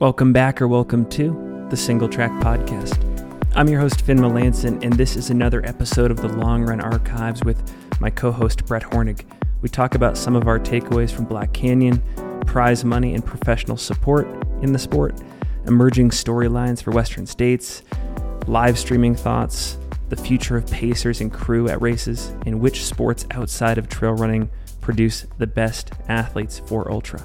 Welcome 0.00 0.32
back 0.32 0.62
or 0.62 0.68
welcome 0.68 1.08
to 1.10 1.66
the 1.70 1.76
Single 1.76 2.08
Track 2.08 2.30
Podcast. 2.40 2.96
I'm 3.56 3.66
your 3.66 3.80
host, 3.80 4.02
Finn 4.02 4.18
Melanson, 4.18 4.80
and 4.84 4.92
this 4.92 5.16
is 5.16 5.30
another 5.30 5.60
episode 5.66 6.12
of 6.12 6.18
the 6.18 6.28
Long 6.28 6.62
Run 6.62 6.80
Archives 6.80 7.42
with 7.42 7.60
my 8.00 8.08
co 8.08 8.30
host, 8.30 8.64
Brett 8.64 8.84
Hornig. 8.84 9.24
We 9.60 9.68
talk 9.68 9.96
about 9.96 10.16
some 10.16 10.36
of 10.36 10.46
our 10.46 10.60
takeaways 10.60 11.10
from 11.10 11.24
Black 11.24 11.52
Canyon, 11.52 12.00
prize 12.46 12.84
money 12.84 13.12
and 13.12 13.26
professional 13.26 13.76
support 13.76 14.28
in 14.62 14.72
the 14.72 14.78
sport, 14.78 15.20
emerging 15.66 16.10
storylines 16.10 16.80
for 16.80 16.92
Western 16.92 17.26
States, 17.26 17.82
live 18.46 18.78
streaming 18.78 19.16
thoughts, 19.16 19.78
the 20.10 20.16
future 20.16 20.56
of 20.56 20.70
pacers 20.70 21.20
and 21.20 21.32
crew 21.32 21.68
at 21.68 21.82
races, 21.82 22.28
and 22.46 22.60
which 22.60 22.84
sports 22.84 23.26
outside 23.32 23.78
of 23.78 23.88
trail 23.88 24.12
running 24.12 24.48
produce 24.80 25.26
the 25.38 25.46
best 25.48 25.90
athletes 26.06 26.60
for 26.66 26.88
ultra. 26.88 27.20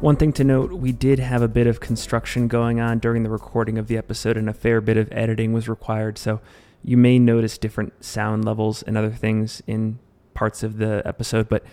One 0.00 0.14
thing 0.14 0.32
to 0.34 0.44
note, 0.44 0.70
we 0.70 0.92
did 0.92 1.18
have 1.18 1.42
a 1.42 1.48
bit 1.48 1.66
of 1.66 1.80
construction 1.80 2.46
going 2.46 2.78
on 2.78 3.00
during 3.00 3.24
the 3.24 3.30
recording 3.30 3.78
of 3.78 3.88
the 3.88 3.98
episode, 3.98 4.36
and 4.36 4.48
a 4.48 4.54
fair 4.54 4.80
bit 4.80 4.96
of 4.96 5.08
editing 5.10 5.52
was 5.52 5.68
required. 5.68 6.18
So 6.18 6.40
you 6.84 6.96
may 6.96 7.18
notice 7.18 7.58
different 7.58 8.04
sound 8.04 8.44
levels 8.44 8.84
and 8.84 8.96
other 8.96 9.10
things 9.10 9.60
in 9.66 9.98
parts 10.34 10.62
of 10.62 10.76
the 10.76 11.02
episode, 11.04 11.48
but 11.48 11.64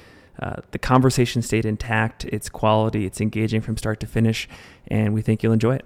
uh, 0.42 0.56
the 0.72 0.80
conversation 0.80 1.44
stayed 1.44 1.66
intact. 1.66 2.26
It's 2.26 2.50
quality, 2.50 3.06
it's 3.06 3.22
engaging 3.22 3.62
from 3.62 3.78
start 3.78 4.00
to 4.00 4.08
finish, 4.08 4.50
and 4.88 5.14
we 5.14 5.22
think 5.22 5.44
you'll 5.44 5.54
enjoy 5.54 5.76
it. 5.76 5.86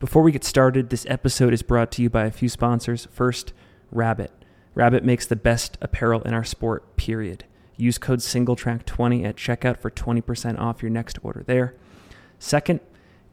Before 0.00 0.22
we 0.22 0.32
get 0.32 0.44
started, 0.44 0.88
this 0.88 1.04
episode 1.06 1.52
is 1.52 1.60
brought 1.60 1.92
to 1.92 2.02
you 2.02 2.08
by 2.08 2.24
a 2.24 2.30
few 2.30 2.48
sponsors. 2.48 3.08
First, 3.12 3.52
Rabbit. 3.90 4.32
Rabbit 4.74 5.04
makes 5.04 5.26
the 5.26 5.36
best 5.36 5.76
apparel 5.82 6.22
in 6.22 6.32
our 6.32 6.44
sport, 6.44 6.96
period. 6.96 7.44
Use 7.78 7.96
code 7.96 8.18
SingleTrack20 8.18 9.24
at 9.24 9.36
checkout 9.36 9.78
for 9.78 9.90
20% 9.90 10.58
off 10.58 10.82
your 10.82 10.90
next 10.90 11.18
order 11.22 11.42
there. 11.46 11.74
Second, 12.38 12.80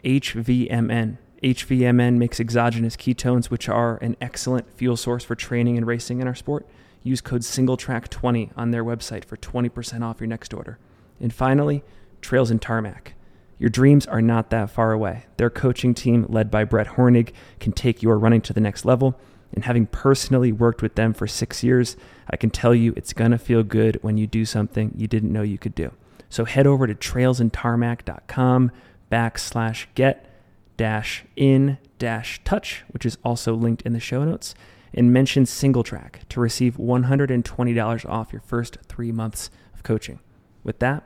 HVMN. 0.03 1.17
HVMN 1.43 2.17
makes 2.17 2.39
exogenous 2.39 2.95
ketones, 2.95 3.47
which 3.47 3.67
are 3.67 3.97
an 3.97 4.15
excellent 4.21 4.71
fuel 4.71 4.95
source 4.95 5.23
for 5.23 5.35
training 5.35 5.77
and 5.77 5.85
racing 5.85 6.21
in 6.21 6.27
our 6.27 6.35
sport. 6.35 6.65
Use 7.03 7.21
code 7.21 7.41
SingleTrack20 7.41 8.51
on 8.55 8.71
their 8.71 8.83
website 8.83 9.25
for 9.25 9.35
20% 9.35 10.01
off 10.03 10.19
your 10.19 10.27
next 10.27 10.53
order. 10.53 10.77
And 11.19 11.33
finally, 11.33 11.83
Trails 12.21 12.51
and 12.51 12.61
Tarmac. 12.61 13.13
Your 13.57 13.69
dreams 13.69 14.05
are 14.05 14.21
not 14.21 14.49
that 14.51 14.69
far 14.69 14.91
away. 14.91 15.25
Their 15.37 15.49
coaching 15.49 15.93
team, 15.93 16.25
led 16.29 16.51
by 16.51 16.65
Brett 16.65 16.87
Hornig, 16.87 17.31
can 17.59 17.71
take 17.71 18.03
your 18.03 18.17
running 18.19 18.41
to 18.41 18.53
the 18.53 18.59
next 18.59 18.85
level. 18.85 19.19
And 19.55 19.63
having 19.63 19.87
personally 19.87 20.51
worked 20.51 20.81
with 20.81 20.95
them 20.95 21.13
for 21.13 21.27
six 21.27 21.63
years, 21.63 21.95
I 22.29 22.35
can 22.35 22.49
tell 22.49 22.75
you 22.75 22.93
it's 22.95 23.13
going 23.13 23.31
to 23.31 23.37
feel 23.37 23.63
good 23.63 23.97
when 24.01 24.17
you 24.17 24.27
do 24.27 24.45
something 24.45 24.93
you 24.95 25.07
didn't 25.07 25.31
know 25.31 25.41
you 25.41 25.57
could 25.57 25.75
do. 25.75 25.91
So 26.29 26.45
head 26.45 26.67
over 26.67 26.85
to 26.85 26.93
trailsandtarmac.com 26.93 28.71
backslash 29.11 29.85
get 29.95 30.29
dash 30.75 31.23
in 31.35 31.77
dash 31.97 32.41
touch, 32.43 32.83
which 32.89 33.05
is 33.05 33.17
also 33.23 33.53
linked 33.53 33.83
in 33.83 33.93
the 33.93 33.99
show 33.99 34.25
notes, 34.25 34.55
and 34.93 35.13
mention 35.13 35.45
single 35.45 35.83
track 35.83 36.21
to 36.29 36.39
receive 36.39 36.75
$120 36.75 38.09
off 38.09 38.33
your 38.33 38.41
first 38.41 38.77
three 38.87 39.11
months 39.11 39.49
of 39.73 39.83
coaching. 39.83 40.19
With 40.63 40.79
that, 40.79 41.03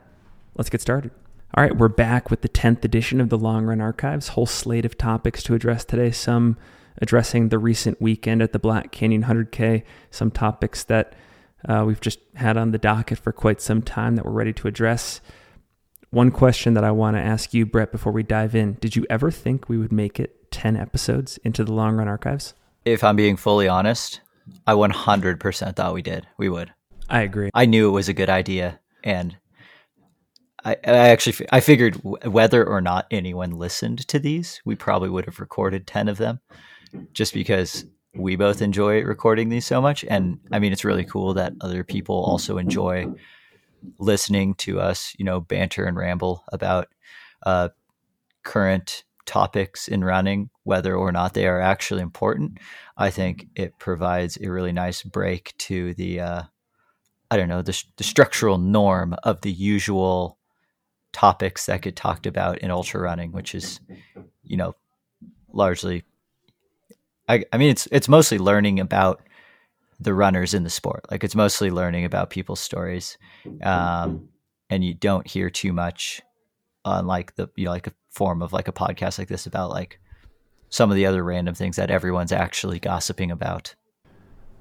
let's 0.55 0.69
get 0.69 0.81
started. 0.81 1.11
All 1.55 1.63
right, 1.63 1.75
we're 1.75 1.87
back 1.87 2.29
with 2.29 2.41
the 2.41 2.49
10th 2.49 2.85
edition 2.85 3.19
of 3.19 3.29
the 3.29 3.37
Long 3.37 3.65
Run 3.65 3.81
Archives, 3.81 4.29
whole 4.29 4.45
slate 4.45 4.85
of 4.85 4.97
topics 4.97 5.43
to 5.43 5.55
address 5.55 5.83
today. 5.83 6.11
Some 6.11 6.57
addressing 7.01 7.49
the 7.49 7.59
recent 7.59 8.01
weekend 8.01 8.41
at 8.41 8.53
the 8.53 8.59
Black 8.59 8.91
Canyon 8.91 9.23
100K, 9.23 9.83
some 10.11 10.31
topics 10.31 10.83
that 10.83 11.13
uh, 11.67 11.83
we've 11.85 12.01
just 12.01 12.19
had 12.35 12.57
on 12.57 12.71
the 12.71 12.77
docket 12.77 13.19
for 13.19 13.31
quite 13.31 13.61
some 13.61 13.81
time 13.81 14.15
that 14.15 14.25
we're 14.25 14.31
ready 14.31 14.53
to 14.53 14.67
address. 14.67 15.21
One 16.11 16.31
question 16.31 16.73
that 16.73 16.83
I 16.83 16.91
want 16.91 17.17
to 17.17 17.21
ask 17.21 17.53
you, 17.53 17.65
Brett, 17.65 17.91
before 17.91 18.11
we 18.11 18.23
dive 18.23 18.55
in 18.55 18.73
Did 18.75 18.95
you 18.95 19.05
ever 19.09 19.29
think 19.31 19.69
we 19.69 19.77
would 19.77 19.91
make 19.91 20.19
it 20.19 20.51
10 20.51 20.75
episodes 20.75 21.37
into 21.43 21.63
the 21.63 21.73
Long 21.73 21.95
Run 21.95 22.07
Archives? 22.07 22.53
If 22.85 23.03
I'm 23.03 23.15
being 23.15 23.35
fully 23.35 23.67
honest, 23.67 24.21
I 24.65 24.73
100% 24.73 25.75
thought 25.75 25.93
we 25.93 26.01
did. 26.01 26.27
We 26.37 26.49
would. 26.49 26.73
I 27.09 27.21
agree. 27.21 27.49
I 27.53 27.65
knew 27.65 27.87
it 27.87 27.91
was 27.91 28.09
a 28.09 28.13
good 28.13 28.29
idea. 28.29 28.79
And 29.03 29.37
I, 30.63 30.77
I 30.85 31.09
actually 31.09 31.47
I 31.51 31.59
figured 31.59 32.01
whether 32.03 32.65
or 32.65 32.81
not 32.81 33.07
anyone 33.11 33.51
listened 33.51 34.07
to 34.07 34.19
these, 34.19 34.61
we 34.65 34.75
probably 34.75 35.09
would 35.09 35.25
have 35.25 35.39
recorded 35.39 35.87
10 35.87 36.07
of 36.07 36.17
them 36.17 36.39
just 37.13 37.33
because 37.33 37.85
we 38.15 38.35
both 38.35 38.61
enjoy 38.61 39.01
recording 39.03 39.49
these 39.49 39.65
so 39.65 39.81
much. 39.81 40.03
And 40.05 40.39
I 40.51 40.59
mean, 40.59 40.71
it's 40.71 40.85
really 40.85 41.05
cool 41.05 41.33
that 41.35 41.53
other 41.61 41.83
people 41.83 42.15
also 42.15 42.57
enjoy 42.57 43.07
listening 43.97 44.55
to 44.55 44.79
us, 44.79 45.13
you 45.17 45.25
know, 45.25 45.39
banter 45.39 45.85
and 45.85 45.95
ramble 45.95 46.43
about 46.51 46.87
uh, 47.45 47.69
current 48.43 49.03
topics 49.25 49.87
in 49.87 50.03
running, 50.03 50.49
whether 50.63 50.95
or 50.95 51.11
not 51.11 51.33
they 51.33 51.47
are 51.47 51.61
actually 51.61 52.01
important. 52.01 52.57
I 52.97 53.11
think 53.11 53.47
it 53.55 53.77
provides 53.79 54.37
a 54.41 54.49
really 54.49 54.71
nice 54.71 55.03
break 55.03 55.53
to 55.59 55.93
the, 55.93 56.19
uh, 56.19 56.41
I 57.29 57.37
don't 57.37 57.47
know, 57.47 57.61
the, 57.61 57.81
the 57.97 58.03
structural 58.03 58.57
norm 58.57 59.15
of 59.23 59.41
the 59.41 59.51
usual 59.51 60.39
topics 61.13 61.67
that 61.67 61.83
get 61.83 61.95
talked 61.95 62.25
about 62.25 62.57
in 62.59 62.71
ultra 62.71 62.99
running, 62.99 63.31
which 63.31 63.53
is, 63.53 63.79
you 64.43 64.57
know, 64.57 64.75
largely 65.53 66.03
I, 67.29 67.45
I 67.53 67.57
mean, 67.57 67.69
it's 67.69 67.87
it's 67.91 68.09
mostly 68.09 68.39
learning 68.39 68.79
about 68.79 69.21
the 69.99 70.13
runners 70.13 70.53
in 70.53 70.63
the 70.63 70.69
sport. 70.69 71.05
Like 71.11 71.23
it's 71.23 71.35
mostly 71.35 71.69
learning 71.69 72.03
about 72.03 72.31
people's 72.31 72.59
stories, 72.59 73.17
um, 73.63 74.27
and 74.69 74.83
you 74.83 74.93
don't 74.93 75.27
hear 75.27 75.49
too 75.49 75.71
much 75.71 76.21
on 76.83 77.05
like 77.07 77.35
the 77.35 77.49
you 77.55 77.65
know 77.65 77.71
like 77.71 77.87
a 77.87 77.93
form 78.09 78.41
of 78.41 78.51
like 78.51 78.67
a 78.67 78.73
podcast 78.73 79.19
like 79.19 79.27
this 79.27 79.45
about 79.45 79.69
like 79.69 79.99
some 80.69 80.89
of 80.89 80.95
the 80.95 81.05
other 81.05 81.23
random 81.23 81.53
things 81.53 81.75
that 81.75 81.91
everyone's 81.91 82.31
actually 82.31 82.79
gossiping 82.79 83.31
about. 83.31 83.75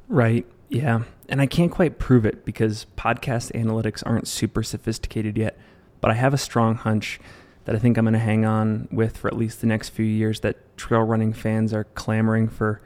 Right. 0.09 0.47
Yeah. 0.69 1.03
And 1.29 1.41
I 1.41 1.47
can't 1.47 1.71
quite 1.71 1.99
prove 1.99 2.25
it 2.25 2.45
because 2.45 2.87
podcast 2.97 3.53
analytics 3.53 4.03
aren't 4.07 4.29
super 4.29 4.63
sophisticated 4.63 5.37
yet, 5.37 5.59
but 6.01 6.11
I 6.11 6.15
have 6.15 6.33
a 6.33 6.39
strong 6.39 6.77
hunch 6.77 7.21
that 7.69 7.77
I 7.77 7.81
think 7.81 7.99
I'm 7.99 8.07
going 8.07 8.15
to 8.15 8.19
hang 8.19 8.47
on 8.47 8.89
with 8.91 9.19
for 9.19 9.29
at 9.29 9.37
least 9.37 9.61
the 9.61 9.67
next 9.67 9.91
few 9.91 10.07
years 10.07 10.41
that 10.41 10.57
trail 10.79 11.03
running 11.03 11.35
fans 11.35 11.75
are 11.75 11.85
clamoring 11.85 12.49
for 12.49 12.81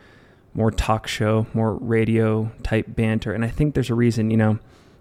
more 0.54 0.72
talk 0.72 1.06
show, 1.06 1.46
more 1.54 1.74
radio 1.74 2.50
type 2.64 2.86
banter. 2.88 3.32
And 3.32 3.44
I 3.44 3.48
think 3.48 3.74
there's 3.74 3.90
a 3.90 3.94
reason, 3.94 4.32
you 4.32 4.36
know, 4.36 4.58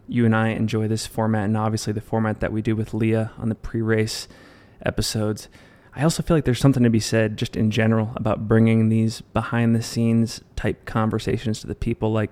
you 0.07 0.23
and 0.23 0.35
I 0.35 0.49
enjoy 0.49 0.87
this 0.87 1.07
format 1.07 1.45
and 1.45 1.57
obviously 1.57 1.93
the 1.93 1.99
format 1.99 2.41
that 2.41 2.51
we 2.51 2.61
do 2.61 2.75
with 2.75 2.93
Leah 2.93 3.31
on 3.39 3.49
the 3.49 3.55
pre 3.55 3.81
race 3.81 4.27
episodes. 4.85 5.47
I 5.95 6.03
also 6.03 6.21
feel 6.21 6.37
like 6.37 6.45
there's 6.45 6.59
something 6.59 6.83
to 6.83 6.91
be 6.91 6.99
said 6.99 7.35
just 7.35 7.55
in 7.55 7.71
general 7.71 8.11
about 8.15 8.47
bringing 8.47 8.89
these 8.89 9.21
behind 9.21 9.75
the 9.75 9.81
scenes 9.81 10.41
type 10.55 10.85
conversations 10.85 11.59
to 11.61 11.65
the 11.65 11.73
people. 11.73 12.11
Like 12.11 12.29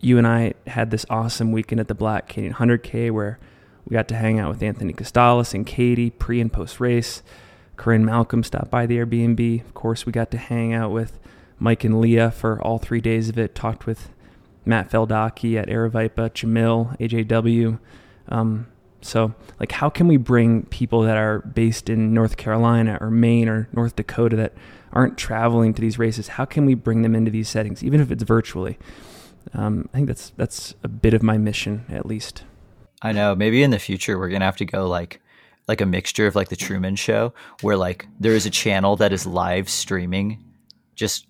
you 0.00 0.18
and 0.18 0.26
I 0.26 0.52
had 0.66 0.90
this 0.90 1.06
awesome 1.08 1.50
weekend 1.50 1.80
at 1.80 1.88
the 1.88 1.94
Black 1.94 2.28
Canyon 2.28 2.52
100K 2.52 3.10
where 3.10 3.38
we 3.88 3.94
got 3.94 4.08
to 4.08 4.16
hang 4.16 4.38
out 4.38 4.50
with 4.50 4.62
Anthony 4.62 4.92
Costales 4.92 5.54
and 5.54 5.66
Katie 5.66 6.10
pre 6.10 6.40
and 6.40 6.52
post 6.52 6.78
race. 6.78 7.22
Corinne 7.76 8.04
Malcolm 8.04 8.42
stopped 8.42 8.70
by 8.70 8.86
the 8.86 8.98
Airbnb. 8.98 9.64
Of 9.64 9.72
course, 9.72 10.04
we 10.04 10.12
got 10.12 10.30
to 10.32 10.38
hang 10.38 10.74
out 10.74 10.90
with 10.90 11.18
Mike 11.58 11.84
and 11.84 12.00
Leah 12.00 12.30
for 12.30 12.60
all 12.60 12.78
three 12.78 13.00
days 13.00 13.28
of 13.28 13.38
it. 13.38 13.54
Talked 13.54 13.86
with 13.86 14.10
Matt 14.66 14.90
Feldaki 14.90 15.56
at 15.56 15.68
Aravaipa, 15.68 16.30
Jamil, 16.30 16.98
AJW. 16.98 17.78
Um, 18.28 18.66
so, 19.00 19.34
like, 19.60 19.72
how 19.72 19.88
can 19.88 20.08
we 20.08 20.16
bring 20.16 20.64
people 20.64 21.02
that 21.02 21.16
are 21.16 21.38
based 21.38 21.88
in 21.88 22.12
North 22.12 22.36
Carolina 22.36 22.98
or 23.00 23.10
Maine 23.10 23.48
or 23.48 23.68
North 23.72 23.96
Dakota 23.96 24.36
that 24.36 24.52
aren't 24.92 25.16
traveling 25.16 25.72
to 25.72 25.80
these 25.80 25.98
races? 25.98 26.28
How 26.28 26.44
can 26.44 26.66
we 26.66 26.74
bring 26.74 27.02
them 27.02 27.14
into 27.14 27.30
these 27.30 27.48
settings, 27.48 27.82
even 27.82 28.00
if 28.00 28.10
it's 28.10 28.24
virtually? 28.24 28.76
Um, 29.54 29.88
I 29.94 29.98
think 29.98 30.08
that's 30.08 30.30
that's 30.36 30.74
a 30.82 30.88
bit 30.88 31.14
of 31.14 31.22
my 31.22 31.38
mission, 31.38 31.86
at 31.88 32.04
least. 32.04 32.42
I 33.02 33.12
know. 33.12 33.34
Maybe 33.34 33.62
in 33.62 33.70
the 33.70 33.78
future 33.78 34.18
we're 34.18 34.28
gonna 34.28 34.44
have 34.44 34.56
to 34.56 34.64
go 34.64 34.88
like 34.88 35.20
like 35.66 35.80
a 35.80 35.86
mixture 35.86 36.26
of 36.26 36.34
like 36.34 36.48
the 36.48 36.56
Truman 36.56 36.96
Show, 36.96 37.34
where 37.60 37.76
like 37.76 38.06
there 38.18 38.34
is 38.34 38.46
a 38.46 38.50
channel 38.50 38.96
that 38.96 39.12
is 39.12 39.26
live 39.26 39.68
streaming 39.68 40.42
just 40.94 41.28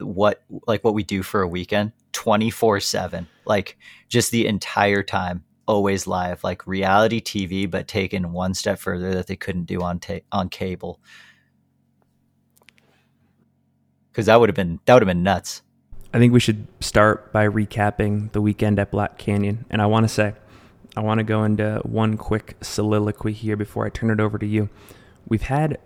what 0.00 0.42
like 0.66 0.82
what 0.82 0.94
we 0.94 1.04
do 1.04 1.22
for 1.22 1.42
a 1.42 1.48
weekend 1.48 1.92
24 2.12 2.80
7 2.80 3.28
like 3.44 3.78
just 4.08 4.32
the 4.32 4.46
entire 4.46 5.02
time 5.02 5.44
always 5.66 6.06
live 6.06 6.42
like 6.42 6.66
reality 6.66 7.20
tv 7.20 7.70
but 7.70 7.86
taken 7.86 8.32
one 8.32 8.54
step 8.54 8.78
further 8.78 9.14
that 9.14 9.26
they 9.26 9.36
couldn't 9.36 9.64
do 9.64 9.82
on 9.82 10.00
ta- 10.00 10.18
on 10.32 10.48
cable 10.48 11.00
because 14.10 14.26
that 14.26 14.40
would 14.40 14.48
have 14.48 14.56
been 14.56 14.80
that 14.84 14.94
would 14.94 15.02
have 15.02 15.08
been 15.08 15.22
nuts 15.22 15.62
i 16.12 16.18
think 16.18 16.32
we 16.32 16.40
should 16.40 16.66
start 16.80 17.32
by 17.32 17.46
recapping 17.46 18.30
the 18.32 18.40
weekend 18.40 18.78
at 18.78 18.90
black 18.90 19.16
canyon 19.16 19.64
and 19.70 19.80
i 19.80 19.86
want 19.86 20.04
to 20.04 20.08
say 20.08 20.34
I 20.96 21.00
want 21.00 21.18
to 21.18 21.24
go 21.24 21.44
into 21.44 21.80
one 21.84 22.16
quick 22.16 22.56
soliloquy 22.60 23.32
here 23.32 23.56
before 23.56 23.84
I 23.86 23.90
turn 23.90 24.10
it 24.10 24.20
over 24.20 24.38
to 24.38 24.46
you. 24.46 24.68
We've 25.26 25.42
had 25.42 25.78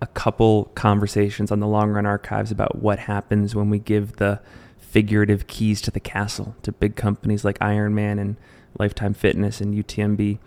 a 0.00 0.06
couple 0.06 0.66
conversations 0.74 1.50
on 1.50 1.60
the 1.60 1.66
long 1.66 1.90
run 1.90 2.06
archives 2.06 2.50
about 2.50 2.76
what 2.76 2.98
happens 2.98 3.54
when 3.54 3.70
we 3.70 3.78
give 3.78 4.16
the 4.16 4.40
figurative 4.78 5.46
keys 5.46 5.80
to 5.80 5.90
the 5.90 6.00
castle 6.00 6.54
to 6.62 6.72
big 6.72 6.96
companies 6.96 7.44
like 7.44 7.58
Ironman 7.60 8.20
and 8.20 8.36
Lifetime 8.78 9.14
Fitness 9.14 9.60
and 9.60 9.74
UTMB. 9.74 10.38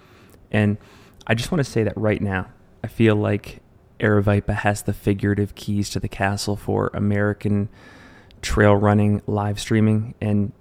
And 0.52 0.78
I 1.26 1.34
just 1.34 1.52
want 1.52 1.66
to 1.66 1.70
say 1.70 1.84
that 1.84 1.98
right 1.98 2.22
now, 2.22 2.48
I 2.84 2.88
feel 2.88 3.16
like 3.16 3.62
Aravaipa 4.00 4.54
has 4.54 4.84
the 4.84 4.94
figurative 4.94 5.56
keys 5.56 5.90
to 5.92 6.00
the 6.00 6.08
castle 6.08 6.56
for 6.56 6.92
American 6.94 7.70
trail 8.42 8.76
running 8.76 9.22
live 9.26 9.60
streaming. 9.60 10.14
And 10.22 10.52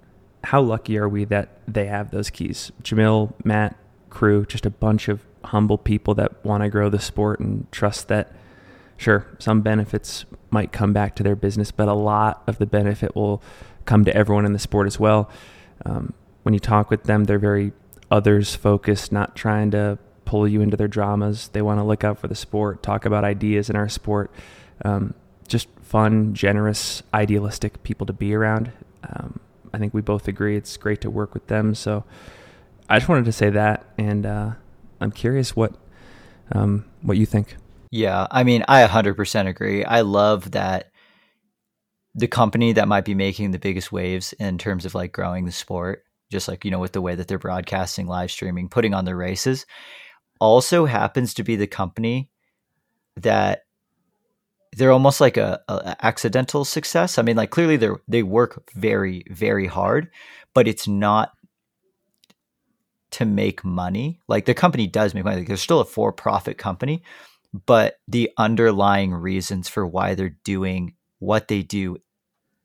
how 0.45 0.61
lucky 0.61 0.97
are 0.97 1.09
we 1.09 1.25
that 1.25 1.49
they 1.67 1.87
have 1.87 2.11
those 2.11 2.29
keys? 2.29 2.71
Jamil, 2.83 3.33
Matt, 3.43 3.75
crew, 4.09 4.45
just 4.45 4.65
a 4.65 4.69
bunch 4.69 5.07
of 5.07 5.25
humble 5.45 5.77
people 5.77 6.13
that 6.15 6.43
want 6.45 6.63
to 6.63 6.69
grow 6.69 6.89
the 6.89 6.99
sport 6.99 7.39
and 7.39 7.69
trust 7.71 8.07
that, 8.07 8.31
sure, 8.97 9.25
some 9.39 9.61
benefits 9.61 10.25
might 10.51 10.71
come 10.71 10.93
back 10.93 11.15
to 11.15 11.23
their 11.23 11.35
business, 11.35 11.71
but 11.71 11.87
a 11.87 11.93
lot 11.93 12.43
of 12.47 12.57
the 12.59 12.65
benefit 12.65 13.15
will 13.15 13.41
come 13.85 14.05
to 14.05 14.15
everyone 14.15 14.45
in 14.45 14.53
the 14.53 14.59
sport 14.59 14.87
as 14.87 14.99
well. 14.99 15.29
Um, 15.85 16.13
when 16.43 16.53
you 16.53 16.59
talk 16.59 16.89
with 16.89 17.03
them, 17.03 17.25
they're 17.25 17.39
very 17.39 17.73
others 18.11 18.55
focused, 18.55 19.11
not 19.11 19.35
trying 19.35 19.71
to 19.71 19.97
pull 20.25 20.47
you 20.47 20.61
into 20.61 20.77
their 20.77 20.87
dramas. 20.87 21.49
They 21.49 21.61
want 21.61 21.79
to 21.79 21.83
look 21.83 22.03
out 22.03 22.19
for 22.19 22.27
the 22.27 22.35
sport, 22.35 22.83
talk 22.83 23.05
about 23.05 23.23
ideas 23.23 23.69
in 23.69 23.75
our 23.75 23.89
sport. 23.89 24.31
Um, 24.83 25.13
just 25.47 25.67
fun, 25.81 26.33
generous, 26.33 27.03
idealistic 27.13 27.83
people 27.83 28.05
to 28.07 28.13
be 28.13 28.33
around. 28.33 28.71
Um, 29.07 29.39
I 29.75 29.77
think 29.77 29.93
we 29.93 29.99
both 29.99 30.29
agree 30.29 30.55
it's 30.55 30.77
great 30.77 31.01
to 31.01 31.09
work 31.09 31.33
with 31.33 31.47
them. 31.47 31.75
So 31.75 32.05
I 32.87 32.97
just 32.97 33.09
wanted 33.09 33.25
to 33.25 33.33
say 33.33 33.49
that, 33.49 33.85
and 33.97 34.25
uh, 34.25 34.51
I'm 35.01 35.11
curious 35.11 35.53
what 35.53 35.73
um, 36.53 36.85
what 37.01 37.17
you 37.17 37.25
think. 37.25 37.57
Yeah, 37.91 38.25
I 38.31 38.45
mean, 38.45 38.63
I 38.69 38.87
100% 38.87 39.47
agree. 39.47 39.83
I 39.83 39.99
love 39.99 40.51
that 40.51 40.91
the 42.13 42.27
company 42.29 42.71
that 42.71 42.87
might 42.87 43.03
be 43.03 43.15
making 43.15 43.51
the 43.51 43.59
biggest 43.59 43.91
waves 43.91 44.31
in 44.33 44.57
terms 44.57 44.85
of 44.85 44.95
like 44.95 45.11
growing 45.11 45.43
the 45.43 45.51
sport, 45.51 46.03
just 46.31 46.47
like 46.47 46.63
you 46.63 46.71
know 46.71 46.79
with 46.79 46.93
the 46.93 47.01
way 47.01 47.13
that 47.15 47.27
they're 47.27 47.37
broadcasting, 47.37 48.07
live 48.07 48.31
streaming, 48.31 48.69
putting 48.69 48.93
on 48.93 49.03
their 49.03 49.17
races, 49.17 49.65
also 50.39 50.85
happens 50.85 51.33
to 51.33 51.43
be 51.43 51.57
the 51.57 51.67
company 51.67 52.29
that 53.17 53.64
they're 54.75 54.91
almost 54.91 55.21
like 55.21 55.37
a, 55.37 55.61
a, 55.69 55.95
accidental 56.01 56.65
success. 56.65 57.17
I 57.17 57.21
mean, 57.21 57.37
like 57.37 57.49
clearly 57.49 57.77
they 57.77 57.89
they 58.07 58.23
work 58.23 58.69
very 58.73 59.23
very 59.29 59.67
hard, 59.67 60.09
but 60.53 60.67
it's 60.67 60.87
not 60.87 61.31
to 63.11 63.25
make 63.25 63.63
money. 63.63 64.19
Like 64.27 64.45
the 64.45 64.53
company 64.53 64.87
does 64.87 65.13
make 65.13 65.23
money. 65.23 65.37
Like 65.37 65.47
they're 65.47 65.57
still 65.57 65.79
a 65.79 65.85
for 65.85 66.11
profit 66.11 66.57
company, 66.57 67.03
but 67.65 67.99
the 68.07 68.31
underlying 68.37 69.13
reasons 69.13 69.69
for 69.69 69.87
why 69.87 70.15
they're 70.15 70.37
doing 70.43 70.95
what 71.19 71.47
they 71.47 71.61
do 71.61 71.97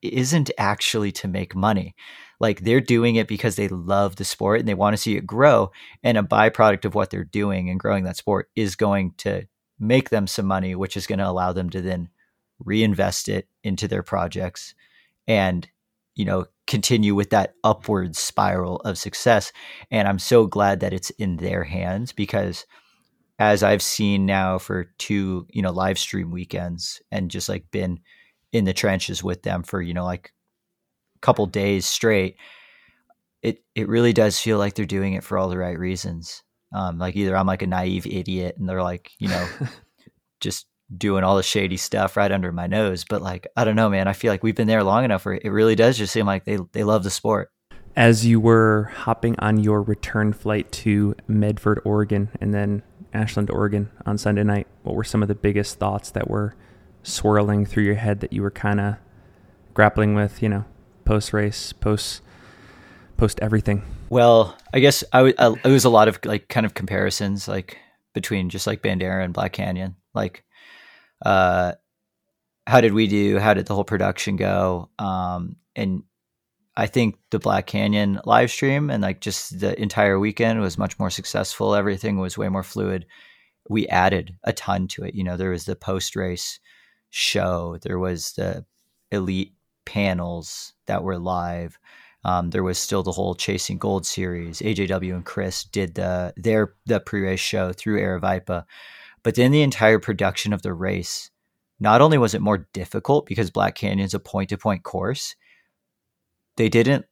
isn't 0.02 0.50
actually 0.58 1.12
to 1.12 1.28
make 1.28 1.54
money. 1.54 1.94
Like 2.40 2.60
they're 2.60 2.80
doing 2.80 3.16
it 3.16 3.28
because 3.28 3.54
they 3.54 3.68
love 3.68 4.16
the 4.16 4.24
sport 4.24 4.60
and 4.60 4.68
they 4.68 4.74
want 4.74 4.94
to 4.94 5.02
see 5.02 5.16
it 5.16 5.26
grow. 5.26 5.70
And 6.02 6.18
a 6.18 6.22
byproduct 6.22 6.86
of 6.86 6.94
what 6.94 7.10
they're 7.10 7.22
doing 7.22 7.68
and 7.68 7.78
growing 7.78 8.04
that 8.04 8.16
sport 8.16 8.48
is 8.56 8.76
going 8.76 9.12
to 9.18 9.46
make 9.80 10.10
them 10.10 10.26
some 10.26 10.46
money, 10.46 10.74
which 10.74 10.96
is 10.96 11.06
going 11.06 11.18
to 11.18 11.28
allow 11.28 11.52
them 11.52 11.70
to 11.70 11.80
then 11.80 12.08
reinvest 12.64 13.28
it 13.28 13.48
into 13.64 13.88
their 13.88 14.02
projects 14.02 14.74
and, 15.26 15.68
you 16.14 16.24
know, 16.24 16.46
continue 16.66 17.14
with 17.14 17.30
that 17.30 17.54
upward 17.64 18.14
spiral 18.14 18.76
of 18.82 18.98
success. 18.98 19.52
And 19.90 20.06
I'm 20.06 20.18
so 20.18 20.46
glad 20.46 20.80
that 20.80 20.92
it's 20.92 21.10
in 21.10 21.36
their 21.38 21.64
hands 21.64 22.12
because 22.12 22.66
as 23.38 23.62
I've 23.62 23.82
seen 23.82 24.26
now 24.26 24.58
for 24.58 24.84
two, 24.98 25.46
you 25.50 25.62
know, 25.62 25.72
live 25.72 25.98
stream 25.98 26.30
weekends 26.30 27.00
and 27.10 27.30
just 27.30 27.48
like 27.48 27.70
been 27.70 28.00
in 28.52 28.66
the 28.66 28.74
trenches 28.74 29.24
with 29.24 29.42
them 29.42 29.62
for, 29.62 29.80
you 29.80 29.94
know, 29.94 30.04
like 30.04 30.32
a 31.16 31.18
couple 31.20 31.46
days 31.46 31.86
straight, 31.86 32.36
it 33.42 33.64
it 33.74 33.88
really 33.88 34.12
does 34.12 34.38
feel 34.38 34.58
like 34.58 34.74
they're 34.74 34.84
doing 34.84 35.14
it 35.14 35.24
for 35.24 35.38
all 35.38 35.48
the 35.48 35.56
right 35.58 35.78
reasons. 35.78 36.42
Um, 36.72 36.98
like 36.98 37.16
either 37.16 37.36
I'm 37.36 37.46
like 37.46 37.62
a 37.62 37.66
naive 37.66 38.06
idiot 38.06 38.56
and 38.58 38.68
they're 38.68 38.82
like, 38.82 39.10
you 39.18 39.28
know, 39.28 39.48
just 40.40 40.66
doing 40.96 41.24
all 41.24 41.36
the 41.36 41.42
shady 41.42 41.76
stuff 41.76 42.16
right 42.16 42.30
under 42.30 42.52
my 42.52 42.66
nose. 42.66 43.04
But 43.08 43.22
like, 43.22 43.46
I 43.56 43.64
don't 43.64 43.76
know, 43.76 43.88
man. 43.88 44.08
I 44.08 44.12
feel 44.12 44.32
like 44.32 44.42
we've 44.42 44.54
been 44.54 44.68
there 44.68 44.84
long 44.84 45.04
enough 45.04 45.24
where 45.24 45.34
it 45.34 45.50
really 45.50 45.74
does 45.74 45.98
just 45.98 46.12
seem 46.12 46.26
like 46.26 46.44
they 46.44 46.58
they 46.72 46.84
love 46.84 47.04
the 47.04 47.10
sport. 47.10 47.50
As 47.96 48.24
you 48.24 48.38
were 48.38 48.90
hopping 48.94 49.38
on 49.40 49.58
your 49.58 49.82
return 49.82 50.32
flight 50.32 50.70
to 50.72 51.16
Medford, 51.26 51.80
Oregon, 51.84 52.30
and 52.40 52.54
then 52.54 52.82
Ashland, 53.12 53.50
Oregon 53.50 53.90
on 54.06 54.16
Sunday 54.16 54.44
night, 54.44 54.68
what 54.84 54.94
were 54.94 55.04
some 55.04 55.22
of 55.22 55.28
the 55.28 55.34
biggest 55.34 55.78
thoughts 55.78 56.10
that 56.12 56.30
were 56.30 56.54
swirling 57.02 57.66
through 57.66 57.82
your 57.84 57.96
head 57.96 58.20
that 58.20 58.32
you 58.32 58.42
were 58.42 58.50
kind 58.50 58.80
of 58.80 58.96
grappling 59.74 60.14
with? 60.14 60.40
You 60.42 60.48
know, 60.48 60.64
post 61.04 61.32
race, 61.32 61.72
post 61.72 62.22
post 63.16 63.38
everything? 63.42 63.82
Well, 64.10 64.56
I 64.74 64.80
guess 64.80 65.04
I, 65.12 65.18
w- 65.18 65.34
I 65.38 65.54
it 65.64 65.70
was 65.70 65.84
a 65.84 65.90
lot 65.90 66.08
of 66.08 66.18
like 66.24 66.48
kind 66.48 66.66
of 66.66 66.74
comparisons 66.74 67.46
like 67.46 67.78
between 68.12 68.50
just 68.50 68.66
like 68.66 68.82
Bandera 68.82 69.24
and 69.24 69.32
Black 69.32 69.52
Canyon. 69.52 69.94
Like, 70.14 70.44
uh, 71.24 71.72
how 72.66 72.80
did 72.80 72.92
we 72.92 73.06
do? 73.06 73.38
How 73.38 73.54
did 73.54 73.66
the 73.66 73.74
whole 73.74 73.84
production 73.84 74.36
go? 74.36 74.90
Um, 74.98 75.56
and 75.76 76.02
I 76.76 76.86
think 76.86 77.18
the 77.30 77.38
Black 77.38 77.66
Canyon 77.66 78.20
live 78.24 78.50
stream 78.50 78.90
and 78.90 79.00
like 79.02 79.20
just 79.20 79.60
the 79.60 79.80
entire 79.80 80.18
weekend 80.18 80.60
was 80.60 80.78
much 80.78 80.98
more 80.98 81.10
successful. 81.10 81.74
Everything 81.74 82.18
was 82.18 82.36
way 82.36 82.48
more 82.48 82.64
fluid. 82.64 83.06
We 83.68 83.86
added 83.88 84.36
a 84.42 84.52
ton 84.52 84.88
to 84.88 85.04
it. 85.04 85.14
You 85.14 85.22
know, 85.22 85.36
there 85.36 85.50
was 85.50 85.66
the 85.66 85.76
post 85.76 86.16
race 86.16 86.58
show. 87.10 87.78
There 87.82 87.98
was 87.98 88.32
the 88.32 88.64
elite 89.12 89.54
panels 89.84 90.72
that 90.86 91.04
were 91.04 91.18
live. 91.18 91.78
Um, 92.24 92.50
there 92.50 92.62
was 92.62 92.78
still 92.78 93.02
the 93.02 93.12
whole 93.12 93.34
Chasing 93.34 93.78
Gold 93.78 94.04
series. 94.04 94.60
AJW 94.60 95.14
and 95.14 95.24
Chris 95.24 95.64
did 95.64 95.94
the 95.94 96.34
their 96.36 96.74
the 96.86 97.00
pre 97.00 97.22
race 97.22 97.40
show 97.40 97.72
through 97.72 98.00
Aravaipa, 98.00 98.64
but 99.22 99.34
then 99.34 99.50
the 99.50 99.62
entire 99.62 99.98
production 99.98 100.52
of 100.52 100.62
the 100.62 100.74
race. 100.74 101.30
Not 101.78 102.02
only 102.02 102.18
was 102.18 102.34
it 102.34 102.42
more 102.42 102.68
difficult 102.74 103.24
because 103.24 103.50
Black 103.50 103.74
Canyon 103.74 104.00
is 104.00 104.12
a 104.12 104.20
point 104.20 104.50
to 104.50 104.58
point 104.58 104.82
course, 104.82 105.34
they 106.56 106.68
didn't 106.68 107.06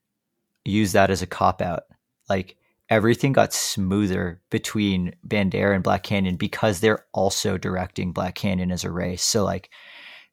use 0.64 0.92
that 0.92 1.10
as 1.10 1.22
a 1.22 1.26
cop 1.26 1.62
out. 1.62 1.84
Like 2.28 2.56
everything 2.90 3.32
got 3.32 3.54
smoother 3.54 4.42
between 4.50 5.14
Bandera 5.26 5.74
and 5.74 5.82
Black 5.84 6.02
Canyon 6.02 6.36
because 6.36 6.80
they're 6.80 7.06
also 7.14 7.56
directing 7.56 8.12
Black 8.12 8.34
Canyon 8.34 8.70
as 8.70 8.84
a 8.84 8.90
race. 8.90 9.22
So 9.22 9.42
like 9.44 9.70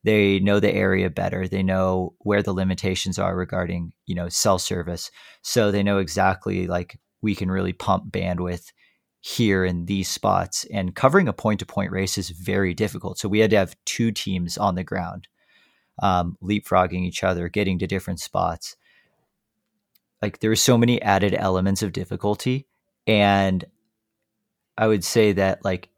they 0.06 0.40
know 0.40 0.60
the 0.60 0.74
area 0.74 1.10
better 1.10 1.48
they 1.48 1.64
know 1.64 2.14
where 2.20 2.42
the 2.42 2.54
limitations 2.54 3.20
are 3.20 3.36
regarding 3.36 3.92
you 4.06 4.16
know 4.16 4.30
cell 4.30 4.60
service 4.60 5.12
so 5.42 5.72
they 5.72 5.84
know 5.84 5.98
exactly 5.98 6.68
like 6.68 7.00
we 7.22 7.36
can 7.36 7.52
really 7.52 7.74
pump 7.74 8.12
bandwidth 8.12 8.72
here 9.20 9.66
in 9.66 9.86
these 9.86 10.08
spots 10.08 10.66
and 10.72 10.96
covering 10.96 11.28
a 11.28 11.34
point 11.34 11.60
to 11.60 11.66
point 11.66 11.92
race 11.92 12.18
is 12.18 12.30
very 12.30 12.74
difficult 12.74 13.18
so 13.18 13.28
we 13.28 13.40
had 13.40 13.50
to 13.50 13.58
have 13.58 13.76
two 13.86 14.12
teams 14.12 14.58
on 14.58 14.76
the 14.76 14.84
ground 14.84 15.28
um, 16.02 16.38
leapfrogging 16.44 17.06
each 17.06 17.24
other 17.24 17.48
getting 17.48 17.80
to 17.80 17.88
different 17.88 18.20
spots. 18.20 18.76
Like 20.22 20.40
there 20.40 20.50
were 20.50 20.56
so 20.56 20.78
many 20.78 21.02
added 21.02 21.34
elements 21.34 21.82
of 21.82 21.94
difficulty 21.94 22.68
and 23.08 23.66
i 24.78 24.88
would 24.88 25.04
say 25.04 25.32
that 25.32 25.64
like 25.64 25.90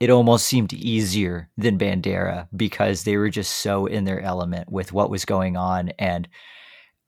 it 0.00 0.10
almost 0.10 0.46
seemed 0.46 0.72
easier 0.72 1.50
than 1.56 1.78
Bandera 1.78 2.46
because 2.56 3.02
they 3.02 3.16
were 3.16 3.30
just 3.30 3.56
so 3.56 3.86
in 3.86 4.04
their 4.04 4.20
element 4.20 4.70
with 4.70 4.92
what 4.92 5.10
was 5.10 5.24
going 5.24 5.56
on. 5.56 5.88
And 5.98 6.28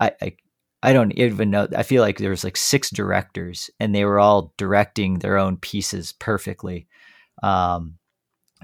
I, 0.01 0.13
I, 0.21 0.37
I 0.83 0.93
don't 0.93 1.13
even 1.13 1.51
know. 1.51 1.69
I 1.77 1.85
feel 1.85 2.03
like 2.03 2.19
there 2.19 2.31
was 2.31 2.43
like 2.43 2.57
six 2.57 2.91
directors 2.91 3.71
and 3.79 3.95
they 3.95 4.05
were 4.05 4.19
all 4.19 4.53
directing 4.57 5.19
their 5.19 5.39
own 5.39 5.57
pieces 5.57 6.13
perfectly. 6.13 6.89
Um, 7.43 7.99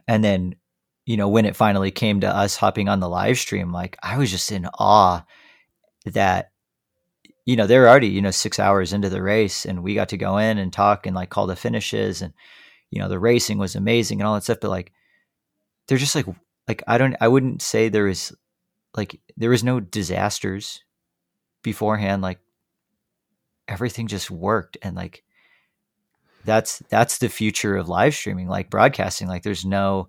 and 0.09 0.25
then, 0.25 0.56
you 1.04 1.16
know, 1.16 1.28
when 1.28 1.45
it 1.45 1.54
finally 1.54 1.92
came 1.92 2.21
to 2.21 2.28
us 2.28 2.56
hopping 2.56 2.88
on 2.88 2.99
the 2.99 3.09
live 3.09 3.38
stream, 3.38 3.73
like 3.73 3.97
I 4.02 4.18
was 4.18 4.30
just 4.30 4.50
in 4.50 4.66
awe 4.78 5.25
that, 6.04 6.50
you 7.45 7.54
know, 7.54 7.68
they're 7.68 7.88
already, 7.88 8.09
you 8.09 8.23
know, 8.23 8.33
six 8.33 8.59
hours 8.59 8.92
into 8.92 9.09
the 9.09 9.23
race 9.23 9.64
and 9.64 9.85
we 9.85 9.95
got 9.95 10.09
to 10.09 10.16
go 10.16 10.38
in 10.38 10.59
and 10.59 10.73
talk 10.73 11.06
and 11.06 11.14
like 11.14 11.30
call 11.30 11.47
the 11.47 11.54
finishes 11.54 12.23
and, 12.23 12.35
you 12.97 13.03
know 13.03 13.09
the 13.11 13.19
racing 13.19 13.59
was 13.59 13.76
amazing 13.76 14.21
and 14.21 14.26
all 14.26 14.35
that 14.35 14.43
stuff 14.43 14.59
but 14.61 14.71
like 14.71 14.91
they're 15.87 15.99
just 15.99 16.15
like 16.15 16.25
like 16.67 16.83
i 16.87 16.97
don't 16.97 17.15
i 17.21 17.29
wouldn't 17.29 17.61
say 17.61 17.91
there 17.91 18.09
is 18.09 18.35
like 18.97 19.21
there 19.37 19.50
was 19.50 19.62
no 19.62 19.79
disasters 19.79 20.83
beforehand 21.62 22.23
like 22.23 22.38
everything 23.69 24.07
just 24.07 24.31
worked 24.31 24.79
and 24.81 24.97
like 24.97 25.23
that's 26.47 26.83
that's 26.88 27.19
the 27.19 27.29
future 27.29 27.76
of 27.76 27.87
live 27.87 28.15
streaming 28.15 28.49
like 28.49 28.71
broadcasting 28.71 29.29
like 29.29 29.43
there's 29.43 29.67
no 29.67 30.09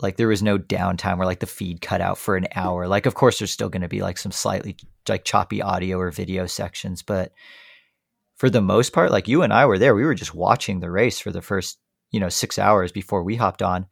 like 0.00 0.16
there 0.16 0.28
was 0.28 0.42
no 0.42 0.58
downtime 0.58 1.18
where 1.18 1.26
like 1.26 1.40
the 1.40 1.46
feed 1.46 1.80
cut 1.80 2.00
out 2.00 2.18
for 2.18 2.36
an 2.36 2.48
hour. 2.54 2.86
Like 2.88 3.06
of 3.06 3.14
course 3.14 3.38
there's 3.38 3.50
still 3.50 3.68
going 3.68 3.82
to 3.82 3.88
be 3.88 4.02
like 4.02 4.18
some 4.18 4.32
slightly 4.32 4.76
like 5.08 5.24
choppy 5.24 5.62
audio 5.62 5.98
or 5.98 6.10
video 6.10 6.46
sections 6.46 7.02
but 7.02 7.32
for 8.36 8.50
the 8.50 8.60
most 8.60 8.92
part, 8.92 9.10
like 9.10 9.28
you 9.28 9.42
and 9.42 9.52
I 9.52 9.66
were 9.66 9.78
there, 9.78 9.94
we 9.94 10.04
were 10.04 10.14
just 10.14 10.34
watching 10.34 10.80
the 10.80 10.90
race 10.90 11.20
for 11.20 11.30
the 11.30 11.42
first, 11.42 11.78
you 12.10 12.20
know, 12.20 12.28
six 12.28 12.58
hours 12.58 12.92
before 12.92 13.22
we 13.22 13.36
hopped 13.36 13.62
on. 13.62 13.86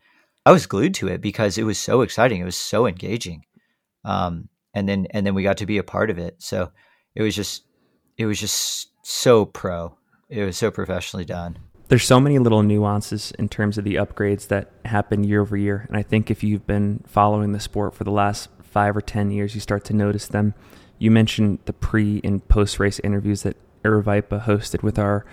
I 0.44 0.50
was 0.50 0.66
glued 0.66 0.94
to 0.94 1.08
it 1.08 1.20
because 1.20 1.58
it 1.58 1.62
was 1.62 1.78
so 1.78 2.00
exciting. 2.00 2.40
It 2.40 2.44
was 2.44 2.56
so 2.56 2.86
engaging. 2.86 3.44
Um, 4.04 4.48
and 4.74 4.88
then, 4.88 5.06
and 5.10 5.24
then 5.24 5.34
we 5.34 5.42
got 5.44 5.58
to 5.58 5.66
be 5.66 5.78
a 5.78 5.84
part 5.84 6.10
of 6.10 6.18
it. 6.18 6.36
So 6.38 6.72
it 7.14 7.22
was 7.22 7.36
just, 7.36 7.64
it 8.16 8.26
was 8.26 8.40
just 8.40 8.88
so 9.02 9.44
pro. 9.44 9.96
It 10.28 10.44
was 10.44 10.56
so 10.56 10.70
professionally 10.70 11.24
done. 11.24 11.58
there's 11.88 12.04
so 12.04 12.18
many 12.18 12.38
little 12.38 12.62
nuances 12.62 13.32
in 13.38 13.50
terms 13.50 13.76
of 13.76 13.84
the 13.84 13.96
upgrades 13.96 14.48
that 14.48 14.72
happen 14.86 15.24
year 15.24 15.42
over 15.42 15.58
year. 15.58 15.84
And 15.88 15.96
I 15.96 16.02
think 16.02 16.30
if 16.30 16.42
you've 16.42 16.66
been 16.66 17.04
following 17.06 17.52
the 17.52 17.60
sport 17.60 17.94
for 17.94 18.04
the 18.04 18.10
last 18.10 18.48
five 18.62 18.96
or 18.96 19.02
10 19.02 19.30
years, 19.30 19.54
you 19.54 19.60
start 19.60 19.84
to 19.84 19.92
notice 19.92 20.26
them. 20.26 20.54
You 20.98 21.10
mentioned 21.10 21.58
the 21.66 21.74
pre 21.74 22.20
and 22.24 22.46
post 22.48 22.80
race 22.80 22.98
interviews 23.00 23.42
that 23.42 23.56
Aravaipa 23.84 24.44
hosted 24.44 24.82
with 24.82 24.98
our 24.98 25.24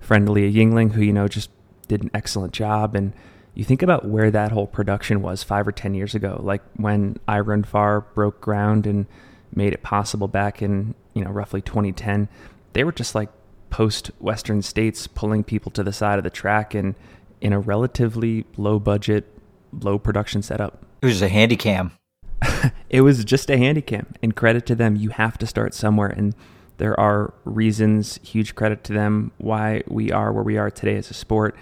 friend 0.00 0.28
Leah 0.28 0.50
Yingling, 0.50 0.92
who, 0.92 1.02
you 1.02 1.12
know, 1.12 1.28
just 1.28 1.50
did 1.88 2.02
an 2.02 2.10
excellent 2.14 2.52
job. 2.52 2.94
And 2.94 3.12
you 3.54 3.64
think 3.64 3.82
about 3.82 4.04
where 4.04 4.30
that 4.30 4.52
whole 4.52 4.66
production 4.66 5.22
was 5.22 5.42
five 5.42 5.66
or 5.66 5.72
10 5.72 5.94
years 5.94 6.14
ago, 6.14 6.40
like 6.42 6.62
when 6.76 7.18
iRunFar 7.26 8.04
broke 8.14 8.40
ground 8.40 8.86
and 8.86 9.06
made 9.54 9.72
it 9.72 9.82
possible 9.82 10.28
back 10.28 10.62
in, 10.62 10.94
you 11.14 11.24
know, 11.24 11.30
roughly 11.30 11.60
2010. 11.60 12.28
They 12.74 12.84
were 12.84 12.92
just 12.92 13.14
like 13.14 13.30
post 13.70 14.10
Western 14.18 14.62
states 14.62 15.06
pulling 15.06 15.44
people 15.44 15.70
to 15.72 15.82
the 15.82 15.92
side 15.92 16.18
of 16.18 16.24
the 16.24 16.30
track 16.30 16.74
and 16.74 16.94
in 17.40 17.52
a 17.52 17.60
relatively 17.60 18.44
low 18.56 18.78
budget, 18.78 19.26
low 19.72 19.98
production 19.98 20.42
setup. 20.42 20.84
It 21.02 21.06
was 21.06 21.22
a 21.22 21.28
handy 21.28 21.56
cam. 21.56 21.92
it 22.90 23.02
was 23.02 23.24
just 23.24 23.50
a 23.50 23.56
handy 23.56 23.82
cam. 23.82 24.14
And 24.22 24.34
credit 24.34 24.66
to 24.66 24.74
them, 24.74 24.96
you 24.96 25.10
have 25.10 25.38
to 25.38 25.46
start 25.46 25.74
somewhere. 25.74 26.08
And 26.08 26.34
there 26.78 26.98
are 26.98 27.34
reasons, 27.44 28.18
huge 28.22 28.54
credit 28.54 28.84
to 28.84 28.92
them, 28.92 29.32
why 29.38 29.82
we 29.86 30.10
are 30.10 30.32
where 30.32 30.44
we 30.44 30.56
are 30.56 30.70
today 30.70 30.96
as 30.96 31.10
a 31.10 31.14
sport. 31.14 31.56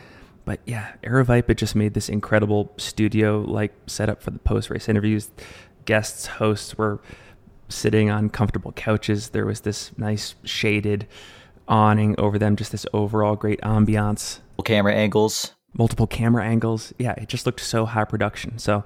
But 0.44 0.60
yeah, 0.64 0.92
Aravaipa 1.02 1.56
just 1.56 1.74
made 1.74 1.94
this 1.94 2.08
incredible 2.08 2.72
studio 2.76 3.40
like 3.40 3.72
setup 3.86 4.22
for 4.22 4.30
the 4.30 4.38
post 4.38 4.70
race 4.70 4.88
interviews. 4.88 5.30
Guests, 5.86 6.26
hosts 6.26 6.78
were 6.78 7.00
sitting 7.68 8.10
on 8.10 8.30
comfortable 8.30 8.72
couches. 8.72 9.30
There 9.30 9.46
was 9.46 9.62
this 9.62 9.90
nice 9.98 10.36
shaded 10.44 11.08
awning 11.66 12.14
over 12.18 12.38
them, 12.38 12.54
just 12.54 12.72
this 12.72 12.86
overall 12.92 13.36
great 13.36 13.60
ambiance. 13.62 14.40
Camera 14.64 14.94
angles. 14.94 15.52
Multiple 15.76 16.06
camera 16.06 16.44
angles. 16.44 16.92
Yeah, 16.98 17.12
it 17.12 17.28
just 17.28 17.44
looked 17.44 17.60
so 17.60 17.86
high 17.86 18.04
production. 18.04 18.58
So, 18.58 18.84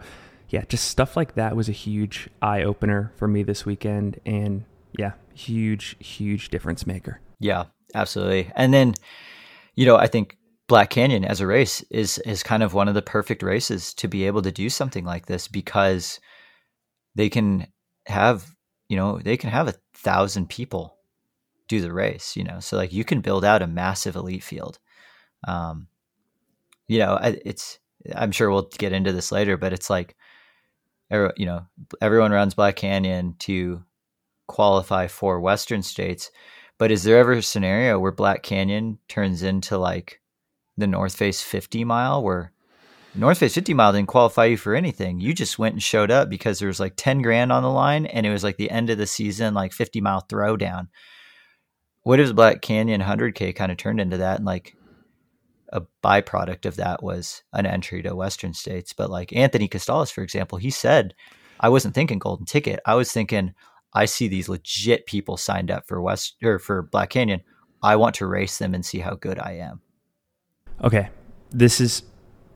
yeah, 0.48 0.64
just 0.68 0.86
stuff 0.88 1.16
like 1.16 1.34
that 1.34 1.56
was 1.56 1.68
a 1.68 1.72
huge 1.72 2.28
eye 2.42 2.62
opener 2.62 3.12
for 3.16 3.28
me 3.28 3.42
this 3.42 3.64
weekend. 3.66 4.20
And 4.26 4.64
yeah, 4.98 5.12
huge, 5.48 5.96
huge 5.98 6.50
difference 6.50 6.86
maker. 6.86 7.20
Yeah, 7.38 7.64
absolutely. 7.94 8.50
And 8.54 8.72
then, 8.72 8.94
you 9.74 9.86
know, 9.86 9.96
I 9.96 10.06
think 10.06 10.36
Black 10.68 10.90
Canyon 10.90 11.24
as 11.24 11.40
a 11.40 11.46
race 11.46 11.82
is 11.90 12.18
is 12.18 12.42
kind 12.42 12.62
of 12.62 12.74
one 12.74 12.88
of 12.88 12.94
the 12.94 13.02
perfect 13.02 13.42
races 13.42 13.92
to 13.94 14.08
be 14.08 14.26
able 14.26 14.42
to 14.42 14.52
do 14.52 14.68
something 14.68 15.04
like 15.04 15.26
this 15.26 15.48
because 15.48 16.20
they 17.14 17.28
can 17.28 17.66
have, 18.06 18.46
you 18.88 18.96
know, 18.96 19.18
they 19.18 19.36
can 19.36 19.50
have 19.50 19.68
a 19.68 19.74
thousand 19.94 20.48
people 20.48 20.96
do 21.68 21.80
the 21.80 21.92
race, 21.92 22.36
you 22.36 22.44
know. 22.44 22.60
So 22.60 22.76
like 22.76 22.92
you 22.92 23.04
can 23.04 23.20
build 23.20 23.44
out 23.44 23.62
a 23.62 23.66
massive 23.66 24.16
elite 24.16 24.44
field. 24.44 24.78
Um, 25.48 25.88
you 26.86 26.98
know, 26.98 27.18
it's 27.22 27.78
I'm 28.14 28.32
sure 28.32 28.50
we'll 28.50 28.70
get 28.78 28.92
into 28.92 29.12
this 29.12 29.32
later, 29.32 29.56
but 29.56 29.72
it's 29.72 29.90
like, 29.90 30.16
you 31.10 31.46
know, 31.46 31.66
everyone 32.00 32.32
runs 32.32 32.54
Black 32.54 32.76
Canyon 32.76 33.34
to 33.40 33.82
qualify 34.50 35.06
for 35.06 35.40
Western 35.40 35.82
states. 35.82 36.30
But 36.78 36.90
is 36.90 37.02
there 37.02 37.18
ever 37.18 37.32
a 37.32 37.42
scenario 37.42 37.98
where 37.98 38.12
Black 38.12 38.42
Canyon 38.42 38.98
turns 39.08 39.42
into 39.42 39.78
like 39.78 40.20
the 40.76 40.86
North 40.86 41.16
Face 41.16 41.42
50 41.42 41.84
mile, 41.84 42.22
where 42.22 42.52
North 43.14 43.38
Face 43.38 43.54
50 43.54 43.74
mile 43.74 43.92
didn't 43.92 44.08
qualify 44.08 44.46
you 44.46 44.56
for 44.56 44.74
anything? 44.74 45.20
You 45.20 45.34
just 45.34 45.58
went 45.58 45.74
and 45.74 45.82
showed 45.82 46.10
up 46.10 46.30
because 46.30 46.58
there 46.58 46.68
was 46.68 46.80
like 46.80 46.94
10 46.96 47.22
grand 47.22 47.52
on 47.52 47.62
the 47.62 47.70
line, 47.70 48.06
and 48.06 48.26
it 48.26 48.30
was 48.30 48.44
like 48.44 48.56
the 48.56 48.70
end 48.70 48.90
of 48.90 48.98
the 48.98 49.06
season, 49.06 49.54
like 49.54 49.72
50 49.72 50.00
mile 50.00 50.24
throwdown 50.28 50.88
what 52.02 52.20
if 52.20 52.34
Black 52.34 52.62
Canyon 52.62 53.00
100K 53.00 53.54
kind 53.54 53.70
of 53.70 53.78
turned 53.78 54.00
into 54.00 54.18
that? 54.18 54.36
And 54.36 54.46
like 54.46 54.74
a 55.72 55.82
byproduct 56.02 56.66
of 56.66 56.76
that 56.76 57.02
was 57.02 57.42
an 57.52 57.66
entry 57.66 58.02
to 58.02 58.14
Western 58.14 58.54
states. 58.54 58.92
But 58.92 59.10
like 59.10 59.34
Anthony 59.34 59.68
Costales, 59.68 60.12
for 60.12 60.22
example, 60.22 60.58
he 60.58 60.70
said, 60.70 61.14
I 61.60 61.68
wasn't 61.68 61.94
thinking 61.94 62.18
golden 62.18 62.46
ticket. 62.46 62.80
I 62.86 62.94
was 62.94 63.12
thinking, 63.12 63.54
I 63.92 64.04
see 64.04 64.28
these 64.28 64.48
legit 64.48 65.06
people 65.06 65.36
signed 65.36 65.70
up 65.70 65.86
for 65.86 66.00
West 66.00 66.36
or 66.42 66.58
for 66.58 66.82
Black 66.82 67.10
Canyon. 67.10 67.42
I 67.82 67.96
want 67.96 68.14
to 68.16 68.26
race 68.26 68.58
them 68.58 68.74
and 68.74 68.84
see 68.84 68.98
how 68.98 69.14
good 69.14 69.38
I 69.38 69.52
am. 69.52 69.80
Okay. 70.82 71.08
This 71.50 71.80
is 71.80 72.02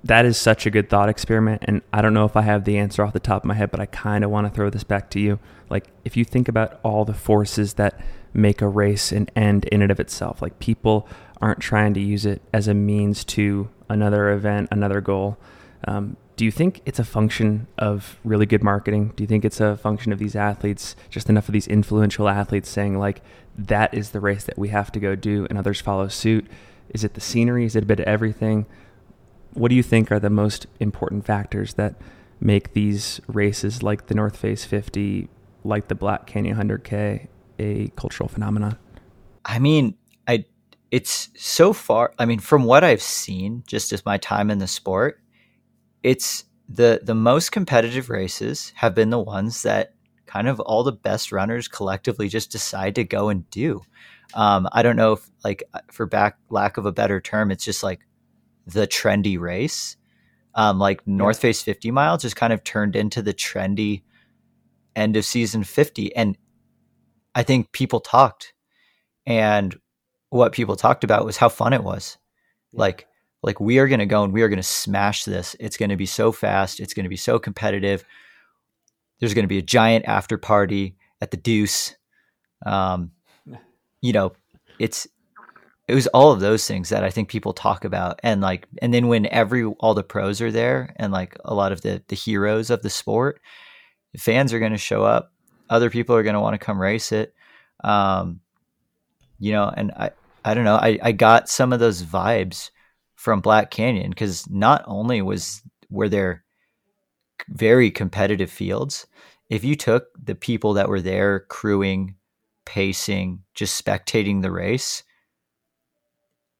that 0.04 0.26
is 0.26 0.36
such 0.36 0.66
a 0.66 0.70
good 0.70 0.90
thought 0.90 1.08
experiment 1.08 1.62
and 1.64 1.80
I 1.90 2.02
don't 2.02 2.12
know 2.12 2.26
if 2.26 2.36
I 2.36 2.42
have 2.42 2.64
the 2.64 2.76
answer 2.76 3.02
off 3.02 3.14
the 3.14 3.20
top 3.20 3.42
of 3.42 3.48
my 3.48 3.54
head, 3.54 3.70
but 3.70 3.80
I 3.80 3.86
kind 3.86 4.22
of 4.22 4.30
want 4.30 4.46
to 4.46 4.52
throw 4.52 4.68
this 4.68 4.84
back 4.84 5.10
to 5.10 5.20
you. 5.20 5.38
Like 5.70 5.86
if 6.04 6.16
you 6.16 6.24
think 6.24 6.46
about 6.46 6.78
all 6.82 7.04
the 7.04 7.14
forces 7.14 7.74
that 7.74 8.00
make 8.34 8.60
a 8.60 8.68
race 8.68 9.12
an 9.12 9.28
end 9.36 9.64
in 9.66 9.80
and 9.80 9.92
of 9.92 10.00
itself. 10.00 10.42
Like 10.42 10.58
people 10.58 11.08
aren't 11.40 11.60
trying 11.60 11.94
to 11.94 12.00
use 12.00 12.26
it 12.26 12.42
as 12.52 12.68
a 12.68 12.74
means 12.74 13.24
to 13.24 13.70
another 13.88 14.30
event, 14.30 14.68
another 14.70 15.00
goal. 15.00 15.38
Um, 15.86 16.16
do 16.36 16.44
you 16.44 16.50
think 16.50 16.82
it's 16.84 16.98
a 16.98 17.04
function 17.04 17.66
of 17.78 18.18
really 18.24 18.46
good 18.46 18.62
marketing? 18.62 19.12
Do 19.14 19.22
you 19.22 19.28
think 19.28 19.44
it's 19.44 19.60
a 19.60 19.76
function 19.76 20.12
of 20.12 20.18
these 20.18 20.34
athletes, 20.34 20.96
just 21.08 21.28
enough 21.28 21.48
of 21.48 21.52
these 21.52 21.68
influential 21.68 22.28
athletes 22.28 22.68
saying, 22.68 22.98
like, 22.98 23.22
that 23.56 23.94
is 23.94 24.10
the 24.10 24.20
race 24.20 24.44
that 24.44 24.58
we 24.58 24.68
have 24.68 24.90
to 24.92 25.00
go 25.00 25.14
do 25.14 25.46
and 25.48 25.56
others 25.56 25.80
follow 25.80 26.08
suit? 26.08 26.46
Is 26.90 27.04
it 27.04 27.14
the 27.14 27.20
scenery? 27.20 27.64
Is 27.64 27.76
it 27.76 27.84
a 27.84 27.86
bit 27.86 28.00
of 28.00 28.06
everything? 28.06 28.66
What 29.52 29.68
do 29.68 29.76
you 29.76 29.82
think 29.82 30.10
are 30.10 30.18
the 30.18 30.30
most 30.30 30.66
important 30.80 31.24
factors 31.24 31.74
that 31.74 31.94
make 32.40 32.72
these 32.72 33.20
races 33.28 33.82
like 33.82 34.06
the 34.06 34.14
North 34.14 34.36
Face 34.36 34.64
50, 34.64 35.28
like 35.62 35.86
the 35.86 35.94
Black 35.94 36.26
Canyon 36.26 36.56
100K, 36.56 37.28
a 37.60 37.88
cultural 37.96 38.28
phenomenon? 38.28 38.76
I 39.44 39.60
mean, 39.60 39.96
I 40.26 40.46
it's 40.90 41.28
so 41.36 41.72
far. 41.72 42.12
I 42.18 42.24
mean, 42.24 42.40
from 42.40 42.64
what 42.64 42.82
I've 42.82 43.02
seen, 43.02 43.62
just 43.66 43.92
as 43.92 44.04
my 44.04 44.18
time 44.18 44.50
in 44.50 44.58
the 44.58 44.66
sport, 44.66 45.20
it's 46.04 46.44
the 46.68 47.00
the 47.02 47.14
most 47.14 47.50
competitive 47.50 48.08
races 48.08 48.72
have 48.76 48.94
been 48.94 49.10
the 49.10 49.18
ones 49.18 49.62
that 49.62 49.94
kind 50.26 50.46
of 50.46 50.60
all 50.60 50.84
the 50.84 50.92
best 50.92 51.32
runners 51.32 51.66
collectively 51.66 52.28
just 52.28 52.52
decide 52.52 52.94
to 52.94 53.04
go 53.04 53.28
and 53.30 53.48
do. 53.50 53.82
Um, 54.34 54.68
I 54.72 54.82
don't 54.82 54.96
know 54.96 55.14
if 55.14 55.28
like 55.42 55.64
for 55.90 56.06
back 56.06 56.38
lack 56.50 56.76
of 56.76 56.86
a 56.86 56.92
better 56.92 57.20
term, 57.20 57.50
it's 57.50 57.64
just 57.64 57.82
like 57.82 58.00
the 58.66 58.86
trendy 58.86 59.38
race. 59.38 59.96
Um, 60.56 60.78
like 60.78 61.04
North 61.06 61.40
Face 61.40 61.62
50 61.62 61.90
mile 61.90 62.16
just 62.16 62.36
kind 62.36 62.52
of 62.52 62.62
turned 62.62 62.94
into 62.94 63.22
the 63.22 63.34
trendy 63.34 64.02
end 64.94 65.16
of 65.16 65.24
season 65.24 65.64
50. 65.64 66.14
And 66.14 66.38
I 67.34 67.42
think 67.42 67.72
people 67.72 67.98
talked, 67.98 68.52
and 69.26 69.76
what 70.30 70.52
people 70.52 70.76
talked 70.76 71.02
about 71.02 71.24
was 71.24 71.36
how 71.36 71.48
fun 71.48 71.72
it 71.72 71.82
was. 71.82 72.18
Yeah. 72.72 72.80
Like, 72.80 73.08
like 73.44 73.60
we 73.60 73.78
are 73.78 73.88
going 73.88 74.00
to 74.00 74.06
go 74.06 74.24
and 74.24 74.32
we 74.32 74.42
are 74.42 74.48
going 74.48 74.56
to 74.56 74.62
smash 74.62 75.24
this. 75.24 75.54
It's 75.60 75.76
going 75.76 75.90
to 75.90 75.96
be 75.96 76.06
so 76.06 76.32
fast. 76.32 76.80
It's 76.80 76.94
going 76.94 77.04
to 77.04 77.10
be 77.10 77.16
so 77.16 77.38
competitive. 77.38 78.04
There's 79.20 79.34
going 79.34 79.44
to 79.44 79.48
be 79.48 79.58
a 79.58 79.62
giant 79.62 80.06
after 80.06 80.38
party 80.38 80.96
at 81.20 81.30
the 81.30 81.36
Deuce. 81.36 81.94
Um, 82.66 83.12
you 84.00 84.12
know, 84.12 84.32
it's 84.78 85.06
it 85.86 85.94
was 85.94 86.06
all 86.08 86.32
of 86.32 86.40
those 86.40 86.66
things 86.66 86.88
that 86.88 87.04
I 87.04 87.10
think 87.10 87.28
people 87.28 87.52
talk 87.52 87.84
about, 87.84 88.18
and 88.22 88.40
like, 88.40 88.66
and 88.80 88.92
then 88.94 89.08
when 89.08 89.26
every 89.26 89.64
all 89.64 89.94
the 89.94 90.02
pros 90.02 90.40
are 90.40 90.50
there, 90.50 90.94
and 90.96 91.12
like 91.12 91.36
a 91.44 91.54
lot 91.54 91.72
of 91.72 91.82
the 91.82 92.02
the 92.08 92.16
heroes 92.16 92.70
of 92.70 92.82
the 92.82 92.90
sport, 92.90 93.40
fans 94.16 94.52
are 94.52 94.58
going 94.58 94.72
to 94.72 94.78
show 94.78 95.04
up 95.04 95.34
other 95.70 95.90
people 95.90 96.14
are 96.14 96.22
going 96.22 96.34
to 96.34 96.40
want 96.40 96.54
to 96.54 96.64
come 96.64 96.80
race 96.80 97.12
it. 97.12 97.34
Um, 97.82 98.40
you 99.38 99.52
know, 99.52 99.72
and 99.74 99.92
I, 99.92 100.10
I 100.44 100.54
don't 100.54 100.64
know. 100.64 100.76
I, 100.76 100.98
I 101.02 101.12
got 101.12 101.48
some 101.48 101.72
of 101.72 101.80
those 101.80 102.02
vibes 102.02 102.70
from 103.24 103.40
Black 103.40 103.70
Canyon 103.70 104.10
because 104.10 104.46
not 104.50 104.84
only 104.86 105.22
was 105.22 105.62
were 105.88 106.10
there 106.10 106.44
very 107.48 107.90
competitive 107.90 108.50
fields, 108.50 109.06
if 109.48 109.64
you 109.64 109.76
took 109.76 110.08
the 110.22 110.34
people 110.34 110.74
that 110.74 110.90
were 110.90 111.00
there 111.00 111.40
crewing, 111.48 112.16
pacing, 112.66 113.42
just 113.54 113.82
spectating 113.82 114.42
the 114.42 114.50
race, 114.50 115.04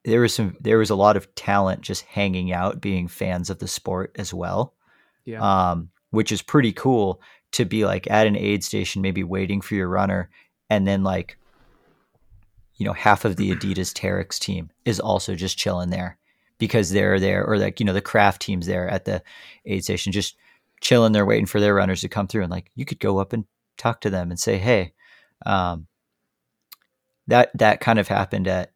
there 0.06 0.22
was 0.22 0.32
some 0.32 0.56
there 0.58 0.78
was 0.78 0.88
a 0.88 0.94
lot 0.94 1.18
of 1.18 1.34
talent 1.34 1.82
just 1.82 2.00
hanging 2.04 2.50
out, 2.50 2.80
being 2.80 3.08
fans 3.08 3.50
of 3.50 3.58
the 3.58 3.68
sport 3.68 4.16
as 4.18 4.32
well. 4.32 4.72
Yeah. 5.26 5.42
Um, 5.42 5.90
which 6.12 6.32
is 6.32 6.40
pretty 6.40 6.72
cool 6.72 7.20
to 7.52 7.66
be 7.66 7.84
like 7.84 8.10
at 8.10 8.26
an 8.26 8.36
aid 8.36 8.64
station, 8.64 9.02
maybe 9.02 9.22
waiting 9.22 9.60
for 9.60 9.74
your 9.74 9.88
runner, 9.88 10.30
and 10.70 10.88
then 10.88 11.04
like, 11.04 11.36
you 12.76 12.86
know, 12.86 12.94
half 12.94 13.26
of 13.26 13.36
the 13.36 13.54
Adidas 13.54 13.92
Terrex 13.92 14.38
team 14.38 14.70
is 14.86 14.98
also 14.98 15.34
just 15.34 15.58
chilling 15.58 15.90
there 15.90 16.16
because 16.58 16.90
they're 16.90 17.20
there, 17.20 17.44
or 17.44 17.58
like 17.58 17.80
you 17.80 17.86
know 17.86 17.92
the 17.92 18.00
craft 18.00 18.42
teams 18.42 18.66
there 18.66 18.88
at 18.88 19.04
the 19.04 19.22
aid 19.66 19.84
station, 19.84 20.12
just 20.12 20.36
chilling 20.80 21.12
there, 21.12 21.26
waiting 21.26 21.46
for 21.46 21.60
their 21.60 21.74
runners 21.74 22.00
to 22.02 22.08
come 22.08 22.26
through, 22.26 22.42
and 22.42 22.50
like 22.50 22.70
you 22.74 22.84
could 22.84 23.00
go 23.00 23.18
up 23.18 23.32
and 23.32 23.44
talk 23.76 24.00
to 24.02 24.10
them 24.10 24.30
and 24.30 24.38
say, 24.38 24.58
hey, 24.58 24.92
um, 25.46 25.86
that 27.26 27.50
that 27.54 27.80
kind 27.80 27.98
of 27.98 28.08
happened 28.08 28.48
at 28.48 28.72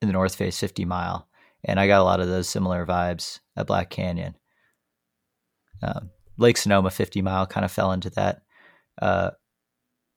in 0.00 0.08
the 0.08 0.12
North 0.12 0.34
Face 0.34 0.58
50 0.58 0.84
mile, 0.84 1.28
and 1.64 1.78
I 1.78 1.86
got 1.86 2.00
a 2.00 2.04
lot 2.04 2.20
of 2.20 2.28
those 2.28 2.48
similar 2.48 2.84
vibes 2.86 3.40
at 3.56 3.66
Black 3.66 3.90
Canyon. 3.90 4.36
Um, 5.82 6.10
Lake 6.38 6.56
Sonoma 6.56 6.90
50 6.90 7.22
mile 7.22 7.46
kind 7.46 7.64
of 7.64 7.72
fell 7.72 7.92
into 7.92 8.10
that 8.10 8.42
uh, 9.00 9.30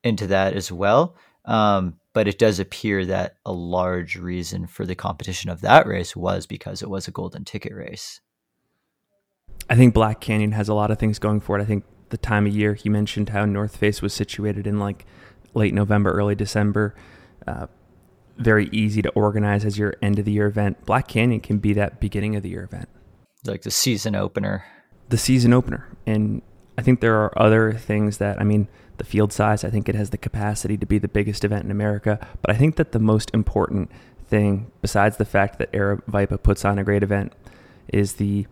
into 0.03 0.27
that 0.27 0.53
as 0.53 0.71
well. 0.71 1.15
Um, 1.45 1.99
but 2.15 2.29
it 2.29 2.39
does 2.39 2.61
appear 2.61 3.05
that 3.05 3.35
a 3.45 3.51
large 3.51 4.15
reason 4.15 4.67
for 4.67 4.85
the 4.85 4.95
competition 4.95 5.49
of 5.49 5.59
that 5.59 5.85
race 5.85 6.15
was 6.15 6.47
because 6.47 6.81
it 6.81 6.89
was 6.89 7.09
a 7.09 7.11
golden 7.11 7.43
ticket 7.43 7.73
race. 7.73 8.21
I 9.69 9.75
think 9.75 9.93
Black 9.93 10.21
Canyon 10.21 10.53
has 10.53 10.69
a 10.69 10.73
lot 10.73 10.91
of 10.91 10.97
things 10.97 11.19
going 11.19 11.41
for 11.41 11.59
it. 11.59 11.61
I 11.61 11.65
think 11.65 11.83
the 12.09 12.17
time 12.17 12.47
of 12.47 12.55
year 12.55 12.77
you 12.81 12.89
mentioned 12.89 13.29
how 13.29 13.43
North 13.43 13.75
Face 13.75 14.01
was 14.01 14.13
situated 14.13 14.65
in 14.65 14.79
like 14.79 15.05
late 15.53 15.73
November, 15.73 16.13
early 16.13 16.35
December. 16.35 16.95
Uh, 17.45 17.67
very 18.37 18.69
easy 18.71 19.01
to 19.01 19.09
organize 19.09 19.65
as 19.65 19.77
your 19.77 19.95
end 20.01 20.17
of 20.17 20.23
the 20.23 20.31
year 20.31 20.47
event. 20.47 20.85
Black 20.85 21.09
Canyon 21.09 21.41
can 21.41 21.57
be 21.57 21.73
that 21.73 21.99
beginning 21.99 22.37
of 22.37 22.43
the 22.43 22.49
year 22.49 22.63
event, 22.63 22.87
like 23.43 23.63
the 23.63 23.71
season 23.71 24.15
opener. 24.15 24.63
The 25.09 25.17
season 25.17 25.51
opener, 25.51 25.89
and 26.07 26.41
I 26.77 26.81
think 26.81 27.01
there 27.01 27.17
are 27.17 27.37
other 27.37 27.73
things 27.73 28.19
that 28.19 28.39
I 28.39 28.45
mean 28.45 28.69
the 28.97 29.03
field 29.03 29.33
size. 29.33 29.63
I 29.63 29.69
think 29.69 29.89
it 29.89 29.95
has 29.95 30.09
the 30.09 30.17
capacity 30.17 30.77
to 30.77 30.85
be 30.85 30.97
the 30.97 31.07
biggest 31.07 31.43
event 31.43 31.65
in 31.65 31.71
America. 31.71 32.19
But 32.41 32.51
I 32.51 32.57
think 32.57 32.75
that 32.75 32.91
the 32.91 32.99
most 32.99 33.31
important 33.33 33.91
thing, 34.27 34.71
besides 34.81 35.17
the 35.17 35.25
fact 35.25 35.59
that 35.59 35.71
Aravaipa 35.71 36.41
puts 36.41 36.65
on 36.65 36.79
a 36.79 36.83
great 36.83 37.03
event, 37.03 37.33
is 37.87 38.13
the 38.13 38.47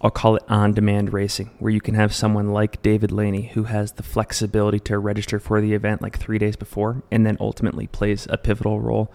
I'll 0.00 0.10
call 0.10 0.36
it 0.36 0.44
on 0.48 0.74
demand 0.74 1.12
racing, 1.12 1.50
where 1.58 1.72
you 1.72 1.80
can 1.80 1.94
have 1.94 2.14
someone 2.14 2.52
like 2.52 2.80
David 2.82 3.10
Laney 3.10 3.48
who 3.48 3.64
has 3.64 3.92
the 3.92 4.04
flexibility 4.04 4.78
to 4.80 4.98
register 4.98 5.40
for 5.40 5.60
the 5.60 5.74
event 5.74 6.02
like 6.02 6.18
three 6.18 6.38
days 6.38 6.54
before 6.54 7.02
and 7.10 7.26
then 7.26 7.36
ultimately 7.40 7.88
plays 7.88 8.26
a 8.30 8.38
pivotal 8.38 8.80
role 8.80 9.12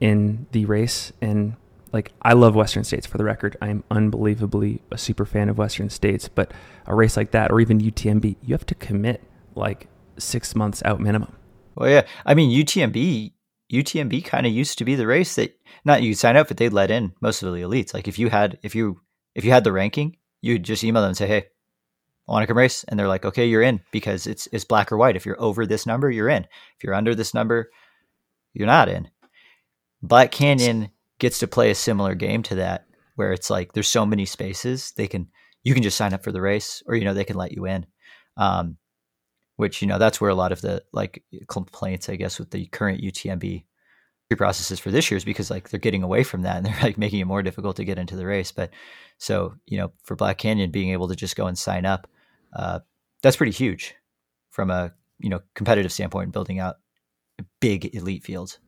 in 0.00 0.46
the 0.50 0.64
race. 0.64 1.12
And 1.20 1.54
like, 1.92 2.12
I 2.22 2.32
love 2.32 2.56
Western 2.56 2.82
States 2.82 3.06
for 3.06 3.18
the 3.18 3.24
record. 3.24 3.56
I'm 3.62 3.84
unbelievably 3.88 4.82
a 4.90 4.98
super 4.98 5.26
fan 5.26 5.48
of 5.48 5.58
Western 5.58 5.90
States, 5.90 6.28
but 6.28 6.52
a 6.86 6.94
race 6.94 7.16
like 7.16 7.30
that 7.30 7.52
or 7.52 7.60
even 7.60 7.80
UTMB, 7.80 8.36
you 8.42 8.54
have 8.54 8.66
to 8.66 8.74
commit 8.74 9.22
like 9.56 9.88
six 10.18 10.54
months 10.54 10.82
out 10.84 11.00
minimum. 11.00 11.34
Well, 11.74 11.90
yeah. 11.90 12.06
I 12.24 12.34
mean, 12.34 12.50
UTMB, 12.50 13.32
UTMB 13.72 14.24
kind 14.24 14.46
of 14.46 14.52
used 14.52 14.78
to 14.78 14.84
be 14.84 14.94
the 14.94 15.06
race 15.06 15.34
that 15.34 15.58
not 15.84 16.02
you 16.02 16.14
sign 16.14 16.36
up, 16.36 16.48
but 16.48 16.56
they'd 16.56 16.72
let 16.72 16.90
in 16.90 17.12
most 17.20 17.42
of 17.42 17.52
the 17.52 17.60
elites. 17.60 17.92
Like 17.92 18.08
if 18.08 18.18
you 18.18 18.30
had, 18.30 18.58
if 18.62 18.74
you, 18.74 19.00
if 19.34 19.44
you 19.44 19.50
had 19.50 19.64
the 19.64 19.72
ranking, 19.72 20.16
you'd 20.40 20.62
just 20.62 20.84
email 20.84 21.02
them 21.02 21.08
and 21.08 21.16
say, 21.16 21.26
Hey, 21.26 21.46
I 22.28 22.32
want 22.32 22.42
to 22.42 22.46
come 22.46 22.58
race. 22.58 22.84
And 22.84 22.98
they're 22.98 23.08
like, 23.08 23.24
okay, 23.24 23.46
you're 23.46 23.62
in 23.62 23.80
because 23.92 24.26
it's, 24.26 24.48
it's 24.52 24.64
black 24.64 24.90
or 24.90 24.96
white. 24.96 25.16
If 25.16 25.24
you're 25.24 25.40
over 25.40 25.64
this 25.64 25.86
number, 25.86 26.10
you're 26.10 26.28
in. 26.28 26.44
If 26.44 26.82
you're 26.82 26.94
under 26.94 27.14
this 27.14 27.34
number, 27.34 27.70
you're 28.52 28.66
not 28.66 28.88
in. 28.88 29.08
Black 30.02 30.32
Canyon 30.32 30.90
gets 31.18 31.38
to 31.38 31.46
play 31.46 31.70
a 31.70 31.74
similar 31.74 32.14
game 32.14 32.42
to 32.44 32.56
that 32.56 32.86
where 33.14 33.32
it's 33.32 33.48
like, 33.48 33.72
there's 33.72 33.88
so 33.88 34.04
many 34.04 34.26
spaces 34.26 34.92
they 34.96 35.06
can, 35.06 35.28
you 35.62 35.72
can 35.72 35.82
just 35.82 35.96
sign 35.96 36.12
up 36.12 36.24
for 36.24 36.32
the 36.32 36.40
race 36.40 36.82
or, 36.86 36.96
you 36.96 37.04
know, 37.04 37.14
they 37.14 37.24
can 37.24 37.36
let 37.36 37.52
you 37.52 37.64
in. 37.66 37.86
Um, 38.36 38.76
which 39.56 39.82
you 39.82 39.88
know 39.88 39.98
that's 39.98 40.20
where 40.20 40.30
a 40.30 40.34
lot 40.34 40.52
of 40.52 40.60
the 40.60 40.82
like 40.92 41.24
complaints 41.48 42.08
i 42.08 42.16
guess 42.16 42.38
with 42.38 42.50
the 42.50 42.66
current 42.66 43.00
utmb 43.02 43.64
pre 44.28 44.36
processes 44.36 44.78
for 44.78 44.90
this 44.90 45.10
year 45.10 45.16
is 45.16 45.24
because 45.24 45.50
like 45.50 45.70
they're 45.70 45.80
getting 45.80 46.02
away 46.02 46.22
from 46.22 46.42
that 46.42 46.56
and 46.56 46.66
they're 46.66 46.82
like 46.82 46.98
making 46.98 47.20
it 47.20 47.26
more 47.26 47.42
difficult 47.42 47.76
to 47.76 47.84
get 47.84 47.98
into 47.98 48.16
the 48.16 48.26
race. 48.26 48.52
But 48.52 48.70
so 49.18 49.54
you 49.66 49.78
know 49.78 49.92
for 50.02 50.16
black 50.16 50.38
canyon 50.38 50.70
being 50.70 50.90
able 50.90 51.08
to 51.08 51.16
just 51.16 51.36
go 51.36 51.46
and 51.46 51.58
sign 51.58 51.86
up 51.86 52.08
uh, 52.54 52.80
that's 53.22 53.36
pretty 53.36 53.52
huge 53.52 53.94
from 54.50 54.70
a 54.70 54.92
you 55.18 55.28
know 55.28 55.40
competitive 55.54 55.92
standpoint 55.92 56.32
building 56.32 56.58
out 56.58 56.76
big 57.60 57.94
elite 57.94 58.24
fields. 58.24 58.58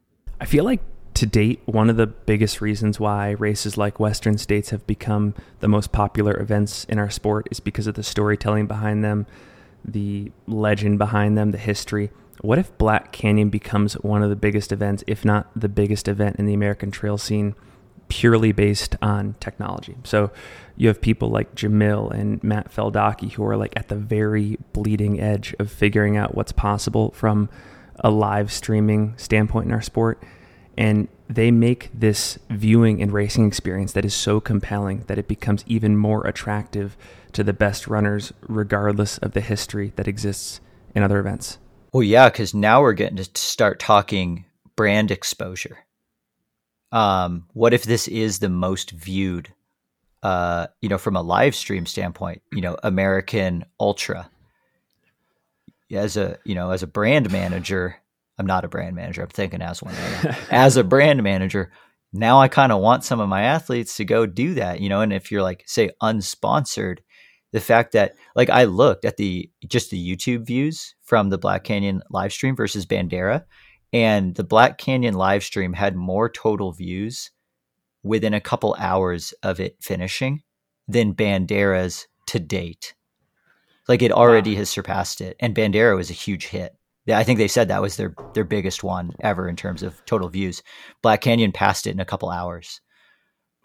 I 0.41 0.45
feel 0.45 0.65
like 0.65 0.81
to 1.15 1.27
date 1.27 1.61
one 1.65 1.91
of 1.91 1.97
the 1.97 2.07
biggest 2.07 2.61
reasons 2.61 3.01
why 3.01 3.31
races 3.31 3.77
like 3.77 3.99
western 3.99 4.39
states 4.39 4.71
have 4.71 4.87
become 4.87 5.35
the 5.59 5.67
most 5.67 5.91
popular 5.91 6.39
events 6.39 6.85
in 6.85 6.99
our 6.99 7.11
sport 7.11 7.49
is 7.51 7.59
because 7.59 7.89
of 7.89 7.95
the 7.95 8.05
storytelling 8.05 8.69
behind 8.69 9.03
them 9.03 9.27
the 9.85 10.33
legend 10.47 10.99
behind 10.99 11.37
them, 11.37 11.51
the 11.51 11.59
history. 11.59 12.11
What 12.41 12.59
if 12.59 12.77
Black 12.79 13.13
Canyon 13.13 13.51
becomes 13.51 13.95
one 13.95 14.23
of 14.23 14.31
the 14.31 14.37
biggest 14.37 14.71
events, 14.73 15.03
if 15.07 15.25
not 15.25 15.49
the 15.57 15.69
biggest 15.69 16.09
event 16.09 16.37
in 16.37 16.47
the 16.47 16.55
American 16.55 16.91
trail 16.91 17.19
scene, 17.19 17.55
purely 18.09 18.53
based 18.53 18.97
on 19.03 19.35
technology? 19.41 19.97
So 20.05 20.31
you 20.77 20.89
have 20.89 21.01
people 21.01 21.31
like 21.31 21.55
Jamil 21.55 22.13
and 22.13 22.43
Matt 22.45 22.73
Feldaki 22.73 23.33
who 23.33 23.45
are 23.45 23.57
like 23.57 23.77
at 23.77 23.89
the 23.89 23.97
very 23.97 24.59
bleeding 24.73 25.21
edge 25.21 25.55
of 25.59 25.71
figuring 25.71 26.17
out 26.17 26.35
what's 26.35 26.53
possible 26.53 27.11
from 27.11 27.49
a 28.01 28.11
live 28.11 28.53
streaming 28.53 29.15
standpoint 29.17 29.67
in 29.67 29.73
our 29.73 29.83
sport. 29.83 30.23
And 30.77 31.09
they 31.29 31.51
make 31.51 31.91
this 31.93 32.39
viewing 32.49 33.03
and 33.03 33.13
racing 33.13 33.47
experience 33.49 33.93
that 33.93 34.05
is 34.05 34.15
so 34.15 34.41
compelling 34.41 35.03
that 35.09 35.19
it 35.19 35.27
becomes 35.27 35.65
even 35.67 35.97
more 35.97 36.25
attractive 36.25 36.97
to 37.33 37.45
the 37.45 37.53
best 37.53 37.87
runners, 37.87 38.33
regardless 38.43 39.19
of 39.19 39.33
the 39.33 39.41
history 39.41 39.93
that 39.97 40.09
exists 40.09 40.61
in 40.95 41.03
other 41.03 41.19
events. 41.19 41.59
Well, 41.93 42.03
yeah, 42.03 42.29
because 42.29 42.55
now 42.55 42.83
we're 42.83 42.93
getting 42.93 43.17
to 43.17 43.29
start 43.35 43.81
talking 43.81 44.45
brand 44.77 45.11
exposure. 45.11 45.79
Um, 46.93 47.47
what 47.53 47.75
if 47.75 47.85
this 47.85 48.09
is 48.09 48.39
the 48.39 48.49
most 48.49 48.91
viewed, 48.91 49.53
uh, 50.23 50.69
you 50.81 50.89
know, 50.89 50.99
from 50.99 51.17
a 51.17 51.23
live 51.23 51.55
stream 51.55 51.87
standpoint, 51.87 52.43
you 52.53 52.61
know, 52.61 52.77
American 52.83 53.65
Ultra? 53.81 54.31
As 55.91 56.17
a, 56.17 56.39
you 56.45 56.55
know, 56.55 56.71
as 56.71 56.83
a 56.83 56.87
brand 56.87 57.33
manager, 57.33 57.97
I'm 58.39 58.47
not 58.47 58.65
a 58.65 58.69
brand 58.69 58.95
manager. 58.95 59.23
I'm 59.23 59.29
thinking 59.29 59.63
as 59.63 59.83
one. 59.83 59.95
as 60.51 60.77
a 60.77 60.85
brand 60.85 61.23
manager, 61.23 61.73
now 62.13 62.41
I 62.41 62.49
kind 62.49 62.73
of 62.73 62.81
want 62.81 63.05
some 63.05 63.21
of 63.21 63.29
my 63.29 63.43
athletes 63.43 63.97
to 63.97 64.05
go 64.05 64.27
do 64.27 64.55
that, 64.55 64.81
you 64.81 64.89
know. 64.89 65.01
And 65.01 65.13
if 65.13 65.31
you're 65.31 65.43
like, 65.43 65.65
say, 65.67 65.91
unsponsored, 66.03 66.99
the 67.53 67.61
fact 67.61 67.93
that 67.93 68.15
like 68.37 68.51
I 68.51 68.65
looked 68.65 69.05
at 69.05 69.17
the 69.17 69.51
just 69.67 69.91
the 69.91 70.17
YouTube 70.17 70.47
views 70.47 70.95
from 71.03 71.31
the 71.31 71.39
Black 71.39 71.65
Canyon 71.65 72.03
live 72.11 72.33
stream 72.33 72.55
versus 72.55 72.87
Bandera, 72.87 73.45
and 73.93 74.35
the 74.35 74.45
Black 74.45 74.79
Canyon 74.79 75.15
live 75.15 75.43
stream 75.43 75.73
had 75.73 75.97
more 75.97 76.29
total 76.29 76.73
views 76.73 77.31
within 78.03 78.35
a 78.35 78.41
couple 78.41 78.77
hours 78.79 79.33
of 79.43 79.61
it 79.61 79.77
finishing 79.81 80.43
than 80.87 81.15
Bandera's 81.15 82.07
to 82.27 82.39
date. 82.39 82.95
Like 83.89 84.03
it 84.03 84.13
already 84.13 84.53
wow. 84.53 84.59
has 84.59 84.71
surpassed 84.71 85.21
it, 85.21 85.37
and 85.41 85.55
Bandera 85.55 85.97
was 85.97 86.11
a 86.11 86.15
huge 86.15 86.47
hit. 86.47 86.75
I 87.11 87.25
think 87.25 87.39
they 87.39 87.49
said 87.49 87.69
that 87.69 87.81
was 87.81 87.97
their 87.97 88.15
their 88.35 88.45
biggest 88.45 88.85
one 88.85 89.13
ever 89.21 89.49
in 89.49 89.57
terms 89.57 89.83
of 89.83 90.05
total 90.05 90.29
views. 90.29 90.63
Black 91.03 91.23
Canyon 91.23 91.53
passed 91.53 91.87
it 91.87 91.93
in 91.93 92.01
a 92.01 92.05
couple 92.05 92.29
hours. 92.29 92.83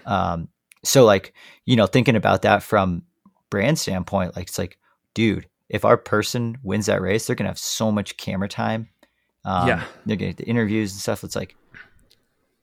Um, 0.06 0.48
so 0.86 1.04
like 1.04 1.34
you 1.66 1.76
know, 1.76 1.88
thinking 1.88 2.16
about 2.16 2.44
that 2.44 2.64
from 2.64 3.04
brand 3.54 3.78
standpoint, 3.78 4.36
like 4.36 4.48
it's 4.48 4.58
like, 4.58 4.80
dude, 5.14 5.48
if 5.70 5.86
our 5.86 5.96
person 5.96 6.58
wins 6.64 6.88
that 6.88 7.04
race, 7.04 7.28
they're 7.28 7.36
gonna 7.36 7.52
have 7.52 7.60
so 7.60 7.92
much 7.92 8.18
camera 8.18 8.50
time. 8.50 8.90
Um, 9.46 9.68
yeah, 9.68 9.84
they're 10.08 10.18
gonna 10.18 10.32
get 10.32 10.38
the 10.38 10.46
interviews 10.46 10.92
and 10.92 11.00
stuff. 11.00 11.24
It's 11.24 11.36
like 11.36 11.56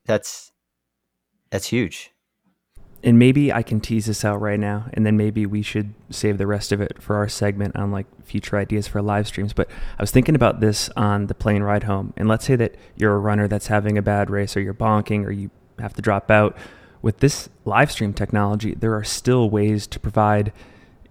that's 0.05 0.50
that's 1.50 1.68
huge. 1.68 2.11
And 3.05 3.20
maybe 3.20 3.53
I 3.53 3.62
can 3.62 3.79
tease 3.81 4.07
this 4.07 4.24
out 4.24 4.40
right 4.40 4.59
now, 4.59 4.87
and 4.92 5.07
then 5.07 5.16
maybe 5.16 5.46
we 5.46 5.62
should 5.62 5.94
save 6.11 6.38
the 6.38 6.46
rest 6.48 6.72
of 6.72 6.81
it 6.81 7.00
for 7.00 7.14
our 7.14 7.29
segment 7.29 7.76
on 7.76 7.92
like 7.92 8.07
future 8.24 8.59
ideas 8.59 8.88
for 8.88 9.00
live 9.00 9.29
streams. 9.29 9.53
But 9.53 9.70
I 9.96 10.03
was 10.03 10.11
thinking 10.11 10.35
about 10.35 10.59
this 10.59 10.90
on 10.96 11.29
the 11.29 11.35
plane 11.35 11.62
ride 11.62 11.85
home, 11.85 12.12
and 12.16 12.26
let's 12.26 12.44
say 12.44 12.57
that 12.57 12.74
you're 12.96 13.14
a 13.14 13.20
runner 13.20 13.46
that's 13.46 13.68
having 13.68 13.96
a 13.96 14.03
bad 14.03 14.29
race, 14.29 14.57
or 14.57 14.61
you're 14.61 14.74
bonking, 14.74 15.24
or 15.24 15.31
you 15.31 15.53
have 15.79 15.94
to 15.94 16.03
drop 16.03 16.33
out. 16.33 16.57
With 17.00 17.20
this 17.20 17.48
live 17.64 17.92
stream 17.92 18.12
technology, 18.12 18.74
there 18.74 18.94
are 18.94 19.05
still 19.05 19.48
ways 19.48 19.87
to 19.87 20.00
provide 20.00 20.53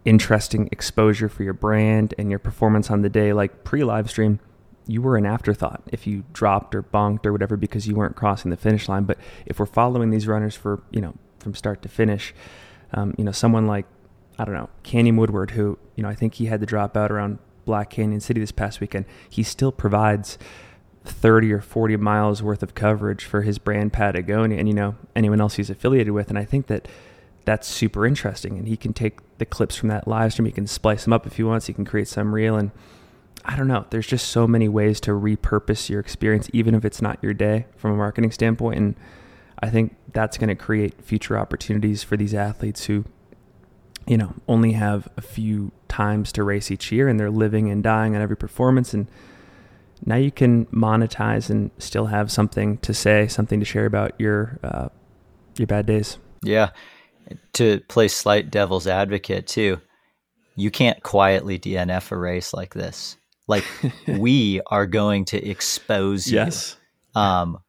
interesting 0.05 0.69
exposure 0.71 1.29
for 1.29 1.43
your 1.43 1.53
brand 1.53 2.13
and 2.17 2.29
your 2.29 2.39
performance 2.39 2.89
on 2.89 3.01
the 3.01 3.09
day. 3.09 3.33
Like 3.33 3.63
pre 3.63 3.83
live 3.83 4.09
stream, 4.09 4.39
you 4.87 5.01
were 5.01 5.17
an 5.17 5.25
afterthought 5.25 5.83
if 5.91 6.07
you 6.07 6.23
dropped 6.33 6.73
or 6.73 6.81
bonked 6.81 7.25
or 7.25 7.31
whatever 7.31 7.55
because 7.55 7.87
you 7.87 7.95
weren't 7.95 8.15
crossing 8.15 8.51
the 8.51 8.57
finish 8.57 8.89
line. 8.89 9.03
But 9.03 9.19
if 9.45 9.59
we're 9.59 9.65
following 9.65 10.09
these 10.09 10.27
runners 10.27 10.55
for, 10.55 10.81
you 10.91 11.01
know, 11.01 11.13
from 11.39 11.53
start 11.53 11.81
to 11.83 11.89
finish, 11.89 12.33
um, 12.93 13.13
you 13.17 13.23
know, 13.23 13.31
someone 13.31 13.67
like, 13.67 13.85
I 14.37 14.45
don't 14.45 14.55
know, 14.55 14.69
Canyon 14.83 15.17
Woodward, 15.17 15.51
who, 15.51 15.77
you 15.95 16.03
know, 16.03 16.09
I 16.09 16.15
think 16.15 16.35
he 16.35 16.45
had 16.45 16.59
to 16.61 16.65
drop 16.65 16.97
out 16.97 17.11
around 17.11 17.39
Black 17.65 17.91
Canyon 17.91 18.19
City 18.19 18.39
this 18.39 18.51
past 18.51 18.81
weekend, 18.81 19.05
he 19.29 19.43
still 19.43 19.71
provides 19.71 20.37
30 21.05 21.53
or 21.53 21.61
40 21.61 21.97
miles 21.97 22.41
worth 22.41 22.63
of 22.63 22.73
coverage 22.73 23.25
for 23.25 23.43
his 23.43 23.59
brand 23.59 23.93
Patagonia 23.93 24.57
and, 24.57 24.67
you 24.67 24.73
know, 24.73 24.95
anyone 25.15 25.39
else 25.39 25.55
he's 25.55 25.69
affiliated 25.69 26.13
with. 26.13 26.29
And 26.29 26.37
I 26.37 26.45
think 26.45 26.67
that 26.67 26.87
that's 27.49 27.67
super 27.67 28.05
interesting. 28.05 28.59
And 28.59 28.67
he 28.67 28.77
can 28.77 28.93
take 28.93 29.17
the 29.39 29.45
clips 29.45 29.75
from 29.75 29.89
that 29.89 30.07
live 30.07 30.33
stream, 30.33 30.45
he 30.45 30.51
can 30.51 30.67
splice 30.67 31.05
them 31.05 31.13
up 31.13 31.25
if 31.25 31.37
he 31.37 31.43
wants, 31.43 31.65
he 31.65 31.73
can 31.73 31.83
create 31.83 32.07
some 32.07 32.35
reel. 32.35 32.55
And 32.55 32.69
I 33.43 33.55
don't 33.55 33.67
know, 33.67 33.87
there's 33.89 34.05
just 34.05 34.29
so 34.29 34.45
many 34.45 34.67
ways 34.67 34.99
to 35.01 35.11
repurpose 35.11 35.89
your 35.89 35.99
experience, 35.99 36.47
even 36.53 36.75
if 36.75 36.85
it's 36.85 37.01
not 37.01 37.17
your 37.23 37.33
day 37.33 37.65
from 37.75 37.91
a 37.91 37.95
marketing 37.95 38.29
standpoint. 38.29 38.77
And 38.77 38.95
I 39.63 39.71
think 39.71 39.95
that's 40.13 40.37
going 40.37 40.49
to 40.49 40.55
create 40.55 41.01
future 41.01 41.39
opportunities 41.39 42.03
for 42.03 42.15
these 42.15 42.35
athletes 42.35 42.85
who, 42.85 43.03
you 44.05 44.17
know, 44.17 44.35
only 44.47 44.73
have 44.73 45.07
a 45.17 45.21
few 45.21 45.71
times 45.87 46.31
to 46.33 46.43
race 46.43 46.69
each 46.69 46.91
year 46.91 47.07
and 47.07 47.19
they're 47.19 47.31
living 47.31 47.71
and 47.71 47.81
dying 47.81 48.15
on 48.15 48.21
every 48.21 48.37
performance. 48.37 48.93
And 48.93 49.07
now 50.05 50.17
you 50.17 50.29
can 50.29 50.67
monetize 50.67 51.49
and 51.49 51.71
still 51.79 52.05
have 52.05 52.31
something 52.31 52.77
to 52.77 52.93
say, 52.93 53.27
something 53.27 53.59
to 53.59 53.65
share 53.65 53.87
about 53.87 54.11
your, 54.19 54.59
uh, 54.63 54.89
your 55.57 55.65
bad 55.65 55.87
days. 55.87 56.19
Yeah 56.43 56.69
to 57.53 57.79
play 57.87 58.07
slight 58.07 58.51
devil's 58.51 58.87
advocate 58.87 59.47
too, 59.47 59.79
you 60.55 60.71
can't 60.71 61.01
quietly 61.03 61.57
DNF 61.59 62.11
a 62.11 62.17
race 62.17 62.53
like 62.53 62.73
this. 62.73 63.17
Like 63.47 63.65
we 64.07 64.61
are 64.67 64.85
going 64.85 65.25
to 65.25 65.43
expose 65.43 66.27
you. 66.27 66.37
Yes. 66.37 66.77
Um, 67.15 67.59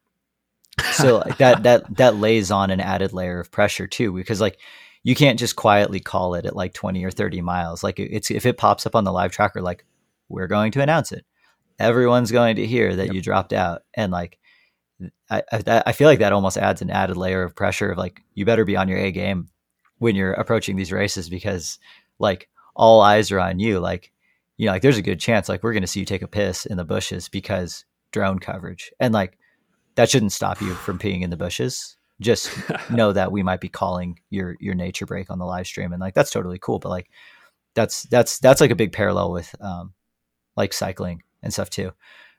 so 0.93 1.17
like, 1.19 1.37
that 1.37 1.63
that 1.63 1.97
that 1.97 2.15
lays 2.15 2.51
on 2.51 2.71
an 2.71 2.79
added 2.79 3.13
layer 3.13 3.39
of 3.39 3.51
pressure 3.51 3.87
too, 3.87 4.13
because 4.13 4.41
like 4.41 4.57
you 5.03 5.15
can't 5.15 5.39
just 5.39 5.55
quietly 5.55 5.99
call 5.99 6.35
it 6.35 6.45
at 6.45 6.55
like 6.55 6.73
20 6.73 7.03
or 7.03 7.11
30 7.11 7.41
miles. 7.41 7.83
Like 7.83 7.99
it's 7.99 8.31
if 8.31 8.45
it 8.45 8.57
pops 8.57 8.85
up 8.85 8.95
on 8.95 9.03
the 9.03 9.11
live 9.11 9.31
tracker, 9.31 9.61
like 9.61 9.85
we're 10.29 10.47
going 10.47 10.71
to 10.73 10.81
announce 10.81 11.11
it. 11.11 11.25
Everyone's 11.79 12.31
going 12.31 12.57
to 12.57 12.67
hear 12.67 12.95
that 12.95 13.07
yep. 13.07 13.15
you 13.15 13.21
dropped 13.21 13.53
out, 13.53 13.81
and 13.95 14.11
like 14.11 14.37
I, 15.29 15.41
I, 15.51 15.83
I 15.87 15.91
feel 15.93 16.07
like 16.07 16.19
that 16.19 16.33
almost 16.33 16.57
adds 16.57 16.81
an 16.81 16.91
added 16.91 17.17
layer 17.17 17.43
of 17.43 17.55
pressure 17.55 17.91
of 17.91 17.97
like 17.97 18.21
you 18.35 18.45
better 18.45 18.65
be 18.65 18.77
on 18.77 18.87
your 18.87 18.99
A 18.99 19.11
game 19.11 19.49
when 20.01 20.15
you're 20.15 20.33
approaching 20.33 20.75
these 20.75 20.91
races 20.91 21.29
because 21.29 21.77
like 22.17 22.49
all 22.75 23.01
eyes 23.01 23.31
are 23.31 23.39
on 23.39 23.59
you. 23.59 23.79
Like 23.79 24.11
you 24.57 24.65
know, 24.65 24.71
like 24.71 24.81
there's 24.81 24.97
a 24.97 25.03
good 25.03 25.19
chance 25.19 25.47
like 25.47 25.61
we're 25.61 25.73
going 25.73 25.83
to 25.83 25.87
see 25.87 25.99
you 25.99 26.05
take 26.05 26.23
a 26.23 26.27
piss 26.27 26.65
in 26.65 26.77
the 26.77 26.83
bushes 26.83 27.29
because 27.29 27.85
drone 28.11 28.39
coverage, 28.39 28.91
and 28.99 29.13
like 29.13 29.37
that 29.95 30.09
shouldn't 30.09 30.31
stop 30.31 30.59
you 30.59 30.73
from 30.73 30.97
peeing 30.97 31.21
in 31.21 31.29
the 31.29 31.37
bushes 31.37 31.97
just 32.19 32.51
know 32.89 33.11
that 33.11 33.31
we 33.31 33.43
might 33.43 33.61
be 33.61 33.69
calling 33.69 34.19
your 34.29 34.55
your 34.59 34.75
nature 34.75 35.05
break 35.05 35.29
on 35.29 35.39
the 35.39 35.45
live 35.45 35.67
stream 35.67 35.91
and 35.91 35.99
like 35.99 36.13
that's 36.13 36.31
totally 36.31 36.59
cool 36.59 36.79
but 36.79 36.89
like 36.89 37.09
that's 37.73 38.03
that's 38.03 38.39
that's 38.39 38.61
like 38.61 38.71
a 38.71 38.75
big 38.75 38.91
parallel 38.91 39.31
with 39.31 39.53
um 39.59 39.93
like 40.55 40.71
cycling 40.71 41.23
and 41.41 41.51
stuff 41.51 41.69
too 41.69 41.91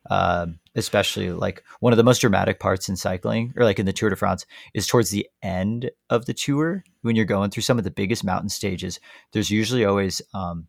um 0.09 0.59
especially 0.75 1.31
like 1.31 1.63
one 1.81 1.93
of 1.93 1.97
the 1.97 2.05
most 2.05 2.21
dramatic 2.21 2.59
parts 2.59 2.89
in 2.89 2.97
cycling 2.97 3.53
or 3.57 3.65
like 3.65 3.79
in 3.79 3.87
the 3.87 3.93
tour 3.93 4.11
de 4.11 4.17
france 4.17 4.47
is 4.75 4.87
towards 4.87 5.11
the 5.11 5.27
end 5.43 5.91
of 6.11 6.27
the 6.27 6.35
tour 6.35 6.83
when 7.03 7.17
you're 7.17 7.25
going 7.25 7.51
through 7.51 7.63
some 7.63 7.79
of 7.79 7.85
the 7.85 7.91
biggest 7.91 8.25
mountain 8.25 8.49
stages 8.49 9.01
there's 9.33 9.51
usually 9.51 9.85
always 9.85 10.23
um 10.35 10.67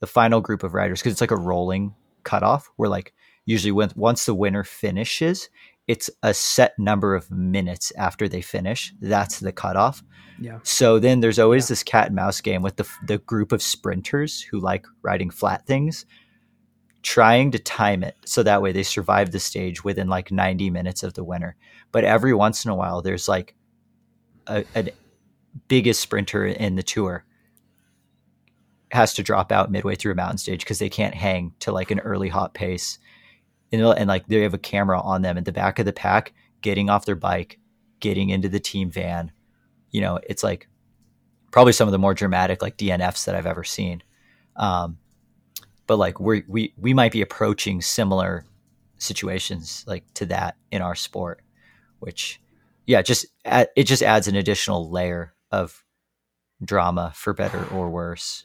the 0.00 0.06
final 0.06 0.40
group 0.40 0.62
of 0.62 0.74
riders 0.74 1.00
because 1.00 1.12
it's 1.12 1.20
like 1.20 1.30
a 1.30 1.36
rolling 1.36 1.94
cutoff 2.22 2.70
where 2.76 2.88
like 2.88 3.12
usually 3.44 3.72
when 3.72 3.90
once 3.94 4.24
the 4.24 4.34
winner 4.34 4.64
finishes 4.64 5.48
it's 5.86 6.08
a 6.22 6.32
set 6.32 6.78
number 6.78 7.14
of 7.14 7.30
minutes 7.30 7.92
after 7.96 8.28
they 8.28 8.40
finish. 8.40 8.92
That's 9.00 9.40
the 9.40 9.52
cutoff. 9.52 10.02
Yeah. 10.40 10.58
So 10.62 10.98
then 10.98 11.20
there's 11.20 11.38
always 11.38 11.66
yeah. 11.66 11.72
this 11.72 11.82
cat 11.82 12.06
and 12.06 12.16
mouse 12.16 12.40
game 12.40 12.62
with 12.62 12.76
the 12.76 12.88
the 13.06 13.18
group 13.18 13.52
of 13.52 13.62
sprinters 13.62 14.40
who 14.40 14.58
like 14.60 14.86
riding 15.02 15.30
flat 15.30 15.66
things, 15.66 16.06
trying 17.04 17.50
to 17.50 17.58
time 17.58 18.02
it 18.02 18.16
so 18.24 18.42
that 18.42 18.62
way 18.62 18.72
they 18.72 18.82
survive 18.82 19.30
the 19.30 19.38
stage 19.38 19.84
within 19.84 20.08
like 20.08 20.32
90 20.32 20.70
minutes 20.70 21.02
of 21.02 21.14
the 21.14 21.22
winner. 21.22 21.54
But 21.92 22.04
every 22.04 22.34
once 22.34 22.64
in 22.64 22.70
a 22.70 22.74
while, 22.74 23.02
there's 23.02 23.28
like 23.28 23.54
a, 24.46 24.64
a 24.74 24.88
biggest 25.68 26.00
sprinter 26.00 26.46
in 26.46 26.76
the 26.76 26.82
tour 26.82 27.24
has 28.90 29.12
to 29.14 29.22
drop 29.22 29.52
out 29.52 29.70
midway 29.70 29.94
through 29.94 30.12
a 30.12 30.16
mountain 30.16 30.38
stage 30.38 30.60
because 30.60 30.78
they 30.78 30.88
can't 30.88 31.14
hang 31.14 31.52
to 31.58 31.72
like 31.72 31.90
an 31.90 32.00
early 32.00 32.28
hot 32.28 32.54
pace 32.54 32.98
and, 33.70 33.82
and 33.82 34.08
like 34.08 34.26
they 34.26 34.40
have 34.40 34.54
a 34.54 34.58
camera 34.58 35.00
on 35.00 35.22
them 35.22 35.36
at 35.36 35.44
the 35.44 35.52
back 35.52 35.78
of 35.78 35.84
the 35.84 35.92
pack, 35.92 36.32
getting 36.62 36.88
off 36.88 37.04
their 37.04 37.16
bike, 37.16 37.58
getting 38.00 38.30
into 38.30 38.48
the 38.48 38.60
team 38.60 38.90
van. 38.90 39.30
You 39.90 40.00
know, 40.00 40.20
it's 40.26 40.42
like 40.42 40.68
probably 41.50 41.72
some 41.72 41.88
of 41.88 41.92
the 41.92 41.98
more 41.98 42.14
dramatic 42.14 42.62
like 42.62 42.78
DNFs 42.78 43.26
that 43.26 43.34
I've 43.34 43.46
ever 43.46 43.64
seen. 43.64 44.02
Um, 44.56 44.98
but 45.86 45.96
like 45.96 46.20
we 46.20 46.44
we 46.48 46.72
we 46.78 46.94
might 46.94 47.12
be 47.12 47.22
approaching 47.22 47.80
similar 47.80 48.44
situations 48.98 49.84
like 49.86 50.04
to 50.14 50.26
that 50.26 50.56
in 50.70 50.82
our 50.82 50.94
sport, 50.94 51.42
which 52.00 52.40
yeah, 52.86 53.02
just 53.02 53.26
it 53.44 53.84
just 53.84 54.02
adds 54.02 54.28
an 54.28 54.36
additional 54.36 54.90
layer 54.90 55.34
of 55.50 55.84
drama 56.62 57.12
for 57.14 57.32
better 57.32 57.64
or 57.72 57.88
worse. 57.88 58.44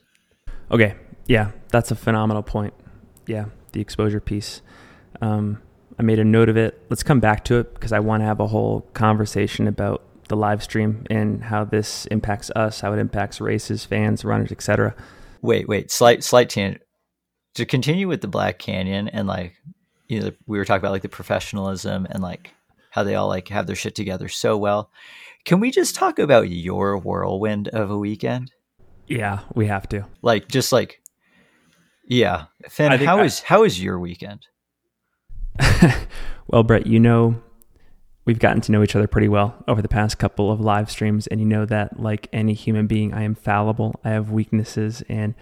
Okay, 0.72 0.96
yeah, 1.28 1.52
that's 1.70 1.92
a 1.92 1.96
phenomenal 1.96 2.44
point. 2.44 2.74
Yeah, 3.26 3.46
the 3.72 3.82
exposure 3.82 4.20
piece. 4.20 4.62
Um, 5.22 5.62
I 5.98 6.04
made 6.04 6.20
a 6.20 6.24
note 6.24 6.50
of 6.50 6.58
it. 6.58 6.82
Let's 6.90 7.04
come 7.04 7.20
back 7.20 7.44
to 7.46 7.56
it 7.56 7.74
because 7.74 7.92
I 7.92 8.00
want 8.00 8.22
to 8.22 8.26
have 8.26 8.40
a 8.40 8.48
whole 8.48 8.82
conversation 8.94 9.68
about 9.68 10.04
the 10.30 10.38
live 10.38 10.64
stream 10.64 11.06
and 11.10 11.44
how 11.44 11.66
this 11.66 12.06
impacts 12.08 12.50
us, 12.56 12.80
how 12.80 12.94
it 12.94 13.00
impacts 13.00 13.42
races, 13.42 13.84
fans, 13.84 14.24
runners, 14.24 14.52
etc. 14.52 14.96
Wait, 15.42 15.68
wait, 15.68 15.92
slight 15.92 16.24
slight 16.24 16.50
tangent. 16.50 16.82
To 17.60 17.66
continue 17.66 18.08
with 18.08 18.22
the 18.22 18.30
Black 18.30 18.58
Canyon 18.58 19.10
and 19.10 19.28
like 19.28 19.54
you 20.08 20.22
know 20.22 20.32
we 20.48 20.58
were 20.58 20.64
talking 20.64 20.80
about 20.80 20.94
like 20.94 21.02
the 21.02 21.10
professionalism 21.10 22.08
and 22.10 22.24
like 22.24 22.54
how 22.90 23.04
they 23.04 23.16
all 23.16 23.28
like 23.28 23.50
have 23.50 23.68
their 23.68 23.76
shit 23.76 23.96
together 23.96 24.30
so 24.30 24.58
well. 24.58 24.92
Can 25.44 25.60
we 25.60 25.70
just 25.70 25.94
talk 25.94 26.20
about 26.20 26.50
your 26.50 26.98
whirlwind 26.98 27.68
of 27.68 27.92
a 27.92 27.98
weekend? 27.98 28.54
Yeah, 29.08 29.40
we 29.56 29.68
have 29.68 29.90
to. 29.90 30.06
Like 30.22 30.48
just 30.48 30.72
like 30.72 31.02
yeah, 32.08 32.46
Finn, 32.70 32.94
how 32.94 33.18
I, 33.18 33.26
is 33.26 33.42
how 33.42 33.66
is 33.66 33.84
your 33.84 34.00
weekend? 34.00 34.48
well, 36.48 36.64
Brett, 36.64 36.88
you 36.88 37.02
know, 37.02 37.42
we've 38.30 38.38
gotten 38.38 38.62
to 38.62 38.72
know 38.72 38.84
each 38.84 38.96
other 38.96 39.08
pretty 39.08 39.28
well 39.28 39.56
over 39.68 39.82
the 39.82 39.88
past 39.88 40.20
couple 40.20 40.52
of 40.52 40.62
live 40.62 40.92
streams, 40.92 41.26
and 41.26 41.40
you 41.40 41.48
know 41.48 41.66
that, 41.66 42.00
like 42.00 42.28
any 42.32 42.54
human 42.54 42.86
being, 42.86 43.12
I 43.12 43.24
am 43.24 43.34
fallible. 43.34 44.00
I 44.06 44.10
have 44.10 44.30
weaknesses. 44.30 45.02
And 45.10 45.34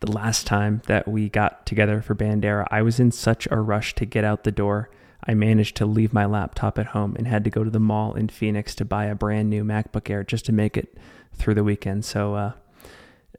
the 0.00 0.12
last 0.12 0.46
time 0.46 0.82
that 0.86 1.08
we 1.08 1.30
got 1.30 1.64
together 1.64 2.02
for 2.02 2.14
Bandera, 2.14 2.66
I 2.70 2.82
was 2.82 3.00
in 3.00 3.12
such 3.12 3.48
a 3.50 3.58
rush 3.58 3.94
to 3.94 4.04
get 4.04 4.24
out 4.24 4.44
the 4.44 4.52
door. 4.52 4.90
I 5.26 5.32
managed 5.32 5.74
to 5.76 5.86
leave 5.86 6.12
my 6.12 6.26
laptop 6.26 6.78
at 6.78 6.88
home 6.88 7.16
and 7.16 7.26
had 7.26 7.44
to 7.44 7.50
go 7.50 7.64
to 7.64 7.70
the 7.70 7.80
mall 7.80 8.12
in 8.12 8.28
Phoenix 8.28 8.74
to 8.74 8.84
buy 8.84 9.06
a 9.06 9.14
brand 9.14 9.48
new 9.48 9.64
MacBook 9.64 10.10
Air 10.10 10.22
just 10.22 10.44
to 10.44 10.52
make 10.52 10.76
it 10.76 10.98
through 11.32 11.54
the 11.54 11.64
weekend. 11.64 12.04
So, 12.04 12.34
uh, 12.34 12.52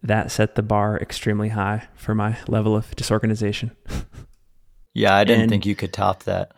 that 0.02 0.32
set 0.32 0.56
the 0.56 0.64
bar 0.64 0.98
extremely 0.98 1.50
high 1.50 1.90
for 1.94 2.16
my 2.16 2.38
level 2.48 2.76
of 2.76 2.96
disorganization. 2.96 3.70
Yeah, 4.96 5.14
I 5.14 5.26
didn't 5.26 5.42
and, 5.44 5.50
think 5.52 5.66
you 5.68 5.76
could 5.76 5.94
top 5.94 6.24
that. 6.24 6.54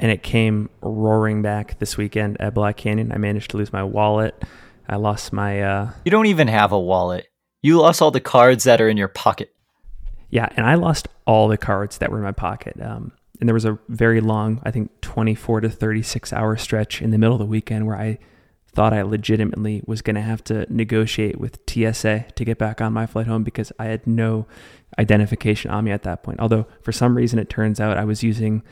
And 0.00 0.10
it 0.10 0.22
came 0.22 0.70
roaring 0.80 1.42
back 1.42 1.78
this 1.78 1.96
weekend 1.96 2.40
at 2.40 2.54
Black 2.54 2.78
Canyon. 2.78 3.12
I 3.12 3.18
managed 3.18 3.50
to 3.52 3.58
lose 3.58 3.72
my 3.72 3.84
wallet. 3.84 4.42
I 4.88 4.96
lost 4.96 5.32
my. 5.32 5.62
Uh, 5.62 5.90
you 6.04 6.10
don't 6.10 6.26
even 6.26 6.48
have 6.48 6.72
a 6.72 6.80
wallet. 6.80 7.28
You 7.62 7.78
lost 7.78 8.00
all 8.00 8.10
the 8.10 8.20
cards 8.20 8.64
that 8.64 8.80
are 8.80 8.88
in 8.88 8.96
your 8.96 9.08
pocket. 9.08 9.54
Yeah, 10.30 10.48
and 10.56 10.66
I 10.66 10.74
lost 10.74 11.06
all 11.26 11.48
the 11.48 11.58
cards 11.58 11.98
that 11.98 12.10
were 12.10 12.16
in 12.16 12.24
my 12.24 12.32
pocket. 12.32 12.80
Um, 12.80 13.12
and 13.40 13.48
there 13.48 13.54
was 13.54 13.66
a 13.66 13.78
very 13.88 14.20
long, 14.20 14.60
I 14.64 14.70
think, 14.70 14.90
24 15.02 15.62
to 15.62 15.68
36 15.68 16.32
hour 16.32 16.56
stretch 16.56 17.02
in 17.02 17.10
the 17.10 17.18
middle 17.18 17.34
of 17.34 17.40
the 17.40 17.46
weekend 17.46 17.86
where 17.86 17.96
I 17.96 18.18
thought 18.72 18.92
I 18.92 19.02
legitimately 19.02 19.82
was 19.86 20.00
going 20.02 20.16
to 20.16 20.22
have 20.22 20.44
to 20.44 20.66
negotiate 20.72 21.38
with 21.38 21.58
TSA 21.68 22.26
to 22.34 22.44
get 22.44 22.58
back 22.58 22.80
on 22.80 22.92
my 22.92 23.06
flight 23.06 23.26
home 23.26 23.42
because 23.42 23.72
I 23.78 23.86
had 23.86 24.06
no 24.06 24.46
identification 24.98 25.70
on 25.70 25.84
me 25.84 25.90
at 25.90 26.04
that 26.04 26.22
point. 26.22 26.40
Although 26.40 26.66
for 26.82 26.92
some 26.92 27.16
reason 27.16 27.38
it 27.38 27.50
turns 27.50 27.80
out 27.80 27.98
I 27.98 28.04
was 28.04 28.22
using 28.22 28.62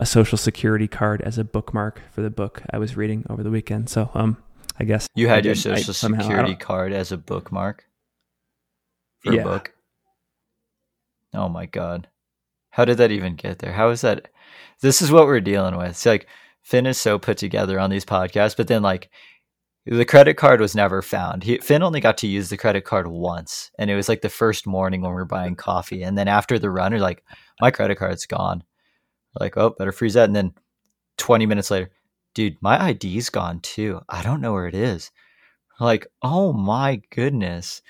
a 0.00 0.06
social 0.06 0.38
security 0.38 0.88
card 0.88 1.22
as 1.22 1.38
a 1.38 1.44
bookmark 1.44 2.00
for 2.10 2.22
the 2.22 2.30
book 2.30 2.62
I 2.70 2.78
was 2.78 2.96
reading 2.96 3.24
over 3.28 3.42
the 3.42 3.50
weekend. 3.50 3.88
So 3.88 4.10
um 4.14 4.36
I 4.78 4.84
guess 4.84 5.06
you 5.14 5.28
had 5.28 5.44
your 5.44 5.54
social 5.54 5.90
I, 5.90 6.18
security 6.18 6.54
card 6.54 6.92
as 6.92 7.12
a 7.12 7.16
bookmark 7.16 7.84
for 9.20 9.34
yeah. 9.34 9.42
a 9.42 9.44
book. 9.44 9.72
Oh 11.34 11.48
my 11.48 11.66
god. 11.66 12.08
How 12.70 12.84
did 12.84 12.98
that 12.98 13.12
even 13.12 13.36
get 13.36 13.58
there? 13.58 13.72
How 13.72 13.90
is 13.90 14.00
that? 14.00 14.28
This 14.80 15.02
is 15.02 15.12
what 15.12 15.26
we're 15.26 15.40
dealing 15.40 15.76
with. 15.76 15.90
It's 15.90 16.06
like 16.06 16.26
Finn 16.62 16.86
is 16.86 16.98
so 16.98 17.18
put 17.18 17.36
together 17.36 17.78
on 17.78 17.90
these 17.90 18.04
podcasts, 18.04 18.56
but 18.56 18.68
then 18.68 18.82
like 18.82 19.10
the 19.84 20.04
credit 20.04 20.36
card 20.36 20.60
was 20.60 20.74
never 20.74 21.02
found. 21.02 21.42
He, 21.42 21.58
Finn 21.58 21.82
only 21.82 22.00
got 22.00 22.18
to 22.18 22.28
use 22.28 22.48
the 22.48 22.56
credit 22.56 22.84
card 22.84 23.08
once, 23.08 23.70
and 23.78 23.90
it 23.90 23.96
was 23.96 24.08
like 24.08 24.22
the 24.22 24.28
first 24.28 24.66
morning 24.66 25.02
when 25.02 25.10
we 25.10 25.16
were 25.16 25.24
buying 25.24 25.56
coffee. 25.56 26.02
And 26.02 26.16
then 26.16 26.28
after 26.28 26.58
the 26.58 26.70
run, 26.70 26.92
he's 26.92 27.02
like, 27.02 27.24
"My 27.60 27.70
credit 27.70 27.96
card's 27.96 28.26
gone." 28.26 28.62
Like, 29.38 29.56
oh, 29.56 29.70
better 29.70 29.92
freeze 29.92 30.14
that. 30.14 30.24
And 30.24 30.36
then 30.36 30.54
twenty 31.16 31.46
minutes 31.46 31.70
later, 31.70 31.90
dude, 32.34 32.56
my 32.60 32.90
ID's 32.90 33.30
gone 33.30 33.60
too. 33.60 34.00
I 34.08 34.22
don't 34.22 34.40
know 34.40 34.52
where 34.52 34.68
it 34.68 34.74
is. 34.74 35.10
Like, 35.80 36.06
oh 36.22 36.52
my 36.52 37.02
goodness. 37.10 37.82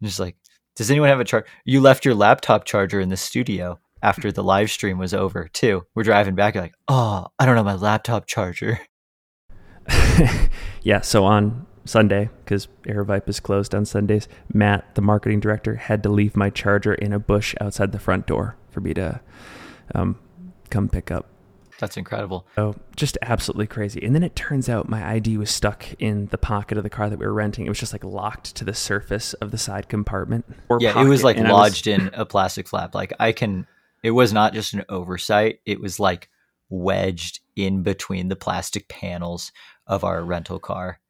And 0.00 0.08
just 0.08 0.20
like, 0.20 0.36
does 0.76 0.90
anyone 0.90 1.08
have 1.08 1.20
a 1.20 1.24
charge? 1.24 1.46
You 1.64 1.80
left 1.80 2.04
your 2.04 2.14
laptop 2.14 2.64
charger 2.64 3.00
in 3.00 3.08
the 3.08 3.16
studio 3.16 3.78
after 4.02 4.32
the 4.32 4.42
live 4.42 4.70
stream 4.70 4.98
was 4.98 5.14
over 5.14 5.48
too. 5.52 5.86
We're 5.94 6.02
driving 6.02 6.34
back, 6.34 6.54
you're 6.54 6.64
like, 6.64 6.74
oh, 6.88 7.26
I 7.38 7.46
don't 7.46 7.54
know 7.54 7.64
my 7.64 7.74
laptop 7.74 8.26
charger. 8.26 8.80
yeah, 10.82 11.00
so 11.00 11.24
on 11.24 11.66
Sunday, 11.84 12.30
because 12.44 12.68
Aravaipa 12.84 13.28
is 13.28 13.40
closed 13.40 13.74
on 13.74 13.84
Sundays, 13.84 14.28
Matt, 14.52 14.94
the 14.94 15.02
marketing 15.02 15.40
director, 15.40 15.76
had 15.76 16.02
to 16.04 16.08
leave 16.08 16.36
my 16.36 16.50
charger 16.50 16.94
in 16.94 17.12
a 17.12 17.18
bush 17.18 17.54
outside 17.60 17.92
the 17.92 17.98
front 17.98 18.26
door 18.26 18.56
for 18.70 18.80
me 18.80 18.94
to 18.94 19.20
um, 19.94 20.18
come 20.72 20.88
pick 20.88 21.10
up. 21.10 21.26
That's 21.78 21.96
incredible. 21.96 22.46
Oh, 22.56 22.74
just 22.96 23.18
absolutely 23.22 23.66
crazy. 23.66 24.04
And 24.04 24.14
then 24.14 24.22
it 24.22 24.36
turns 24.36 24.68
out 24.68 24.88
my 24.88 25.04
ID 25.14 25.36
was 25.36 25.50
stuck 25.50 25.84
in 25.98 26.26
the 26.26 26.38
pocket 26.38 26.78
of 26.78 26.84
the 26.84 26.90
car 26.90 27.10
that 27.10 27.18
we 27.18 27.26
were 27.26 27.32
renting. 27.32 27.66
It 27.66 27.68
was 27.68 27.80
just 27.80 27.92
like 27.92 28.04
locked 28.04 28.54
to 28.56 28.64
the 28.64 28.74
surface 28.74 29.34
of 29.34 29.50
the 29.50 29.58
side 29.58 29.88
compartment. 29.88 30.44
yeah, 30.78 30.92
pocket. 30.92 31.06
it 31.06 31.10
was 31.10 31.24
like 31.24 31.36
and 31.38 31.48
lodged 31.48 31.86
was... 31.86 31.98
in 31.98 32.10
a 32.14 32.24
plastic 32.24 32.68
flap. 32.68 32.94
Like 32.94 33.12
I 33.18 33.32
can, 33.32 33.66
it 34.02 34.12
was 34.12 34.32
not 34.32 34.54
just 34.54 34.74
an 34.74 34.84
oversight. 34.88 35.58
It 35.66 35.80
was 35.80 35.98
like 35.98 36.28
wedged 36.68 37.40
in 37.56 37.82
between 37.82 38.28
the 38.28 38.36
plastic 38.36 38.88
panels 38.88 39.50
of 39.86 40.04
our 40.04 40.22
rental 40.22 40.60
car. 40.60 41.00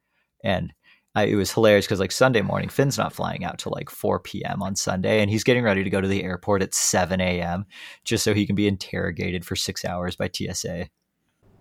And 0.42 0.72
I, 1.14 1.24
it 1.24 1.34
was 1.34 1.52
hilarious 1.52 1.86
because 1.86 2.00
like 2.00 2.12
Sunday 2.12 2.40
morning, 2.40 2.68
Finn's 2.68 2.96
not 2.96 3.12
flying 3.12 3.44
out 3.44 3.58
till 3.58 3.72
like 3.74 3.90
4 3.90 4.18
p.m. 4.20 4.62
on 4.62 4.74
Sunday, 4.76 5.20
and 5.20 5.30
he's 5.30 5.44
getting 5.44 5.62
ready 5.62 5.84
to 5.84 5.90
go 5.90 6.00
to 6.00 6.08
the 6.08 6.24
airport 6.24 6.62
at 6.62 6.74
7 6.74 7.20
a.m. 7.20 7.66
just 8.04 8.24
so 8.24 8.32
he 8.32 8.46
can 8.46 8.56
be 8.56 8.66
interrogated 8.66 9.44
for 9.44 9.54
six 9.54 9.84
hours 9.84 10.16
by 10.16 10.30
TSA. 10.32 10.88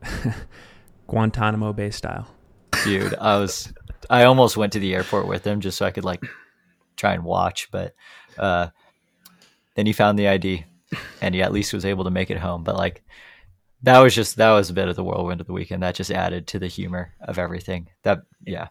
Guantanamo 1.07 1.73
Bay 1.73 1.91
style. 1.91 2.27
Dude, 2.85 3.15
I 3.15 3.37
was 3.37 3.73
I 4.09 4.23
almost 4.23 4.57
went 4.57 4.73
to 4.73 4.79
the 4.79 4.95
airport 4.95 5.27
with 5.27 5.45
him 5.45 5.59
just 5.59 5.77
so 5.77 5.85
I 5.85 5.91
could 5.91 6.05
like 6.05 6.23
try 6.95 7.13
and 7.13 7.23
watch, 7.23 7.69
but 7.71 7.93
uh, 8.37 8.67
then 9.75 9.85
he 9.85 9.93
found 9.93 10.17
the 10.17 10.27
ID 10.27 10.65
and 11.21 11.35
he 11.35 11.41
at 11.41 11.51
least 11.51 11.73
was 11.73 11.85
able 11.85 12.05
to 12.05 12.11
make 12.11 12.31
it 12.31 12.37
home. 12.37 12.63
But 12.63 12.77
like 12.77 13.03
that 13.83 13.99
was 13.99 14.15
just 14.15 14.37
that 14.37 14.51
was 14.51 14.69
a 14.69 14.73
bit 14.73 14.87
of 14.87 14.95
the 14.95 15.03
whirlwind 15.03 15.41
of 15.41 15.47
the 15.47 15.53
weekend. 15.53 15.83
That 15.83 15.95
just 15.95 16.11
added 16.11 16.47
to 16.47 16.59
the 16.59 16.67
humor 16.67 17.13
of 17.21 17.37
everything. 17.37 17.89
That 18.03 18.21
yeah. 18.45 18.69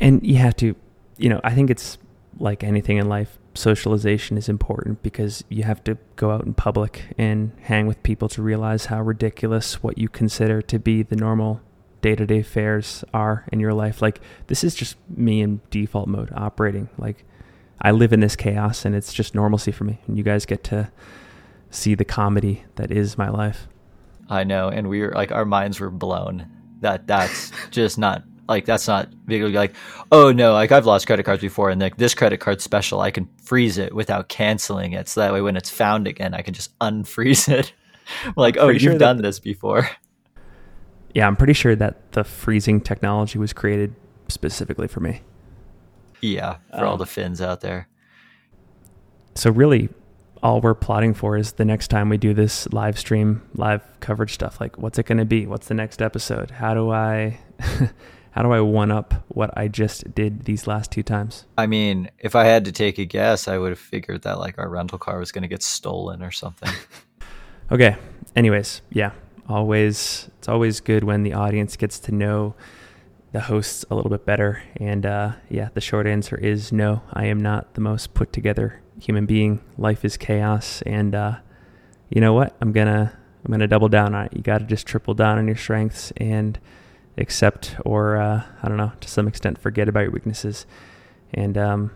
And 0.00 0.24
you 0.26 0.36
have 0.36 0.56
to, 0.56 0.74
you 1.16 1.28
know, 1.28 1.40
I 1.44 1.54
think 1.54 1.70
it's 1.70 1.98
like 2.38 2.64
anything 2.64 2.96
in 2.96 3.08
life, 3.08 3.38
socialization 3.54 4.36
is 4.36 4.48
important 4.48 5.02
because 5.02 5.44
you 5.48 5.62
have 5.62 5.82
to 5.84 5.96
go 6.16 6.30
out 6.30 6.44
in 6.44 6.54
public 6.54 7.04
and 7.16 7.52
hang 7.62 7.86
with 7.86 8.02
people 8.02 8.28
to 8.30 8.42
realize 8.42 8.86
how 8.86 9.00
ridiculous 9.00 9.82
what 9.82 9.98
you 9.98 10.08
consider 10.08 10.60
to 10.62 10.78
be 10.78 11.02
the 11.02 11.16
normal 11.16 11.60
day 12.00 12.14
to 12.14 12.26
day 12.26 12.40
affairs 12.40 13.04
are 13.14 13.46
in 13.52 13.60
your 13.60 13.72
life. 13.72 14.02
Like, 14.02 14.20
this 14.48 14.64
is 14.64 14.74
just 14.74 14.96
me 15.08 15.40
in 15.40 15.60
default 15.70 16.08
mode 16.08 16.32
operating. 16.34 16.88
Like, 16.98 17.24
I 17.80 17.92
live 17.92 18.12
in 18.12 18.20
this 18.20 18.36
chaos 18.36 18.84
and 18.84 18.94
it's 18.94 19.12
just 19.12 19.34
normalcy 19.34 19.72
for 19.72 19.84
me. 19.84 20.00
And 20.06 20.16
you 20.16 20.24
guys 20.24 20.44
get 20.44 20.64
to 20.64 20.90
see 21.70 21.94
the 21.94 22.04
comedy 22.04 22.64
that 22.76 22.90
is 22.90 23.16
my 23.16 23.28
life. 23.28 23.68
I 24.28 24.44
know. 24.44 24.68
And 24.68 24.88
we 24.88 25.00
were 25.00 25.12
like, 25.12 25.32
our 25.32 25.44
minds 25.44 25.80
were 25.80 25.90
blown 25.90 26.48
that 26.80 27.06
that's 27.06 27.50
just 27.70 27.98
not 27.98 28.22
like 28.48 28.64
that's 28.64 28.86
not 28.86 29.08
big 29.26 29.42
like 29.54 29.74
oh 30.12 30.32
no 30.32 30.52
like 30.52 30.72
i've 30.72 30.86
lost 30.86 31.06
credit 31.06 31.22
cards 31.22 31.40
before 31.40 31.70
and 31.70 31.80
like 31.80 31.96
this 31.96 32.14
credit 32.14 32.38
card's 32.38 32.62
special 32.62 33.00
i 33.00 33.10
can 33.10 33.28
freeze 33.42 33.78
it 33.78 33.94
without 33.94 34.28
canceling 34.28 34.92
it 34.92 35.08
so 35.08 35.20
that 35.20 35.32
way 35.32 35.40
when 35.40 35.56
it's 35.56 35.70
found 35.70 36.06
again 36.06 36.34
i 36.34 36.42
can 36.42 36.54
just 36.54 36.76
unfreeze 36.80 37.48
it. 37.48 37.72
Like 38.36 38.58
oh 38.58 38.68
you've 38.68 38.82
sure 38.82 38.98
done 38.98 39.22
this 39.22 39.38
before. 39.40 39.88
Yeah 41.14 41.26
i'm 41.26 41.36
pretty 41.36 41.52
sure 41.54 41.74
that 41.76 42.12
the 42.12 42.22
freezing 42.24 42.80
technology 42.80 43.38
was 43.38 43.52
created 43.54 43.94
specifically 44.28 44.88
for 44.88 45.00
me. 45.00 45.22
Yeah 46.20 46.56
for 46.70 46.80
um, 46.80 46.88
all 46.88 46.96
the 46.98 47.06
fins 47.06 47.40
out 47.40 47.62
there. 47.62 47.88
so 49.34 49.50
really 49.50 49.88
all 50.42 50.60
we're 50.60 50.74
plotting 50.74 51.14
for 51.14 51.38
is 51.38 51.52
the 51.52 51.64
next 51.64 51.88
time 51.88 52.10
we 52.10 52.18
do 52.18 52.34
this 52.34 52.70
live 52.74 52.98
stream 52.98 53.40
live 53.54 53.80
coverage 54.00 54.34
stuff. 54.34 54.60
Like 54.60 54.76
what's 54.76 54.98
it 54.98 55.06
going 55.06 55.16
to 55.16 55.24
be? 55.24 55.46
What's 55.46 55.68
the 55.68 55.74
next 55.74 56.02
episode? 56.02 56.50
How 56.50 56.74
do 56.74 56.90
i 56.90 57.38
how 58.34 58.42
do 58.42 58.50
I 58.50 58.60
one 58.60 58.90
up 58.90 59.14
what 59.28 59.56
I 59.56 59.68
just 59.68 60.12
did 60.12 60.44
these 60.44 60.66
last 60.66 60.90
two 60.90 61.04
times? 61.04 61.44
I 61.56 61.68
mean, 61.68 62.10
if 62.18 62.34
I 62.34 62.46
had 62.46 62.64
to 62.64 62.72
take 62.72 62.98
a 62.98 63.04
guess, 63.04 63.46
I 63.46 63.58
would 63.58 63.70
have 63.70 63.78
figured 63.78 64.22
that 64.22 64.40
like 64.40 64.58
our 64.58 64.68
rental 64.68 64.98
car 64.98 65.20
was 65.20 65.30
going 65.30 65.42
to 65.42 65.48
get 65.48 65.62
stolen 65.62 66.20
or 66.20 66.32
something. 66.32 66.72
okay. 67.70 67.96
Anyways, 68.34 68.82
yeah. 68.90 69.12
Always 69.48 70.28
it's 70.38 70.48
always 70.48 70.80
good 70.80 71.04
when 71.04 71.22
the 71.22 71.32
audience 71.32 71.76
gets 71.76 72.00
to 72.00 72.12
know 72.12 72.56
the 73.30 73.38
hosts 73.38 73.84
a 73.88 73.94
little 73.94 74.10
bit 74.10 74.26
better. 74.26 74.64
And 74.78 75.06
uh, 75.06 75.34
yeah, 75.48 75.68
the 75.72 75.80
short 75.80 76.08
answer 76.08 76.36
is 76.36 76.72
no. 76.72 77.02
I 77.12 77.26
am 77.26 77.38
not 77.38 77.74
the 77.74 77.82
most 77.82 78.14
put 78.14 78.32
together 78.32 78.82
human 79.00 79.26
being. 79.26 79.60
Life 79.78 80.04
is 80.04 80.16
chaos, 80.16 80.82
and 80.82 81.14
uh, 81.14 81.36
you 82.08 82.20
know 82.20 82.32
what? 82.32 82.56
I'm 82.60 82.72
gonna 82.72 83.16
I'm 83.44 83.52
gonna 83.52 83.68
double 83.68 83.88
down 83.88 84.12
on 84.12 84.26
it. 84.26 84.32
You 84.34 84.42
got 84.42 84.58
to 84.58 84.64
just 84.64 84.88
triple 84.88 85.14
down 85.14 85.38
on 85.38 85.46
your 85.46 85.56
strengths 85.56 86.12
and 86.16 86.58
accept 87.16 87.76
or 87.84 88.16
uh, 88.16 88.42
I 88.62 88.68
don't 88.68 88.76
know 88.76 88.92
to 89.00 89.08
some 89.08 89.28
extent 89.28 89.58
forget 89.58 89.88
about 89.88 90.00
your 90.00 90.10
weaknesses. 90.10 90.66
And 91.32 91.56
um, 91.56 91.90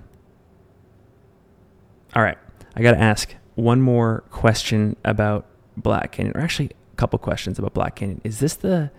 all 2.14 2.22
right, 2.22 2.38
I 2.74 2.82
got 2.82 2.92
to 2.92 3.00
ask 3.00 3.34
one 3.54 3.80
more 3.80 4.24
question 4.30 4.96
about 5.04 5.46
Black 5.76 6.12
Canyon, 6.12 6.36
or 6.36 6.40
actually 6.40 6.70
a 6.92 6.96
couple 6.96 7.18
questions 7.18 7.58
about 7.58 7.74
Black 7.74 7.96
Canyon. 7.96 8.20
Is 8.24 8.40
this 8.40 8.54
the 8.54 8.90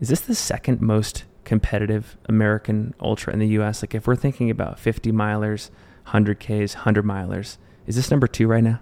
is 0.00 0.08
this 0.08 0.20
the 0.20 0.34
second 0.34 0.80
most 0.80 1.24
competitive 1.44 2.16
American 2.26 2.94
ultra 3.00 3.32
in 3.32 3.38
the 3.38 3.48
U.S.? 3.48 3.82
Like 3.82 3.94
if 3.94 4.06
we're 4.06 4.16
thinking 4.16 4.50
about 4.50 4.78
50 4.78 5.12
milers, 5.12 5.70
100 6.04 6.40
Ks, 6.40 6.74
100 6.74 7.04
milers, 7.04 7.58
is 7.86 7.96
this 7.96 8.10
number 8.10 8.26
two 8.26 8.46
right 8.46 8.64
now? 8.64 8.80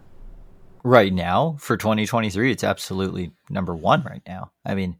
Right 0.85 1.13
now 1.13 1.57
for 1.59 1.77
2023, 1.77 2.53
it's 2.53 2.63
absolutely 2.63 3.33
number 3.51 3.75
one 3.75 4.03
right 4.03 4.23
now. 4.27 4.53
I 4.65 4.75
mean, 4.75 4.97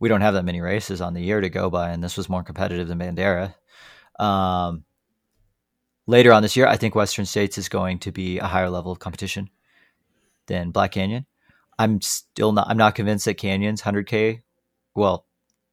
we 0.00 0.08
don't 0.08 0.20
have 0.20 0.34
that 0.34 0.44
many 0.44 0.60
races 0.60 1.00
on 1.00 1.14
the 1.14 1.22
year 1.22 1.40
to 1.40 1.48
go 1.48 1.70
by, 1.70 1.90
and 1.90 2.02
this 2.02 2.16
was 2.16 2.28
more 2.28 2.42
competitive 2.42 2.88
than 2.88 2.98
Bandera. 2.98 3.54
Um, 4.18 4.84
later 6.06 6.32
on 6.32 6.42
this 6.42 6.56
year, 6.56 6.66
I 6.66 6.76
think 6.76 6.94
Western 6.94 7.26
States 7.26 7.58
is 7.58 7.68
going 7.68 7.98
to 8.00 8.12
be 8.12 8.38
a 8.38 8.46
higher 8.46 8.70
level 8.70 8.92
of 8.92 8.98
competition 8.98 9.50
than 10.46 10.70
Black 10.70 10.92
Canyon. 10.92 11.26
I'm 11.78 12.00
still 12.00 12.52
not. 12.52 12.68
I'm 12.68 12.76
not 12.76 12.94
convinced 12.94 13.24
that 13.26 13.34
Canyon's 13.34 13.82
100k. 13.82 14.42
Well, 14.94 15.26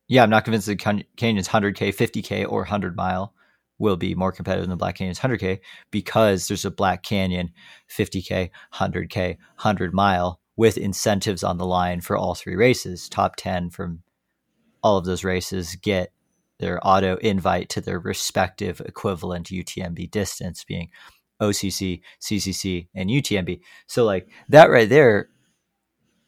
yeah, 0.08 0.22
I'm 0.22 0.30
not 0.30 0.44
convinced 0.44 0.68
that 0.68 0.78
Canyon's 0.78 1.48
100k, 1.48 1.96
50k, 1.96 2.46
or 2.46 2.60
100 2.60 2.96
mile 2.96 3.34
will 3.80 3.98
be 3.98 4.16
more 4.16 4.32
competitive 4.32 4.70
than 4.70 4.78
Black 4.78 4.96
Canyon's 4.96 5.20
100k 5.20 5.60
because 5.92 6.48
there's 6.48 6.66
a 6.66 6.72
Black 6.72 7.04
Canyon 7.04 7.52
50k, 7.90 8.52
100k, 8.76 9.38
100 9.38 9.94
mile 9.94 10.40
with 10.56 10.78
incentives 10.78 11.44
on 11.44 11.58
the 11.58 11.66
line 11.66 12.02
for 12.02 12.16
all 12.16 12.36
three 12.36 12.56
races. 12.56 13.10
Top 13.10 13.36
10 13.36 13.72
from 13.72 14.04
all 14.86 14.98
of 14.98 15.06
those 15.06 15.24
races 15.24 15.76
get 15.78 16.12
their 16.60 16.80
auto 16.88 17.16
invite 17.18 17.70
to 17.70 17.82
their 17.82 17.98
respective 17.98 18.80
equivalent 18.82 19.48
UTMB 19.48 20.12
distance, 20.12 20.64
being 20.64 20.92
OCC, 21.42 22.02
CCC, 22.22 22.88
and 22.94 23.10
UTMB. 23.10 23.62
So, 23.88 24.06
like 24.06 24.30
that 24.50 24.70
right 24.70 24.88
there, 24.88 25.30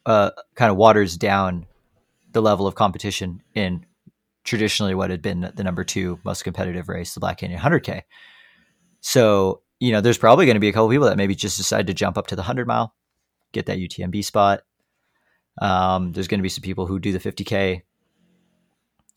uh, 0.06 0.30
kind 0.56 0.72
of 0.72 0.76
waters 0.76 1.16
down 1.16 1.66
the 2.32 2.42
level 2.42 2.66
of 2.66 2.74
competition 2.74 3.44
in 3.54 3.86
traditionally 4.42 4.96
what 4.96 5.10
had 5.10 5.22
been 5.22 5.52
the 5.54 5.62
number 5.62 5.84
two 5.84 6.18
most 6.24 6.42
competitive 6.42 6.88
race, 6.88 7.14
the 7.14 7.20
Black 7.20 7.38
Canyon 7.38 7.60
100K. 7.60 8.02
So, 9.02 9.62
you 9.78 9.92
know, 9.92 10.00
there's 10.00 10.18
probably 10.18 10.46
going 10.46 10.56
to 10.56 10.60
be 10.60 10.68
a 10.68 10.72
couple 10.72 10.90
people 10.90 11.06
that 11.06 11.16
maybe 11.16 11.36
just 11.36 11.58
decide 11.58 11.86
to 11.86 11.94
jump 11.94 12.18
up 12.18 12.26
to 12.26 12.34
the 12.34 12.42
100 12.42 12.66
mile, 12.66 12.92
get 13.52 13.66
that 13.66 13.78
UTMB 13.78 14.24
spot. 14.24 14.62
Um, 15.62 16.10
there's 16.10 16.26
going 16.26 16.40
to 16.40 16.42
be 16.42 16.48
some 16.48 16.62
people 16.62 16.86
who 16.86 16.98
do 16.98 17.12
the 17.12 17.20
50K 17.20 17.82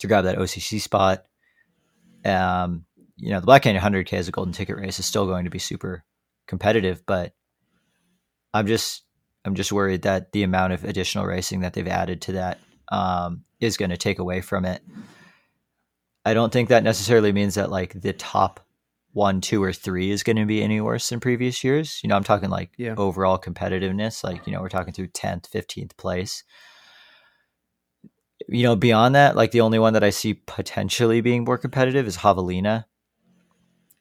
to 0.02 0.08
grab 0.08 0.24
that 0.24 0.38
OCC 0.38 0.80
spot. 0.80 1.24
Um, 2.24 2.84
you 3.16 3.30
know, 3.30 3.40
the 3.40 3.46
Black 3.46 3.62
Canyon 3.62 3.82
100K 3.82 4.12
as 4.14 4.28
a 4.28 4.32
golden 4.32 4.52
ticket 4.52 4.76
race 4.76 4.98
is 4.98 5.06
still 5.06 5.26
going 5.26 5.44
to 5.44 5.50
be 5.50 5.58
super 5.58 6.04
competitive, 6.46 7.04
but 7.06 7.32
I'm 8.52 8.66
just 8.66 9.04
I'm 9.44 9.54
just 9.54 9.72
worried 9.72 10.02
that 10.02 10.32
the 10.32 10.42
amount 10.42 10.72
of 10.72 10.84
additional 10.84 11.26
racing 11.26 11.60
that 11.60 11.72
they've 11.72 11.88
added 11.88 12.22
to 12.22 12.32
that 12.32 12.58
um, 12.90 13.44
is 13.60 13.76
going 13.76 13.90
to 13.90 13.96
take 13.96 14.18
away 14.18 14.40
from 14.40 14.64
it. 14.64 14.82
I 16.24 16.34
don't 16.34 16.52
think 16.52 16.68
that 16.68 16.84
necessarily 16.84 17.32
means 17.32 17.56
that 17.56 17.70
like 17.70 18.00
the 18.00 18.12
top 18.12 18.60
one, 19.12 19.40
two, 19.40 19.62
or 19.62 19.72
three 19.72 20.10
is 20.10 20.22
going 20.22 20.36
to 20.36 20.46
be 20.46 20.62
any 20.62 20.80
worse 20.80 21.08
than 21.08 21.20
previous 21.20 21.64
years. 21.64 22.00
You 22.02 22.08
know, 22.08 22.16
I'm 22.16 22.24
talking 22.24 22.50
like 22.50 22.70
yeah. 22.76 22.94
overall 22.96 23.38
competitiveness. 23.38 24.22
Like, 24.22 24.46
you 24.46 24.52
know, 24.52 24.60
we're 24.60 24.68
talking 24.68 24.92
through 24.92 25.08
10th, 25.08 25.50
15th 25.50 25.96
place 25.96 26.44
you 28.48 28.62
know, 28.62 28.76
beyond 28.76 29.14
that, 29.14 29.36
like 29.36 29.50
the 29.50 29.60
only 29.60 29.78
one 29.78 29.92
that 29.94 30.04
I 30.04 30.10
see 30.10 30.34
potentially 30.34 31.20
being 31.20 31.44
more 31.44 31.58
competitive 31.58 32.06
is 32.06 32.18
Javelina. 32.18 32.84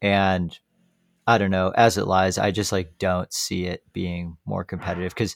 And 0.01 0.57
I 1.27 1.37
don't 1.37 1.51
know, 1.51 1.71
as 1.75 1.97
it 1.97 2.07
lies, 2.07 2.37
I 2.37 2.51
just 2.51 2.71
like 2.71 2.97
don't 2.97 3.31
see 3.31 3.65
it 3.65 3.83
being 3.93 4.37
more 4.45 4.63
competitive 4.63 5.13
because 5.13 5.35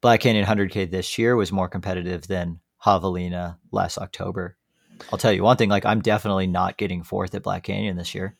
Black 0.00 0.20
Canyon 0.20 0.46
100K 0.46 0.90
this 0.90 1.18
year 1.18 1.34
was 1.36 1.50
more 1.52 1.68
competitive 1.68 2.26
than 2.26 2.60
Javelina 2.84 3.58
last 3.72 3.98
October. 3.98 4.56
I'll 5.12 5.18
tell 5.18 5.32
you 5.32 5.42
one 5.42 5.56
thing, 5.56 5.68
like 5.68 5.84
I'm 5.84 6.00
definitely 6.00 6.46
not 6.46 6.76
getting 6.76 7.02
fourth 7.02 7.34
at 7.34 7.42
Black 7.42 7.64
Canyon 7.64 7.96
this 7.96 8.14
year. 8.14 8.36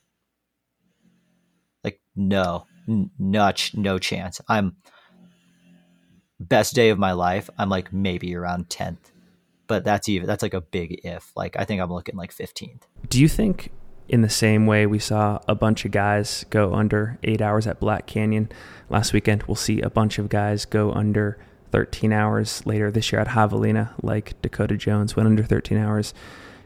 Like 1.82 2.00
no, 2.14 2.66
n- 2.88 3.10
not 3.18 3.70
no 3.74 3.98
chance. 3.98 4.40
I'm 4.48 4.76
best 6.38 6.74
day 6.74 6.90
of 6.90 6.98
my 6.98 7.12
life. 7.12 7.50
I'm 7.58 7.68
like 7.68 7.92
maybe 7.92 8.34
around 8.34 8.68
10th 8.68 9.10
but 9.66 9.84
that's 9.84 10.08
even 10.08 10.26
that's 10.26 10.42
like 10.42 10.54
a 10.54 10.60
big 10.60 11.00
if. 11.04 11.32
Like 11.36 11.56
I 11.58 11.64
think 11.64 11.80
I'm 11.80 11.92
looking 11.92 12.16
like 12.16 12.34
15th. 12.34 12.82
Do 13.08 13.20
you 13.20 13.28
think 13.28 13.70
in 14.08 14.22
the 14.22 14.30
same 14.30 14.66
way 14.66 14.86
we 14.86 14.98
saw 14.98 15.40
a 15.48 15.54
bunch 15.54 15.84
of 15.84 15.90
guys 15.90 16.44
go 16.50 16.74
under 16.74 17.18
8 17.24 17.40
hours 17.40 17.66
at 17.66 17.80
Black 17.80 18.06
Canyon 18.06 18.50
last 18.88 19.12
weekend, 19.12 19.42
we'll 19.44 19.56
see 19.56 19.80
a 19.80 19.90
bunch 19.90 20.18
of 20.18 20.28
guys 20.28 20.64
go 20.64 20.92
under 20.92 21.38
13 21.72 22.12
hours 22.12 22.64
later 22.64 22.90
this 22.90 23.10
year 23.10 23.20
at 23.20 23.28
Javelina 23.28 23.92
like 24.02 24.40
Dakota 24.42 24.76
Jones 24.76 25.16
went 25.16 25.26
under 25.26 25.42
13 25.42 25.76
hours 25.76 26.14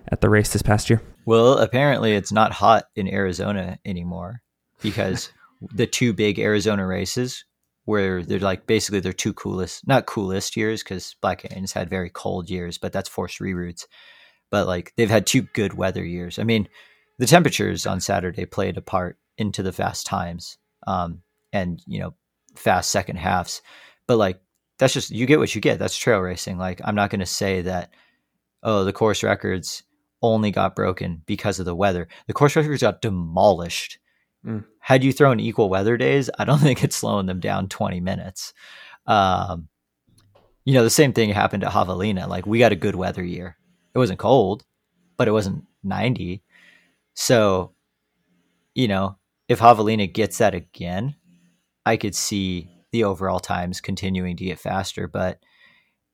at 0.08 0.20
the 0.20 0.28
race 0.28 0.52
this 0.52 0.62
past 0.62 0.90
year? 0.90 1.02
Well, 1.24 1.58
apparently 1.58 2.12
it's 2.12 2.32
not 2.32 2.52
hot 2.52 2.84
in 2.96 3.08
Arizona 3.08 3.78
anymore 3.84 4.42
because 4.82 5.32
the 5.74 5.86
two 5.86 6.12
big 6.12 6.38
Arizona 6.38 6.86
races 6.86 7.44
where 7.90 8.22
they're 8.22 8.38
like 8.38 8.66
basically 8.66 9.00
their 9.00 9.12
two 9.12 9.35
coolest, 9.35 9.87
not 9.87 10.07
coolest 10.07 10.57
years 10.57 10.83
because 10.83 11.16
Black 11.20 11.40
Canyon's 11.40 11.72
had 11.72 11.90
very 11.90 12.09
cold 12.09 12.48
years, 12.48 12.79
but 12.79 12.92
that's 12.92 13.09
forced 13.09 13.40
reroutes. 13.40 13.85
But 14.48 14.68
like 14.68 14.92
they've 14.96 15.11
had 15.11 15.26
two 15.26 15.42
good 15.42 15.74
weather 15.74 16.05
years. 16.05 16.38
I 16.38 16.44
mean, 16.44 16.68
the 17.18 17.26
temperatures 17.26 17.87
on 17.87 18.00
Saturday 18.00 18.46
played 18.46 18.76
a 18.76 18.83
part 18.83 19.18
into 19.37 19.64
the 19.64 19.72
fast 19.72 20.07
times 20.07 20.57
um, 20.87 21.22
and 21.53 21.83
you 21.85 21.98
know 21.98 22.14
fast 22.55 22.92
second 22.92 23.16
halves, 23.16 23.61
but 24.07 24.16
like 24.18 24.40
that's 24.79 24.94
just 24.94 25.11
you 25.11 25.26
get 25.26 25.40
what 25.40 25.55
you 25.55 25.61
get. 25.61 25.81
That's 25.81 25.98
trail 25.98 26.20
racing. 26.20 26.59
Like 26.59 26.81
I'm 26.85 26.94
not 26.94 27.11
going 27.11 27.20
to 27.20 27.26
say 27.26 27.62
that 27.62 27.90
oh 28.62 28.85
the 28.85 28.92
course 28.92 29.24
records 29.24 29.83
only 30.22 30.53
got 30.53 30.76
broken 30.76 31.22
because 31.26 31.59
of 31.59 31.66
the 31.66 31.74
weather. 31.74 32.07
The 32.29 32.35
course 32.35 32.55
records 32.55 32.83
got 32.83 33.03
demolished. 33.03 33.98
Mm. 34.46 34.64
Had 34.79 35.05
you 35.05 35.12
thrown 35.12 35.40
equal 35.40 35.68
weather 35.68 35.96
days, 35.96 36.31
I 36.38 36.44
don't 36.44 36.59
think 36.61 36.83
it's 36.83 36.96
slowing 36.96 37.26
them 37.26 37.40
down 37.40 37.68
20 37.68 38.00
minutes. 38.00 38.53
Um, 39.07 39.68
you 40.64 40.74
know, 40.74 40.85
the 40.85 40.90
same 40.90 41.12
thing 41.12 41.31
happened 41.31 41.64
at 41.64 41.72
Javelina. 41.72 42.29
Like 42.29 42.46
we 42.46 42.59
got 42.59 42.72
a 42.72 42.76
good 42.76 42.94
weather 42.94 43.24
year. 43.24 43.57
It 43.94 43.98
wasn't 43.98 44.18
cold, 44.18 44.64
but 45.16 45.29
it 45.29 45.33
wasn't 45.33 45.64
90. 45.83 46.42
So, 47.14 47.72
you 48.74 48.88
know, 48.88 49.16
if 49.48 49.59
Javelina 49.59 50.12
gets 50.12 50.38
that 50.38 50.55
again, 50.55 51.16
I 51.85 51.96
could 51.96 52.14
see 52.14 52.70
the 52.92 53.05
overall 53.05 53.40
times 53.40 53.81
continuing 53.81 54.37
to 54.37 54.44
get 54.44 54.59
faster. 54.59 55.09
But, 55.09 55.40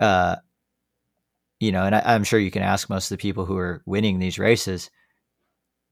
uh, 0.00 0.36
you 1.60 1.72
know, 1.72 1.84
and 1.84 1.94
I, 1.94 2.14
am 2.14 2.24
sure 2.24 2.38
you 2.38 2.50
can 2.50 2.62
ask 2.62 2.88
most 2.88 3.10
of 3.10 3.18
the 3.18 3.22
people 3.22 3.44
who 3.44 3.56
are 3.56 3.82
winning 3.86 4.18
these 4.18 4.38
races. 4.38 4.90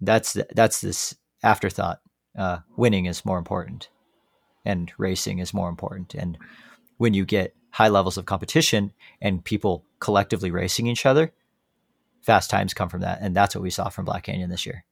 That's 0.00 0.34
the, 0.34 0.46
that's 0.54 0.80
this 0.80 1.14
afterthought. 1.42 2.00
Uh, 2.36 2.58
winning 2.76 3.06
is 3.06 3.24
more 3.24 3.38
important, 3.38 3.88
and 4.64 4.92
racing 4.98 5.38
is 5.38 5.54
more 5.54 5.68
important. 5.68 6.14
And 6.14 6.38
when 6.98 7.14
you 7.14 7.24
get 7.24 7.54
high 7.70 7.88
levels 7.88 8.16
of 8.16 8.26
competition 8.26 8.92
and 9.20 9.44
people 9.44 9.84
collectively 10.00 10.50
racing 10.50 10.86
each 10.86 11.06
other, 11.06 11.32
fast 12.22 12.50
times 12.50 12.74
come 12.74 12.88
from 12.88 13.02
that, 13.02 13.18
and 13.20 13.36
that's 13.36 13.54
what 13.54 13.62
we 13.62 13.70
saw 13.70 13.88
from 13.88 14.04
Black 14.04 14.24
Canyon 14.24 14.50
this 14.50 14.66
year. 14.66 14.84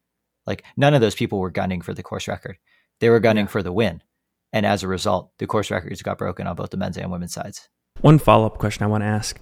Like 0.46 0.64
none 0.76 0.94
of 0.94 1.00
those 1.00 1.14
people 1.14 1.38
were 1.38 1.50
gunning 1.50 1.80
for 1.80 1.94
the 1.94 2.02
course 2.02 2.28
record; 2.28 2.58
they 3.00 3.08
were 3.08 3.20
gunning 3.20 3.46
yeah. 3.46 3.50
for 3.50 3.62
the 3.62 3.72
win 3.72 4.02
and 4.52 4.66
as 4.66 4.82
a 4.82 4.88
result, 4.88 5.30
the 5.38 5.46
course 5.46 5.70
records 5.70 6.02
got 6.02 6.18
broken 6.18 6.46
on 6.46 6.56
both 6.56 6.70
the 6.70 6.76
men's 6.76 6.98
and 6.98 7.10
women's 7.10 7.32
sides. 7.32 7.68
One 8.00 8.18
follow 8.18 8.46
up 8.46 8.58
question 8.58 8.84
I 8.84 8.86
want 8.86 9.02
to 9.02 9.06
ask 9.06 9.40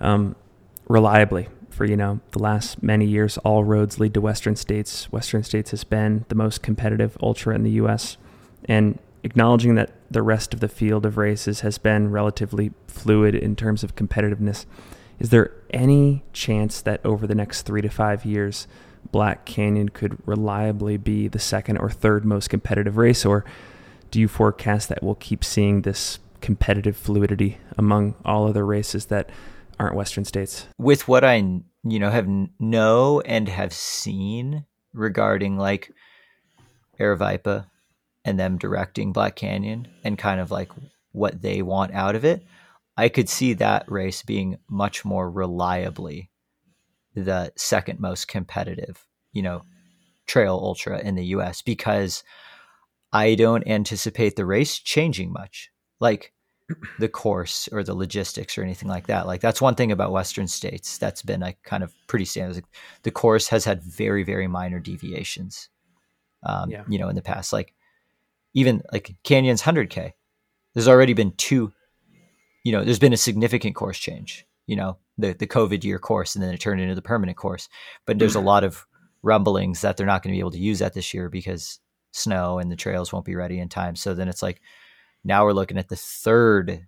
um, 0.00 0.34
reliably 0.88 1.48
for 1.70 1.84
you 1.84 1.96
know 1.96 2.20
the 2.32 2.38
last 2.38 2.82
many 2.82 3.06
years, 3.06 3.38
all 3.38 3.64
roads 3.64 3.98
lead 3.98 4.14
to 4.14 4.20
Western 4.20 4.56
States. 4.56 5.10
Western 5.12 5.42
States 5.42 5.70
has 5.70 5.84
been 5.84 6.24
the 6.28 6.34
most 6.34 6.62
competitive 6.62 7.16
ultra 7.22 7.54
in 7.54 7.62
the 7.62 7.70
U.S. 7.72 8.16
and 8.66 8.98
acknowledging 9.22 9.74
that 9.76 9.90
the 10.10 10.22
rest 10.22 10.54
of 10.54 10.60
the 10.60 10.68
field 10.68 11.06
of 11.06 11.16
races 11.16 11.60
has 11.60 11.78
been 11.78 12.10
relatively 12.10 12.72
fluid 12.86 13.34
in 13.34 13.54
terms 13.54 13.84
of 13.84 13.94
competitiveness. 13.94 14.66
Is 15.18 15.30
there 15.30 15.52
any 15.70 16.22
chance 16.32 16.80
that 16.82 17.04
over 17.04 17.26
the 17.26 17.34
next 17.34 17.62
three 17.62 17.82
to 17.82 17.88
five 17.88 18.24
years, 18.24 18.66
Black 19.12 19.44
Canyon 19.44 19.90
could 19.90 20.16
reliably 20.26 20.96
be 20.96 21.28
the 21.28 21.38
second 21.38 21.78
or 21.78 21.90
third 21.90 22.24
most 22.24 22.48
competitive 22.48 22.96
race, 22.96 23.24
or 23.24 23.44
do 24.10 24.18
you 24.18 24.28
forecast 24.28 24.88
that 24.88 25.02
we'll 25.02 25.14
keep 25.14 25.44
seeing 25.44 25.82
this 25.82 26.18
competitive 26.40 26.96
fluidity 26.96 27.58
among 27.76 28.14
all 28.24 28.48
other 28.48 28.64
races 28.64 29.06
that 29.06 29.30
aren't 29.80 29.96
Western 29.96 30.24
states? 30.24 30.68
With 30.78 31.08
what 31.08 31.24
I 31.24 31.36
you 31.36 31.98
know 31.98 32.10
have 32.10 32.28
know 32.60 33.20
and 33.20 33.48
have 33.48 33.72
seen 33.72 34.66
regarding 34.92 35.56
like 35.56 35.90
Aravaipa 37.00 37.66
and 38.24 38.38
them 38.38 38.58
directing 38.58 39.12
Black 39.12 39.34
Canyon 39.36 39.88
and 40.04 40.18
kind 40.18 40.40
of 40.40 40.50
like 40.50 40.70
what 41.12 41.40
they 41.40 41.62
want 41.62 41.94
out 41.94 42.14
of 42.14 42.24
it, 42.24 42.44
I 42.96 43.08
could 43.08 43.28
see 43.28 43.54
that 43.54 43.90
race 43.90 44.22
being 44.22 44.58
much 44.68 45.04
more 45.04 45.30
reliably 45.30 46.30
the 47.14 47.52
second 47.56 47.98
most 47.98 48.28
competitive, 48.28 49.06
you 49.32 49.42
know, 49.42 49.62
trail 50.26 50.60
ultra 50.62 51.00
in 51.00 51.14
the 51.14 51.24
US 51.26 51.62
because 51.62 52.22
I 53.12 53.34
don't 53.34 53.66
anticipate 53.66 54.36
the 54.36 54.46
race 54.46 54.78
changing 54.78 55.32
much, 55.32 55.70
like 55.98 56.32
the 56.98 57.08
course 57.08 57.68
or 57.72 57.82
the 57.82 57.94
logistics 57.94 58.56
or 58.56 58.62
anything 58.62 58.88
like 58.88 59.06
that. 59.06 59.26
Like 59.26 59.40
that's 59.40 59.60
one 59.60 59.74
thing 59.74 59.92
about 59.92 60.12
Western 60.12 60.46
states 60.46 60.98
that's 60.98 61.22
been 61.22 61.42
a 61.42 61.54
kind 61.64 61.82
of 61.82 61.94
pretty 62.06 62.24
standard. 62.24 62.64
the 63.02 63.10
course 63.10 63.48
has 63.48 63.64
had 63.64 63.82
very 63.82 64.22
very 64.22 64.46
minor 64.46 64.80
deviations. 64.80 65.68
Um, 66.44 66.70
yeah. 66.70 66.84
You 66.88 66.98
know, 66.98 67.08
in 67.08 67.16
the 67.16 67.22
past, 67.22 67.52
like 67.52 67.74
even 68.54 68.82
like 68.92 69.14
Canyon's 69.24 69.60
hundred 69.60 69.90
k, 69.90 70.14
there's 70.74 70.88
already 70.88 71.12
been 71.12 71.32
two. 71.32 71.72
You 72.64 72.72
know, 72.72 72.84
there's 72.84 72.98
been 72.98 73.12
a 73.12 73.18
significant 73.18 73.74
course 73.74 73.98
change. 73.98 74.46
You 74.66 74.76
know, 74.76 74.98
the 75.18 75.32
the 75.32 75.46
COVID 75.46 75.84
year 75.84 75.98
course, 75.98 76.34
and 76.34 76.42
then 76.42 76.54
it 76.54 76.60
turned 76.60 76.80
into 76.80 76.94
the 76.94 77.02
permanent 77.02 77.36
course. 77.36 77.68
But 78.06 78.18
there's 78.18 78.34
a 78.34 78.40
lot 78.52 78.64
of 78.64 78.86
rumblings 79.22 79.82
that 79.82 79.96
they're 79.96 80.06
not 80.06 80.22
going 80.22 80.32
to 80.32 80.36
be 80.36 80.40
able 80.40 80.50
to 80.50 80.58
use 80.58 80.78
that 80.78 80.94
this 80.94 81.12
year 81.12 81.28
because 81.28 81.78
snow 82.12 82.58
and 82.58 82.70
the 82.70 82.76
trails 82.76 83.12
won't 83.12 83.24
be 83.24 83.34
ready 83.36 83.58
in 83.58 83.68
time. 83.68 83.96
So 83.96 84.14
then 84.14 84.28
it's 84.28 84.42
like 84.42 84.60
now 85.24 85.44
we're 85.44 85.52
looking 85.52 85.78
at 85.78 85.88
the 85.88 85.96
third 85.96 86.86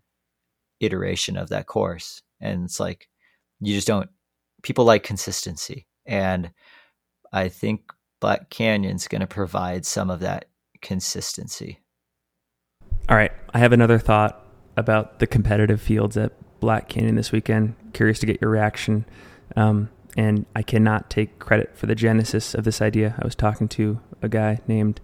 iteration 0.81 1.37
of 1.37 1.49
that 1.51 1.67
course. 1.67 2.23
And 2.41 2.65
it's 2.65 2.81
like 2.81 3.09
you 3.61 3.75
just 3.75 3.87
don't 3.87 4.11
people 4.63 4.85
like 4.85 5.03
consistency. 5.03 5.87
And 6.07 6.51
I 7.33 7.49
think 7.49 7.93
Black 8.21 8.51
Canyon's 8.51 9.09
going 9.09 9.21
to 9.21 9.27
provide 9.27 9.85
some 9.85 10.11
of 10.11 10.21
that 10.21 10.47
consistency. 10.81 11.81
All 13.09 13.17
right, 13.17 13.33
I 13.53 13.59
have 13.59 13.73
another 13.73 13.99
thought 13.99 14.45
about 14.77 15.19
the 15.19 15.27
competitive 15.27 15.81
fields 15.81 16.17
at 16.17 16.33
Black 16.61 16.89
Canyon 16.89 17.17
this 17.17 17.33
weekend. 17.33 17.75
Curious 17.93 18.19
to 18.21 18.27
get 18.27 18.41
your 18.41 18.51
reaction. 18.51 19.05
Um, 19.57 19.91
and 20.17 20.47
I 20.55 20.63
cannot 20.63 21.11
take 21.11 21.39
credit 21.39 21.77
for 21.77 21.87
the 21.87 21.95
genesis 21.95 22.55
of 22.55 22.65
this 22.65 22.81
idea. 22.81 23.15
I 23.19 23.25
was 23.25 23.35
talking 23.35 23.69
to 23.69 24.01
a 24.21 24.29
guy 24.29 24.61
named 24.67 25.01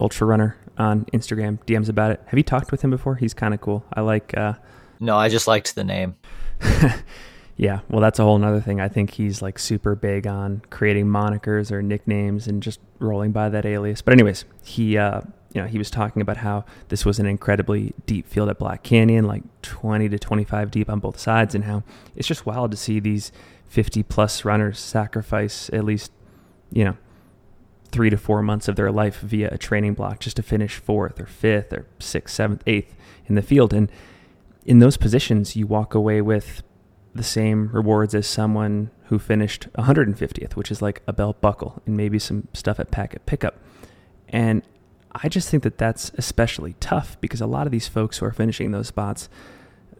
Ultra 0.00 0.26
Runner 0.26 0.56
on 0.76 1.04
Instagram, 1.06 1.58
DMs 1.64 1.88
about 1.88 2.12
it. 2.12 2.22
Have 2.26 2.38
you 2.38 2.44
talked 2.44 2.70
with 2.70 2.82
him 2.82 2.90
before? 2.90 3.16
He's 3.16 3.34
kind 3.34 3.52
of 3.52 3.60
cool. 3.60 3.84
I 3.92 4.00
like. 4.00 4.36
Uh, 4.36 4.54
no, 5.00 5.16
I 5.16 5.28
just 5.28 5.46
liked 5.46 5.74
the 5.74 5.84
name. 5.84 6.16
yeah, 7.56 7.80
well, 7.88 8.00
that's 8.00 8.18
a 8.18 8.22
whole 8.22 8.42
other 8.42 8.60
thing. 8.60 8.80
I 8.80 8.88
think 8.88 9.12
he's 9.12 9.42
like 9.42 9.58
super 9.58 9.94
big 9.94 10.26
on 10.26 10.62
creating 10.70 11.06
monikers 11.06 11.70
or 11.70 11.82
nicknames 11.82 12.46
and 12.46 12.62
just 12.62 12.80
rolling 12.98 13.32
by 13.32 13.48
that 13.48 13.66
alias. 13.66 14.02
But 14.02 14.14
anyways, 14.14 14.44
he 14.64 14.96
uh, 14.96 15.22
you 15.52 15.62
know 15.62 15.66
he 15.66 15.78
was 15.78 15.90
talking 15.90 16.22
about 16.22 16.38
how 16.38 16.64
this 16.88 17.04
was 17.04 17.18
an 17.18 17.26
incredibly 17.26 17.94
deep 18.06 18.26
field 18.26 18.48
at 18.48 18.58
Black 18.58 18.82
Canyon, 18.82 19.26
like 19.26 19.42
20 19.62 20.08
to 20.08 20.18
25 20.18 20.70
deep 20.70 20.90
on 20.90 21.00
both 21.00 21.18
sides, 21.18 21.54
and 21.54 21.64
how 21.64 21.82
it's 22.16 22.28
just 22.28 22.46
wild 22.46 22.70
to 22.70 22.76
see 22.76 23.00
these 23.00 23.32
50 23.68 24.02
plus 24.04 24.44
runners 24.44 24.78
sacrifice 24.78 25.68
at 25.72 25.84
least, 25.84 26.10
you 26.72 26.84
know, 26.84 26.96
three 27.90 28.10
to 28.10 28.16
four 28.16 28.42
months 28.42 28.68
of 28.68 28.76
their 28.76 28.90
life 28.90 29.20
via 29.20 29.48
a 29.50 29.58
training 29.58 29.94
block 29.94 30.20
just 30.20 30.36
to 30.36 30.42
finish 30.42 30.76
fourth 30.76 31.20
or 31.20 31.26
fifth 31.26 31.72
or 31.72 31.86
sixth, 31.98 32.34
seventh, 32.34 32.62
eighth 32.66 32.94
in 33.26 33.34
the 33.34 33.42
field. 33.42 33.72
And 33.72 33.90
in 34.64 34.78
those 34.78 34.96
positions, 34.96 35.56
you 35.56 35.66
walk 35.66 35.94
away 35.94 36.20
with 36.20 36.62
the 37.14 37.22
same 37.22 37.68
rewards 37.72 38.14
as 38.14 38.26
someone 38.26 38.90
who 39.04 39.18
finished 39.18 39.68
150th, 39.72 40.54
which 40.54 40.70
is 40.70 40.82
like 40.82 41.02
a 41.06 41.12
belt 41.12 41.40
buckle 41.40 41.82
and 41.86 41.96
maybe 41.96 42.18
some 42.18 42.48
stuff 42.52 42.78
at 42.78 42.90
packet 42.90 43.24
pickup. 43.26 43.58
And 44.28 44.62
I 45.12 45.28
just 45.28 45.48
think 45.48 45.62
that 45.62 45.78
that's 45.78 46.10
especially 46.18 46.74
tough 46.80 47.18
because 47.20 47.40
a 47.40 47.46
lot 47.46 47.66
of 47.66 47.72
these 47.72 47.88
folks 47.88 48.18
who 48.18 48.26
are 48.26 48.32
finishing 48.32 48.70
those 48.70 48.88
spots 48.88 49.28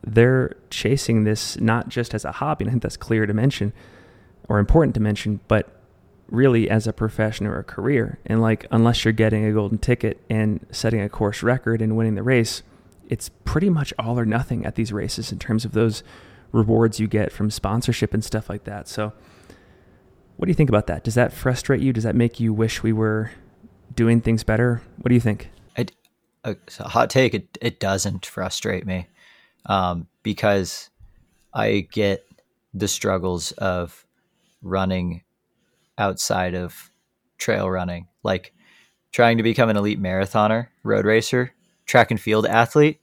they're 0.06 0.56
chasing 0.70 1.24
this 1.24 1.58
not 1.60 1.88
just 1.88 2.14
as 2.14 2.24
a 2.24 2.32
hobby, 2.32 2.64
and 2.64 2.70
I 2.70 2.72
think 2.72 2.82
that's 2.82 2.96
clear 2.96 3.26
to 3.26 3.34
mention 3.34 3.72
or 4.48 4.58
important 4.58 4.94
to 4.94 5.00
mention, 5.00 5.40
but 5.48 5.77
really 6.30 6.68
as 6.68 6.86
a 6.86 6.92
profession 6.92 7.46
or 7.46 7.58
a 7.58 7.64
career. 7.64 8.18
And 8.26 8.40
like, 8.40 8.66
unless 8.70 9.04
you're 9.04 9.12
getting 9.12 9.44
a 9.44 9.52
golden 9.52 9.78
ticket 9.78 10.20
and 10.28 10.64
setting 10.70 11.00
a 11.00 11.08
course 11.08 11.42
record 11.42 11.80
and 11.80 11.96
winning 11.96 12.14
the 12.14 12.22
race, 12.22 12.62
it's 13.08 13.30
pretty 13.44 13.70
much 13.70 13.94
all 13.98 14.18
or 14.18 14.26
nothing 14.26 14.66
at 14.66 14.74
these 14.74 14.92
races 14.92 15.32
in 15.32 15.38
terms 15.38 15.64
of 15.64 15.72
those 15.72 16.02
rewards 16.52 17.00
you 17.00 17.06
get 17.06 17.32
from 17.32 17.50
sponsorship 17.50 18.12
and 18.12 18.24
stuff 18.24 18.48
like 18.48 18.64
that. 18.64 18.88
So, 18.88 19.12
what 20.36 20.46
do 20.46 20.50
you 20.50 20.54
think 20.54 20.68
about 20.68 20.86
that? 20.86 21.02
Does 21.02 21.14
that 21.14 21.32
frustrate 21.32 21.80
you? 21.80 21.92
Does 21.92 22.04
that 22.04 22.14
make 22.14 22.38
you 22.38 22.52
wish 22.52 22.82
we 22.82 22.92
were 22.92 23.32
doing 23.94 24.20
things 24.20 24.44
better? 24.44 24.82
What 24.98 25.08
do 25.08 25.14
you 25.14 25.20
think? 25.20 25.50
It, 25.76 25.92
a 26.44 26.56
hot 26.88 27.10
take. 27.10 27.34
It, 27.34 27.58
it 27.60 27.80
doesn't 27.80 28.24
frustrate 28.24 28.86
me 28.86 29.08
um, 29.66 30.06
because 30.22 30.90
I 31.52 31.88
get 31.90 32.24
the 32.72 32.86
struggles 32.86 33.52
of 33.52 34.06
running 34.62 35.22
outside 35.98 36.54
of 36.54 36.90
trail 37.36 37.68
running, 37.68 38.06
like 38.22 38.52
trying 39.12 39.36
to 39.36 39.42
become 39.42 39.68
an 39.68 39.76
elite 39.76 40.00
marathoner, 40.00 40.68
road 40.82 41.04
racer, 41.04 41.52
track 41.86 42.10
and 42.10 42.20
field 42.20 42.46
athlete. 42.46 43.00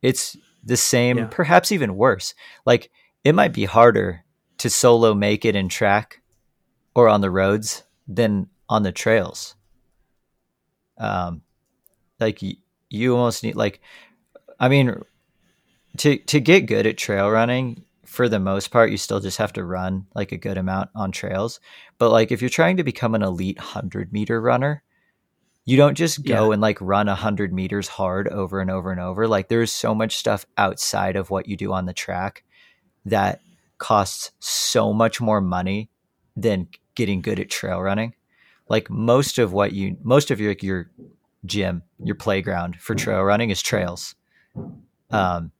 It's 0.00 0.36
the 0.64 0.76
same, 0.76 1.18
yeah. 1.18 1.26
perhaps 1.30 1.72
even 1.72 1.96
worse. 1.96 2.34
Like 2.64 2.90
it 3.24 3.34
might 3.34 3.52
be 3.52 3.64
harder 3.64 4.24
to 4.58 4.70
solo 4.70 5.14
make 5.14 5.44
it 5.44 5.56
in 5.56 5.68
track 5.68 6.20
or 6.94 7.08
on 7.08 7.20
the 7.20 7.30
roads 7.30 7.84
than 8.06 8.48
on 8.68 8.82
the 8.82 8.92
trails. 8.92 9.54
Um, 10.98 11.42
like 12.20 12.42
you, 12.42 12.56
you 12.90 13.16
almost 13.16 13.42
need 13.42 13.56
like, 13.56 13.80
I 14.58 14.68
mean, 14.68 15.02
to 15.98 16.16
to 16.16 16.40
get 16.40 16.66
good 16.66 16.86
at 16.86 16.96
trail 16.96 17.28
running 17.30 17.84
for 18.12 18.28
the 18.28 18.38
most 18.38 18.70
part 18.70 18.90
you 18.90 18.96
still 18.96 19.20
just 19.20 19.38
have 19.38 19.52
to 19.54 19.64
run 19.64 20.06
like 20.14 20.32
a 20.32 20.36
good 20.36 20.58
amount 20.58 20.90
on 20.94 21.10
trails. 21.12 21.60
But 21.98 22.10
like 22.10 22.30
if 22.30 22.40
you're 22.42 22.50
trying 22.50 22.76
to 22.76 22.84
become 22.84 23.14
an 23.14 23.22
elite 23.22 23.56
100 23.58 24.12
meter 24.12 24.40
runner 24.40 24.82
you 25.64 25.76
don't 25.76 25.94
just 25.96 26.24
go 26.24 26.48
Yeah. 26.48 26.52
and 26.54 26.60
like 26.60 26.80
run 26.80 27.06
100 27.06 27.52
meters 27.52 27.86
hard 27.86 28.26
over 28.28 28.60
and 28.60 28.68
over 28.68 28.90
and 28.90 29.00
over. 29.00 29.28
Like 29.28 29.48
there's 29.48 29.72
so 29.72 29.94
much 29.94 30.16
stuff 30.16 30.44
outside 30.58 31.14
of 31.14 31.30
what 31.30 31.46
you 31.46 31.56
do 31.56 31.72
on 31.72 31.86
the 31.86 31.92
track 31.92 32.42
that 33.04 33.40
costs 33.78 34.32
so 34.40 34.92
much 34.92 35.20
more 35.20 35.40
money 35.40 35.88
than 36.36 36.66
getting 36.96 37.22
good 37.22 37.38
at 37.38 37.48
trail 37.48 37.80
running. 37.80 38.12
Like 38.68 38.90
most 38.90 39.38
of 39.38 39.52
what 39.52 39.72
you 39.72 39.96
most 40.02 40.30
of 40.32 40.40
your 40.40 40.54
your 40.60 40.90
gym 41.46 41.82
your 42.02 42.16
playground 42.16 42.76
for 42.80 42.94
trail 42.96 43.22
running 43.22 43.50
is 43.50 43.62
trails. 43.62 44.16
Um 45.10 45.52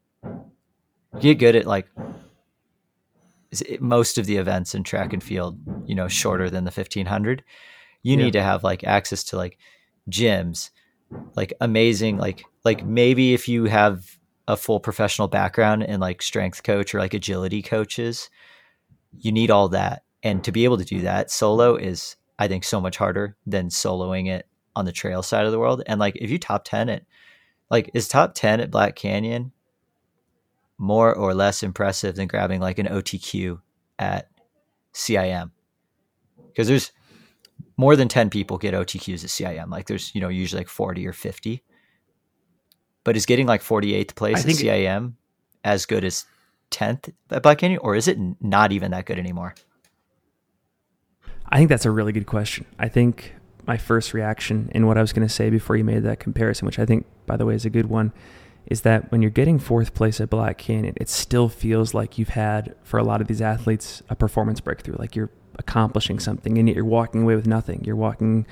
get 1.21 1.39
good 1.39 1.55
at 1.55 1.67
like 1.67 1.87
most 3.81 4.19
of 4.19 4.27
the 4.27 4.37
events 4.37 4.75
in 4.75 4.83
track 4.83 5.13
and 5.13 5.23
field 5.23 5.59
you 5.87 5.95
know 5.95 6.09
shorter 6.09 6.49
than 6.51 6.65
the 6.65 6.71
1500 6.71 7.45
you 8.03 8.17
Yeah. 8.17 8.25
need 8.25 8.33
to 8.33 8.43
have 8.43 8.65
like 8.65 8.85
access 8.85 9.25
to 9.25 9.37
like 9.37 9.59
gyms 10.11 10.71
like 11.37 11.53
amazing 11.61 12.19
like 12.19 12.45
like 12.65 12.85
maybe 12.85 13.35
if 13.35 13.49
you 13.49 13.65
have 13.65 14.19
a 14.49 14.57
full 14.57 14.81
professional 14.81 15.29
background 15.29 15.83
in 15.85 16.01
like 16.01 16.23
strength 16.23 16.63
coach 16.63 16.95
or 16.95 16.99
like 16.99 17.15
agility 17.15 17.63
coaches 17.63 18.31
you 19.21 19.33
need 19.33 19.51
all 19.51 19.69
that 19.69 20.03
and 20.23 20.43
to 20.45 20.53
be 20.53 20.65
able 20.65 20.79
to 20.79 20.85
do 20.85 21.01
that 21.03 21.31
solo 21.31 21.77
is 21.77 22.17
i 22.39 22.49
think 22.49 22.65
so 22.65 22.81
much 22.81 22.97
harder 22.97 23.37
than 23.47 23.69
soloing 23.69 24.29
it 24.29 24.47
on 24.75 24.85
the 24.85 24.93
trail 24.93 25.23
side 25.23 25.47
of 25.47 25.53
the 25.53 25.59
world 25.59 25.83
and 25.87 26.01
like 26.01 26.17
if 26.17 26.31
you 26.31 26.39
top 26.39 26.65
10 26.65 26.89
it 26.89 27.07
like 27.71 27.91
is 27.95 28.09
top 28.09 28.35
10 28.35 28.61
at 28.61 28.71
black 28.71 28.97
canyon 28.97 29.53
more 30.83 31.15
or 31.15 31.33
less 31.33 31.63
impressive 31.63 32.17
than 32.17 32.27
grabbing 32.27 32.61
like 32.61 32.81
an 32.81 32.87
otq 32.87 33.61
at 34.01 34.29
cim 34.93 35.53
because 36.49 36.67
there's 36.67 36.91
more 37.77 37.95
than 37.97 38.09
10 38.09 38.31
people 38.31 38.59
get 38.59 38.75
OTQs 38.75 39.25
at 39.25 39.31
CIM. 39.31 39.71
Like 39.71 39.87
there's, 39.87 40.15
you 40.15 40.21
know, 40.21 40.29
usually 40.29 40.61
like 40.61 40.69
40 40.69 41.07
or 41.07 41.13
50. 41.13 41.63
But 43.05 43.17
is 43.17 43.27
getting 43.27 43.47
like 43.47 43.63
48th 43.63 44.15
place 44.15 44.45
I 44.45 44.51
at 44.51 44.57
CIM 44.57 45.15
as 45.65 45.87
good 45.87 46.05
as 46.05 46.27
10th 46.71 47.13
at 47.31 47.43
Black 47.43 47.59
Canyon? 47.59 47.81
Or 47.83 47.95
is 47.95 48.09
it 48.09 48.19
not 48.41 48.73
even 48.73 48.91
that 48.91 49.07
good 49.07 49.19
anymore? 49.19 49.55
I 51.49 51.59
think 51.59 51.69
that's 51.69 51.87
a 51.87 51.91
really 51.91 52.13
good 52.13 52.27
question. 52.27 52.67
I 52.79 52.89
think 52.89 53.35
my 53.67 53.77
first 53.77 54.15
reaction 54.15 54.71
and 54.75 54.87
what 54.87 54.99
I 54.99 55.01
was 55.01 55.13
going 55.13 55.27
to 55.27 55.33
say 55.33 55.49
before 55.49 55.77
you 55.77 55.85
made 55.85 56.03
that 56.03 56.19
comparison, 56.19 56.67
which 56.67 56.79
I 56.79 56.87
think, 56.87 57.07
by 57.27 57.37
the 57.37 57.47
way, 57.47 57.55
is 57.55 57.65
a 57.65 57.71
good 57.71 57.87
one, 57.87 58.13
is 58.67 58.83
that 58.83 59.11
when 59.11 59.23
you're 59.23 59.31
getting 59.31 59.59
fourth 59.59 59.95
place 59.95 60.21
at 60.21 60.31
Black 60.31 60.59
Canyon, 60.59 60.95
it 60.97 61.09
still 61.09 61.49
feels 61.49 61.95
like 61.95 62.19
you've 62.19 62.31
had, 62.31 62.75
for 62.83 62.99
a 62.99 63.05
lot 63.05 63.21
of 63.21 63.27
these 63.27 63.43
athletes, 63.43 64.03
a 64.09 64.17
performance 64.17 64.61
breakthrough. 64.61 64.97
Like 64.99 65.17
you're 65.17 65.31
accomplishing 65.59 66.19
something, 66.19 66.59
and 66.59 66.69
yet 66.69 66.77
you're 66.77 66.85
walking 66.85 67.23
away 67.23 67.37
with 67.37 67.47
nothing. 67.47 67.83
You're 67.85 67.97
walking, 67.97 68.47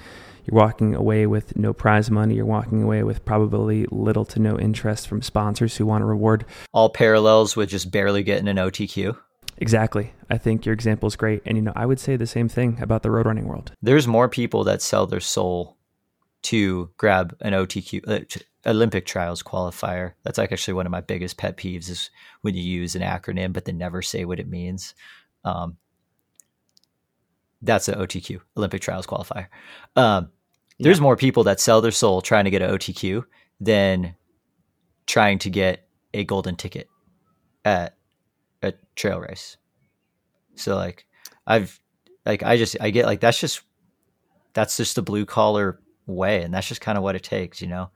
you're 0.45 0.59
walking 0.59 0.95
away 0.95 1.27
with 1.27 1.57
no 1.57 1.73
prize 1.73 2.11
money. 2.11 2.35
You're 2.35 2.45
walking 2.45 2.83
away 2.83 3.03
with 3.03 3.25
probably 3.25 3.87
little 3.91 4.25
to 4.27 4.41
no 4.41 4.59
interest 4.59 5.09
from 5.09 5.23
sponsors 5.23 5.77
who 5.77 5.87
want 5.87 6.03
to 6.03 6.07
reward 6.07 6.45
All 6.73 6.91
parallels 6.91 7.57
with 7.57 7.71
just 7.71 7.91
barely 7.91 8.23
getting 8.23 8.49
an 8.49 8.57
OTQ. 8.57 9.17
Exactly. 9.59 10.15
I 10.31 10.39
think 10.39 10.65
your 10.65 10.73
example 10.73 11.07
is 11.07 11.17
great. 11.17 11.43
And, 11.45 11.57
you 11.57 11.63
know, 11.63 11.73
I 11.77 11.85
would 11.85 12.01
say 12.01 12.17
the 12.17 12.27
same 12.27 12.49
thing 12.49 12.79
about 12.81 13.03
the 13.03 13.11
road 13.11 13.27
running 13.27 13.47
world. 13.47 13.73
There's 13.83 14.09
more 14.09 14.29
people 14.29 14.65
that 14.65 14.81
sell 14.81 15.07
their 15.07 15.21
soul 15.21 15.77
to 16.43 16.91
grab 16.97 17.37
an 17.41 17.53
OTQ, 17.53 18.09
uh, 18.09 18.25
Olympic 18.67 19.07
trials 19.07 19.43
qualifier. 19.43 20.13
That's 20.23 20.39
like 20.39 20.53
actually 20.53 20.75
one 20.75 20.87
of 20.87 20.93
my 20.93 21.01
biggest 21.01 21.37
pet 21.39 21.57
peeves 21.57 21.89
is 21.89 22.11
when 22.43 22.55
you 22.55 22.63
use 22.63 22.95
an 22.95 23.03
acronym 23.03 23.53
but 23.53 23.65
then 23.65 23.79
never 23.79 24.03
say 24.03 24.25
what 24.25 24.39
it 24.41 24.49
means. 24.49 24.95
Um, 25.45 25.77
that's 27.63 27.89
an 27.89 27.95
OTQ, 27.99 28.41
Olympic 28.57 28.83
trials 28.83 29.07
qualifier. 29.07 29.47
Um, 29.97 30.31
there's 30.79 30.99
Yeah. 30.99 31.03
more 31.03 31.17
people 31.17 31.45
that 31.45 31.61
sell 31.61 31.81
their 31.81 31.91
soul 31.91 32.23
trying 32.23 32.45
to 32.45 32.51
get 32.51 32.63
an 32.63 32.71
OTQ 32.71 33.25
than 33.61 34.15
trying 35.07 35.39
to 35.41 35.51
get 35.51 35.87
a 36.15 36.25
golden 36.25 36.57
ticket 36.57 36.89
at 37.65 37.97
a 38.63 38.73
trail 38.97 39.21
race. 39.21 39.57
So 40.55 40.75
like 40.77 41.07
I've 41.47 41.81
like 42.27 42.43
I 42.43 42.57
just 42.57 42.77
I 42.81 42.91
get 42.91 43.07
like 43.07 43.21
that's 43.21 43.41
just 43.41 43.63
that's 44.53 44.77
just 44.77 44.97
the 44.97 45.03
blue 45.03 45.25
collar 45.27 45.81
way 46.07 46.43
and 46.43 46.53
that's 46.53 46.69
just 46.69 46.81
kind 46.81 46.99
of 46.99 47.05
what 47.05 47.15
it 47.17 47.23
takes, 47.23 47.61
you 47.63 47.69
know. 47.69 47.91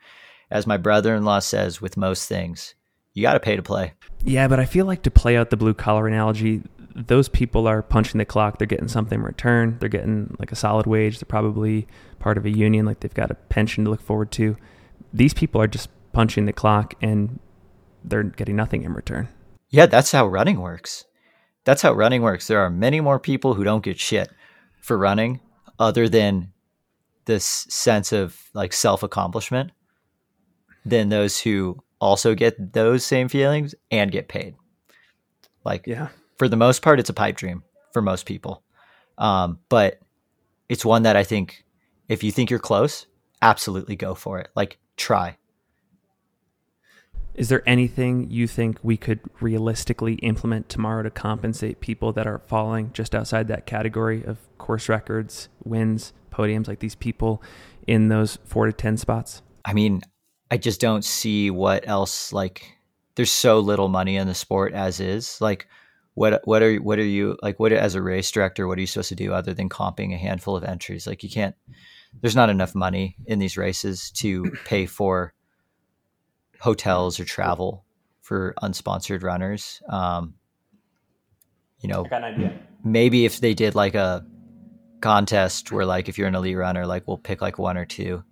As 0.51 0.66
my 0.66 0.76
brother-in-law 0.76 1.40
says 1.40 1.80
with 1.80 1.97
most 1.97 2.28
things, 2.28 2.74
you 3.12 3.22
got 3.22 3.34
to 3.34 3.40
pay 3.40 3.57
to 3.57 3.62
play. 3.62 3.95
Yeah, 4.22 4.49
but 4.49 4.61
I 4.61 4.64
feel 4.64 4.86
like 4.86 5.03
to 5.03 5.11
play 5.11 5.36
out 5.36 5.51
the 5.51 5.57
blue 5.57 5.74
collar 5.74 6.07
analogy, 6.07 6.62
those 6.95 7.28
people 7.28 7.66
are 7.66 7.82
punching 7.82 8.18
the 8.18 8.24
clock. 8.24 8.59
They're 8.59 8.66
getting 8.66 8.88
something 8.88 9.18
in 9.18 9.24
return. 9.24 9.78
They're 9.80 9.88
getting 9.88 10.36
like 10.38 10.53
a 10.53 10.57
solid 10.57 10.86
wage. 10.86 11.18
They're 11.18 11.26
probably 11.26 11.86
part 12.18 12.38
of 12.38 12.45
a 12.45 12.51
union. 12.51 12.86
Like 12.86 13.01
they've 13.01 13.12
got 13.12 13.30
a 13.30 13.34
pension 13.34 13.84
to 13.84 13.90
look 13.90 14.03
forward 14.03 14.30
to. 14.32 14.57
These 15.12 15.34
people 15.34 15.61
are 15.61 15.66
just 15.66 15.88
punching 16.12 16.47
the 16.47 16.53
clock 16.53 16.95
and 17.03 17.40
they're 18.05 18.22
getting 18.22 18.57
nothing 18.57 18.82
in 18.82 18.92
return. 18.92 19.28
Yeah, 19.70 19.86
that's 19.86 20.12
how 20.12 20.26
running 20.26 20.61
works. 20.61 21.05
That's 21.64 21.82
how 21.82 21.92
running 21.92 22.22
works. 22.22 22.47
There 22.47 22.61
are 22.61 22.70
many 22.70 23.01
more 23.01 23.18
people 23.18 23.55
who 23.55 23.64
don't 23.64 23.84
get 23.84 23.99
shit 23.99 24.30
for 24.80 24.99
running 24.99 25.40
other 25.78 26.09
than 26.09 26.53
this 27.24 27.45
sense 27.45 28.12
of 28.12 28.38
like 28.53 28.72
self-accomplishment 28.72 29.72
than 30.85 31.09
those 31.09 31.41
who 31.41 31.78
also 32.01 32.35
get 32.35 32.72
those 32.72 33.05
same 33.05 33.28
feelings 33.28 33.74
and 33.91 34.12
get 34.12 34.28
paid. 34.28 34.55
Like 35.64 35.87
Yeah. 35.87 36.09
for 36.39 36.49
the 36.49 36.57
most 36.57 36.82
part, 36.82 37.01
it's 37.01 37.11
a 37.11 37.14
pipe 37.14 37.37
dream 37.37 37.62
for 37.93 38.03
most 38.03 38.26
people. 38.26 38.62
Um, 39.16 39.61
but 39.68 40.01
it's 40.68 40.85
one 40.85 41.03
that 41.05 41.16
I 41.16 41.24
think 41.24 41.64
if 42.09 42.22
you 42.22 42.30
think 42.30 42.51
you're 42.51 42.59
close, 42.59 43.07
absolutely 43.41 43.97
go 43.97 44.14
for 44.14 44.39
it. 44.39 44.51
Like 44.55 44.78
try. 44.97 45.39
Is 47.35 47.49
there 47.49 47.62
anything 47.68 48.30
you 48.30 48.47
think 48.47 48.78
we 48.82 48.97
could 48.97 49.18
realistically 49.41 50.14
implement 50.16 50.68
tomorrow 50.68 51.03
to 51.03 51.11
compensate 51.11 51.80
people 51.80 52.12
that 52.12 52.26
are 52.28 52.39
falling 52.39 52.91
just 52.93 53.12
outside 53.14 53.49
that 53.49 53.66
category 53.66 54.22
of 54.24 54.39
course 54.59 54.89
records, 54.89 55.49
wins, 55.64 56.12
podiums, 56.30 56.68
like 56.68 56.78
these 56.78 56.95
people 56.95 57.43
in 57.89 58.09
those 58.09 58.39
four 58.45 58.66
to 58.66 58.72
10 58.72 58.99
spots? 58.99 59.43
I 59.64 59.72
mean, 59.72 60.03
I 60.51 60.57
just 60.57 60.80
don't 60.80 61.05
see 61.05 61.51
what 61.51 61.86
else 61.88 62.32
like 62.32 62.78
there's 63.16 63.32
so 63.32 63.61
little 63.61 63.88
money 63.88 64.16
in 64.16 64.26
the 64.26 64.34
sport 64.34 64.72
as 64.72 65.01
is. 65.01 65.40
Like 65.40 65.66
what 66.14 66.42
what 66.45 66.62
are 66.62 66.76
what 66.76 66.99
are 66.99 67.05
you 67.05 67.36
like 67.42 67.59
what 67.59 67.72
as 67.72 67.95
a 67.95 68.03
race 68.03 68.30
director 68.30 68.68
what 68.68 68.78
are 68.78 68.80
you 68.80 68.86
supposed 68.86 69.09
to 69.09 69.14
do 69.14 69.32
other 69.32 69.53
than 69.53 69.68
comping 69.68 70.14
a 70.14 70.18
handful 70.18 70.57
of 70.57 70.64
entries? 70.64 71.07
Like 71.07 71.22
you 71.22 71.30
can't 71.30 71.55
there's 72.20 72.36
not 72.36 72.51
enough 72.51 72.74
money 72.74 73.16
in 73.26 73.38
these 73.38 73.57
races 73.57 74.11
to 74.12 74.45
pay 74.64 74.86
for 74.86 75.34
hotels 76.61 77.18
or 77.18 77.24
travel 77.24 77.84
for 78.20 78.55
unsponsored 78.62 79.22
runners. 79.22 79.82
Um, 79.88 80.34
you 81.80 81.88
know, 81.88 82.05
got 82.05 82.24
an 82.24 82.34
idea. 82.34 82.59
maybe 82.82 83.26
if 83.26 83.40
they 83.40 83.53
did 83.53 83.74
like 83.74 83.95
a 83.95 84.24
contest 85.01 85.70
where 85.70 85.84
like 85.84 86.09
if 86.09 86.16
you're 86.16 86.28
an 86.28 86.34
elite 86.34 86.57
runner, 86.57 86.86
like 86.86 87.07
we'll 87.07 87.18
pick 87.18 87.42
like 87.42 87.59
one 87.59 87.76
or 87.76 87.84
two. 87.84 88.24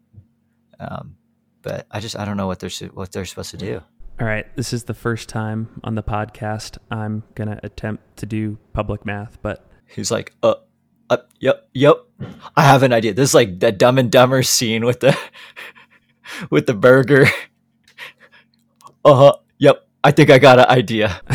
Um, 0.80 1.16
but 1.62 1.86
I 1.90 2.00
just 2.00 2.18
I 2.18 2.24
don't 2.24 2.36
know 2.36 2.46
what 2.46 2.60
they're 2.60 2.70
what 2.92 3.12
they're 3.12 3.24
supposed 3.24 3.52
to 3.52 3.56
do. 3.56 3.82
All 4.20 4.26
right, 4.26 4.46
this 4.56 4.72
is 4.72 4.84
the 4.84 4.94
first 4.94 5.28
time 5.28 5.80
on 5.82 5.94
the 5.94 6.02
podcast 6.02 6.78
I'm 6.90 7.24
going 7.34 7.48
to 7.48 7.58
attempt 7.64 8.18
to 8.18 8.26
do 8.26 8.58
public 8.72 9.06
math, 9.06 9.40
but 9.42 9.66
He's 9.94 10.10
like, 10.10 10.34
uh, 10.42 10.54
uh, 11.10 11.18
yep, 11.38 11.68
yep. 11.74 11.96
I 12.56 12.62
have 12.62 12.82
an 12.82 12.94
idea. 12.94 13.12
This 13.12 13.30
is 13.30 13.34
like 13.34 13.60
that 13.60 13.78
Dumb 13.78 13.98
and 13.98 14.10
Dumber 14.10 14.42
scene 14.42 14.86
with 14.86 15.00
the 15.00 15.16
with 16.50 16.66
the 16.66 16.74
burger. 16.74 17.26
Uh 19.04 19.14
huh. 19.14 19.32
Yep. 19.58 19.84
I 20.04 20.12
think 20.12 20.30
I 20.30 20.38
got 20.38 20.60
an 20.60 20.66
idea. 20.66 21.20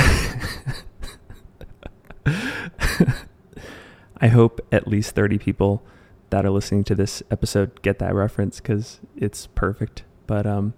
I 4.22 4.28
hope 4.30 4.66
at 4.72 4.88
least 4.88 5.16
30 5.16 5.38
people 5.38 5.84
that 6.30 6.46
are 6.46 6.50
listening 6.50 6.86
to 6.86 6.96
this 6.96 7.22
episode 7.30 7.82
get 7.82 8.00
that 8.00 8.16
reference 8.16 8.62
because 8.62 9.02
it's 9.18 9.48
perfect. 9.48 10.06
But 10.28 10.46
um, 10.46 10.74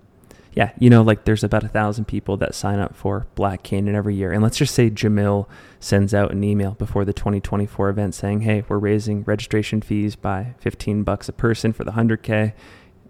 yeah, 0.53 0.71
you 0.79 0.89
know, 0.89 1.01
like 1.01 1.25
there's 1.25 1.43
about 1.43 1.63
a 1.63 1.67
thousand 1.67 2.05
people 2.05 2.37
that 2.37 2.55
sign 2.55 2.79
up 2.79 2.95
for 2.95 3.27
Black 3.35 3.63
Canyon 3.63 3.95
every 3.95 4.15
year. 4.15 4.31
And 4.31 4.41
let's 4.41 4.57
just 4.57 4.73
say 4.73 4.89
Jamil 4.89 5.47
sends 5.79 6.13
out 6.13 6.31
an 6.31 6.43
email 6.43 6.71
before 6.71 7.05
the 7.05 7.13
2024 7.13 7.89
event 7.89 8.15
saying, 8.15 8.41
hey, 8.41 8.63
we're 8.67 8.79
raising 8.79 9.23
registration 9.23 9.81
fees 9.81 10.15
by 10.15 10.55
15 10.59 11.03
bucks 11.03 11.29
a 11.29 11.33
person 11.33 11.73
for 11.73 11.83
the 11.83 11.91
100K. 11.91 12.53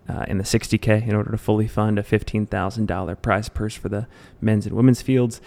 Uh, 0.07 0.25
and 0.27 0.39
the 0.39 0.43
60K 0.43 1.07
in 1.07 1.13
order 1.13 1.29
to 1.29 1.37
fully 1.37 1.67
fund 1.67 1.99
a 1.99 2.03
$15,000 2.03 3.21
prize 3.21 3.47
purse 3.47 3.75
for 3.75 3.89
the 3.89 4.07
men's 4.41 4.65
and 4.65 4.75
women's 4.75 5.03
fields. 5.03 5.39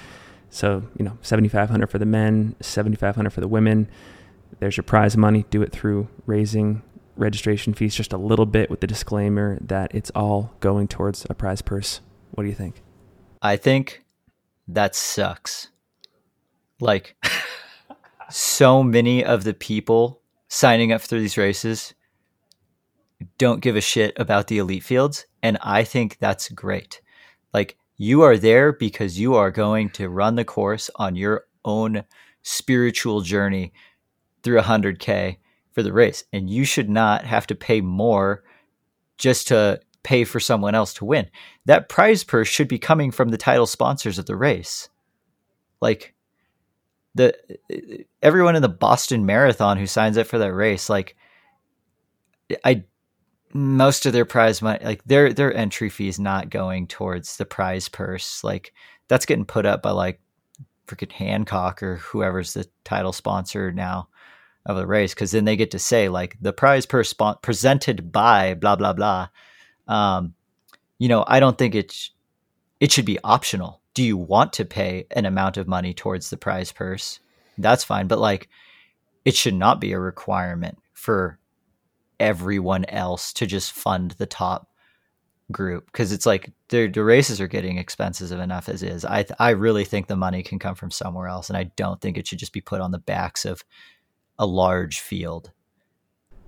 So, 0.51 0.85
you 0.97 1.05
know, 1.05 1.19
7,500 1.21 1.89
for 1.89 1.99
the 1.99 2.07
men, 2.07 2.55
7,500 2.61 3.31
for 3.31 3.41
the 3.41 3.49
women. 3.49 3.89
There's 4.61 4.77
your 4.77 4.85
prize 4.85 5.17
money. 5.17 5.47
Do 5.51 5.63
it 5.63 5.73
through 5.73 6.09
raising 6.27 6.83
registration 7.17 7.75
fees 7.75 7.95
just 7.95 8.13
a 8.13 8.19
little 8.19 8.47
bit 8.47 8.71
with 8.71 8.81
the 8.81 8.87
disclaimer 8.87 9.59
that 9.61 9.95
it's 9.95 10.11
all 10.15 10.55
going 10.61 10.89
towards 10.89 11.27
a 11.29 11.35
prize 11.35 11.63
purse. 11.63 12.01
What 12.33 12.45
do 12.45 12.49
you 12.49 12.55
think? 12.55 12.83
I 13.41 13.57
think 13.57 14.05
that 14.69 14.95
sucks. 14.95 15.69
Like, 16.81 17.17
so 18.31 18.83
many 18.83 19.25
of 19.25 19.45
the 19.45 19.55
people 19.55 20.21
signing 20.49 20.93
up 20.93 21.01
for 21.01 21.19
these 21.19 21.37
races 21.37 21.95
don't 23.39 23.61
give 23.61 23.77
a 23.77 23.81
shit 23.81 24.19
about 24.19 24.49
the 24.49 24.59
elite 24.59 24.85
fields. 24.85 25.27
And 25.43 25.59
I 25.63 25.85
think 25.85 26.19
that's 26.19 26.49
great. 26.49 27.01
Like, 27.53 27.77
you 27.97 28.23
are 28.23 28.37
there 28.37 28.73
because 28.73 29.21
you 29.21 29.35
are 29.35 29.51
going 29.51 29.91
to 29.91 30.09
run 30.09 30.35
the 30.35 30.45
course 30.45 30.91
on 30.97 31.15
your 31.15 31.45
own 31.65 32.05
spiritual 32.43 33.21
journey 33.21 33.73
through 34.43 34.61
100K 34.61 35.37
for 35.73 35.83
the 35.83 35.93
race. 35.93 36.25
And 36.33 36.49
you 36.49 36.65
should 36.65 36.89
not 36.89 37.25
have 37.25 37.47
to 37.49 37.55
pay 37.55 37.81
more 37.81 38.43
just 39.19 39.49
to 39.49 39.81
pay 40.03 40.25
for 40.25 40.41
someone 40.41 40.75
else 40.75 40.95
to 40.95 41.05
win. 41.05 41.29
That 41.67 41.89
prize 41.89 42.25
purse 42.25 42.49
should 42.49 42.69
be 42.69 42.79
coming 42.79 43.11
from 43.11 43.29
the 43.29 43.39
title 43.39 43.67
sponsors 43.67 44.19
of 44.19 44.27
the 44.27 44.37
race. 44.37 44.89
Like 45.81 46.15
the 47.15 47.35
everyone 48.23 48.57
in 48.57 48.63
the 48.63 48.69
Boston 48.69 49.27
Marathon 49.27 49.77
who 49.77 49.87
signs 49.87 50.19
up 50.19 50.27
for 50.27 50.39
that 50.39 50.53
race, 50.53 50.89
like 50.89 51.17
I 52.65 52.85
most 53.55 54.07
of 54.07 54.13
their 54.13 54.25
prize 54.25 54.63
money 54.63 54.83
like 54.85 55.05
their 55.05 55.33
their 55.33 55.55
entry 55.55 55.91
fee 55.91 56.09
is 56.09 56.19
not 56.19 56.51
going 56.51 56.87
towards 56.87 57.37
the 57.37 57.45
prize 57.45 57.89
purse. 57.89 58.43
Like 58.43 58.73
that's 59.09 59.27
getting 59.27 59.45
put 59.45 59.67
up 59.67 59.83
by 59.83 59.91
like 59.91 60.21
freaking 60.87 61.13
Hancock 61.13 61.83
or 61.83 61.97
whoever's 61.97 62.55
the 62.55 62.67
title 62.85 63.13
sponsor 63.13 63.73
now 63.73 64.09
of 64.65 64.77
the 64.77 64.87
race 64.87 65.15
because 65.15 65.33
then 65.33 65.45
they 65.45 65.57
get 65.57 65.73
to 65.73 65.79
say 65.79 66.09
like 66.09 66.37
the 66.41 66.53
prize 66.53 66.87
purse 66.87 67.15
presented 67.43 68.13
by 68.13 68.55
blah 68.55 68.77
blah 68.77 68.93
blah 68.93 69.29
um, 69.89 70.35
you 70.99 71.09
know, 71.09 71.25
I 71.27 71.41
don't 71.41 71.59
think 71.59 71.75
it's 71.75 72.11
it 72.81 72.93
should 72.93 73.05
be 73.05 73.19
optional. 73.23 73.81
Do 73.95 74.03
you 74.03 74.17
want 74.17 74.53
to 74.55 74.65
pay 74.65 75.07
an 75.11 75.27
amount 75.27 75.57
of 75.57 75.69
money 75.69 75.93
towards 75.93 76.31
the 76.31 76.37
prize 76.37 76.73
purse? 76.73 77.21
That's 77.59 77.85
fine, 77.85 78.07
but 78.07 78.19
like 78.19 78.49
it 79.25 79.35
should 79.35 79.55
not 79.55 79.81
be 79.81 79.93
a 79.93 80.01
requirement 80.01 80.79
for 80.95 81.39
everyone 82.19 82.85
else 82.87 83.33
to 83.35 83.47
just 83.47 83.73
fund 83.73 84.13
the 84.13 84.27
top 84.27 84.69
group 85.51 85.87
because 85.87 86.13
it's 86.13 86.25
like 86.25 86.51
the 86.69 86.89
races 86.89 87.41
are 87.41 87.49
getting 87.49 87.77
expensive 87.77 88.39
enough 88.39 88.69
as 88.69 88.83
is. 88.83 89.05
I 89.05 89.27
I 89.39 89.51
really 89.51 89.85
think 89.85 90.07
the 90.07 90.17
money 90.17 90.43
can 90.43 90.59
come 90.59 90.75
from 90.75 90.91
somewhere 90.91 91.29
else, 91.29 91.51
and 91.51 91.57
I 91.57 91.65
don't 91.65 92.01
think 92.01 92.17
it 92.17 92.27
should 92.27 92.39
just 92.39 92.53
be 92.53 92.61
put 92.61 92.81
on 92.81 92.93
the 92.93 92.99
backs 92.99 93.45
of 93.45 93.65
a 94.43 94.47
large 94.47 95.01
field. 95.01 95.53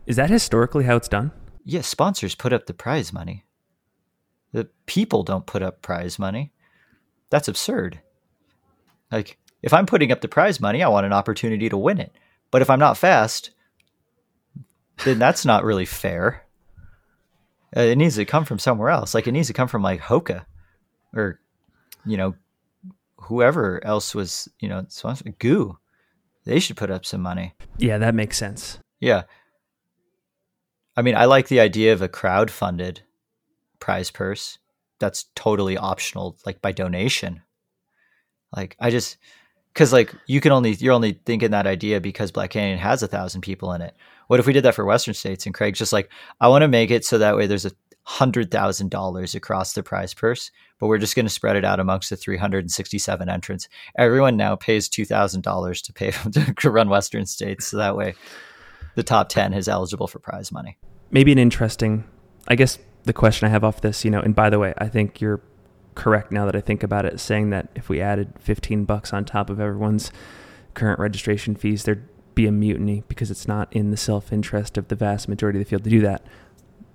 Is 0.07 0.16
that 0.16 0.28
historically 0.28 0.84
how 0.84 0.97
it's 0.97 1.09
done? 1.09 1.32
yeah, 1.64 1.80
sponsors 1.80 2.34
put 2.34 2.53
up 2.53 2.66
the 2.66 2.74
prize 2.74 3.12
money. 3.12 3.45
The 4.53 4.68
people 4.86 5.22
don't 5.22 5.47
put 5.47 5.62
up 5.62 5.82
prize 5.82 6.18
money. 6.18 6.53
That's 7.30 7.49
absurd. 7.49 8.01
Like, 9.11 9.38
if 9.62 9.72
I'm 9.72 9.86
putting 9.86 10.12
up 10.12 10.20
the 10.20 10.28
prize 10.28 10.61
money, 10.61 10.82
I 10.82 10.88
want 10.88 11.07
an 11.07 11.12
opportunity 11.12 11.68
to 11.70 11.76
win 11.76 11.99
it. 11.99 12.12
But 12.51 12.62
if 12.62 12.68
I'm 12.68 12.78
not 12.78 12.99
fast, 12.99 13.51
then 15.05 15.18
that's 15.18 15.45
not 15.45 15.64
really 15.64 15.86
fair. 15.86 16.45
Uh, 17.76 17.80
it 17.80 17.97
needs 17.97 18.16
to 18.16 18.24
come 18.24 18.45
from 18.45 18.59
somewhere 18.59 18.90
else. 18.90 19.14
Like, 19.14 19.26
it 19.26 19.32
needs 19.32 19.49
to 19.49 19.55
come 19.55 19.66
from 19.66 19.82
like 19.82 20.01
Hoka 20.01 20.45
or, 21.14 21.40
you 22.05 22.16
know, 22.16 22.34
whoever 23.16 23.82
else 23.84 24.14
was, 24.14 24.49
you 24.61 24.68
know, 24.68 24.86
GU. 25.38 25.78
They 26.45 26.61
should 26.61 26.76
put 26.76 26.90
up 26.90 27.07
some 27.07 27.22
money. 27.22 27.55
Yeah, 27.78 27.99
that 27.99 28.14
makes 28.14 28.36
sense. 28.36 28.78
Yeah. 29.01 29.22
I 30.97 31.03
mean, 31.03 31.16
I 31.16 31.24
like 31.24 31.49
the 31.49 31.61
idea 31.61 31.92
of 31.92 32.03
a 32.03 32.09
crowd 32.09 32.51
funded 32.51 33.03
prize 33.80 34.11
purse. 34.11 34.59
That's 35.01 35.26
totally 35.34 35.76
optional, 35.76 36.36
like 36.47 36.62
by 36.62 36.72
donation. 36.72 37.42
Like 38.55 38.76
I 38.78 38.90
just 38.90 39.16
because 39.72 39.92
like 39.92 40.14
you 40.26 40.40
can 40.40 40.53
only 40.53 40.72
you're 40.74 40.92
only 40.92 41.20
thinking 41.24 41.51
that 41.51 41.66
idea 41.66 42.01
because 42.01 42.30
Black 42.30 42.51
Canyon 42.51 42.78
has 42.78 43.03
a 43.03 43.09
thousand 43.09 43.40
people 43.40 43.72
in 43.72 43.82
it. 43.82 43.95
What 44.28 44.40
if 44.40 44.47
we 44.47 44.53
did 44.53 44.62
that 44.62 44.74
for 44.74 44.84
Western 44.84 45.14
states 45.14 45.47
and 45.47 45.55
Craig's 45.55 45.78
just 45.78 45.92
like, 45.92 46.11
I 46.40 46.49
want 46.49 46.62
to 46.62 46.68
make 46.68 46.90
it 46.90 47.05
so 47.05 47.18
that 47.18 47.36
way 47.36 47.47
there's 47.47 47.66
a 47.66 47.72
hundred 48.05 48.51
thousand 48.51 48.91
dollars 48.91 49.35
across 49.35 49.73
the 49.73 49.83
prize 49.83 50.15
purse, 50.15 50.51
but 50.79 50.87
we're 50.87 50.99
just 50.99 51.17
going 51.17 51.27
to 51.27 51.31
spread 51.31 51.57
it 51.57 51.65
out 51.65 51.81
amongst 51.81 52.11
the 52.11 52.17
367 52.17 53.29
entrants. 53.29 53.69
Everyone 53.99 54.37
now 54.37 54.57
pays 54.57 54.89
two 54.89 55.05
thousand 55.05 55.43
dollars 55.43 55.83
to 55.83 55.93
pay 55.93 56.11
to 56.61 56.71
run 56.71 56.89
Western 56.89 57.27
states, 57.27 57.67
so 57.67 57.77
that 57.79 57.97
way 57.97 58.15
the 58.95 59.03
top 59.03 59.29
10 59.29 59.55
is 59.55 59.69
eligible 59.69 60.07
for 60.07 60.19
prize 60.19 60.53
money. 60.53 60.79
Maybe 61.11 61.33
an 61.33 61.39
interesting, 61.39 62.05
I 62.49 62.57
guess 62.57 62.79
the 63.05 63.13
question 63.13 63.47
I 63.47 63.51
have 63.51 63.65
off 63.65 63.81
this, 63.81 64.05
you 64.05 64.11
know, 64.11 64.21
and 64.21 64.35
by 64.35 64.51
the 64.51 64.59
way, 64.59 64.75
I 64.79 64.89
think 64.89 65.21
you're 65.21 65.41
correct 65.95 66.33
now 66.33 66.47
that 66.47 66.57
I 66.57 66.61
think 66.61 66.83
about 66.83 67.05
it, 67.05 67.21
saying 67.21 67.51
that 67.51 67.69
if 67.75 67.89
we 67.89 68.01
added 68.01 68.35
15 68.41 68.85
bucks 68.85 69.13
on 69.13 69.25
top 69.25 69.51
of 69.51 69.61
everyone's 69.61 70.11
current 70.75 70.99
registration 70.99 71.55
fees, 71.55 71.85
there'd 71.85 72.09
be 72.35 72.47
a 72.47 72.53
mutiny 72.53 73.05
because 73.07 73.31
it's 73.31 73.47
not 73.47 73.73
in 73.73 73.91
the 73.91 73.97
self 73.97 74.33
interest 74.33 74.77
of 74.77 74.89
the 74.89 74.97
vast 74.97 75.29
majority 75.29 75.61
of 75.61 75.65
the 75.65 75.71
field 75.71 75.85
to 75.85 75.91
do 75.91 76.01
that. 76.01 76.27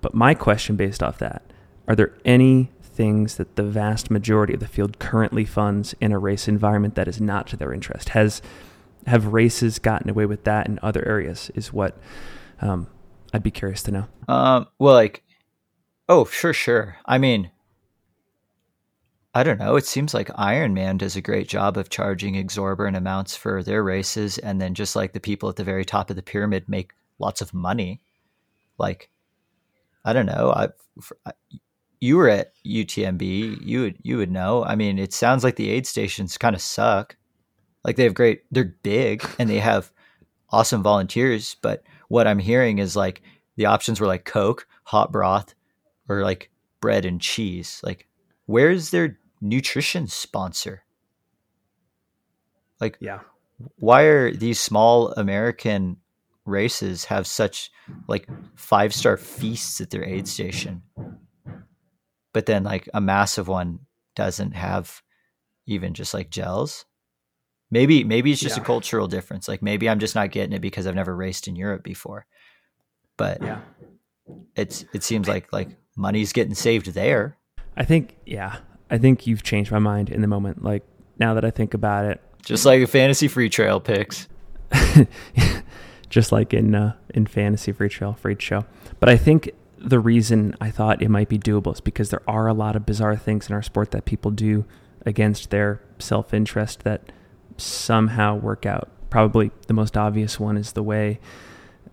But 0.01 0.13
my 0.13 0.33
question 0.33 0.75
based 0.75 1.03
off 1.03 1.17
that, 1.19 1.41
are 1.87 1.95
there 1.95 2.13
any 2.23 2.71
things 2.81 3.37
that 3.37 3.55
the 3.55 3.63
vast 3.63 4.11
majority 4.11 4.53
of 4.53 4.59
the 4.59 4.67
field 4.67 4.99
currently 4.99 5.45
funds 5.45 5.95
in 6.01 6.11
a 6.11 6.19
race 6.19 6.47
environment 6.47 6.95
that 6.95 7.07
is 7.07 7.19
not 7.19 7.47
to 7.47 7.57
their 7.57 7.73
interest? 7.73 8.09
Has 8.09 8.41
have 9.07 9.27
races 9.27 9.79
gotten 9.79 10.09
away 10.09 10.25
with 10.25 10.43
that 10.43 10.67
in 10.67 10.79
other 10.81 11.07
areas? 11.07 11.49
Is 11.55 11.73
what 11.73 11.97
um, 12.61 12.87
I'd 13.33 13.43
be 13.43 13.51
curious 13.51 13.83
to 13.83 13.91
know. 13.91 14.07
Um, 14.27 14.67
well, 14.79 14.93
like, 14.93 15.23
oh, 16.07 16.25
sure, 16.25 16.53
sure. 16.53 16.97
I 17.05 17.17
mean, 17.17 17.51
I 19.33 19.43
don't 19.43 19.59
know. 19.59 19.75
It 19.75 19.85
seems 19.85 20.13
like 20.13 20.27
Ironman 20.29 20.97
does 20.97 21.15
a 21.15 21.21
great 21.21 21.47
job 21.47 21.77
of 21.77 21.89
charging 21.89 22.35
exorbitant 22.35 22.97
amounts 22.97 23.35
for 23.35 23.63
their 23.63 23.83
races, 23.83 24.37
and 24.39 24.59
then 24.59 24.73
just 24.73 24.95
like 24.95 25.13
the 25.13 25.19
people 25.19 25.49
at 25.49 25.55
the 25.55 25.63
very 25.63 25.85
top 25.85 26.09
of 26.09 26.15
the 26.15 26.23
pyramid 26.23 26.67
make 26.67 26.93
lots 27.19 27.41
of 27.41 27.53
money. 27.53 28.01
Like, 28.77 29.09
I 30.09 30.13
don't 30.13 30.25
know. 30.25 30.51
I, 30.51 31.31
you 32.01 32.17
were 32.17 32.29
at 32.29 32.53
UTMB. 32.65 33.59
You 33.63 33.81
would 33.81 33.97
you 34.01 34.17
would 34.17 34.31
know. 34.31 34.63
I 34.63 34.75
mean, 34.75 34.97
it 34.97 35.13
sounds 35.13 35.43
like 35.43 35.55
the 35.55 35.69
aid 35.69 35.85
stations 35.85 36.37
kind 36.37 36.55
of 36.55 36.61
suck. 36.61 37.15
Like 37.83 37.95
they 37.95 38.03
have 38.03 38.13
great, 38.15 38.43
they're 38.51 38.75
big 38.83 39.23
and 39.37 39.49
they 39.49 39.59
have 39.59 39.91
awesome 40.49 40.81
volunteers. 40.81 41.55
But 41.61 41.83
what 42.07 42.27
I'm 42.27 42.39
hearing 42.39 42.79
is 42.79 42.95
like 42.95 43.21
the 43.55 43.67
options 43.67 43.99
were 43.99 44.07
like 44.07 44.25
Coke, 44.25 44.67
hot 44.83 45.11
broth, 45.11 45.53
or 46.07 46.23
like 46.23 46.49
bread 46.81 47.05
and 47.05 47.21
cheese. 47.21 47.79
Like, 47.83 48.07
where's 48.47 48.89
their 48.89 49.19
nutrition 49.41 50.07
sponsor? 50.07 50.83
Like, 52.81 52.97
yeah, 52.99 53.19
why 53.75 54.03
are 54.03 54.33
these 54.33 54.59
small 54.59 55.11
American 55.11 55.97
races 56.49 57.05
have 57.05 57.27
such 57.27 57.71
like 58.07 58.27
five 58.55 58.93
star 58.93 59.17
feasts 59.17 59.79
at 59.81 59.89
their 59.89 60.03
aid 60.03 60.27
station? 60.27 60.83
But 62.33 62.45
then 62.45 62.63
like 62.63 62.87
a 62.93 63.01
massive 63.01 63.47
one 63.47 63.79
doesn't 64.15 64.51
have 64.51 65.01
even 65.65 65.93
just 65.93 66.13
like 66.13 66.29
gels. 66.29 66.85
Maybe 67.71 68.03
maybe 68.03 68.31
it's 68.31 68.41
just 68.41 68.57
yeah. 68.57 68.63
a 68.63 68.65
cultural 68.65 69.07
difference. 69.07 69.47
Like 69.47 69.61
maybe 69.61 69.87
I'm 69.87 69.99
just 69.99 70.15
not 70.15 70.31
getting 70.31 70.53
it 70.53 70.61
because 70.61 70.87
I've 70.87 70.95
never 70.95 71.15
raced 71.15 71.47
in 71.47 71.55
Europe 71.55 71.83
before. 71.83 72.25
But 73.17 73.41
yeah, 73.41 73.61
it's 74.55 74.85
it 74.93 75.03
seems 75.03 75.27
like 75.27 75.51
like 75.53 75.69
money's 75.95 76.33
getting 76.33 76.55
saved 76.55 76.87
there. 76.87 77.37
I 77.77 77.85
think 77.85 78.17
yeah, 78.25 78.57
I 78.89 78.97
think 78.97 79.27
you've 79.27 79.43
changed 79.43 79.71
my 79.71 79.79
mind 79.79 80.09
in 80.09 80.21
the 80.21 80.27
moment. 80.27 80.63
Like 80.63 80.83
now 81.19 81.35
that 81.35 81.45
I 81.45 81.51
think 81.51 81.73
about 81.73 82.05
it, 82.05 82.21
just 82.43 82.65
like 82.65 82.81
a 82.81 82.87
fantasy 82.87 83.27
free 83.27 83.49
trail 83.49 83.79
picks, 83.79 84.27
just 86.09 86.31
like 86.31 86.53
in 86.53 86.75
uh, 86.75 86.95
in 87.13 87.25
fantasy 87.25 87.73
Freetrail 87.73 88.17
free 88.17 88.35
show. 88.39 88.65
But 88.99 89.09
I 89.09 89.17
think 89.17 89.51
the 89.77 89.99
reason 89.99 90.55
I 90.59 90.71
thought 90.71 91.01
it 91.01 91.09
might 91.09 91.29
be 91.29 91.39
doable 91.39 91.73
is 91.73 91.81
because 91.81 92.09
there 92.09 92.21
are 92.27 92.47
a 92.47 92.53
lot 92.53 92.75
of 92.75 92.85
bizarre 92.85 93.15
things 93.15 93.47
in 93.47 93.55
our 93.55 93.61
sport 93.61 93.91
that 93.91 94.05
people 94.05 94.31
do 94.31 94.65
against 95.05 95.49
their 95.49 95.81
self 95.99 96.33
interest 96.33 96.83
that 96.83 97.11
somehow 97.57 98.35
work 98.35 98.65
out. 98.65 98.89
Probably 99.09 99.51
the 99.67 99.73
most 99.73 99.97
obvious 99.97 100.39
one 100.39 100.57
is 100.57 100.73
the 100.73 100.83
way 100.83 101.19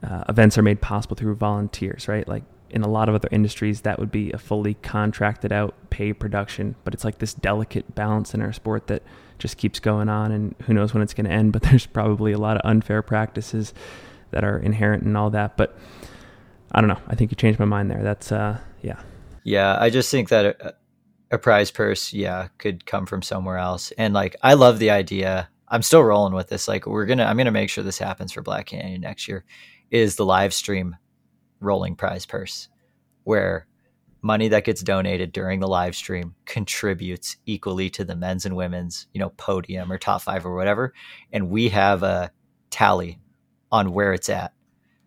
uh, 0.03 0.25
events 0.29 0.59
are 0.59 0.63
made 0.63 0.81
possible 0.81 1.17
through 1.17 1.35
volunteers, 1.37 2.09
right? 2.09 2.27
Like 2.27 2.45
in 2.71 2.83
a 2.83 2.89
lot 2.89 3.09
of 3.09 3.15
other 3.15 3.29
industries, 3.31 3.83
that 3.83 3.99
would 3.99 4.11
be 4.11 4.33
a 4.33 4.39
fully 4.39 4.75
contracted 4.75 5.53
out 5.53 5.75
pay 5.91 6.13
production, 6.13 6.75
but 6.85 6.95
it's 6.95 7.05
like 7.05 7.19
this 7.19 7.35
delicate 7.35 7.95
balance 7.95 8.35
in 8.35 8.43
our 8.43 8.53
sport 8.53 8.87
that 8.89 9.03
just 9.39 9.57
keeps 9.57 9.81
going 9.81 10.09
on, 10.09 10.33
and 10.33 10.55
who 10.63 10.75
knows 10.75 10.95
when 10.95 11.03
it's 11.03 11.15
going 11.15 11.27
to 11.27 11.33
end. 11.33 11.53
But 11.57 11.63
there's 11.63 11.87
probably 11.87 12.33
a 12.33 12.39
lot 12.39 12.57
of 12.57 12.63
unfair 12.65 13.03
practices 13.03 13.73
that 14.31 14.45
are 14.45 14.59
inherent 14.59 15.05
in 15.05 15.17
all 15.17 15.31
that. 15.31 15.57
But 15.57 15.79
I 16.73 16.81
don't 16.81 16.89
know. 16.89 17.01
I 17.07 17.15
think 17.15 17.31
you 17.31 17.37
changed 17.37 17.59
my 17.59 17.65
mind 17.65 17.91
there. 17.91 18.03
That's 18.03 18.33
uh, 18.33 18.59
yeah. 18.83 19.01
Yeah, 19.45 19.77
I 19.79 19.91
just 19.91 20.11
think 20.11 20.29
that 20.31 20.45
a, 20.45 20.75
a 21.31 21.39
prize 21.39 21.71
purse, 21.71 22.13
yeah, 22.13 22.49
could 22.59 22.85
come 22.87 23.07
from 23.07 23.23
somewhere 23.23 23.59
else, 23.59 23.93
and 23.93 24.13
like 24.13 24.37
I 24.43 24.55
love 24.55 24.79
the 24.79 24.91
idea 24.91 25.49
I'm 25.69 25.83
still 25.83 26.03
rolling 26.03 26.35
with 26.35 26.49
this. 26.49 26.69
Like 26.69 26.87
we're 26.87 27.07
gonna, 27.07 27.25
I'm 27.25 27.37
gonna 27.37 27.51
make 27.51 27.71
sure 27.71 27.83
this 27.83 27.99
happens 27.99 28.33
for 28.33 28.43
Black 28.43 28.67
Canyon 28.67 29.01
next 29.01 29.29
year. 29.29 29.45
Is 29.91 30.17
the 30.17 30.25
live 30.25 30.53
stream 30.53 30.97
rolling 31.61 31.97
prize 31.97 32.27
purse, 32.27 32.69
where 33.25 33.67
money 34.23 34.49
that 34.49 34.65
gets 34.65 34.83
donated 34.83 35.31
during 35.31 35.61
the 35.61 35.69
live 35.69 35.95
stream 35.95 36.35
contributes 36.47 37.37
equally 37.47 37.89
to 37.91 38.05
the 38.05 38.17
men's 38.17 38.45
and 38.45 38.57
women's, 38.57 39.07
you 39.13 39.21
know, 39.21 39.31
podium 39.37 39.93
or 39.93 39.99
top 39.99 40.21
five 40.23 40.45
or 40.45 40.57
whatever, 40.57 40.93
and 41.33 41.49
we 41.49 41.69
have 41.69 42.03
a 42.03 42.31
tally 42.71 43.21
on 43.71 43.93
where 43.93 44.13
it's 44.13 44.29
at. 44.29 44.53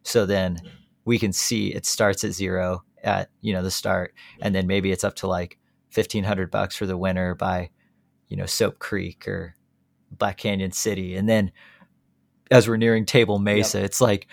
So 0.04 0.26
then 0.26 0.58
we 1.06 1.20
can 1.20 1.34
see 1.34 1.74
it 1.74 1.86
starts 1.86 2.24
at 2.24 2.32
zero 2.32 2.84
at 3.04 3.30
you 3.42 3.54
know 3.54 3.64
the 3.64 3.72
start, 3.72 4.14
and 4.42 4.56
then 4.56 4.68
maybe 4.68 4.92
it's 4.92 5.04
up 5.04 5.16
to 5.16 5.28
like 5.28 5.58
fifteen 5.90 6.24
hundred 6.24 6.52
bucks 6.52 6.76
for 6.76 6.86
the 6.86 6.98
winner 6.98 7.36
by 7.36 7.70
you 8.28 8.38
know 8.38 8.46
Soap 8.46 8.80
Creek 8.80 9.28
or 9.28 9.56
Black 10.12 10.38
Canyon 10.38 10.72
City, 10.72 11.16
and 11.16 11.28
then 11.28 11.52
as 12.52 12.68
we're 12.68 12.78
nearing 12.78 13.06
Table 13.06 13.40
Mesa, 13.40 13.80
yep. 13.80 13.86
it's 13.86 14.02
like. 14.02 14.28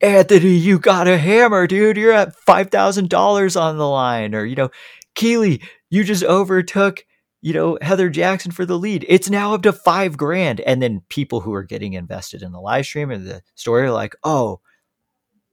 Anthony, 0.00 0.54
you 0.54 0.78
got 0.78 1.08
a 1.08 1.16
hammer, 1.18 1.66
dude. 1.66 1.96
You're 1.96 2.12
at 2.12 2.36
five 2.36 2.70
thousand 2.70 3.10
dollars 3.10 3.56
on 3.56 3.78
the 3.78 3.88
line, 3.88 4.34
or 4.34 4.44
you 4.44 4.56
know, 4.56 4.70
Keely, 5.14 5.62
you 5.90 6.04
just 6.04 6.24
overtook 6.24 7.04
you 7.44 7.52
know, 7.52 7.76
Heather 7.82 8.08
Jackson 8.08 8.52
for 8.52 8.64
the 8.64 8.78
lead. 8.78 9.04
It's 9.06 9.28
now 9.28 9.52
up 9.52 9.60
to 9.64 9.72
five 9.74 10.16
grand. 10.16 10.60
And 10.60 10.80
then 10.80 11.02
people 11.10 11.40
who 11.40 11.52
are 11.52 11.62
getting 11.62 11.92
invested 11.92 12.40
in 12.40 12.52
the 12.52 12.60
live 12.60 12.86
stream 12.86 13.10
and 13.10 13.26
the 13.26 13.42
story 13.54 13.82
are 13.82 13.92
like, 13.92 14.16
oh, 14.24 14.62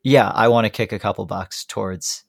yeah, 0.02 0.30
I 0.30 0.48
want 0.48 0.64
to 0.64 0.70
kick 0.70 0.94
a 0.94 1.00
couple 1.00 1.26
bucks 1.26 1.66
towards 1.66 2.24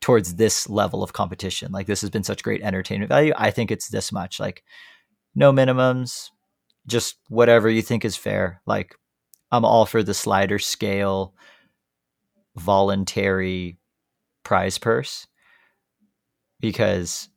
towards 0.00 0.36
this 0.36 0.70
level 0.70 1.02
of 1.02 1.12
competition. 1.12 1.70
Like 1.70 1.86
this 1.86 2.00
has 2.00 2.08
been 2.08 2.24
such 2.24 2.42
great 2.42 2.62
entertainment 2.62 3.10
value. 3.10 3.34
I 3.36 3.50
think 3.50 3.70
it's 3.70 3.88
this 3.88 4.10
much. 4.10 4.40
Like 4.40 4.64
no 5.34 5.52
minimums, 5.52 6.30
just 6.86 7.16
whatever 7.28 7.68
you 7.68 7.82
think 7.82 8.06
is 8.06 8.16
fair. 8.16 8.62
Like 8.64 8.94
I'm 9.52 9.64
all 9.64 9.86
for 9.86 10.02
the 10.02 10.14
slider 10.14 10.58
scale 10.58 11.34
voluntary 12.56 13.78
prize 14.42 14.78
purse 14.78 15.26
because 16.58 17.28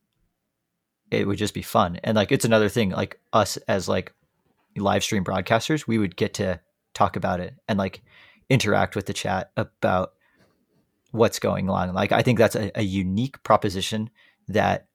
it 1.12 1.28
would 1.28 1.38
just 1.38 1.54
be 1.54 1.62
fun. 1.62 2.00
And 2.04 2.16
like 2.16 2.32
it's 2.32 2.46
another 2.46 2.70
thing, 2.70 2.92
like 2.92 3.20
us 3.34 3.58
as 3.68 3.88
like 3.88 4.14
live 4.78 5.04
stream 5.04 5.24
broadcasters, 5.24 5.88
we 5.88 5.98
would 5.98 6.16
get 6.16 6.34
to 6.36 6.60
talk 6.94 7.16
about 7.16 7.40
it 7.40 7.54
and 7.68 7.78
like 7.78 8.02
interact 8.50 8.96
with 8.96 9.06
the 9.06 9.14
chat 9.14 9.52
about 9.58 10.14
what's 11.12 11.40
going 11.40 11.70
on. 11.70 11.94
Like 11.94 12.12
I 12.12 12.22
think 12.22 12.38
that's 12.38 12.56
a, 12.56 12.72
a 12.80 12.84
unique 12.84 13.44
proposition 13.44 14.10
that 14.48 14.88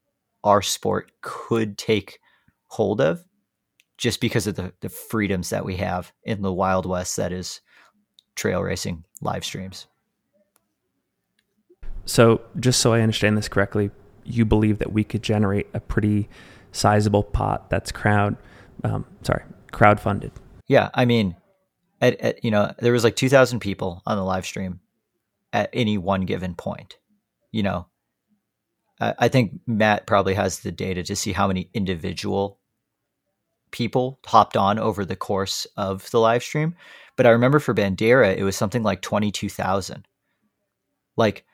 our 0.42 0.62
sport 0.62 1.12
could 1.20 1.76
take 1.76 2.18
hold 2.68 3.00
of 3.00 3.24
just 4.00 4.20
because 4.20 4.46
of 4.46 4.54
the, 4.54 4.72
the 4.80 4.88
freedoms 4.88 5.50
that 5.50 5.62
we 5.64 5.76
have 5.76 6.10
in 6.24 6.40
the 6.40 6.52
Wild 6.52 6.86
West 6.86 7.18
that 7.18 7.32
is 7.32 7.60
trail 8.34 8.62
racing 8.62 9.04
live 9.20 9.44
streams. 9.44 9.86
So, 12.06 12.40
just 12.58 12.80
so 12.80 12.94
I 12.94 13.02
understand 13.02 13.36
this 13.36 13.46
correctly, 13.46 13.90
you 14.24 14.46
believe 14.46 14.78
that 14.78 14.90
we 14.90 15.04
could 15.04 15.22
generate 15.22 15.68
a 15.74 15.80
pretty 15.80 16.30
sizable 16.72 17.22
pot 17.22 17.68
that's 17.68 17.92
crowd, 17.92 18.38
um, 18.84 19.04
sorry, 19.22 19.44
crowd 19.70 20.00
funded. 20.00 20.32
Yeah, 20.66 20.88
I 20.94 21.04
mean, 21.04 21.36
at, 22.00 22.18
at, 22.20 22.42
you 22.42 22.50
know, 22.50 22.72
there 22.78 22.92
was 22.92 23.04
like 23.04 23.16
two 23.16 23.28
thousand 23.28 23.60
people 23.60 24.02
on 24.06 24.16
the 24.16 24.24
live 24.24 24.46
stream 24.46 24.80
at 25.52 25.68
any 25.74 25.98
one 25.98 26.22
given 26.22 26.54
point. 26.54 26.96
You 27.52 27.64
know, 27.64 27.86
I, 28.98 29.14
I 29.18 29.28
think 29.28 29.60
Matt 29.66 30.06
probably 30.06 30.34
has 30.34 30.60
the 30.60 30.72
data 30.72 31.02
to 31.02 31.14
see 31.14 31.32
how 31.32 31.46
many 31.46 31.68
individual 31.74 32.59
people 33.70 34.18
hopped 34.26 34.56
on 34.56 34.78
over 34.78 35.04
the 35.04 35.16
course 35.16 35.66
of 35.76 36.10
the 36.10 36.20
live 36.20 36.42
stream. 36.42 36.74
But 37.16 37.26
I 37.26 37.30
remember 37.30 37.58
for 37.58 37.74
Bandera, 37.74 38.36
it 38.36 38.44
was 38.44 38.56
something 38.56 38.82
like 38.82 39.02
22,000. 39.02 40.06
Like, 41.16 41.44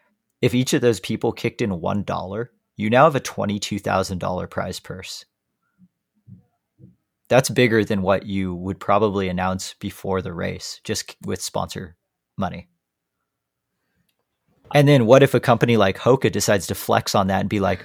if 0.41 0.55
each 0.55 0.75
of 0.75 0.81
those 0.81 1.01
people 1.01 1.33
kicked 1.33 1.63
in 1.63 1.71
$1, 1.71 2.49
you 2.77 2.91
now 2.91 3.05
have 3.05 3.17
a 3.17 3.21
$22,000 3.21 4.51
prize 4.51 4.81
purse. 4.81 5.25
That's 7.29 7.51
bigger 7.51 7.85
than 7.85 8.03
what 8.03 8.27
you 8.27 8.55
would 8.55 8.79
probably 8.79 9.29
announce 9.29 9.75
before 9.75 10.23
the 10.23 10.33
race, 10.33 10.81
just 10.85 11.17
with 11.25 11.43
sponsor 11.43 11.97
money. 12.37 12.69
And 14.75 14.87
then 14.87 15.07
what 15.07 15.23
if 15.23 15.35
a 15.35 15.41
company 15.41 15.77
like 15.77 15.99
Hoka 15.99 16.31
decides 16.31 16.67
to 16.69 16.75
flex 16.75 17.15
on 17.15 17.29
that 17.29 17.41
and 17.41 17.49
be 17.49 17.61
like, 17.61 17.85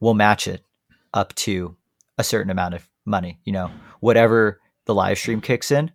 we'll 0.00 0.14
match 0.14 0.48
it 0.48 0.64
up 1.12 1.34
to 1.36 1.76
a 2.18 2.24
certain 2.24 2.50
amount 2.50 2.74
of 2.74 2.88
money, 3.04 3.40
you 3.44 3.52
know, 3.52 3.70
whatever 4.00 4.60
the 4.86 4.94
live 4.94 5.18
stream 5.18 5.40
kicks 5.40 5.70
in, 5.70 5.90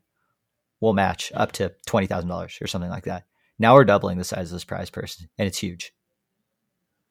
we'll 0.81 0.93
match 0.93 1.31
up 1.35 1.51
to 1.53 1.71
$20,000 1.87 2.61
or 2.61 2.67
something 2.67 2.89
like 2.89 3.05
that. 3.05 3.25
Now 3.57 3.75
we're 3.75 3.85
doubling 3.85 4.17
the 4.17 4.23
size 4.23 4.51
of 4.51 4.55
this 4.55 4.63
prize 4.63 4.89
purse 4.89 5.25
and 5.37 5.47
it's 5.47 5.57
huge. 5.57 5.93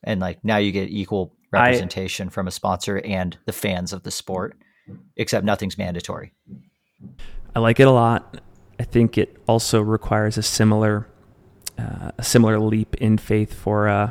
And 0.03 0.20
like 0.20 0.44
now 0.44 0.57
you 0.57 0.72
get 0.72 0.88
equal 0.88 1.34
representation 1.53 2.28
I, 2.28 2.30
from 2.30 2.46
a 2.46 2.51
sponsor 2.51 3.01
and 3.05 3.36
the 3.46 3.53
fans 3.53 3.92
of 3.92 4.03
the 4.03 4.11
sport 4.11 4.57
except 5.16 5.44
nothing's 5.44 5.76
mandatory. 5.76 6.32
I 7.55 7.61
like 7.61 7.80
it 7.80 7.86
a 7.86 7.90
lot. 7.90 8.40
I 8.80 8.84
think 8.84 9.18
it 9.18 9.36
also 9.46 9.80
requires 9.80 10.38
a 10.38 10.42
similar 10.42 11.09
uh, 11.78 12.11
a 12.18 12.24
similar 12.24 12.59
leap 12.59 12.96
in 12.96 13.18
faith 13.18 13.53
for 13.53 13.88
uh, 13.88 14.11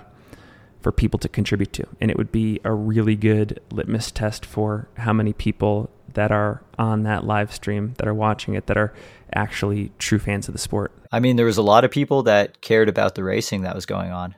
for 0.87 0.93
people 0.93 1.19
to 1.19 1.27
contribute 1.27 1.73
to 1.73 1.85
and 1.99 2.09
it 2.09 2.15
would 2.15 2.31
be 2.31 2.61
a 2.63 2.71
really 2.71 3.17
good 3.17 3.59
litmus 3.71 4.09
test 4.09 4.45
for 4.45 4.87
how 4.95 5.11
many 5.11 5.33
people 5.33 5.89
that 6.13 6.31
are 6.31 6.63
on 6.79 7.03
that 7.03 7.25
live 7.25 7.53
stream 7.53 7.93
that 7.97 8.07
are 8.07 8.13
watching 8.13 8.53
it 8.53 8.67
that 8.67 8.77
are 8.77 8.93
actually 9.33 9.91
true 9.99 10.17
fans 10.17 10.47
of 10.47 10.53
the 10.53 10.57
sport 10.57 10.93
i 11.11 11.19
mean 11.19 11.35
there 11.35 11.45
was 11.45 11.57
a 11.57 11.61
lot 11.61 11.83
of 11.83 11.91
people 11.91 12.23
that 12.23 12.61
cared 12.61 12.87
about 12.87 13.15
the 13.15 13.23
racing 13.25 13.63
that 13.63 13.75
was 13.75 13.85
going 13.85 14.11
on 14.11 14.33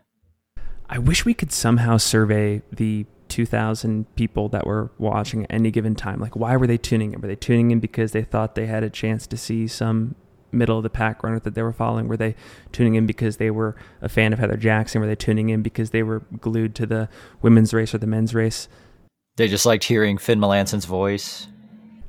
I 0.91 0.97
wish 0.97 1.23
we 1.23 1.35
could 1.35 1.51
somehow 1.51 1.97
survey 1.97 2.63
the 2.71 3.05
2,000 3.27 4.15
people 4.15 4.49
that 4.49 4.65
were 4.65 4.89
watching 4.97 5.43
at 5.43 5.51
any 5.51 5.69
given 5.69 5.93
time. 5.93 6.19
Like, 6.19 6.35
why 6.35 6.57
were 6.57 6.65
they 6.65 6.79
tuning 6.79 7.13
in? 7.13 7.21
Were 7.21 7.27
they 7.27 7.35
tuning 7.35 7.69
in 7.69 7.79
because 7.79 8.11
they 8.11 8.23
thought 8.23 8.55
they 8.55 8.65
had 8.65 8.81
a 8.81 8.89
chance 8.89 9.27
to 9.27 9.37
see 9.37 9.67
some 9.67 10.15
middle 10.51 10.77
of 10.77 10.83
the 10.83 10.89
pack 10.89 11.23
runner 11.23 11.39
that 11.39 11.53
they 11.53 11.61
were 11.61 11.73
following? 11.73 12.07
Were 12.07 12.17
they 12.17 12.35
tuning 12.71 12.95
in 12.95 13.05
because 13.05 13.37
they 13.37 13.51
were 13.51 13.75
a 14.01 14.09
fan 14.09 14.33
of 14.33 14.39
Heather 14.39 14.57
Jackson? 14.57 15.01
Were 15.01 15.07
they 15.07 15.15
tuning 15.15 15.49
in 15.49 15.61
because 15.61 15.91
they 15.91 16.03
were 16.03 16.21
glued 16.39 16.75
to 16.75 16.85
the 16.85 17.09
women's 17.41 17.73
race 17.73 17.93
or 17.93 17.97
the 17.97 18.07
men's 18.07 18.33
race? 18.33 18.67
They 19.37 19.47
just 19.47 19.65
liked 19.65 19.85
hearing 19.85 20.17
Finn 20.17 20.39
Melanson's 20.39 20.85
voice. 20.85 21.47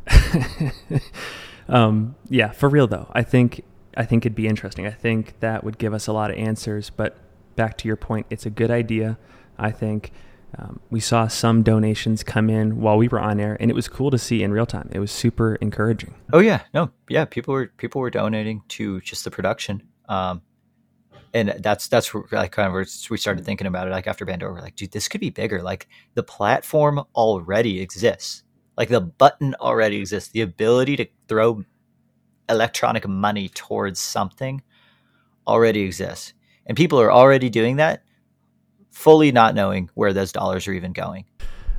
um, 1.68 2.16
yeah, 2.28 2.50
for 2.50 2.68
real 2.68 2.86
though. 2.86 3.10
I 3.12 3.22
think 3.22 3.64
I 3.96 4.04
think 4.04 4.24
it'd 4.24 4.36
be 4.36 4.48
interesting. 4.48 4.86
I 4.86 4.92
think 4.92 5.38
that 5.40 5.64
would 5.64 5.78
give 5.78 5.92
us 5.94 6.06
a 6.06 6.12
lot 6.12 6.30
of 6.30 6.36
answers, 6.36 6.90
but 6.90 7.18
back 7.56 7.76
to 7.78 7.88
your 7.88 7.96
point, 7.96 8.26
it's 8.30 8.46
a 8.46 8.50
good 8.50 8.70
idea. 8.70 9.18
I 9.58 9.70
think 9.70 10.12
um, 10.58 10.80
we 10.90 11.00
saw 11.00 11.28
some 11.28 11.62
donations 11.62 12.22
come 12.22 12.50
in 12.50 12.80
while 12.80 12.96
we 12.96 13.08
were 13.08 13.20
on 13.20 13.40
air, 13.40 13.56
and 13.60 13.70
it 13.70 13.74
was 13.74 13.88
cool 13.88 14.10
to 14.10 14.18
see 14.18 14.42
in 14.42 14.52
real 14.52 14.66
time. 14.66 14.88
It 14.92 14.98
was 14.98 15.10
super 15.10 15.54
encouraging. 15.56 16.14
Oh 16.32 16.40
yeah, 16.40 16.62
no, 16.74 16.90
yeah, 17.08 17.24
people 17.24 17.54
were 17.54 17.68
people 17.76 18.00
were 18.00 18.10
donating 18.10 18.62
to 18.68 19.00
just 19.00 19.24
the 19.24 19.30
production, 19.30 19.82
um, 20.08 20.42
and 21.32 21.54
that's 21.58 21.88
that's 21.88 22.14
like 22.32 22.52
kind 22.52 22.66
of 22.66 22.72
where 22.72 22.86
we 23.10 23.16
started 23.16 23.44
thinking 23.44 23.66
about 23.66 23.86
it. 23.86 23.90
Like 23.90 24.06
after 24.06 24.26
Bandera, 24.26 24.52
we're 24.52 24.60
like, 24.60 24.76
dude, 24.76 24.92
this 24.92 25.08
could 25.08 25.20
be 25.20 25.30
bigger. 25.30 25.62
Like 25.62 25.88
the 26.14 26.22
platform 26.22 27.04
already 27.14 27.80
exists. 27.80 28.42
Like 28.76 28.88
the 28.88 29.00
button 29.00 29.54
already 29.60 29.98
exists. 29.98 30.30
The 30.30 30.40
ability 30.40 30.96
to 30.96 31.06
throw 31.28 31.64
electronic 32.48 33.06
money 33.06 33.48
towards 33.48 34.00
something 34.00 34.62
already 35.46 35.82
exists 35.82 36.34
and 36.70 36.76
people 36.76 37.00
are 37.00 37.10
already 37.10 37.50
doing 37.50 37.76
that, 37.76 38.04
fully 38.90 39.32
not 39.32 39.54
knowing 39.54 39.90
where 39.94 40.12
those 40.12 40.32
dollars 40.32 40.66
are 40.68 40.72
even 40.72 40.92
going. 40.92 41.24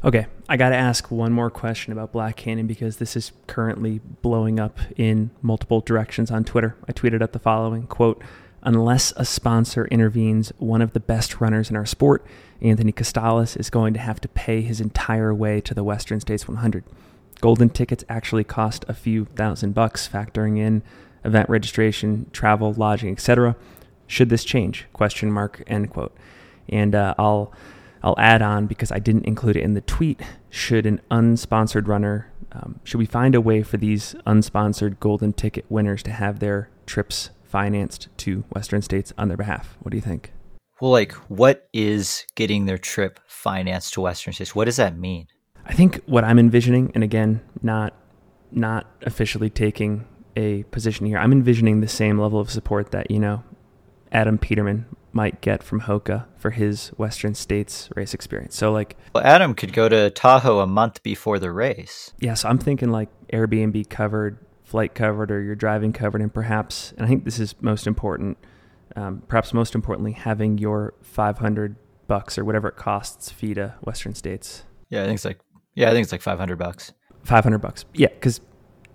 Okay, 0.04 0.26
I 0.50 0.58
got 0.58 0.70
to 0.70 0.76
ask 0.76 1.12
one 1.12 1.32
more 1.32 1.52
question 1.52 1.94
about 1.94 2.12
Black 2.12 2.36
Canyon 2.36 2.66
because 2.66 2.98
this 2.98 3.16
is 3.16 3.32
currently 3.46 4.02
blowing 4.22 4.60
up 4.60 4.80
in 4.98 5.30
multiple 5.44 5.82
directions 5.82 6.32
on 6.32 6.44
Twitter. 6.44 6.76
I 6.88 6.92
tweeted 6.92 7.22
out 7.22 7.34
the 7.34 7.40
following 7.40 7.86
quote, 7.88 8.22
Unless 8.64 9.14
a 9.16 9.26
sponsor 9.26 9.86
intervenes, 9.88 10.52
one 10.58 10.82
of 10.82 10.94
the 10.94 11.00
best 11.00 11.42
runners 11.42 11.70
in 11.70 11.76
our 11.76 11.86
sport, 11.86 12.26
Anthony 12.62 12.92
Costales, 12.92 13.60
is 13.60 13.72
going 13.72 13.94
to 13.94 14.00
have 14.00 14.22
to 14.22 14.28
pay 14.28 14.62
his 14.62 14.80
entire 14.80 15.34
way 15.34 15.62
to 15.62 15.74
the 15.74 15.84
Western 15.84 16.20
States 16.20 16.48
100. 16.48 16.84
Golden 17.40 17.70
tickets 17.70 18.04
actually 18.08 18.44
cost 18.44 18.86
a 18.88 18.94
few 18.94 19.26
thousand 19.26 19.74
bucks, 19.74 20.08
factoring 20.08 20.60
in 20.60 20.84
event 21.24 21.50
registration, 21.50 22.30
travel, 22.32 22.74
lodging, 22.74 23.12
etc 23.12 23.56
should 24.12 24.30
this 24.30 24.44
change? 24.44 24.86
Question 24.92 25.32
mark, 25.32 25.64
end 25.68 25.90
quote. 25.90 26.14
And 26.70 26.96
uh, 26.96 27.16
I'll, 27.18 27.54
I'll 28.04 28.16
add 28.18 28.42
on 28.42 28.68
because 28.68 28.92
I 28.92 29.00
didn't 29.00 29.26
include 29.26 29.58
it 29.58 29.64
in 29.64 29.74
the 29.74 29.82
tweet. 29.82 30.22
Should 30.50 30.86
an 30.86 31.02
unsponsored 31.10 31.88
runner, 31.88 32.32
um, 32.52 32.80
should 32.84 32.98
we 32.98 33.06
find 33.06 33.36
a 33.36 33.42
way 33.42 33.64
for 33.64 33.78
these 33.78 34.16
unsponsored 34.26 35.00
golden 35.00 35.34
ticket 35.34 35.66
winners 35.70 36.04
to 36.04 36.12
have 36.12 36.40
their 36.40 36.70
trips 36.86 37.30
financed 37.44 38.08
to 38.18 38.44
Western 38.52 38.82
states 38.82 39.14
on 39.18 39.28
their 39.28 39.38
behalf? 39.38 39.78
What 39.82 39.92
do 39.92 39.98
you 39.98 40.02
think? 40.02 40.32
Well, 40.80 40.92
like, 40.92 41.14
what 41.30 41.70
is 41.74 42.26
getting 42.36 42.66
their 42.66 42.80
trip 42.80 43.20
financed 43.28 43.94
to 43.94 44.02
Western 44.02 44.34
states? 44.34 44.56
What 44.56 44.66
does 44.66 44.78
that 44.78 44.98
mean? 44.98 45.28
I 45.66 45.74
think 45.74 46.02
what 46.06 46.24
I'm 46.24 46.40
envisioning, 46.40 46.92
and 46.96 47.04
again, 47.04 47.42
not 47.62 47.94
not 48.54 48.86
officially 49.04 49.50
taking 49.50 50.06
a 50.36 50.64
position 50.64 51.06
here. 51.06 51.18
I'm 51.18 51.32
envisioning 51.32 51.80
the 51.80 51.88
same 51.88 52.20
level 52.20 52.40
of 52.40 52.50
support 52.50 52.92
that 52.92 53.12
you 53.12 53.20
know 53.20 53.44
Adam 54.12 54.38
Peterman 54.38 54.88
might 55.14 55.42
get 55.42 55.64
from 55.64 55.82
Hoka 55.82 56.26
for 56.38 56.52
his 56.52 56.90
Western 56.90 57.36
States 57.36 57.90
race 57.96 58.14
experience. 58.14 58.56
So 58.56 58.72
like 58.72 58.98
well, 59.14 59.24
Adam 59.24 59.54
could 59.54 59.74
go 59.74 59.90
to 59.90 60.10
Tahoe 60.10 60.60
a 60.60 60.68
month 60.68 61.04
before 61.04 61.40
the 61.40 61.52
race. 61.52 62.14
Yeah, 62.20 62.34
so 62.34 62.50
I'm 62.50 62.58
thinking 62.58 62.92
like 62.92 63.10
Airbnb 63.34 63.90
covered, 63.90 64.46
flight 64.64 64.96
covered, 64.96 65.32
or 65.32 65.42
your 65.42 65.56
driving 65.56 65.94
covered, 65.94 66.22
and 66.22 66.34
perhaps, 66.34 66.94
and 66.98 67.06
I 67.06 67.10
think 67.10 67.26
this 67.26 67.40
is 67.40 67.56
most 67.62 67.88
important, 67.88 68.38
um, 68.96 69.24
perhaps 69.28 69.54
most 69.54 69.76
importantly, 69.76 70.14
having 70.14 70.58
your 70.58 70.94
500 71.02 71.76
bucks 72.08 72.38
or 72.38 72.46
whatever 72.46 72.68
it 72.70 72.76
costs 72.76 73.32
feed 73.32 73.58
a 73.58 73.76
Western 73.84 74.16
States. 74.16 74.64
Yeah, 74.90 75.04
I 75.04 75.06
think 75.06 75.16
it's 75.16 75.26
like 75.26 75.40
yeah, 75.76 75.90
I 75.90 75.92
think 75.94 76.04
it's 76.04 76.12
like 76.12 76.22
500 76.22 76.58
bucks. 76.58 76.94
500 77.24 77.60
bucks. 77.60 77.86
Yeah, 77.94 78.10
because 78.10 78.42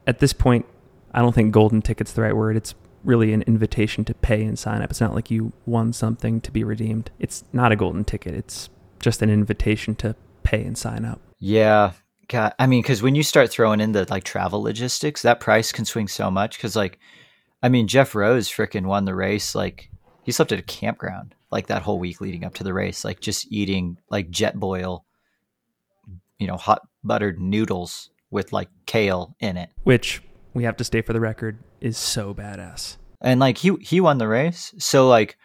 at 0.06 0.18
this 0.18 0.32
point, 0.32 0.66
I 1.12 1.20
don't 1.20 1.34
think 1.34 1.52
golden 1.52 1.80
ticket's 1.82 2.12
the 2.12 2.22
right 2.22 2.36
word. 2.36 2.56
It's 2.56 2.74
really 3.06 3.32
an 3.32 3.42
invitation 3.42 4.04
to 4.04 4.14
pay 4.14 4.44
and 4.44 4.58
sign 4.58 4.82
up. 4.82 4.90
It's 4.90 5.00
not 5.00 5.14
like 5.14 5.30
you 5.30 5.52
won 5.64 5.92
something 5.92 6.40
to 6.42 6.50
be 6.50 6.64
redeemed. 6.64 7.10
It's 7.18 7.44
not 7.52 7.72
a 7.72 7.76
golden 7.76 8.04
ticket. 8.04 8.34
It's 8.34 8.68
just 9.00 9.22
an 9.22 9.30
invitation 9.30 9.94
to 9.96 10.16
pay 10.42 10.64
and 10.64 10.76
sign 10.76 11.04
up. 11.04 11.20
Yeah. 11.38 11.92
God, 12.28 12.54
I 12.58 12.66
mean, 12.66 12.82
because 12.82 13.02
when 13.02 13.14
you 13.14 13.22
start 13.22 13.50
throwing 13.50 13.80
in 13.80 13.92
the 13.92 14.06
like 14.10 14.24
travel 14.24 14.62
logistics, 14.62 15.22
that 15.22 15.40
price 15.40 15.70
can 15.72 15.84
swing 15.84 16.08
so 16.08 16.30
much. 16.30 16.58
Because 16.58 16.74
like, 16.74 16.98
I 17.62 17.68
mean, 17.68 17.86
Jeff 17.86 18.14
Rose 18.14 18.48
freaking 18.48 18.86
won 18.86 19.04
the 19.04 19.14
race. 19.14 19.54
Like, 19.54 19.90
he 20.24 20.32
slept 20.32 20.50
at 20.50 20.58
a 20.58 20.62
campground 20.62 21.36
like 21.52 21.68
that 21.68 21.82
whole 21.82 22.00
week 22.00 22.20
leading 22.20 22.44
up 22.44 22.54
to 22.54 22.64
the 22.64 22.74
race, 22.74 23.04
like 23.04 23.20
just 23.20 23.50
eating 23.52 23.96
like 24.10 24.30
Jetboil, 24.30 25.02
you 26.38 26.46
know, 26.48 26.56
hot 26.56 26.82
buttered 27.04 27.40
noodles 27.40 28.10
with 28.30 28.52
like 28.52 28.68
kale 28.86 29.36
in 29.38 29.56
it. 29.56 29.70
Which 29.84 30.20
we 30.56 30.64
have 30.64 30.76
to 30.78 30.84
stay 30.84 31.02
for 31.02 31.12
the 31.12 31.20
record 31.20 31.58
is 31.82 31.98
so 31.98 32.32
badass. 32.32 32.96
And 33.20 33.38
like 33.38 33.58
he 33.58 33.76
he 33.80 34.00
won 34.00 34.18
the 34.18 34.26
race, 34.26 34.74
so 34.78 35.06
like 35.06 35.36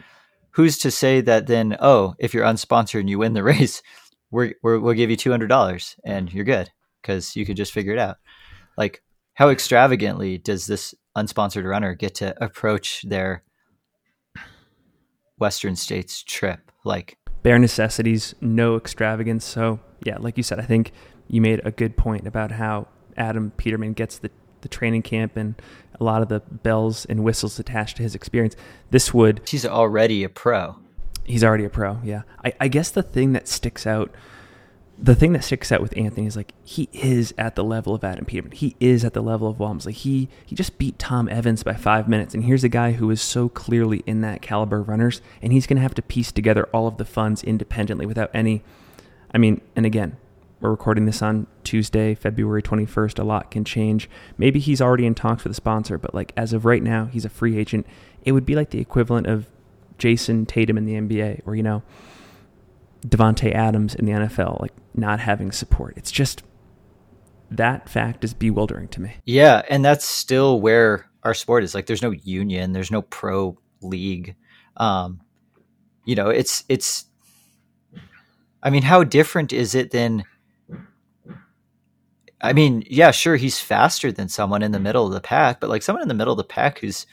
who's 0.52 0.78
to 0.80 0.92
say 0.92 1.20
that 1.22 1.48
then 1.48 1.76
oh 1.80 2.16
if 2.18 2.34
you're 2.34 2.46
unsponsored 2.46 3.02
and 3.02 3.10
you 3.10 3.20
win 3.20 3.34
the 3.34 3.44
race, 3.54 3.84
we're, 4.32 4.54
we 4.64 4.80
will 4.80 4.94
give 4.94 5.10
you 5.10 5.18
two 5.18 5.32
hundred 5.32 5.48
dollars 5.48 5.98
and 6.06 6.34
you're 6.34 6.46
good 6.46 6.72
because 7.02 7.36
you 7.36 7.46
could 7.46 7.58
just 7.58 7.74
figure 7.74 7.94
it 7.94 8.00
out. 8.00 8.18
Like 8.78 9.04
how 9.34 9.50
extravagantly 9.50 10.38
does 10.38 10.66
this 10.66 10.96
unsponsored 11.18 11.66
runner 11.66 11.94
get 11.94 12.16
to 12.16 12.42
approach 12.42 13.04
their 13.04 13.44
Western 15.38 15.76
States 15.76 16.24
trip? 16.24 16.72
Like 16.86 17.18
bare 17.44 17.60
necessities, 17.60 18.34
no 18.40 18.78
extravagance. 18.78 19.44
So 19.44 19.80
yeah, 20.06 20.18
like 20.20 20.38
you 20.38 20.44
said, 20.44 20.60
I 20.60 20.64
think 20.64 20.94
you 21.28 21.42
made 21.42 21.62
a 21.66 21.72
good 21.72 21.98
point 21.98 22.28
about 22.28 22.52
how 22.52 22.88
Adam 23.18 23.52
Peterman 23.52 23.94
gets 23.94 24.18
the 24.18 24.32
the 24.62 24.70
training 24.70 25.02
camp 25.02 25.36
and 25.36 25.56
a 26.00 26.04
lot 26.04 26.22
of 26.22 26.30
the 26.30 26.40
bells 26.40 27.06
and 27.06 27.24
whistles 27.24 27.60
attached 27.60 27.98
to 27.98 28.04
his 28.04 28.16
experience. 28.16 28.56
This 28.90 29.14
would. 29.14 29.42
He's 29.48 29.66
already 29.66 30.24
a 30.24 30.30
pro. 30.30 30.78
He's 31.24 31.44
already 31.44 31.66
a 31.66 31.70
pro, 31.70 32.00
yeah. 32.04 32.24
I, 32.44 32.54
I 32.62 32.68
guess 32.68 32.90
the 32.90 33.04
thing 33.04 33.34
that 33.34 33.48
sticks 33.48 33.86
out, 33.86 34.12
the 34.98 35.14
thing 35.14 35.34
that 35.34 35.44
sticks 35.44 35.72
out 35.72 35.82
with 35.82 35.96
Anthony 35.96 36.26
is 36.26 36.36
like 36.36 36.54
he 36.64 36.90
is 36.92 37.34
at 37.38 37.56
the 37.56 37.64
level 37.64 37.94
of 37.94 38.04
Adam 38.04 38.26
Peterman. 38.26 38.52
He 38.52 38.76
is 38.80 39.06
at 39.06 39.14
the 39.14 39.22
level 39.22 39.48
of 39.48 39.60
Walmsley. 39.60 39.94
He 39.94 40.30
he 40.46 40.56
just 40.56 40.78
beat 40.80 40.98
Tom 40.98 41.30
Evans 41.30 41.64
by 41.64 41.74
five 41.74 42.08
minutes, 42.08 42.34
and 42.34 42.44
here's 42.44 42.64
a 42.64 42.70
guy 42.70 42.94
who 42.94 43.10
is 43.12 43.22
so 43.22 43.50
clearly 43.50 44.04
in 44.08 44.22
that 44.22 44.42
caliber 44.42 44.80
of 44.80 44.90
runners, 44.90 45.22
and 45.42 45.54
he's 45.54 45.68
going 45.68 45.78
to 45.78 45.84
have 45.84 45.96
to 45.96 46.02
piece 46.02 46.32
together 46.32 46.68
all 46.74 46.88
of 46.88 46.98
the 46.98 47.06
funds 47.06 47.44
independently 47.44 48.06
without 48.06 48.32
any. 48.34 48.64
I 49.34 49.38
mean, 49.38 49.62
and 49.76 49.86
again, 49.86 50.18
we're 50.62 50.70
recording 50.70 51.06
this 51.06 51.22
on 51.24 51.48
Tuesday, 51.64 52.14
February 52.14 52.62
21st. 52.62 53.18
A 53.20 53.24
lot 53.24 53.50
can 53.50 53.66
change. 53.66 54.10
Maybe 54.38 54.60
he's 54.60 54.80
already 54.80 55.08
in 55.08 55.16
talks 55.16 55.44
with 55.44 55.52
a 55.52 55.56
sponsor, 55.56 55.98
but 55.98 56.14
like 56.14 56.32
as 56.38 56.54
of 56.54 56.66
right 56.66 56.84
now, 56.84 57.06
he's 57.06 57.26
a 57.26 57.30
free 57.30 57.58
agent. 57.58 57.88
It 58.24 58.34
would 58.34 58.46
be 58.46 58.56
like 58.56 58.70
the 58.70 58.80
equivalent 58.80 59.26
of 59.26 59.48
Jayson 59.98 60.46
Tatum 60.46 60.78
in 60.78 60.86
the 60.86 60.94
NBA 60.94 61.42
or, 61.48 61.56
you 61.56 61.64
know, 61.64 61.82
Davante 63.06 63.52
Adams 63.54 63.96
in 63.96 64.06
the 64.06 64.12
NFL, 64.12 64.62
like 64.62 64.74
not 64.94 65.20
having 65.20 65.52
support. 65.52 65.96
It's 65.98 66.12
just 66.12 66.44
that 67.50 67.90
fact 67.90 68.24
is 68.24 68.36
bewildering 68.36 68.88
to 68.90 69.02
me. 69.02 69.16
Yeah, 69.26 69.64
and 69.68 69.84
that's 69.84 70.06
still 70.06 70.62
where 70.62 71.10
our 71.24 71.34
sport 71.34 71.64
is. 71.64 71.74
Like 71.74 71.88
there's 71.88 72.04
no 72.04 72.12
union, 72.12 72.72
there's 72.72 72.92
no 72.92 73.02
pro 73.02 73.58
league. 73.82 74.36
Um, 74.78 75.22
you 76.06 76.14
know, 76.16 76.30
it's 76.30 76.64
it's 76.70 77.06
I 78.64 78.70
mean, 78.70 78.84
how 78.84 79.04
different 79.04 79.54
is 79.54 79.74
it 79.74 79.90
than 79.90 80.24
I 82.42 82.54
mean, 82.54 82.84
yeah, 82.88 83.12
sure, 83.12 83.36
he's 83.36 83.60
faster 83.60 84.12
than 84.12 84.28
someone 84.28 84.64
in 84.64 84.72
the 84.72 84.80
middle 84.80 85.06
of 85.06 85.14
the 85.14 85.22
pack, 85.22 85.60
but 85.60 85.70
like 85.70 85.84
someone 85.84 86.02
in 86.02 86.08
the 86.08 86.16
middle 86.16 86.34
of 86.34 86.38
the 86.38 86.44
pack 86.44 86.80
who's 86.80 87.06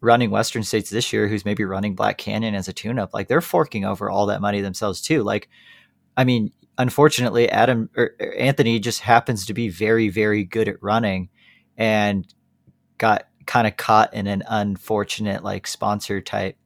running 0.00 0.30
Western 0.30 0.62
States 0.62 0.90
this 0.90 1.12
year, 1.12 1.26
who's 1.26 1.44
maybe 1.46 1.64
running 1.64 1.94
Black 1.94 2.18
Canyon 2.18 2.54
as 2.54 2.68
a 2.68 2.72
tune-up, 2.72 3.14
like 3.14 3.28
they're 3.28 3.40
forking 3.40 3.84
over 3.84 4.10
all 4.10 4.26
that 4.26 4.42
money 4.42 4.60
themselves 4.60 5.00
too. 5.00 5.22
Like, 5.22 5.48
I 6.16 6.24
mean, 6.24 6.52
unfortunately, 6.76 7.48
Adam 7.48 7.88
or 7.96 8.10
Anthony 8.38 8.78
just 8.78 9.00
happens 9.00 9.46
to 9.46 9.54
be 9.54 9.70
very, 9.70 10.10
very 10.10 10.44
good 10.44 10.68
at 10.68 10.82
running, 10.82 11.30
and 11.78 12.26
got 12.98 13.28
kind 13.46 13.66
of 13.66 13.76
caught 13.76 14.12
in 14.12 14.26
an 14.26 14.42
unfortunate 14.48 15.44
like 15.44 15.66
sponsor 15.66 16.20
type 16.20 16.58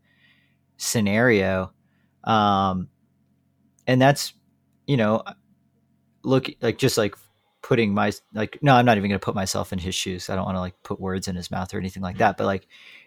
scenario, 0.77 1.73
um, 2.25 2.89
and 3.87 4.03
that's 4.03 4.35
you 4.87 4.97
know, 4.97 5.23
look 6.25 6.49
like 6.61 6.79
just 6.79 6.99
like 6.99 7.14
putting 7.62 7.92
my 7.92 8.12
like 8.34 8.58
no 8.62 8.74
i'm 8.74 8.86
not 8.86 8.96
even 8.96 9.11
going 9.11 9.20
to 9.20 9.24
put 9.24 9.34
myself 9.34 9.72
in 9.72 9.78
his 9.78 9.94
shoes. 9.94 10.30
I 10.30 10.36
don't 10.36 10.44
want 10.44 10.56
to 10.56 10.61
like 10.61 10.82
put 10.82 11.00
words 11.00 11.28
in 11.28 11.36
his 11.36 11.50
mouth 11.50 11.72
or 11.74 11.78
anything 11.78 12.02
like 12.02 12.18
that 12.18 12.36
but 12.36 12.46
like 12.46 12.66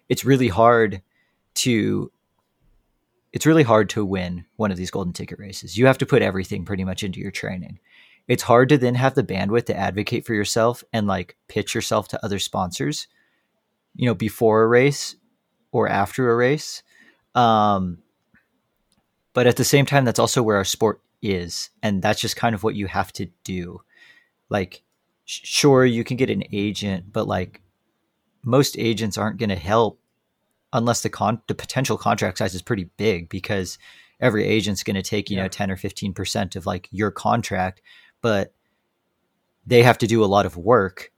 it's 0.10 0.26
really 0.26 0.48
hard 0.48 1.02
to 1.56 2.12
it's 3.32 3.46
really 3.46 3.64
hard 3.64 3.90
to 3.90 4.06
win 4.06 4.46
one 4.58 4.70
of 4.72 4.78
these 4.78 4.92
golden 4.92 5.12
ticket 5.12 5.40
races. 5.40 5.76
You 5.76 5.88
have 5.88 5.98
to 5.98 6.06
put 6.06 6.22
everything 6.22 6.66
pretty 6.66 6.84
much 6.84 7.02
into 7.02 7.20
your 7.20 7.32
training. 7.32 7.80
It's 8.28 8.44
hard 8.44 8.70
to 8.70 8.78
then 8.78 8.94
have 8.94 9.16
the 9.16 9.24
bandwidth 9.24 9.66
to 9.66 9.76
advocate 9.76 10.24
for 10.24 10.36
yourself 10.36 10.84
and 10.94 11.08
like 11.08 11.36
pitch 11.48 11.74
yourself 11.74 12.08
to 12.10 12.24
other 12.24 12.38
sponsors 12.38 13.08
you 13.96 14.06
know 14.06 14.16
before 14.16 14.64
a 14.64 14.68
race 14.68 15.16
or 15.72 15.88
after 15.88 16.32
a 16.32 16.36
race. 16.36 16.84
Um 17.36 18.00
but 19.34 19.48
at 19.48 19.56
the 19.56 19.64
same 19.64 19.86
time 19.88 20.06
that's 20.06 20.20
also 20.20 20.44
where 20.44 20.58
our 20.58 20.66
sport 20.66 21.02
is 21.22 21.70
and 21.82 22.02
that's 22.02 22.22
just 22.22 22.36
kind 22.36 22.54
of 22.54 22.64
what 22.64 22.76
you 22.76 22.86
have 22.86 23.12
to 23.14 23.28
do 23.44 23.82
like 24.54 24.84
sure 25.26 25.84
you 25.84 26.04
can 26.04 26.16
get 26.16 26.30
an 26.30 26.44
agent 26.54 27.12
but 27.12 27.28
like 27.28 27.62
most 28.46 28.78
agents 28.78 29.18
aren't 29.18 29.40
going 29.40 29.50
to 29.50 29.56
help 29.56 30.00
unless 30.72 31.02
the 31.02 31.10
con 31.10 31.42
the 31.48 31.56
potential 31.56 31.98
contract 31.98 32.38
size 32.38 32.56
is 32.56 32.62
pretty 32.62 32.90
big 32.98 33.28
because 33.28 33.78
every 34.22 34.46
agent's 34.46 34.84
going 34.84 34.96
to 34.96 35.02
take 35.02 35.30
you 35.30 35.36
yeah. 35.38 35.44
know 35.44 35.50
10 35.50 35.72
or 35.72 35.76
15% 35.76 36.56
of 36.56 36.66
like 36.66 36.88
your 36.92 37.12
contract 37.12 37.82
but 38.22 38.54
they 39.66 39.84
have 39.84 39.98
to 39.98 40.08
do 40.08 40.24
a 40.24 40.26
lot 40.26 40.46
of 40.46 40.56
work 40.56 41.12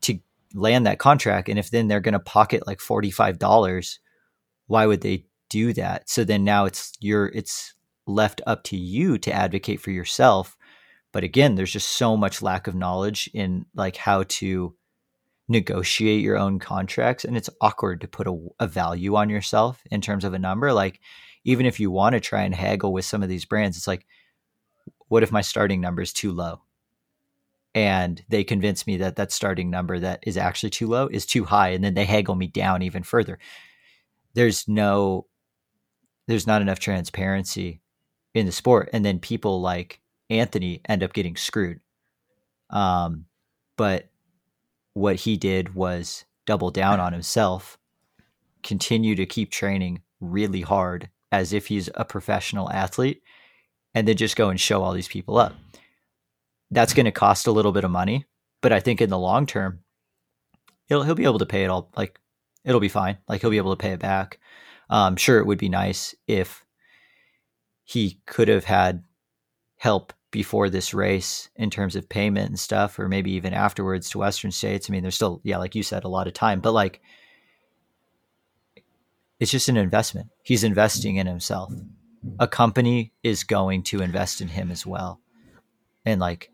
to 0.00 0.18
land 0.54 0.86
that 0.86 0.98
contract 0.98 1.48
and 1.48 1.58
if 1.58 1.70
then 1.70 1.88
they're 1.88 2.00
going 2.00 2.12
to 2.12 2.20
pocket 2.20 2.66
like 2.66 2.78
$45 2.78 3.98
why 4.66 4.86
would 4.86 5.02
they 5.02 5.26
do 5.50 5.72
that 5.72 6.08
so 6.08 6.24
then 6.24 6.44
now 6.44 6.64
it's 6.64 6.92
your 7.00 7.26
it's 7.28 7.74
left 8.06 8.40
up 8.46 8.64
to 8.64 8.76
you 8.76 9.18
to 9.18 9.32
advocate 9.32 9.80
for 9.80 9.90
yourself 9.90 10.57
but 11.12 11.24
again 11.24 11.54
there's 11.54 11.72
just 11.72 11.88
so 11.88 12.16
much 12.16 12.42
lack 12.42 12.66
of 12.66 12.74
knowledge 12.74 13.30
in 13.34 13.66
like 13.74 13.96
how 13.96 14.24
to 14.24 14.74
negotiate 15.48 16.22
your 16.22 16.36
own 16.36 16.58
contracts 16.58 17.24
and 17.24 17.36
it's 17.36 17.50
awkward 17.60 18.02
to 18.02 18.08
put 18.08 18.26
a, 18.26 18.38
a 18.60 18.66
value 18.66 19.16
on 19.16 19.30
yourself 19.30 19.82
in 19.90 20.00
terms 20.00 20.24
of 20.24 20.34
a 20.34 20.38
number. 20.38 20.72
Like 20.72 21.00
even 21.44 21.64
if 21.64 21.80
you 21.80 21.90
want 21.90 22.12
to 22.12 22.20
try 22.20 22.42
and 22.42 22.54
haggle 22.54 22.92
with 22.92 23.06
some 23.06 23.22
of 23.22 23.28
these 23.28 23.46
brands 23.46 23.76
it's 23.76 23.86
like 23.86 24.06
what 25.08 25.22
if 25.22 25.32
my 25.32 25.40
starting 25.40 25.80
number 25.80 26.02
is 26.02 26.12
too 26.12 26.32
low? 26.32 26.60
And 27.74 28.22
they 28.28 28.44
convince 28.44 28.86
me 28.86 28.98
that 28.98 29.16
that 29.16 29.32
starting 29.32 29.70
number 29.70 29.98
that 29.98 30.20
is 30.26 30.36
actually 30.36 30.70
too 30.70 30.86
low 30.86 31.06
is 31.06 31.24
too 31.24 31.44
high 31.44 31.70
and 31.70 31.82
then 31.82 31.94
they 31.94 32.04
haggle 32.04 32.34
me 32.34 32.46
down 32.46 32.82
even 32.82 33.02
further. 33.02 33.38
There's 34.34 34.68
no 34.68 35.26
there's 36.26 36.46
not 36.46 36.60
enough 36.60 36.78
transparency 36.78 37.80
in 38.34 38.44
the 38.44 38.52
sport. 38.52 38.90
And 38.92 39.02
then 39.02 39.18
people 39.18 39.62
like 39.62 40.00
Anthony 40.30 40.80
end 40.88 41.02
up 41.02 41.12
getting 41.12 41.36
screwed. 41.36 41.80
Um, 42.70 43.26
but 43.76 44.10
what 44.94 45.16
he 45.16 45.36
did 45.36 45.74
was 45.74 46.24
double 46.46 46.70
down 46.70 47.00
on 47.00 47.12
himself, 47.12 47.78
continue 48.62 49.14
to 49.14 49.26
keep 49.26 49.50
training 49.50 50.02
really 50.20 50.62
hard 50.62 51.08
as 51.30 51.52
if 51.52 51.66
he's 51.66 51.88
a 51.94 52.04
professional 52.04 52.70
athlete, 52.70 53.22
and 53.94 54.06
then 54.06 54.16
just 54.16 54.36
go 54.36 54.48
and 54.48 54.60
show 54.60 54.82
all 54.82 54.92
these 54.92 55.08
people 55.08 55.38
up. 55.38 55.54
That's 56.70 56.94
going 56.94 57.06
to 57.06 57.12
cost 57.12 57.46
a 57.46 57.52
little 57.52 57.72
bit 57.72 57.84
of 57.84 57.90
money, 57.90 58.26
but 58.60 58.72
I 58.72 58.80
think 58.80 59.00
in 59.00 59.10
the 59.10 59.18
long 59.18 59.46
term, 59.46 59.80
he'll 60.86 61.02
he'll 61.02 61.14
be 61.14 61.24
able 61.24 61.38
to 61.38 61.46
pay 61.46 61.64
it 61.64 61.70
all. 61.70 61.90
Like 61.96 62.18
it'll 62.64 62.80
be 62.80 62.88
fine. 62.88 63.18
Like 63.28 63.40
he'll 63.40 63.50
be 63.50 63.56
able 63.56 63.74
to 63.76 63.82
pay 63.82 63.92
it 63.92 64.00
back. 64.00 64.38
Um, 64.90 65.16
sure, 65.16 65.38
it 65.38 65.46
would 65.46 65.58
be 65.58 65.68
nice 65.68 66.14
if 66.26 66.64
he 67.84 68.20
could 68.26 68.48
have 68.48 68.64
had 68.64 69.04
help 69.76 70.12
before 70.30 70.68
this 70.68 70.92
race 70.92 71.48
in 71.56 71.70
terms 71.70 71.96
of 71.96 72.08
payment 72.08 72.48
and 72.48 72.58
stuff, 72.58 72.98
or 72.98 73.08
maybe 73.08 73.32
even 73.32 73.54
afterwards 73.54 74.10
to 74.10 74.18
Western 74.18 74.50
states. 74.50 74.88
I 74.88 74.92
mean, 74.92 75.02
there's 75.02 75.14
still, 75.14 75.40
yeah, 75.42 75.58
like 75.58 75.74
you 75.74 75.82
said, 75.82 76.04
a 76.04 76.08
lot 76.08 76.26
of 76.26 76.34
time, 76.34 76.60
but 76.60 76.72
like 76.72 77.00
it's 79.40 79.50
just 79.50 79.68
an 79.68 79.76
investment. 79.76 80.28
He's 80.42 80.64
investing 80.64 81.16
in 81.16 81.26
himself. 81.26 81.72
A 82.38 82.48
company 82.48 83.12
is 83.22 83.44
going 83.44 83.84
to 83.84 84.02
invest 84.02 84.40
in 84.40 84.48
him 84.48 84.70
as 84.70 84.84
well. 84.84 85.20
And 86.04 86.20
like, 86.20 86.50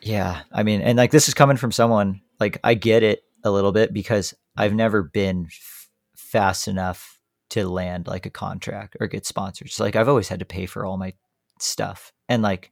yeah, 0.00 0.42
I 0.50 0.62
mean, 0.62 0.80
and 0.80 0.96
like 0.96 1.10
this 1.10 1.28
is 1.28 1.34
coming 1.34 1.58
from 1.58 1.72
someone 1.72 2.22
like 2.38 2.58
I 2.64 2.74
get 2.74 3.02
it. 3.02 3.22
a 3.42 3.50
little 3.50 3.72
bit 3.72 3.92
because 3.94 4.34
I've 4.56 4.74
never 4.74 5.02
been 5.02 5.46
f- 5.46 5.88
fast 6.16 6.68
enough 6.68 7.18
to 7.50 7.66
land 7.66 8.06
like 8.06 8.26
a 8.26 8.30
contract 8.30 8.96
or 9.00 9.06
get 9.06 9.26
sponsored. 9.26 9.70
So 9.70 9.84
like 9.84 9.96
I've 9.96 10.08
always 10.08 10.28
had 10.28 10.40
to 10.40 10.44
pay 10.44 10.66
for 10.66 10.84
all 10.84 10.98
my 10.98 11.14
stuff. 11.62 12.12
And 12.28 12.42
like 12.42 12.70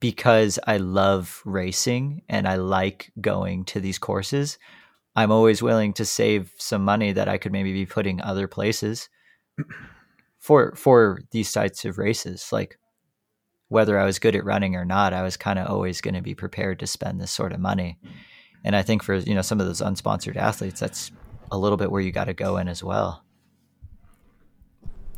because 0.00 0.58
I 0.66 0.76
love 0.76 1.40
racing 1.46 2.22
and 2.28 2.46
I 2.46 2.56
like 2.56 3.10
going 3.20 3.64
to 3.64 3.80
these 3.80 3.98
courses, 3.98 4.58
I'm 5.16 5.30
always 5.30 5.62
willing 5.62 5.94
to 5.94 6.04
save 6.04 6.52
some 6.58 6.84
money 6.84 7.12
that 7.12 7.26
I 7.26 7.38
could 7.38 7.52
maybe 7.52 7.72
be 7.72 7.86
putting 7.86 8.20
other 8.20 8.46
places 8.46 9.08
for 10.38 10.74
for 10.76 11.20
these 11.30 11.50
types 11.52 11.86
of 11.86 11.96
races. 11.96 12.50
Like 12.52 12.78
whether 13.68 13.98
I 13.98 14.04
was 14.04 14.18
good 14.18 14.36
at 14.36 14.44
running 14.44 14.76
or 14.76 14.84
not, 14.84 15.14
I 15.14 15.22
was 15.22 15.38
kind 15.38 15.58
of 15.58 15.68
always 15.68 16.02
going 16.02 16.14
to 16.14 16.20
be 16.20 16.34
prepared 16.34 16.80
to 16.80 16.86
spend 16.86 17.18
this 17.18 17.30
sort 17.30 17.52
of 17.52 17.60
money. 17.60 17.98
And 18.62 18.76
I 18.76 18.82
think 18.82 19.02
for 19.02 19.14
you 19.14 19.34
know 19.34 19.42
some 19.42 19.58
of 19.58 19.66
those 19.66 19.80
unsponsored 19.80 20.36
athletes, 20.36 20.80
that's 20.80 21.12
a 21.50 21.58
little 21.58 21.78
bit 21.78 21.90
where 21.90 22.02
you 22.02 22.12
got 22.12 22.24
to 22.24 22.34
go 22.34 22.58
in 22.58 22.68
as 22.68 22.84
well. 22.84 23.23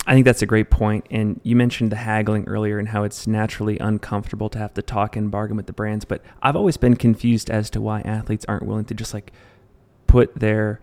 I 0.06 0.14
think 0.14 0.24
that's 0.24 0.42
a 0.42 0.46
great 0.46 0.70
point. 0.70 1.04
And 1.10 1.40
you 1.42 1.56
mentioned 1.56 1.90
the 1.90 1.96
haggling 1.96 2.46
earlier 2.46 2.78
and 2.78 2.88
how 2.88 3.02
it's 3.02 3.26
naturally 3.26 3.78
uncomfortable 3.80 4.48
to 4.50 4.58
have 4.58 4.72
to 4.74 4.82
talk 4.82 5.16
and 5.16 5.30
bargain 5.30 5.56
with 5.56 5.66
the 5.66 5.72
brands. 5.72 6.04
But 6.04 6.22
I've 6.42 6.54
always 6.54 6.76
been 6.76 6.94
confused 6.94 7.50
as 7.50 7.70
to 7.70 7.80
why 7.80 8.02
athletes 8.02 8.44
aren't 8.48 8.64
willing 8.64 8.84
to 8.84 8.94
just 8.94 9.12
like 9.12 9.32
put 10.06 10.34
their 10.36 10.80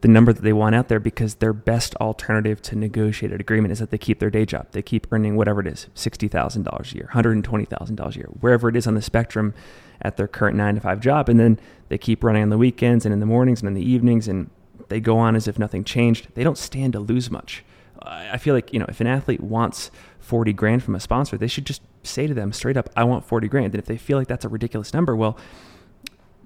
the 0.00 0.08
number 0.08 0.34
that 0.34 0.42
they 0.42 0.52
want 0.52 0.74
out 0.74 0.88
there 0.88 1.00
because 1.00 1.36
their 1.36 1.54
best 1.54 1.94
alternative 1.96 2.60
to 2.60 2.76
negotiated 2.76 3.40
agreement 3.40 3.72
is 3.72 3.78
that 3.78 3.90
they 3.90 3.96
keep 3.96 4.18
their 4.18 4.28
day 4.28 4.44
job. 4.44 4.66
They 4.72 4.82
keep 4.82 5.06
earning 5.10 5.34
whatever 5.34 5.60
it 5.60 5.66
is, 5.66 5.88
sixty 5.94 6.28
thousand 6.28 6.64
dollars 6.64 6.92
a 6.92 6.96
year, 6.96 7.08
hundred 7.12 7.32
and 7.32 7.44
twenty 7.44 7.64
thousand 7.64 7.96
dollars 7.96 8.16
a 8.16 8.18
year, 8.18 8.28
wherever 8.40 8.68
it 8.68 8.76
is 8.76 8.86
on 8.86 8.94
the 8.94 9.02
spectrum 9.02 9.54
at 10.02 10.18
their 10.18 10.28
current 10.28 10.58
nine 10.58 10.74
to 10.74 10.80
five 10.82 11.00
job, 11.00 11.30
and 11.30 11.40
then 11.40 11.58
they 11.88 11.96
keep 11.96 12.22
running 12.22 12.42
on 12.42 12.50
the 12.50 12.58
weekends 12.58 13.06
and 13.06 13.14
in 13.14 13.20
the 13.20 13.26
mornings 13.26 13.62
and 13.62 13.68
in 13.68 13.74
the 13.74 13.90
evenings, 13.90 14.28
and 14.28 14.50
they 14.88 15.00
go 15.00 15.16
on 15.16 15.36
as 15.36 15.48
if 15.48 15.58
nothing 15.58 15.84
changed. 15.84 16.28
They 16.34 16.44
don't 16.44 16.58
stand 16.58 16.92
to 16.92 17.00
lose 17.00 17.30
much. 17.30 17.64
I 18.04 18.36
feel 18.38 18.54
like, 18.54 18.72
you 18.72 18.78
know, 18.78 18.86
if 18.88 19.00
an 19.00 19.06
athlete 19.06 19.40
wants 19.40 19.90
40 20.20 20.52
grand 20.52 20.82
from 20.82 20.94
a 20.94 21.00
sponsor, 21.00 21.36
they 21.36 21.46
should 21.46 21.66
just 21.66 21.82
say 22.02 22.26
to 22.26 22.34
them 22.34 22.52
straight 22.52 22.76
up, 22.76 22.90
I 22.96 23.04
want 23.04 23.24
40 23.24 23.48
grand. 23.48 23.66
And 23.66 23.76
if 23.76 23.86
they 23.86 23.96
feel 23.96 24.18
like 24.18 24.28
that's 24.28 24.44
a 24.44 24.48
ridiculous 24.48 24.92
number, 24.92 25.16
well, 25.16 25.38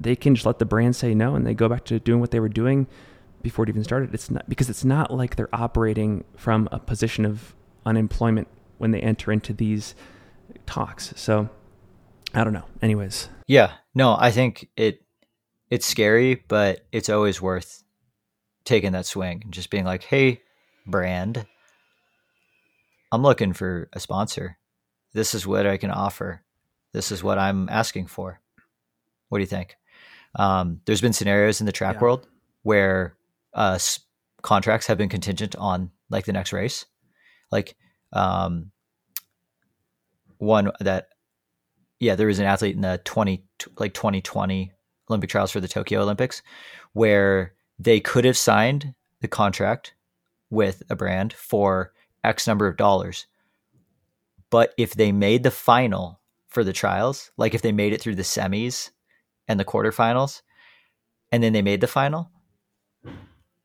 they 0.00 0.14
can 0.14 0.34
just 0.34 0.46
let 0.46 0.58
the 0.58 0.64
brand 0.64 0.96
say 0.96 1.14
no 1.14 1.34
and 1.34 1.46
they 1.46 1.54
go 1.54 1.68
back 1.68 1.84
to 1.86 1.98
doing 1.98 2.20
what 2.20 2.30
they 2.30 2.40
were 2.40 2.48
doing 2.48 2.86
before 3.42 3.64
it 3.64 3.68
even 3.68 3.84
started. 3.84 4.14
It's 4.14 4.30
not 4.30 4.48
because 4.48 4.70
it's 4.70 4.84
not 4.84 5.12
like 5.12 5.36
they're 5.36 5.54
operating 5.54 6.24
from 6.36 6.68
a 6.72 6.78
position 6.78 7.24
of 7.24 7.54
unemployment 7.84 8.48
when 8.78 8.90
they 8.90 9.00
enter 9.00 9.32
into 9.32 9.52
these 9.52 9.94
talks. 10.66 11.12
So 11.16 11.48
I 12.34 12.44
don't 12.44 12.52
know. 12.52 12.64
Anyways. 12.82 13.28
Yeah. 13.46 13.72
No, 13.94 14.16
I 14.18 14.30
think 14.30 14.68
it 14.76 15.02
it's 15.70 15.86
scary, 15.86 16.44
but 16.48 16.86
it's 16.92 17.08
always 17.08 17.42
worth 17.42 17.82
taking 18.64 18.92
that 18.92 19.06
swing 19.06 19.42
and 19.44 19.52
just 19.52 19.70
being 19.70 19.84
like, 19.84 20.04
hey, 20.04 20.42
brand, 20.88 21.46
I'm 23.12 23.22
looking 23.22 23.52
for 23.52 23.88
a 23.92 24.00
sponsor. 24.00 24.58
This 25.12 25.34
is 25.34 25.46
what 25.46 25.66
I 25.66 25.76
can 25.76 25.90
offer. 25.90 26.42
This 26.92 27.12
is 27.12 27.22
what 27.22 27.38
I'm 27.38 27.68
asking 27.68 28.06
for. 28.06 28.40
What 29.28 29.38
do 29.38 29.42
you 29.42 29.46
think? 29.46 29.76
Um, 30.34 30.80
there's 30.84 31.00
been 31.00 31.12
scenarios 31.12 31.60
in 31.60 31.66
the 31.66 31.72
track 31.72 31.96
yeah. 31.96 32.00
world 32.00 32.28
where 32.62 33.16
uh, 33.54 33.72
s- 33.74 34.00
contracts 34.42 34.86
have 34.86 34.98
been 34.98 35.08
contingent 35.08 35.56
on 35.56 35.90
like 36.10 36.24
the 36.24 36.32
next 36.32 36.52
race, 36.52 36.86
like 37.50 37.76
um, 38.12 38.70
one 40.38 40.70
that 40.80 41.08
yeah, 42.00 42.14
there 42.14 42.26
was 42.26 42.38
an 42.38 42.46
athlete 42.46 42.76
in 42.76 42.82
the 42.82 43.00
twenty 43.04 43.44
like 43.78 43.94
2020 43.94 44.72
Olympic 45.10 45.30
trials 45.30 45.50
for 45.50 45.60
the 45.60 45.68
Tokyo 45.68 46.02
Olympics 46.02 46.42
where 46.92 47.54
they 47.78 48.00
could 48.00 48.24
have 48.24 48.36
signed 48.36 48.94
the 49.20 49.28
contract 49.28 49.94
with 50.50 50.82
a 50.90 50.96
brand 50.96 51.32
for 51.32 51.92
X 52.24 52.46
number 52.46 52.66
of 52.66 52.76
dollars. 52.76 53.26
But 54.50 54.72
if 54.78 54.94
they 54.94 55.12
made 55.12 55.42
the 55.42 55.50
final 55.50 56.20
for 56.48 56.64
the 56.64 56.72
trials, 56.72 57.30
like 57.36 57.54
if 57.54 57.62
they 57.62 57.72
made 57.72 57.92
it 57.92 58.00
through 58.00 58.16
the 58.16 58.22
semis 58.22 58.90
and 59.46 59.60
the 59.60 59.64
quarterfinals, 59.64 60.42
and 61.30 61.42
then 61.42 61.52
they 61.52 61.62
made 61.62 61.80
the 61.80 61.86
final, 61.86 62.30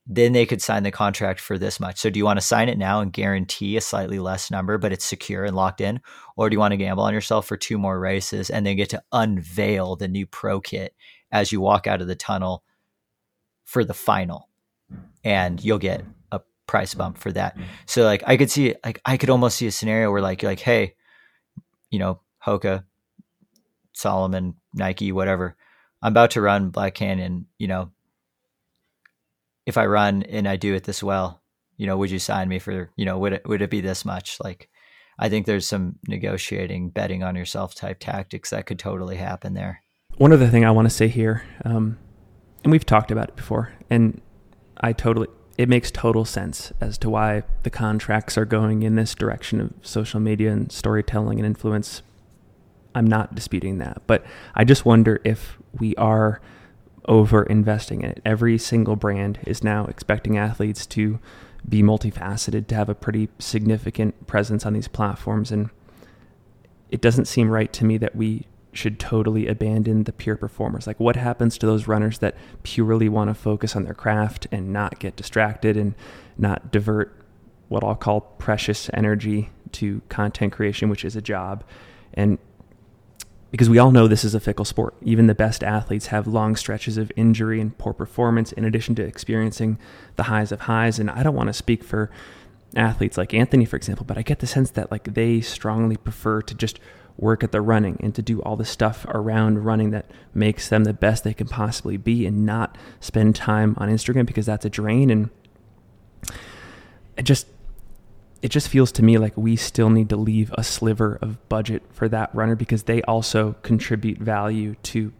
then 0.06 0.34
they 0.34 0.46
could 0.46 0.62
sign 0.62 0.84
the 0.84 0.92
contract 0.92 1.40
for 1.40 1.58
this 1.58 1.80
much. 1.80 1.98
So 1.98 2.10
do 2.10 2.20
you 2.20 2.26
want 2.26 2.38
to 2.38 2.46
sign 2.46 2.68
it 2.68 2.78
now 2.78 3.00
and 3.00 3.14
guarantee 3.14 3.78
a 3.78 3.82
slightly 3.82 4.20
less 4.20 4.52
number, 4.52 4.78
but 4.78 4.92
it's 4.92 5.06
secure 5.06 5.46
and 5.46 5.56
locked 5.56 5.80
in? 5.80 6.02
Or 6.36 6.50
do 6.50 6.54
you 6.54 6.60
want 6.60 6.74
to 6.74 6.78
gamble 6.78 7.04
on 7.04 7.14
yourself 7.14 7.48
for 7.48 7.56
two 7.56 7.78
more 7.78 7.98
races 7.98 8.50
and 8.50 8.66
then 8.66 8.76
get 8.76 8.90
to 8.90 9.04
unveil 9.14 9.96
the 9.96 10.10
new 10.10 10.26
pro 10.26 10.60
kit 10.60 10.94
as 11.32 11.54
you 11.54 11.62
walk 11.62 11.88
out 11.88 12.02
of 12.02 12.08
the 12.08 12.16
tunnel 12.16 12.64
for 13.64 13.86
the 13.86 13.94
final? 13.94 14.50
And 15.24 15.64
you'll 15.64 15.80
get 15.80 16.04
price 16.68 16.94
bump 16.94 17.18
for 17.18 17.32
that. 17.32 17.58
So 17.86 18.04
like 18.04 18.24
I 18.26 18.38
could 18.38 18.50
see 18.50 18.76
like 18.86 19.02
I 19.06 19.18
could 19.18 19.30
almost 19.30 19.58
see 19.58 19.68
a 19.68 19.72
scenario 19.72 20.12
where 20.12 20.22
like 20.22 20.42
you're 20.42 20.52
like, 20.52 20.60
hey, 20.60 20.96
you 21.90 22.00
know, 22.00 22.22
Hoka, 22.46 22.84
Salomon, 23.94 24.56
Nike, 24.74 25.12
whatever. 25.12 25.56
I'm 26.02 26.12
about 26.14 26.32
to 26.32 26.42
run 26.42 26.70
Black 26.70 26.96
Canyon, 26.96 27.48
you 27.58 27.68
know. 27.68 27.92
If 29.66 29.78
I 29.78 29.86
run 29.86 30.24
and 30.24 30.48
I 30.48 30.58
do 30.58 30.74
it 30.74 30.84
this 30.84 31.02
well, 31.02 31.42
you 31.78 31.88
know, 31.88 31.98
would 31.98 32.12
you 32.12 32.20
sign 32.20 32.50
me 32.50 32.60
for, 32.60 32.92
you 32.98 33.06
know, 33.06 33.18
would 33.18 33.34
it 33.34 33.48
would 33.48 33.62
it 33.62 33.70
be 33.70 33.80
this 33.80 34.04
much? 34.04 34.38
Like 34.44 34.70
I 35.18 35.30
think 35.30 35.46
there's 35.46 35.68
some 35.68 36.00
negotiating, 36.08 36.90
betting 36.90 37.24
on 37.24 37.36
yourself 37.36 37.76
type 37.76 37.98
tactics 38.00 38.50
that 38.50 38.66
could 38.66 38.80
totally 38.80 39.16
happen 39.16 39.54
there. 39.54 39.82
One 40.18 40.34
other 40.34 40.48
thing 40.48 40.66
I 40.66 40.72
want 40.72 40.88
to 40.88 40.94
say 40.94 41.08
here, 41.08 41.44
um, 41.66 41.98
and 42.64 42.72
we've 42.72 42.86
talked 42.86 43.10
about 43.10 43.30
it 43.30 43.36
before, 43.36 43.74
and 43.90 44.22
I 44.82 44.94
totally 44.94 45.28
it 45.58 45.70
makes 45.70 45.92
total 45.92 46.26
sense 46.26 46.74
as 46.82 46.98
to 47.00 47.10
why 47.10 47.44
the 47.64 47.70
contracts 47.70 48.38
are 48.38 48.46
going 48.46 48.84
in 48.84 48.96
this 48.96 49.14
direction 49.14 49.62
of 49.62 49.74
social 49.82 50.20
media 50.20 50.52
and 50.52 50.72
storytelling 50.72 51.40
and 51.40 51.46
influence. 51.46 52.02
I'm 52.96 53.08
not 53.08 53.36
disputing 53.36 53.78
that, 53.80 54.02
but 54.08 54.26
I 54.56 54.64
just 54.64 54.86
wonder 54.86 55.22
if 55.24 55.58
we 55.80 55.96
are 55.96 56.42
over 57.06 57.44
investing 57.44 58.02
in 58.02 58.12
it. 58.12 58.22
Every 58.26 58.58
single 58.58 58.96
brand 58.96 59.40
is 59.46 59.64
now 59.64 59.86
expecting 59.86 60.38
athletes 60.38 60.86
to 60.88 61.20
be 61.68 61.82
multifaceted, 61.82 62.68
to 62.68 62.76
have 62.76 62.90
a 62.90 62.96
pretty 62.96 63.30
significant 63.40 64.28
presence 64.28 64.66
on 64.66 64.74
these 64.74 64.88
platforms. 64.88 65.52
And 65.52 65.70
it 66.90 67.02
doesn't 67.02 67.26
seem 67.26 67.50
right 67.50 67.72
to 67.74 67.86
me 67.86 67.98
that 67.98 68.16
we 68.16 68.48
should 68.76 69.00
totally 69.00 69.48
abandon 69.48 70.04
the 70.04 70.14
pure 70.14 70.36
performers. 70.36 70.88
Like, 70.88 71.00
what 71.00 71.16
happens 71.16 71.58
to 71.58 71.66
those 71.66 71.88
runners 71.88 72.20
that 72.20 72.36
purely 72.64 73.10
want 73.10 73.30
to 73.30 73.34
focus 73.34 73.76
on 73.76 73.84
their 73.84 73.94
craft 73.94 74.48
and 74.52 74.74
not 74.74 75.00
get 75.00 75.16
distracted 75.16 75.78
and 75.78 75.96
not 76.38 76.72
divert 76.72 77.16
what 77.70 77.84
I'll 77.84 77.96
call 77.96 78.22
precious 78.22 78.90
energy 78.94 79.50
to 79.74 80.02
content 80.10 80.54
creation, 80.54 80.90
which 80.90 81.06
is 81.06 81.16
a 81.16 81.22
job? 81.22 81.64
And 82.14 82.38
because 83.52 83.70
we 83.70 83.78
all 83.78 83.92
know 83.92 84.08
this 84.08 84.24
is 84.24 84.34
a 84.34 84.40
fickle 84.40 84.66
sport, 84.66 84.96
even 85.04 85.28
the 85.28 85.36
best 85.36 85.64
athletes 85.64 86.08
have 86.08 86.26
long 86.26 86.56
stretches 86.56 86.98
of 86.98 87.12
injury 87.16 87.62
and 87.62 87.78
poor 87.78 87.94
performance 87.94 88.52
in 88.52 88.66
addition 88.66 88.96
to 88.96 89.04
experiencing 89.04 89.78
the 90.16 90.24
highs 90.24 90.52
of 90.52 90.62
highs. 90.62 90.98
And 90.98 91.10
I 91.10 91.22
don't 91.22 91.36
want 91.36 91.48
to 91.48 91.54
speak 91.54 91.84
for 91.84 92.10
athletes 92.76 93.16
like 93.16 93.32
Anthony, 93.32 93.66
for 93.66 93.76
example, 93.76 94.06
but 94.08 94.18
I 94.18 94.24
get 94.24 94.40
the 94.40 94.48
sense 94.48 94.72
that 94.72 94.90
like 94.90 95.14
they 95.14 95.40
strongly 95.42 95.98
prefer 95.98 96.42
to 96.42 96.56
just 96.56 96.80
work 97.18 97.44
at 97.44 97.52
the 97.52 97.62
running 97.62 97.98
and 98.00 98.14
to 98.16 98.22
do 98.22 98.42
all 98.42 98.56
the 98.56 98.66
stuff 98.66 99.06
around 99.10 99.64
running 99.64 99.92
that 99.92 100.06
makes 100.34 100.70
them 100.70 100.84
the 100.84 100.94
best 100.94 101.24
they 101.24 101.34
can 101.34 101.48
possibly 101.48 101.98
be 101.98 102.26
and 102.26 102.46
not 102.46 102.78
spend 103.00 103.36
time 103.36 103.76
on 103.78 103.90
Instagram 103.90 104.26
because 104.26 104.46
that's 104.46 104.66
a 104.66 104.70
drain. 104.70 105.10
And 105.10 105.30
it 107.18 107.24
just 107.24 107.48
it 108.42 108.50
just 108.50 108.68
feels 108.68 108.92
to 108.92 109.04
me 109.04 109.18
like 109.18 109.38
we 109.38 109.56
still 109.56 109.90
need 109.90 110.10
to 110.10 110.18
leave 110.18 110.52
a 110.58 110.64
sliver 110.64 111.18
of 111.22 111.48
budget 111.48 111.82
for 111.92 112.10
that 112.10 112.34
runner 112.36 112.56
because 112.56 112.84
they 112.84 113.02
also 113.04 113.56
contribute 113.62 114.18
value 114.18 114.76
to 114.84 115.14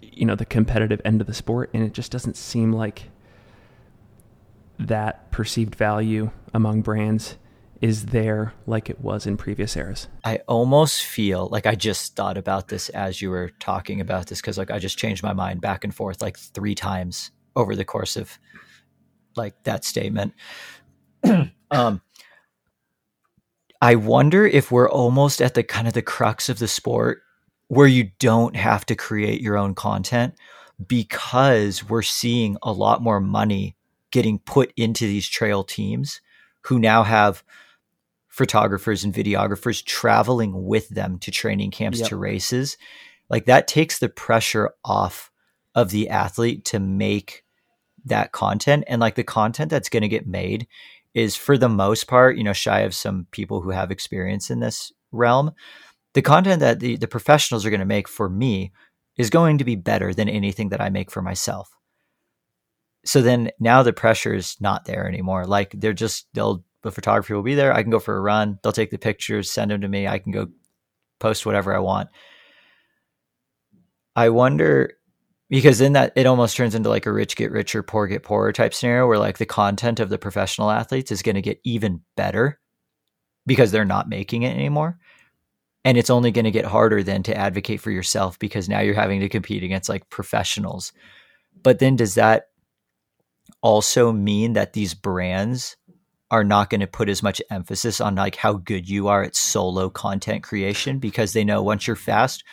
you 0.00 0.24
know 0.24 0.34
the 0.34 0.46
competitive 0.46 1.00
end 1.04 1.20
of 1.20 1.26
the 1.26 1.34
sport. 1.34 1.70
And 1.74 1.82
it 1.82 1.92
just 1.92 2.12
doesn't 2.12 2.36
seem 2.36 2.72
like 2.72 3.10
that 4.78 5.30
perceived 5.30 5.74
value 5.74 6.30
among 6.54 6.80
brands 6.80 7.36
is 7.80 8.06
there 8.06 8.52
like 8.66 8.90
it 8.90 9.00
was 9.00 9.26
in 9.26 9.36
previous 9.36 9.76
eras. 9.76 10.08
I 10.24 10.40
almost 10.46 11.02
feel 11.02 11.48
like 11.48 11.66
I 11.66 11.74
just 11.74 12.14
thought 12.14 12.36
about 12.36 12.68
this 12.68 12.90
as 12.90 13.22
you 13.22 13.30
were 13.30 13.50
talking 13.58 14.00
about 14.00 14.26
this 14.26 14.40
because 14.40 14.58
like 14.58 14.70
I 14.70 14.78
just 14.78 14.98
changed 14.98 15.22
my 15.22 15.32
mind 15.32 15.60
back 15.60 15.84
and 15.84 15.94
forth 15.94 16.20
like 16.20 16.38
three 16.38 16.74
times 16.74 17.30
over 17.56 17.74
the 17.74 17.84
course 17.84 18.16
of 18.16 18.38
like 19.34 19.62
that 19.64 19.84
statement. 19.84 20.34
um 21.70 22.02
I 23.82 23.94
wonder 23.94 24.46
if 24.46 24.70
we're 24.70 24.90
almost 24.90 25.40
at 25.40 25.54
the 25.54 25.62
kind 25.62 25.88
of 25.88 25.94
the 25.94 26.02
crux 26.02 26.50
of 26.50 26.58
the 26.58 26.68
sport 26.68 27.22
where 27.68 27.86
you 27.86 28.10
don't 28.18 28.56
have 28.56 28.84
to 28.86 28.94
create 28.94 29.40
your 29.40 29.56
own 29.56 29.74
content 29.74 30.34
because 30.86 31.88
we're 31.88 32.02
seeing 32.02 32.58
a 32.62 32.72
lot 32.72 33.02
more 33.02 33.20
money 33.20 33.76
getting 34.10 34.38
put 34.38 34.72
into 34.76 35.06
these 35.06 35.26
trail 35.26 35.64
teams 35.64 36.20
who 36.62 36.78
now 36.78 37.04
have 37.04 37.42
photographers 38.40 39.04
and 39.04 39.12
videographers 39.12 39.84
traveling 39.84 40.64
with 40.64 40.88
them 40.88 41.18
to 41.18 41.30
training 41.30 41.70
camps 41.70 41.98
yep. 41.98 42.08
to 42.08 42.16
races 42.16 42.78
like 43.28 43.44
that 43.44 43.68
takes 43.68 43.98
the 43.98 44.08
pressure 44.08 44.70
off 44.84 45.30
of 45.74 45.90
the 45.90 46.08
athlete 46.08 46.64
to 46.66 46.80
make 46.80 47.44
that 48.04 48.32
content. 48.32 48.84
And 48.88 49.00
like 49.00 49.14
the 49.14 49.24
content 49.24 49.70
that's 49.70 49.88
going 49.88 50.02
to 50.02 50.08
get 50.08 50.26
made 50.26 50.66
is 51.14 51.36
for 51.36 51.58
the 51.58 51.68
most 51.68 52.06
part 52.06 52.36
you 52.36 52.44
know 52.44 52.52
shy 52.52 52.80
of 52.80 52.94
some 52.94 53.26
people 53.30 53.60
who 53.60 53.70
have 53.70 53.90
experience 53.90 54.48
in 54.48 54.60
this 54.60 54.92
realm 55.10 55.50
the 56.14 56.22
content 56.22 56.60
that 56.60 56.78
the, 56.78 56.96
the 56.96 57.08
professionals 57.08 57.66
are 57.66 57.70
going 57.70 57.80
to 57.80 57.86
make 57.86 58.06
for 58.06 58.28
me 58.28 58.70
is 59.16 59.28
going 59.28 59.58
to 59.58 59.64
be 59.64 59.74
better 59.74 60.14
than 60.14 60.28
anything 60.28 60.68
that 60.68 60.80
i 60.80 60.88
make 60.88 61.10
for 61.10 61.20
myself. 61.22 61.70
So 63.04 63.22
then 63.22 63.50
now 63.58 63.82
the 63.82 63.92
pressure 63.92 64.34
is 64.34 64.56
not 64.60 64.84
there 64.84 65.08
anymore. 65.08 65.46
Like 65.46 65.74
they're 65.76 65.92
just 65.92 66.26
they'll 66.32 66.64
the 66.82 66.90
photography 66.90 67.34
will 67.34 67.42
be 67.42 67.54
there 67.54 67.72
i 67.72 67.82
can 67.82 67.90
go 67.90 67.98
for 67.98 68.16
a 68.16 68.20
run. 68.20 68.58
They'll 68.62 68.72
take 68.72 68.90
the 68.90 68.98
pictures 68.98 69.50
send 69.50 69.70
them 69.70 69.80
to 69.82 69.88
me 69.88 70.06
i 70.06 70.18
can 70.18 70.32
go 70.32 70.48
post 71.18 71.44
whatever 71.46 71.74
i 71.74 71.78
want. 71.78 72.08
I 74.16 74.30
wonder 74.30 74.94
because 75.50 75.78
then 75.78 75.94
that 75.94 76.12
it 76.14 76.26
almost 76.26 76.56
turns 76.56 76.74
into 76.74 76.88
like 76.88 77.06
a 77.06 77.12
rich 77.12 77.36
get 77.36 77.50
richer 77.50 77.82
poor 77.82 78.06
get 78.06 78.22
poorer 78.22 78.52
type 78.52 78.72
scenario 78.72 79.06
where 79.06 79.18
like 79.18 79.38
the 79.38 79.46
content 79.46 80.00
of 80.00 80.08
the 80.08 80.18
professional 80.18 80.70
athletes 80.70 81.10
is 81.10 81.22
going 81.22 81.34
to 81.34 81.42
get 81.42 81.60
even 81.64 82.00
better 82.16 82.60
because 83.46 83.72
they're 83.72 83.84
not 83.84 84.08
making 84.08 84.42
it 84.42 84.54
anymore. 84.54 84.98
And 85.84 85.96
it's 85.96 86.10
only 86.10 86.30
going 86.30 86.44
to 86.44 86.50
get 86.50 86.66
harder 86.66 87.02
then 87.02 87.22
to 87.24 87.36
advocate 87.36 87.80
for 87.80 87.90
yourself 87.90 88.38
because 88.38 88.68
now 88.68 88.80
you're 88.80 88.94
having 88.94 89.20
to 89.20 89.28
compete 89.28 89.62
against 89.62 89.88
like 89.88 90.08
professionals. 90.10 90.92
But 91.62 91.78
then 91.78 91.96
does 91.96 92.14
that 92.14 92.44
also 93.62 94.12
mean 94.12 94.52
that 94.52 94.74
these 94.74 94.94
brands 94.94 95.76
are 96.30 96.44
not 96.44 96.70
going 96.70 96.80
to 96.80 96.86
put 96.86 97.08
as 97.08 97.22
much 97.22 97.42
emphasis 97.50 98.00
on 98.00 98.14
like 98.14 98.36
how 98.36 98.54
good 98.54 98.88
you 98.88 99.08
are 99.08 99.22
at 99.22 99.34
solo 99.34 99.90
content 99.90 100.42
creation 100.42 100.98
because 100.98 101.32
they 101.32 101.44
know 101.44 101.62
once 101.62 101.86
you're 101.86 101.96
fast 101.96 102.44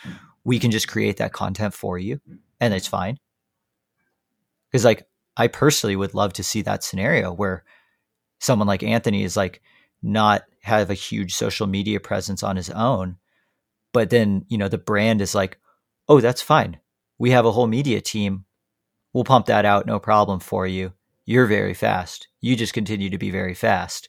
we 0.48 0.58
can 0.58 0.70
just 0.70 0.88
create 0.88 1.18
that 1.18 1.34
content 1.34 1.74
for 1.74 1.98
you 1.98 2.20
and 2.58 2.72
it's 2.72 2.86
fine. 2.86 3.18
Because 4.70 4.82
like 4.84 5.06
I 5.36 5.46
personally 5.48 5.94
would 5.94 6.14
love 6.14 6.32
to 6.34 6.42
see 6.42 6.62
that 6.62 6.82
scenario 6.82 7.32
where 7.32 7.64
someone 8.40 8.66
like 8.66 8.82
Anthony 8.82 9.24
is 9.24 9.36
like 9.36 9.60
not 10.02 10.44
have 10.62 10.88
a 10.88 10.94
huge 10.94 11.34
social 11.34 11.66
media 11.66 12.00
presence 12.00 12.42
on 12.42 12.56
his 12.56 12.70
own, 12.70 13.18
but 13.92 14.08
then, 14.08 14.46
you 14.48 14.56
know, 14.56 14.68
the 14.68 14.78
brand 14.78 15.20
is 15.20 15.34
like, 15.34 15.58
"Oh, 16.08 16.20
that's 16.20 16.42
fine. 16.42 16.78
We 17.18 17.30
have 17.32 17.44
a 17.44 17.52
whole 17.52 17.66
media 17.66 18.00
team. 18.00 18.46
We'll 19.12 19.24
pump 19.24 19.46
that 19.46 19.64
out 19.66 19.86
no 19.86 19.98
problem 19.98 20.40
for 20.40 20.66
you. 20.66 20.92
You're 21.28 21.44
very 21.44 21.74
fast. 21.74 22.26
You 22.40 22.56
just 22.56 22.72
continue 22.72 23.10
to 23.10 23.18
be 23.18 23.30
very 23.30 23.52
fast. 23.52 24.08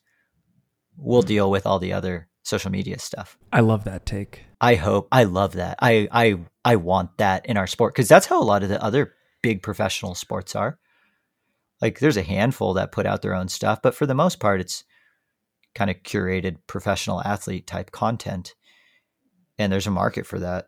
We'll 0.95 1.21
hmm. 1.21 1.27
deal 1.27 1.51
with 1.51 1.67
all 1.67 1.77
the 1.77 1.91
other 1.91 2.29
social 2.43 2.71
media 2.71 2.97
stuff." 2.97 3.37
I 3.51 3.59
love 3.59 3.83
that 3.83 4.05
take. 4.05 4.45
I 4.61 4.75
hope 4.75 5.09
I 5.11 5.25
love 5.25 5.51
that. 5.53 5.77
I 5.81 6.07
I 6.13 6.39
I 6.63 6.77
want 6.77 7.17
that 7.17 7.45
in 7.45 7.57
our 7.57 7.67
sport 7.67 7.93
because 7.93 8.07
that's 8.07 8.27
how 8.27 8.41
a 8.41 8.49
lot 8.51 8.63
of 8.63 8.69
the 8.69 8.81
other 8.81 9.15
big 9.43 9.61
professional 9.61 10.15
sports 10.15 10.55
are. 10.55 10.79
Like 11.81 11.99
there's 11.99 12.15
a 12.15 12.23
handful 12.23 12.73
that 12.75 12.93
put 12.93 13.05
out 13.05 13.21
their 13.21 13.35
own 13.35 13.49
stuff, 13.49 13.81
but 13.81 13.95
for 13.95 14.05
the 14.05 14.15
most 14.15 14.39
part 14.39 14.61
it's 14.61 14.85
kind 15.75 15.91
of 15.91 15.97
curated 16.03 16.59
professional 16.67 17.21
athlete 17.21 17.67
type 17.67 17.91
content. 17.91 18.55
And 19.57 19.73
there's 19.73 19.87
a 19.87 19.91
market 19.91 20.25
for 20.25 20.39
that. 20.39 20.67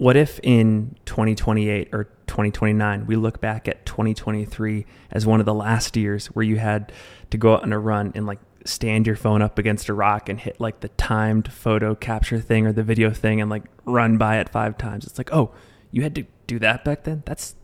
What 0.00 0.16
if 0.16 0.40
in 0.42 0.96
2028 1.04 1.90
or 1.92 2.04
2029 2.26 3.04
we 3.04 3.16
look 3.16 3.38
back 3.38 3.68
at 3.68 3.84
2023 3.84 4.86
as 5.10 5.26
one 5.26 5.40
of 5.40 5.46
the 5.46 5.52
last 5.52 5.94
years 5.94 6.28
where 6.28 6.42
you 6.42 6.56
had 6.56 6.90
to 7.28 7.36
go 7.36 7.52
out 7.52 7.64
on 7.64 7.72
a 7.74 7.78
run 7.78 8.12
and 8.14 8.24
like 8.24 8.38
stand 8.64 9.06
your 9.06 9.14
phone 9.14 9.42
up 9.42 9.58
against 9.58 9.90
a 9.90 9.92
rock 9.92 10.30
and 10.30 10.40
hit 10.40 10.58
like 10.58 10.80
the 10.80 10.88
timed 10.88 11.52
photo 11.52 11.94
capture 11.94 12.40
thing 12.40 12.66
or 12.66 12.72
the 12.72 12.82
video 12.82 13.10
thing 13.10 13.42
and 13.42 13.50
like 13.50 13.64
run 13.84 14.16
by 14.16 14.38
it 14.38 14.48
five 14.48 14.78
times. 14.78 15.06
It's 15.06 15.18
like, 15.18 15.34
oh, 15.34 15.52
you 15.90 16.00
had 16.00 16.14
to 16.14 16.24
do 16.46 16.58
that 16.60 16.82
back 16.82 17.04
then? 17.04 17.22
That's 17.26 17.54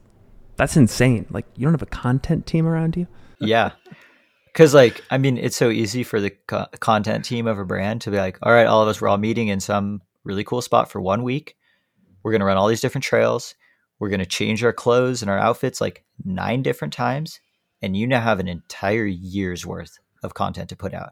that's 0.57 0.77
insane. 0.77 1.25
Like 1.31 1.47
you 1.57 1.65
don't 1.65 1.73
have 1.73 1.81
a 1.81 1.87
content 1.87 2.45
team 2.45 2.67
around 2.67 2.99
you. 2.99 3.07
yeah. 3.41 3.71
Cause 4.53 4.75
like, 4.75 5.03
I 5.11 5.17
mean, 5.17 5.39
it's 5.39 5.57
so 5.57 5.71
easy 5.71 6.03
for 6.03 6.21
the 6.21 6.33
co- 6.47 6.67
content 6.81 7.25
team 7.25 7.47
of 7.47 7.59
a 7.59 7.65
brand 7.65 8.03
to 8.03 8.11
be 8.11 8.19
like, 8.19 8.39
all 8.43 8.53
right, 8.53 8.67
all 8.67 8.83
of 8.83 8.89
us, 8.89 9.01
we're 9.01 9.09
all 9.09 9.17
meeting 9.17 9.49
in 9.49 9.59
some 9.59 10.03
really 10.23 10.45
cool 10.45 10.61
spot 10.61 10.91
for 10.91 11.01
one 11.01 11.23
week. 11.23 11.57
We're 12.27 12.33
going 12.33 12.41
to 12.41 12.47
run 12.47 12.57
all 12.57 12.67
these 12.67 12.81
different 12.81 13.05
trails. 13.05 13.55
We're 14.01 14.09
going 14.09 14.19
to 14.19 14.27
change 14.27 14.65
our 14.65 14.73
clothes 14.73 15.23
and 15.23 15.31
our 15.31 15.39
outfits 15.39 15.81
like 15.81 16.03
nine 16.25 16.61
different 16.61 16.93
times. 16.93 17.39
And 17.81 17.97
you 17.97 18.05
now 18.05 18.21
have 18.21 18.41
an 18.41 18.49
entire 18.49 19.07
year's 19.07 19.65
worth 19.65 20.01
of 20.25 20.35
content 20.35 20.71
to 20.71 20.77
put 20.77 20.93
out. 20.93 21.11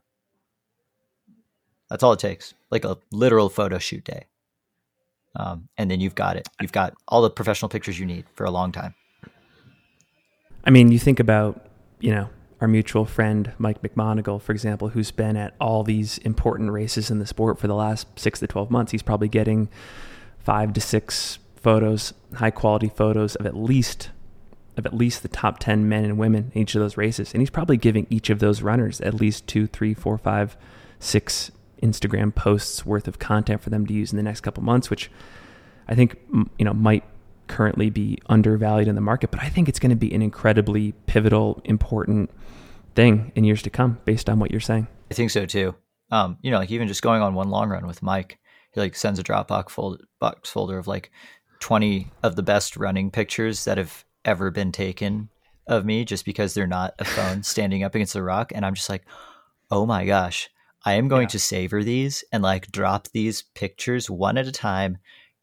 That's 1.89 2.03
all 2.03 2.15
it 2.15 2.19
takes, 2.19 2.55
like 2.73 2.85
a 2.85 2.99
literal 3.13 3.49
photo 3.49 3.79
shoot 3.79 4.03
day. 4.03 4.27
Um, 5.37 5.69
and 5.79 5.89
then 5.89 6.01
you've 6.01 6.17
got 6.17 6.37
it. 6.37 6.49
You've 6.61 6.73
got 6.73 6.95
all 7.07 7.23
the 7.23 7.31
professional 7.31 7.69
pictures 7.69 7.97
you 7.97 8.07
need 8.07 8.25
for 8.35 8.43
a 8.43 8.51
long 8.51 8.73
time. 8.73 8.97
I 10.65 10.71
mean, 10.71 10.91
you 10.91 10.99
think 10.99 11.21
about, 11.21 11.65
you 12.01 12.11
know, 12.11 12.29
our 12.61 12.67
mutual 12.67 13.05
friend 13.05 13.53
Mike 13.59 13.83
McMonigal, 13.83 14.43
for 14.43 14.51
example, 14.51 14.89
who's 14.89 15.13
been 15.13 15.37
at 15.37 15.55
all 15.61 15.85
these 15.85 16.19
important 16.19 16.73
races 16.73 17.09
in 17.09 17.21
the 17.21 17.27
sport 17.27 17.61
for 17.61 17.69
the 17.69 17.75
last 17.77 18.09
six 18.19 18.41
to 18.41 18.49
12 18.49 18.69
months. 18.69 18.91
He's 18.91 19.03
probably 19.05 19.29
getting 19.29 19.69
five 20.45 20.73
to 20.75 20.81
six 20.81 21.39
photos, 21.57 22.13
high 22.35 22.51
quality 22.51 22.89
photos 22.89 23.35
of 23.37 23.47
at 23.47 23.57
least 23.57 24.11
of 24.77 24.85
at 24.87 24.93
least 24.93 25.23
the 25.23 25.29
top 25.29 25.61
10 25.61 25.89
men 25.89 26.05
and 26.05 26.19
women 26.19 26.51
in 26.53 26.63
each 26.63 26.75
of 26.75 26.81
those 26.81 26.97
races. 26.97 27.33
And 27.33 27.41
he's 27.41 27.51
probably 27.51 27.77
giving 27.77 28.09
each 28.11 28.29
of 28.29 28.41
those 28.41 28.61
runners 28.61 29.01
at 29.01 29.15
least 29.15 29.47
two, 29.47 29.69
three, 29.69 29.95
four, 29.95 30.19
five, 30.19 30.57
six 30.99 31.53
Instagram 31.81 32.35
posts 32.35 32.85
worth 32.85 33.07
of 33.07 33.21
content 33.21 33.63
for 33.63 33.71
them 33.71 33.87
to 33.87 33.95
use 33.95 34.13
in 34.13 34.17
the 34.17 34.23
next 34.23 34.41
couple 34.41 34.65
months, 34.65 34.91
which 34.91 35.13
I 35.87 35.95
think, 35.95 36.17
you 36.59 36.65
know, 36.65 36.75
might 36.75 37.05
currently 37.47 37.91
be 37.91 38.19
undervalued 38.27 38.89
in 38.89 38.95
the 38.95 39.01
market, 39.01 39.31
but 39.31 39.41
I 39.41 39.49
think 39.49 39.69
it's 39.69 39.79
going 39.79 39.91
to 39.91 39.97
be 39.97 40.13
an 40.15 40.23
incredibly 40.23 40.93
pivotal, 41.07 41.61
important 41.65 42.31
thing 42.95 43.33
in 43.35 43.45
years 43.45 43.63
to 43.63 43.71
come 43.71 43.99
based 44.05 44.29
on 44.29 44.39
what 44.39 44.51
you're 44.51 44.61
saying. 44.61 44.89
I 45.11 45.15
think 45.15 45.31
so 45.31 45.47
too. 45.47 45.75
Um, 46.11 46.39
you 46.43 46.51
know, 46.51 46.59
like 46.59 46.71
even 46.71 46.89
just 46.89 47.03
going 47.03 47.23
on 47.23 47.35
one 47.35 47.51
long 47.51 47.69
run 47.69 47.87
with 47.87 48.03
Mike, 48.03 48.39
he 48.75 48.81
like 48.81 48.97
sends 48.97 49.19
a 49.19 49.25
Dropbox 49.25 49.71
folder, 49.71 50.05
box 50.21 50.51
folder 50.51 50.79
of 50.79 50.87
like 50.87 51.11
20 51.61 52.11
of 52.23 52.37
the 52.37 52.43
best 52.43 52.77
running 52.77 53.11
pictures 53.11 53.65
that 53.65 53.79
have 53.79 54.05
ever 54.25 54.51
been 54.51 54.73
taken 54.73 55.29
of 55.67 55.85
me 55.85 56.05
just 56.05 56.25
because 56.25 56.55
they're 56.55 56.67
not 56.67 56.95
a 56.99 57.05
phone 57.05 57.43
standing 57.45 57.85
up 57.85 57.95
against 57.95 58.13
the 58.13 58.23
rock. 58.23 58.53
And 58.55 58.67
I'm 58.67 58.75
just 58.75 58.91
like, 58.91 59.05
oh 59.71 59.87
my 59.87 60.05
gosh, 60.05 60.51
I 60.85 60.95
am 60.95 61.09
going 61.09 61.23
yeah. 61.23 61.29
to 61.29 61.39
savor 61.39 61.83
these 61.83 62.25
and 62.33 62.43
like 62.43 62.71
drop 62.71 63.09
these 63.09 63.43
pictures 63.55 64.11
one 64.11 64.37
at 64.37 64.47
a 64.47 64.53
time 64.53 64.99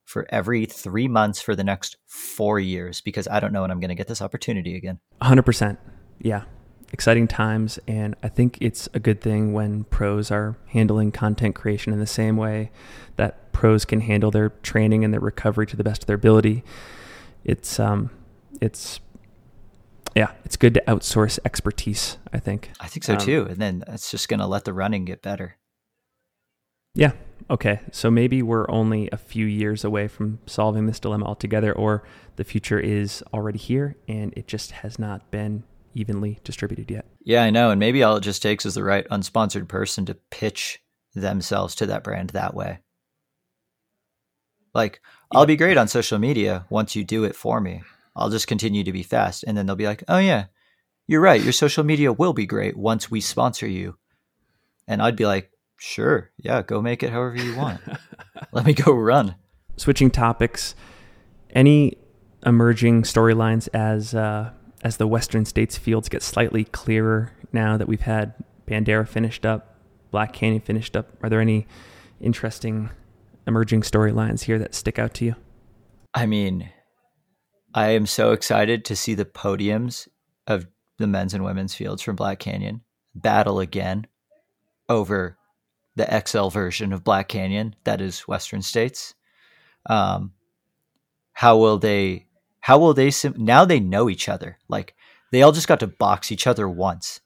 for 0.06 0.28
every 0.30 0.66
three 0.66 1.08
months 1.08 1.42
for 1.42 1.56
the 1.56 1.64
next 1.64 1.98
four 2.06 2.60
years 2.60 3.02
because 3.02 3.28
I 3.28 3.40
don't 3.40 3.54
know 3.54 3.62
when 3.62 3.72
I'm 3.72 3.80
going 3.80 3.90
to 3.90 3.96
get 3.96 4.08
this 4.08 4.22
opportunity 4.22 4.76
again. 4.76 5.00
100%. 5.22 5.78
Yeah. 6.20 6.44
Exciting 6.92 7.28
times. 7.28 7.80
And 7.88 8.16
I 8.22 8.28
think 8.28 8.58
it's 8.62 8.90
a 8.94 9.00
good 9.00 9.22
thing 9.22 9.54
when 9.54 9.86
pros 9.86 10.30
are 10.30 10.58
handling 10.68 11.12
content 11.12 11.56
creation 11.56 11.94
in 11.94 12.00
the 12.00 12.08
same 12.08 12.38
way 12.38 12.70
that 13.16 13.52
pros 13.54 13.86
can 13.86 14.02
handle 14.02 14.32
their 14.32 14.50
training 14.50 15.04
and 15.04 15.14
their 15.14 15.22
recovery 15.22 15.68
to 15.68 15.78
the 15.78 15.84
best 15.84 16.04
of 16.04 16.08
their 16.08 16.16
ability. 16.16 16.64
It's, 17.44 17.80
um, 17.80 18.10
it's 18.60 19.00
yeah, 20.16 20.32
it's 20.44 20.58
good 20.58 20.74
to 20.74 20.84
outsource 20.88 21.40
expertise, 21.46 22.18
I 22.34 22.40
think. 22.40 22.72
I 22.80 22.88
think 22.88 23.04
so 23.04 23.14
um, 23.14 23.20
too. 23.20 23.48
And 23.50 23.58
then 23.58 23.84
it's 23.88 24.12
just 24.12 24.28
going 24.28 24.42
to 24.42 24.48
let 24.48 24.66
the 24.66 24.74
running 24.74 25.06
get 25.06 25.22
better. 25.22 25.58
Yeah. 26.94 27.14
Okay. 27.50 27.80
So 27.92 28.12
maybe 28.12 28.42
we're 28.42 28.70
only 28.70 29.10
a 29.12 29.18
few 29.18 29.46
years 29.46 29.86
away 29.86 30.10
from 30.10 30.40
solving 30.46 30.86
this 30.86 31.00
dilemma 31.00 31.26
altogether, 31.26 31.72
or 31.72 32.04
the 32.36 32.44
future 32.44 32.80
is 32.80 33.24
already 33.34 33.58
here 33.58 33.96
and 34.08 34.34
it 34.36 34.48
just 34.48 34.72
has 34.72 35.00
not 35.00 35.32
been 35.32 35.64
evenly 35.94 36.40
distributed 36.44 36.90
yet. 36.90 37.06
Yeah, 37.24 37.44
I 37.44 37.50
know. 37.50 37.72
And 37.72 37.80
maybe 37.80 38.04
all 38.04 38.18
it 38.18 38.22
just 38.22 38.42
takes 38.42 38.66
is 38.66 38.76
the 38.76 38.84
right 38.84 39.08
unsponsored 39.10 39.68
person 39.68 40.06
to 40.06 40.16
pitch 40.30 40.80
themselves 41.14 41.76
to 41.76 41.86
that 41.88 42.04
brand 42.04 42.32
that 42.32 42.54
way. 42.54 42.80
Like, 44.74 45.02
yeah. 45.32 45.40
I'll 45.40 45.46
be 45.46 45.58
great 45.58 45.78
on 45.78 45.88
social 45.88 46.20
media 46.20 46.66
once 46.70 46.96
you 46.96 47.04
do 47.04 47.24
it 47.24 47.36
for 47.36 47.60
me. 47.60 47.84
I'll 48.16 48.30
just 48.30 48.48
continue 48.48 48.84
to 48.84 48.92
be 48.92 49.04
fast. 49.04 49.44
And 49.46 49.58
then 49.58 49.66
they'll 49.66 49.76
be 49.76 49.86
like, 49.86 50.04
oh, 50.08 50.18
yeah, 50.18 50.46
you're 51.08 51.22
right. 51.22 51.42
Your 51.42 51.54
social 51.54 51.84
media 51.84 52.14
will 52.14 52.34
be 52.34 52.46
great 52.46 52.78
once 52.78 53.12
we 53.12 53.22
sponsor 53.22 53.68
you. 53.68 53.98
And 54.88 55.02
I'd 55.02 55.16
be 55.16 55.26
like, 55.26 55.52
sure. 55.78 56.32
Yeah, 56.38 56.62
go 56.62 56.82
make 56.82 57.04
it 57.04 57.12
however 57.12 57.36
you 57.36 57.56
want. 57.56 57.82
Let 58.52 58.66
me 58.66 58.74
go 58.74 58.94
run. 58.94 59.36
Switching 59.78 60.12
topics, 60.12 60.76
any 61.52 61.98
emerging 62.46 63.04
storylines 63.04 63.70
as 63.74 64.14
uh, 64.14 64.52
as 64.84 64.98
the 64.98 65.08
Western 65.08 65.46
States 65.46 65.78
fields 65.78 66.10
get 66.10 66.24
slightly 66.24 66.64
clearer 66.66 67.34
now 67.52 67.78
that 67.78 67.88
we've 67.88 68.02
had 68.02 68.34
Bandera 68.68 69.08
finished 69.08 69.46
up, 69.46 69.76
Black 70.12 70.34
Canyon 70.34 70.62
finished 70.62 70.96
up? 70.96 71.10
Are 71.22 71.30
there 71.30 71.42
any 71.42 71.68
interesting 72.20 72.90
emerging 73.48 73.82
storylines 73.82 74.44
here 74.44 74.60
that 74.60 74.76
stick 74.76 75.00
out 75.00 75.14
to 75.16 75.26
you? 75.26 75.36
I 76.14 76.26
mean, 76.26 76.70
I 77.74 77.90
am 77.90 78.06
so 78.06 78.32
excited 78.32 78.86
to 78.86 78.96
see 78.96 79.14
the 79.14 79.26
podiums 79.26 80.08
of 80.48 80.68
the 80.98 81.08
men's 81.08 81.34
and 81.34 81.44
women's 81.44 81.74
fields 81.74 82.02
from 82.02 82.16
Black 82.16 82.40
Canyon 82.40 82.82
battle 83.16 83.60
again 83.60 84.08
over 84.90 85.38
the 85.96 86.24
XL 86.26 86.50
version 86.50 86.94
of 86.94 87.04
Black 87.04 87.28
Canyon 87.28 87.76
that 87.84 88.02
is 88.02 88.22
Western 88.22 88.62
States. 88.62 89.14
Um, 89.86 90.34
how 91.34 91.58
will 91.58 91.78
they 91.78 92.28
How 92.62 92.78
will 92.78 92.94
they 92.94 93.12
sim- 93.12 93.36
now 93.38 93.66
they 93.66 93.80
know 93.80 94.10
each 94.10 94.30
other. 94.30 94.58
Like 94.70 94.96
they 95.32 95.42
all 95.42 95.52
just 95.52 95.68
got 95.68 95.80
to 95.82 95.88
box 95.88 96.32
each 96.32 96.48
other 96.48 96.70
once. 96.70 97.20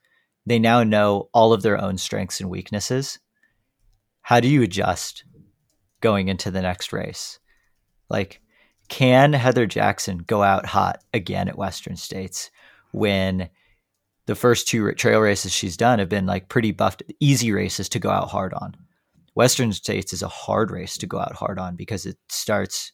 They 0.45 0.59
now 0.59 0.83
know 0.83 1.29
all 1.33 1.53
of 1.53 1.61
their 1.61 1.79
own 1.79 1.97
strengths 1.97 2.39
and 2.39 2.49
weaknesses. 2.49 3.19
How 4.21 4.39
do 4.39 4.47
you 4.47 4.63
adjust 4.63 5.23
going 6.01 6.27
into 6.27 6.51
the 6.51 6.61
next 6.61 6.93
race? 6.93 7.39
Like 8.09 8.41
can 8.87 9.33
Heather 9.33 9.65
Jackson 9.65 10.19
go 10.19 10.43
out 10.43 10.65
hot 10.65 11.03
again 11.13 11.47
at 11.47 11.57
Western 11.57 11.95
States 11.95 12.51
when 12.91 13.49
the 14.27 14.35
first 14.35 14.67
two 14.67 14.91
trail 14.93 15.19
races 15.19 15.51
she's 15.51 15.77
done 15.77 15.99
have 15.99 16.09
been 16.09 16.25
like 16.25 16.49
pretty 16.49 16.71
buffed, 16.71 17.03
easy 17.19 17.51
races 17.51 17.89
to 17.89 17.99
go 17.99 18.09
out 18.09 18.29
hard 18.29 18.53
on? 18.53 18.75
Western 19.33 19.73
States 19.73 20.13
is 20.13 20.21
a 20.21 20.27
hard 20.27 20.71
race 20.71 20.97
to 20.99 21.07
go 21.07 21.19
out 21.19 21.35
hard 21.35 21.59
on 21.59 21.75
because 21.75 22.05
it 22.05 22.17
starts 22.29 22.93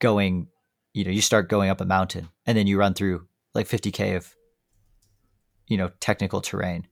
going, 0.00 0.48
you 0.94 1.04
know, 1.04 1.10
you 1.10 1.20
start 1.20 1.48
going 1.50 1.68
up 1.68 1.80
a 1.80 1.84
mountain 1.84 2.28
and 2.46 2.56
then 2.56 2.66
you 2.66 2.78
run 2.78 2.94
through 2.94 3.26
like 3.52 3.68
50K 3.68 4.16
of, 4.16 4.34
you 5.66 5.76
know, 5.76 5.90
technical 6.00 6.40
terrain. 6.40 6.86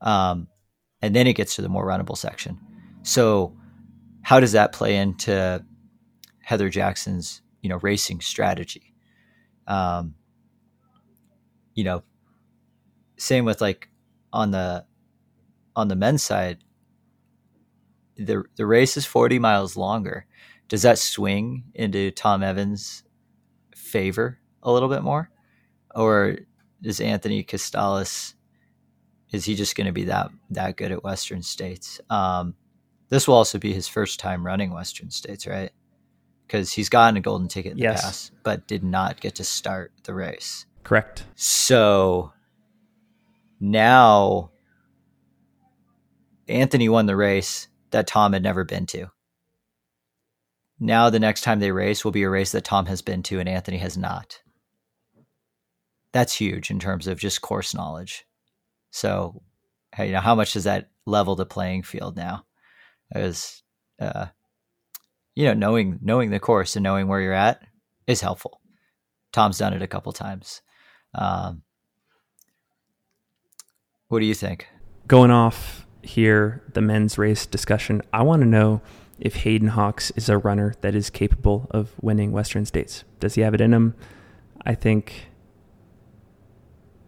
Um, 0.00 0.48
and 1.00 1.14
then 1.14 1.26
it 1.26 1.34
gets 1.34 1.54
to 1.56 1.62
the 1.62 1.68
more 1.68 1.86
runnable 1.86 2.16
section. 2.16 2.58
So, 3.02 3.54
how 4.22 4.40
does 4.40 4.52
that 4.52 4.72
play 4.72 4.96
into 4.96 5.62
Heather 6.40 6.70
Jackson's, 6.70 7.42
you 7.60 7.68
know, 7.68 7.76
racing 7.76 8.22
strategy? 8.22 8.94
Um, 9.66 10.14
you 11.74 11.84
know, 11.84 12.02
same 13.18 13.44
with 13.44 13.60
like 13.60 13.90
on 14.32 14.50
the 14.50 14.86
on 15.76 15.88
the 15.88 15.96
men's 15.96 16.22
side, 16.22 16.64
the 18.16 18.44
the 18.56 18.64
race 18.64 18.96
is 18.96 19.04
40 19.04 19.38
miles 19.38 19.76
longer. 19.76 20.26
Does 20.68 20.82
that 20.82 20.98
swing 20.98 21.64
into 21.74 22.10
Tom 22.10 22.42
Evans' 22.42 23.04
favor 23.94 24.40
a 24.60 24.72
little 24.72 24.88
bit 24.88 25.04
more? 25.04 25.30
Or 25.94 26.36
is 26.82 27.00
Anthony 27.00 27.44
Costales 27.44 28.34
is 29.30 29.44
he 29.44 29.54
just 29.54 29.76
going 29.76 29.86
to 29.86 29.92
be 29.92 30.04
that 30.04 30.30
that 30.50 30.76
good 30.76 30.90
at 30.90 31.04
Western 31.04 31.42
States? 31.42 32.00
Um, 32.10 32.54
this 33.08 33.28
will 33.28 33.36
also 33.36 33.58
be 33.58 33.72
his 33.72 33.86
first 33.86 34.18
time 34.18 34.44
running 34.44 34.72
Western 34.72 35.10
States, 35.10 35.46
right? 35.46 35.70
Because 36.46 36.72
he's 36.72 36.88
gotten 36.88 37.16
a 37.16 37.20
golden 37.20 37.48
ticket 37.48 37.72
in 37.72 37.78
yes. 37.78 38.00
the 38.00 38.06
past, 38.06 38.32
but 38.42 38.66
did 38.66 38.82
not 38.82 39.20
get 39.20 39.36
to 39.36 39.44
start 39.44 39.92
the 40.02 40.14
race. 40.14 40.66
Correct. 40.82 41.24
So 41.36 42.32
now 43.60 44.50
Anthony 46.48 46.88
won 46.88 47.06
the 47.06 47.16
race 47.16 47.68
that 47.90 48.06
Tom 48.08 48.32
had 48.32 48.42
never 48.42 48.64
been 48.64 48.86
to. 48.86 49.10
Now, 50.80 51.10
the 51.10 51.20
next 51.20 51.42
time 51.42 51.60
they 51.60 51.70
race 51.70 52.04
will 52.04 52.12
be 52.12 52.24
a 52.24 52.30
race 52.30 52.52
that 52.52 52.64
Tom 52.64 52.86
has 52.86 53.00
been 53.02 53.22
to 53.24 53.40
and 53.40 53.48
Anthony 53.48 53.78
has 53.78 53.96
not. 53.96 54.40
That's 56.12 56.34
huge 56.34 56.70
in 56.70 56.78
terms 56.78 57.06
of 57.06 57.18
just 57.18 57.40
course 57.40 57.74
knowledge. 57.74 58.24
So, 58.90 59.42
you 59.98 60.12
know, 60.12 60.20
how 60.20 60.34
much 60.34 60.52
does 60.52 60.64
that 60.64 60.90
level 61.06 61.36
the 61.36 61.46
playing 61.46 61.82
field 61.82 62.16
now? 62.16 62.44
As, 63.12 63.62
uh, 64.00 64.26
you 65.34 65.46
know, 65.46 65.54
knowing 65.54 65.98
knowing 66.02 66.30
the 66.30 66.40
course 66.40 66.76
and 66.76 66.82
knowing 66.82 67.08
where 67.08 67.20
you're 67.20 67.32
at 67.32 67.62
is 68.06 68.20
helpful. 68.20 68.60
Tom's 69.32 69.58
done 69.58 69.74
it 69.74 69.82
a 69.82 69.88
couple 69.88 70.12
times. 70.12 70.62
Um, 71.14 71.62
what 74.08 74.20
do 74.20 74.26
you 74.26 74.34
think? 74.34 74.68
Going 75.08 75.30
off 75.30 75.86
here 76.02 76.62
the 76.72 76.80
men's 76.80 77.18
race 77.18 77.46
discussion, 77.46 78.02
I 78.12 78.22
want 78.22 78.42
to 78.42 78.48
know 78.48 78.80
if 79.24 79.36
Hayden 79.36 79.68
Hawks 79.68 80.12
is 80.12 80.28
a 80.28 80.38
runner 80.38 80.74
that 80.82 80.94
is 80.94 81.08
capable 81.08 81.66
of 81.70 81.92
winning 82.00 82.30
Western 82.30 82.66
States. 82.66 83.04
Does 83.20 83.34
he 83.34 83.40
have 83.40 83.54
it 83.54 83.60
in 83.60 83.72
him? 83.72 83.94
I 84.64 84.74
think, 84.74 85.28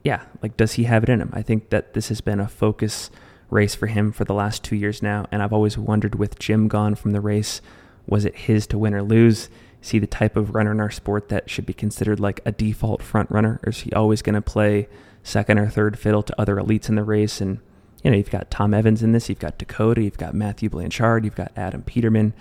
yeah, 0.02 0.22
like, 0.42 0.56
does 0.56 0.72
he 0.72 0.84
have 0.84 1.02
it 1.02 1.10
in 1.10 1.20
him? 1.20 1.30
I 1.34 1.42
think 1.42 1.68
that 1.68 1.92
this 1.92 2.08
has 2.08 2.22
been 2.22 2.40
a 2.40 2.48
focus 2.48 3.10
race 3.50 3.74
for 3.74 3.86
him 3.86 4.12
for 4.12 4.24
the 4.24 4.34
last 4.34 4.64
two 4.64 4.76
years 4.76 5.02
now. 5.02 5.26
And 5.30 5.42
I've 5.42 5.52
always 5.52 5.76
wondered 5.76 6.14
with 6.14 6.38
Jim 6.38 6.68
gone 6.68 6.94
from 6.94 7.12
the 7.12 7.20
race, 7.20 7.60
was 8.06 8.24
it 8.24 8.34
his 8.34 8.66
to 8.68 8.78
win 8.78 8.94
or 8.94 9.02
lose? 9.02 9.50
Is 9.82 9.90
he 9.90 9.98
the 9.98 10.06
type 10.06 10.36
of 10.36 10.54
runner 10.54 10.72
in 10.72 10.80
our 10.80 10.90
sport 10.90 11.28
that 11.28 11.50
should 11.50 11.66
be 11.66 11.74
considered 11.74 12.18
like 12.18 12.40
a 12.46 12.50
default 12.50 13.02
front 13.02 13.30
runner? 13.30 13.60
Or 13.64 13.70
is 13.70 13.80
he 13.80 13.92
always 13.92 14.22
going 14.22 14.34
to 14.34 14.42
play 14.42 14.88
second 15.22 15.58
or 15.58 15.68
third 15.68 15.98
fiddle 15.98 16.22
to 16.22 16.40
other 16.40 16.56
elites 16.56 16.88
in 16.88 16.94
the 16.94 17.04
race 17.04 17.42
and 17.42 17.60
you 18.02 18.10
know, 18.10 18.16
you've 18.16 18.30
got 18.30 18.50
Tom 18.50 18.74
Evans 18.74 19.02
in 19.02 19.12
this, 19.12 19.28
you've 19.28 19.38
got 19.38 19.58
Dakota, 19.58 20.02
you've 20.02 20.18
got 20.18 20.34
Mathieu 20.34 20.70
Blanchard, 20.70 21.24
you've 21.24 21.34
got 21.34 21.52
Adam 21.56 21.82
Peterman. 21.82 22.34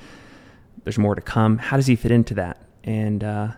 There's 0.83 0.97
more 0.97 1.15
to 1.15 1.21
come. 1.21 1.57
How 1.57 1.77
does 1.77 1.87
he 1.87 1.95
fit 1.95 2.11
into 2.11 2.35
that? 2.35 2.61
And 2.83 3.23
uh, 3.23 3.49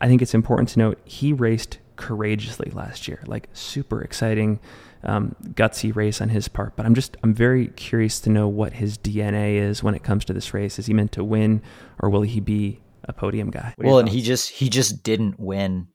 I 0.00 0.08
think 0.08 0.22
it's 0.22 0.34
important 0.34 0.70
to 0.70 0.78
note 0.78 0.98
he 1.04 1.32
raced 1.32 1.78
courageously 1.96 2.70
last 2.70 3.06
year, 3.06 3.22
like 3.26 3.48
super 3.52 4.00
exciting, 4.00 4.58
um, 5.04 5.36
gutsy 5.48 5.94
race 5.94 6.20
on 6.22 6.30
his 6.30 6.48
part. 6.48 6.74
But 6.76 6.86
I'm 6.86 6.94
just 6.94 7.16
I'm 7.22 7.34
very 7.34 7.68
curious 7.68 8.20
to 8.20 8.30
know 8.30 8.48
what 8.48 8.74
his 8.74 8.96
DNA 8.96 9.56
is 9.56 9.82
when 9.82 9.94
it 9.94 10.02
comes 10.02 10.24
to 10.24 10.32
this 10.32 10.54
race. 10.54 10.78
Is 10.78 10.86
he 10.86 10.94
meant 10.94 11.12
to 11.12 11.22
win, 11.22 11.62
or 11.98 12.08
will 12.08 12.22
he 12.22 12.40
be 12.40 12.80
a 13.04 13.12
podium 13.12 13.50
guy? 13.50 13.74
Well, 13.76 13.98
and 13.98 14.08
he 14.08 14.22
just 14.22 14.48
he 14.48 14.70
just 14.70 15.02
didn't 15.02 15.38
win 15.38 15.88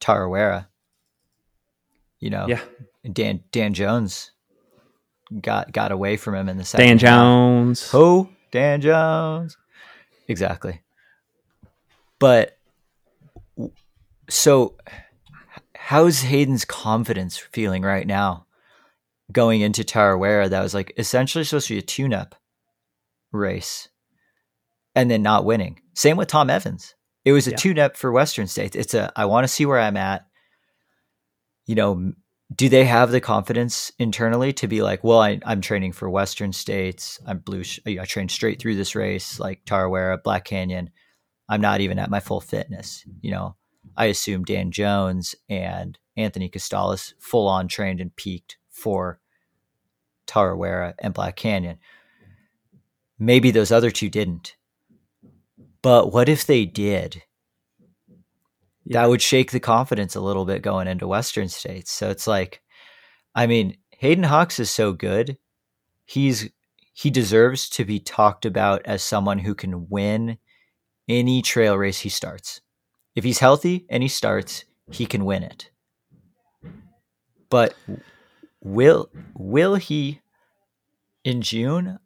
Tarawera. 0.00 0.66
You 2.18 2.30
know, 2.30 2.46
yeah. 2.48 2.60
Dan 3.10 3.44
Dan 3.52 3.74
Jones 3.74 4.31
got 5.40 5.72
got 5.72 5.92
away 5.92 6.16
from 6.16 6.34
him 6.34 6.48
in 6.48 6.56
the 6.56 6.64
second. 6.64 6.86
Dan 6.86 6.98
Jones. 6.98 7.90
Who? 7.90 8.28
Dan 8.50 8.80
Jones. 8.80 9.56
Exactly. 10.28 10.82
But 12.18 12.58
so 14.28 14.76
how's 15.74 16.20
Hayden's 16.20 16.64
confidence 16.64 17.36
feeling 17.36 17.82
right 17.82 18.06
now 18.06 18.46
going 19.32 19.60
into 19.60 19.82
Tarawera 19.82 20.48
that 20.50 20.62
was 20.62 20.74
like 20.74 20.92
essentially 20.96 21.44
supposed 21.44 21.68
to 21.68 21.74
be 21.74 21.78
a 21.78 21.82
tune 21.82 22.14
up 22.14 22.34
race 23.32 23.88
and 24.94 25.10
then 25.10 25.22
not 25.22 25.44
winning. 25.44 25.80
Same 25.94 26.16
with 26.16 26.28
Tom 26.28 26.50
Evans. 26.50 26.94
It 27.24 27.32
was 27.32 27.46
a 27.46 27.50
yeah. 27.50 27.56
tune 27.56 27.78
up 27.78 27.96
for 27.96 28.12
Western 28.12 28.46
States. 28.46 28.76
It's 28.76 28.94
a 28.94 29.12
I 29.16 29.26
want 29.26 29.44
to 29.44 29.48
see 29.48 29.66
where 29.66 29.78
I'm 29.78 29.96
at. 29.96 30.26
You 31.66 31.74
know, 31.76 32.12
do 32.54 32.68
they 32.68 32.84
have 32.84 33.10
the 33.10 33.20
confidence 33.20 33.92
internally 33.98 34.52
to 34.54 34.66
be 34.66 34.82
like, 34.82 35.04
well, 35.04 35.20
I, 35.20 35.40
am 35.44 35.60
training 35.60 35.92
for 35.92 36.10
Western 36.10 36.52
states. 36.52 37.20
I'm 37.26 37.38
blue. 37.38 37.62
Sh- 37.62 37.80
I 37.86 38.04
trained 38.04 38.30
straight 38.30 38.60
through 38.60 38.76
this 38.76 38.94
race, 38.94 39.38
like 39.38 39.64
Tarawera, 39.64 40.22
Black 40.22 40.44
Canyon. 40.44 40.90
I'm 41.48 41.60
not 41.60 41.80
even 41.80 41.98
at 41.98 42.10
my 42.10 42.20
full 42.20 42.40
fitness. 42.40 43.04
You 43.20 43.30
know, 43.30 43.56
I 43.96 44.06
assume 44.06 44.44
Dan 44.44 44.70
Jones 44.70 45.34
and 45.48 45.98
Anthony 46.16 46.48
Costales 46.48 47.14
full 47.20 47.46
on 47.46 47.68
trained 47.68 48.00
and 48.00 48.14
peaked 48.16 48.56
for 48.70 49.20
Tarawera 50.26 50.94
and 50.98 51.14
Black 51.14 51.36
Canyon. 51.36 51.78
Maybe 53.18 53.50
those 53.50 53.70
other 53.70 53.90
two 53.90 54.08
didn't. 54.08 54.56
But 55.80 56.12
what 56.12 56.28
if 56.28 56.44
they 56.46 56.64
did? 56.64 57.22
Yeah. 58.84 59.02
that 59.02 59.08
would 59.08 59.22
shake 59.22 59.50
the 59.50 59.60
confidence 59.60 60.14
a 60.14 60.20
little 60.20 60.44
bit 60.44 60.62
going 60.62 60.88
into 60.88 61.06
Western 61.06 61.48
states. 61.48 61.90
So 61.90 62.10
it's 62.10 62.26
like, 62.26 62.62
I 63.34 63.46
mean, 63.46 63.76
Hayden 63.90 64.24
Hawks 64.24 64.58
is 64.58 64.70
so 64.70 64.92
good. 64.92 65.38
He's 66.04 66.50
he 66.94 67.10
deserves 67.10 67.68
to 67.70 67.84
be 67.84 67.98
talked 67.98 68.44
about 68.44 68.82
as 68.84 69.02
someone 69.02 69.38
who 69.38 69.54
can 69.54 69.88
win 69.88 70.38
any 71.08 71.40
trail 71.40 71.76
race 71.76 72.00
he 72.00 72.08
starts. 72.08 72.60
If 73.14 73.24
he's 73.24 73.38
healthy 73.38 73.86
and 73.88 74.02
he 74.02 74.08
starts, 74.08 74.64
he 74.90 75.06
can 75.06 75.24
win 75.24 75.42
it. 75.42 75.70
But 77.48 77.74
will 78.62 79.10
will 79.34 79.76
he 79.76 80.20
in 81.24 81.42
June? 81.42 81.98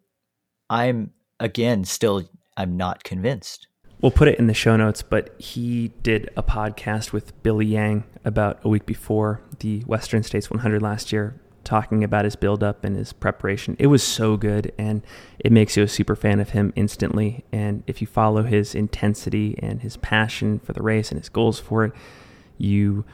I'm 0.68 1.12
again 1.40 1.84
still 1.84 2.28
I'm 2.56 2.76
not 2.76 3.04
convinced. 3.04 3.68
We'll 4.02 4.12
put 4.12 4.28
it 4.28 4.38
in 4.38 4.46
the 4.46 4.54
show 4.54 4.76
notes, 4.76 5.00
but 5.02 5.34
he 5.40 5.90
did 6.02 6.28
a 6.36 6.42
podcast 6.42 7.12
with 7.12 7.42
Billy 7.42 7.64
Yang 7.64 8.04
about 8.26 8.58
a 8.62 8.68
week 8.68 8.84
before 8.84 9.40
the 9.60 9.80
Western 9.80 10.22
States 10.22 10.50
100 10.50 10.82
last 10.82 11.12
year, 11.12 11.40
talking 11.64 12.04
about 12.04 12.26
his 12.26 12.36
buildup 12.36 12.84
and 12.84 12.94
his 12.94 13.14
preparation. 13.14 13.74
It 13.78 13.86
was 13.86 14.02
so 14.02 14.36
good, 14.36 14.70
and 14.76 15.02
it 15.38 15.50
makes 15.50 15.78
you 15.78 15.82
a 15.82 15.88
super 15.88 16.14
fan 16.14 16.40
of 16.40 16.50
him 16.50 16.74
instantly. 16.76 17.46
And 17.52 17.84
if 17.86 18.02
you 18.02 18.06
follow 18.06 18.42
his 18.42 18.74
intensity 18.74 19.58
and 19.60 19.80
his 19.80 19.96
passion 19.96 20.58
for 20.58 20.74
the 20.74 20.82
race 20.82 21.10
and 21.10 21.18
his 21.18 21.30
goals 21.30 21.58
for 21.58 21.86
it, 21.86 21.92
you 22.58 23.06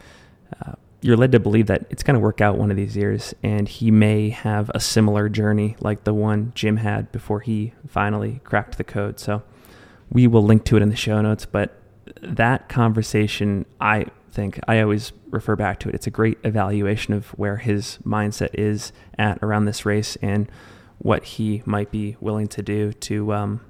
uh, 0.67 0.73
you're 1.01 1.17
led 1.17 1.33
to 1.33 1.41
believe 1.41 1.67
that 1.67 1.87
it's 1.91 2.03
going 2.03 2.15
to 2.15 2.21
work 2.21 2.41
out 2.41 2.59
one 2.59 2.73
of 2.73 2.77
these 2.77 2.97
years, 2.97 3.35
and 3.41 3.69
he 3.69 3.93
may 3.93 4.31
have 4.31 4.69
a 4.75 4.81
similar 4.81 5.29
journey 5.29 5.77
like 5.79 6.03
the 6.03 6.15
one 6.15 6.51
Jim 6.57 6.79
had 6.79 7.13
before 7.13 7.39
he 7.39 7.73
finally 7.87 8.41
cracked 8.43 8.79
the 8.79 8.85
code. 8.85 9.21
So 9.21 9.45
we 10.13 10.27
will 10.27 10.43
link 10.43 10.65
to 10.65 10.77
it 10.77 10.83
in 10.83 10.89
the 10.89 10.97
show 10.97 11.21
notes. 11.21 11.47
But 11.47 11.81
that 12.23 12.69
conversation, 12.69 13.67
I 13.81 14.07
think 14.31 14.61
I 14.69 14.81
always 14.81 15.13
refer 15.31 15.57
back 15.57 15.81
to 15.81 15.89
it. 15.89 15.95
It's 15.95 16.07
a 16.07 16.11
great 16.11 16.39
evaluation 16.45 17.15
of 17.15 17.29
where 17.31 17.57
his 17.57 17.99
mindset 18.05 18.51
is 18.55 18.93
at 19.19 19.39
around 19.43 19.65
this 19.65 19.87
race 19.87 20.17
and 20.23 20.51
what 20.99 21.25
he 21.25 21.63
might 21.65 21.91
be 21.91 22.17
willing 22.21 22.49
to 22.49 22.63
do 22.63 22.93
to 22.93 23.33
um, 23.33 23.61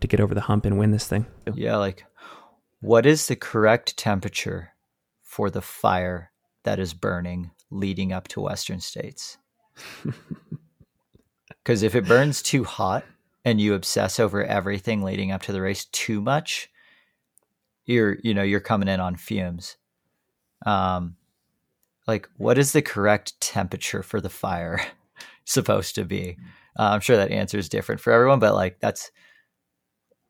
to 0.00 0.06
get 0.06 0.20
over 0.20 0.34
the 0.34 0.42
hump 0.42 0.64
and 0.64 0.78
win 0.78 0.90
this 0.90 1.06
thing. 1.06 1.26
Yeah, 1.54 1.76
like 1.76 2.04
what 2.80 3.06
is 3.06 3.26
the 3.26 3.36
correct 3.36 3.96
temperature 3.96 4.70
for 5.22 5.50
the 5.50 5.62
fire 5.62 6.32
that 6.64 6.78
is 6.78 6.94
burning 6.94 7.50
leading 7.70 8.12
up 8.12 8.28
to 8.28 8.40
Western 8.40 8.80
States? 8.80 9.38
Because 11.62 11.82
if 11.82 11.94
it 11.94 12.06
burns 12.06 12.42
too 12.42 12.64
hot 12.64 13.04
and 13.44 13.60
you 13.60 13.74
obsess 13.74 14.20
over 14.20 14.44
everything 14.44 15.02
leading 15.02 15.32
up 15.32 15.42
to 15.42 15.52
the 15.52 15.60
race 15.60 15.86
too 15.86 16.20
much, 16.20 16.70
you're 17.84 18.18
you 18.22 18.34
know 18.34 18.42
you're 18.42 18.60
coming 18.60 18.88
in 18.88 19.00
on 19.00 19.16
fumes. 19.16 19.76
Um, 20.64 21.16
like 22.06 22.28
what 22.36 22.58
is 22.58 22.72
the 22.72 22.82
correct 22.82 23.40
temperature 23.40 24.02
for 24.02 24.20
the 24.20 24.28
fire 24.30 24.80
supposed 25.44 25.94
to 25.96 26.04
be? 26.04 26.36
Uh, 26.78 26.90
I'm 26.90 27.00
sure 27.00 27.16
that 27.16 27.30
answer 27.30 27.58
is 27.58 27.68
different 27.68 28.00
for 28.00 28.12
everyone, 28.12 28.38
but 28.38 28.54
like 28.54 28.78
that's 28.80 29.10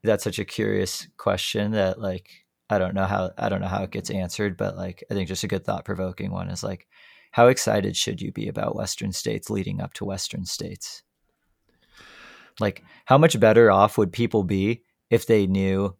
that's 0.03 0.25
such 0.25 0.39
a 0.39 0.45
curious 0.45 1.07
question 1.17 1.73
that 1.73 2.01
like 2.01 2.31
I 2.71 2.79
don't 2.79 2.95
know 2.95 3.05
how 3.05 3.31
I 3.39 3.49
don't 3.49 3.61
know 3.61 3.69
how 3.69 3.83
it 3.83 3.91
gets 3.91 4.11
answered, 4.11 4.57
but 4.57 4.77
like 4.77 5.05
I 5.11 5.15
think 5.15 5.29
just 5.29 5.45
a 5.45 5.49
good 5.49 5.65
thought 5.65 5.85
provoking 5.85 6.31
one 6.33 6.49
is 6.49 6.63
like 6.63 6.87
how 7.33 7.47
excited 7.49 7.97
should 7.97 8.21
you 8.21 8.33
be 8.33 8.49
about 8.49 8.77
Western 8.77 9.13
states 9.13 9.49
leading 9.51 9.81
up 9.81 9.95
to 9.95 10.05
Western 10.05 10.45
states? 10.45 11.03
Like 12.61 12.85
how 13.05 13.19
much 13.19 13.39
better 13.39 13.71
off 13.71 13.99
would 13.99 14.13
people 14.13 14.43
be 14.43 14.83
if 15.11 15.27
they 15.27 15.47
knew 15.47 15.97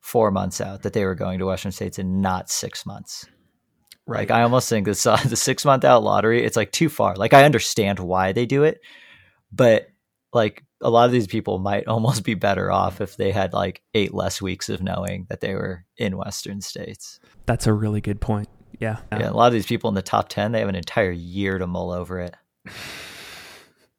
four 0.00 0.30
months 0.30 0.60
out 0.60 0.82
that 0.82 0.92
they 0.92 1.04
were 1.04 1.14
going 1.14 1.38
to 1.38 1.46
Western 1.46 1.72
states 1.72 1.98
and 1.98 2.22
not 2.22 2.50
six 2.50 2.86
months? 2.86 3.26
Right. 4.06 4.20
Like 4.20 4.30
I 4.30 4.42
almost 4.42 4.68
think 4.68 4.86
this 4.86 5.06
uh, 5.06 5.16
the 5.26 5.36
six 5.36 5.64
month 5.64 5.84
out 5.84 6.02
lottery, 6.02 6.44
it's 6.44 6.56
like 6.56 6.72
too 6.72 6.88
far. 6.88 7.14
Like 7.16 7.34
I 7.34 7.44
understand 7.44 7.98
why 7.98 8.32
they 8.32 8.46
do 8.46 8.64
it, 8.64 8.80
but 9.52 9.88
like 10.32 10.64
a 10.80 10.90
lot 10.90 11.06
of 11.06 11.12
these 11.12 11.26
people 11.26 11.58
might 11.58 11.86
almost 11.88 12.24
be 12.24 12.34
better 12.34 12.70
off 12.70 13.00
if 13.00 13.16
they 13.16 13.32
had 13.32 13.52
like 13.52 13.82
eight 13.94 14.14
less 14.14 14.40
weeks 14.40 14.68
of 14.68 14.82
knowing 14.82 15.26
that 15.28 15.40
they 15.40 15.54
were 15.54 15.84
in 15.96 16.16
Western 16.16 16.60
states. 16.60 17.20
That's 17.46 17.66
a 17.66 17.72
really 17.72 18.00
good 18.00 18.20
point. 18.20 18.48
Yeah. 18.78 18.98
Yeah. 19.12 19.30
A 19.30 19.32
lot 19.32 19.48
of 19.48 19.52
these 19.52 19.66
people 19.66 19.88
in 19.88 19.94
the 19.94 20.02
top 20.02 20.28
10, 20.28 20.52
they 20.52 20.60
have 20.60 20.68
an 20.68 20.74
entire 20.74 21.10
year 21.10 21.58
to 21.58 21.66
mull 21.66 21.90
over 21.90 22.20
it. 22.20 22.34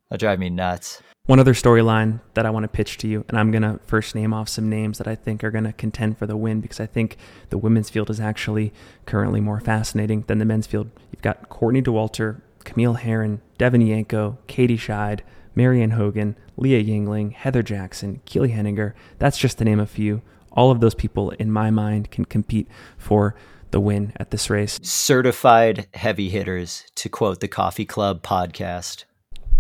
That 0.10 0.20
drive 0.20 0.40
me 0.40 0.50
nuts. 0.50 1.02
One 1.30 1.40
other 1.40 1.54
storyline 1.54 2.22
that 2.34 2.48
I 2.48 2.50
want 2.50 2.64
to 2.64 2.68
pitch 2.68 2.98
to 2.98 3.08
you, 3.08 3.24
and 3.30 3.38
I'm 3.38 3.52
going 3.52 3.62
to 3.62 3.80
first 3.86 4.16
name 4.16 4.34
off 4.34 4.50
some 4.50 4.68
names 4.68 4.98
that 4.98 5.08
I 5.08 5.14
think 5.14 5.44
are 5.44 5.52
going 5.52 5.66
to 5.66 5.74
contend 5.74 6.18
for 6.18 6.26
the 6.26 6.36
win 6.36 6.60
because 6.60 6.80
I 6.80 6.88
think 6.88 7.18
the 7.52 7.58
women's 7.60 7.92
field 7.92 8.10
is 8.10 8.20
actually 8.20 8.74
currently 9.06 9.40
more 9.40 9.60
fascinating 9.60 10.24
than 10.26 10.40
the 10.40 10.46
men's 10.46 10.66
field. 10.66 10.90
You've 11.12 11.22
got 11.22 11.48
Courtney 11.48 11.84
Dauwalter, 11.84 12.42
Camille 12.64 12.96
Herron, 12.96 13.42
Devon 13.60 13.82
Yanko, 13.82 14.40
Katie 14.48 14.76
Schide, 14.76 15.22
Marianne 15.54 15.92
Hogan, 15.92 16.36
Leah 16.58 16.84
Yingling, 16.84 17.34
Heather 17.34 17.62
Jackson, 17.62 18.22
Keely 18.26 18.50
Henninger. 18.50 18.96
That's 19.20 19.38
just 19.38 19.60
to 19.60 19.66
name 19.66 19.80
a 19.80 19.86
few. 19.86 20.24
All 20.54 20.72
of 20.72 20.80
those 20.80 20.96
people, 20.96 21.30
in 21.30 21.52
my 21.52 21.70
mind, 21.70 22.10
can 22.10 22.26
compete 22.26 22.68
for 22.98 23.36
the 23.70 23.80
win 23.80 24.14
at 24.18 24.32
this 24.32 24.50
race. 24.50 24.80
Certified 24.82 25.90
heavy 25.94 26.30
hitters, 26.30 26.86
to 26.96 27.08
quote 27.08 27.40
the 27.40 27.48
Coffee 27.48 27.86
Club 27.86 28.24
podcast. 28.24 29.04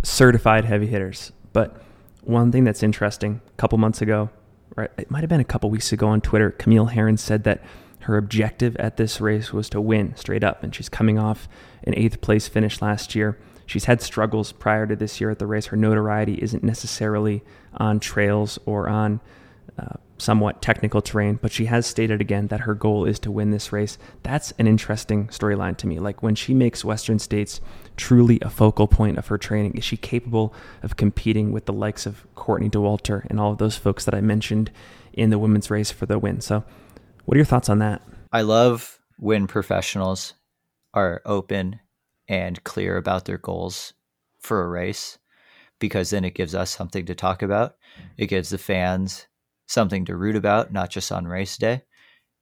Certified 0.01 0.65
heavy 0.65 0.87
hitters. 0.87 1.31
But 1.60 1.76
one 2.23 2.53
thing 2.53 2.64
that's 2.64 2.84
interesting, 2.84 3.41
a 3.45 3.57
couple 3.57 3.77
months 3.77 4.02
ago, 4.02 4.30
right, 4.77 4.90
it 4.98 5.11
might 5.11 5.19
have 5.19 5.30
been 5.30 5.41
a 5.41 5.44
couple 5.44 5.69
weeks 5.69 5.91
ago 5.91 6.07
on 6.07 6.22
Twitter, 6.22 6.52
Camille 6.52 6.86
Herron 6.86 7.18
said 7.18 7.44
that 7.44 7.61
her 8.03 8.15
objective 8.15 8.77
at 8.77 8.95
this 8.95 9.19
race 9.19 9.52
was 9.52 9.69
to 9.72 9.81
win 9.81 10.15
straight 10.15 10.41
up, 10.41 10.64
and 10.64 10.73
she's 10.73 10.88
coming 10.88 11.19
off 11.19 11.49
an 11.84 11.94
eighth 11.95 12.22
place 12.22 12.48
finish 12.48 12.81
last 12.81 13.14
year. 13.14 13.38
She's 13.65 13.84
had 13.84 14.02
struggles 14.02 14.53
prior 14.53 14.88
to 14.88 14.95
this 14.95 15.19
year 15.19 15.31
at 15.31 15.40
the 15.40 15.48
race. 15.48 15.65
Her 15.65 15.76
notoriety 15.76 16.36
isn't 16.36 16.64
necessarily 16.64 17.44
on 17.73 17.99
trails 17.99 18.57
or 18.65 18.88
on 18.88 19.19
uh, 19.77 19.95
somewhat 20.17 20.61
technical 20.61 21.01
terrain, 21.01 21.39
but 21.41 21.51
she 21.51 21.65
has 21.65 21.85
stated 21.85 22.21
again 22.21 22.47
that 22.47 22.61
her 22.61 22.73
goal 22.73 23.05
is 23.05 23.19
to 23.19 23.31
win 23.31 23.51
this 23.51 23.71
race. 23.71 23.97
That's 24.23 24.51
an 24.59 24.67
interesting 24.67 25.27
storyline 25.27 25.77
to 25.77 25.87
me. 25.87 25.99
Like 25.99 26.23
when 26.23 26.35
she 26.35 26.53
makes 26.53 26.85
Western 26.85 27.19
States 27.19 27.61
truly 27.97 28.39
a 28.41 28.49
focal 28.49 28.87
point 28.87 29.17
of 29.17 29.27
her 29.27 29.37
training, 29.37 29.75
is 29.75 29.83
she 29.83 29.97
capable 29.97 30.53
of 30.83 30.97
competing 30.97 31.51
with 31.51 31.65
the 31.65 31.73
likes 31.73 32.05
of 32.05 32.25
Courtney 32.35 32.69
Dauwalter 32.69 33.25
and 33.29 33.39
all 33.39 33.51
of 33.51 33.57
those 33.57 33.77
folks 33.77 34.05
that 34.05 34.15
I 34.15 34.21
mentioned 34.21 34.71
in 35.13 35.29
the 35.29 35.39
women's 35.39 35.69
race 35.69 35.91
for 35.91 36.05
the 36.05 36.19
win? 36.19 36.41
So, 36.41 36.63
what 37.25 37.35
are 37.35 37.39
your 37.39 37.45
thoughts 37.45 37.69
on 37.69 37.79
that? 37.79 38.01
I 38.31 38.41
love 38.41 38.99
when 39.17 39.47
professionals 39.47 40.33
are 40.93 41.21
open 41.25 41.79
and 42.27 42.63
clear 42.63 42.97
about 42.97 43.25
their 43.25 43.37
goals 43.37 43.93
for 44.39 44.63
a 44.63 44.67
race 44.67 45.17
because 45.79 46.09
then 46.09 46.25
it 46.25 46.35
gives 46.35 46.53
us 46.53 46.69
something 46.69 47.05
to 47.05 47.15
talk 47.15 47.41
about. 47.41 47.75
It 48.17 48.27
gives 48.27 48.49
the 48.49 48.57
fans 48.57 49.27
something 49.69 50.05
to 50.05 50.15
root 50.15 50.35
about, 50.35 50.73
not 50.73 50.89
just 50.89 51.11
on 51.11 51.27
race 51.27 51.55
day. 51.57 51.83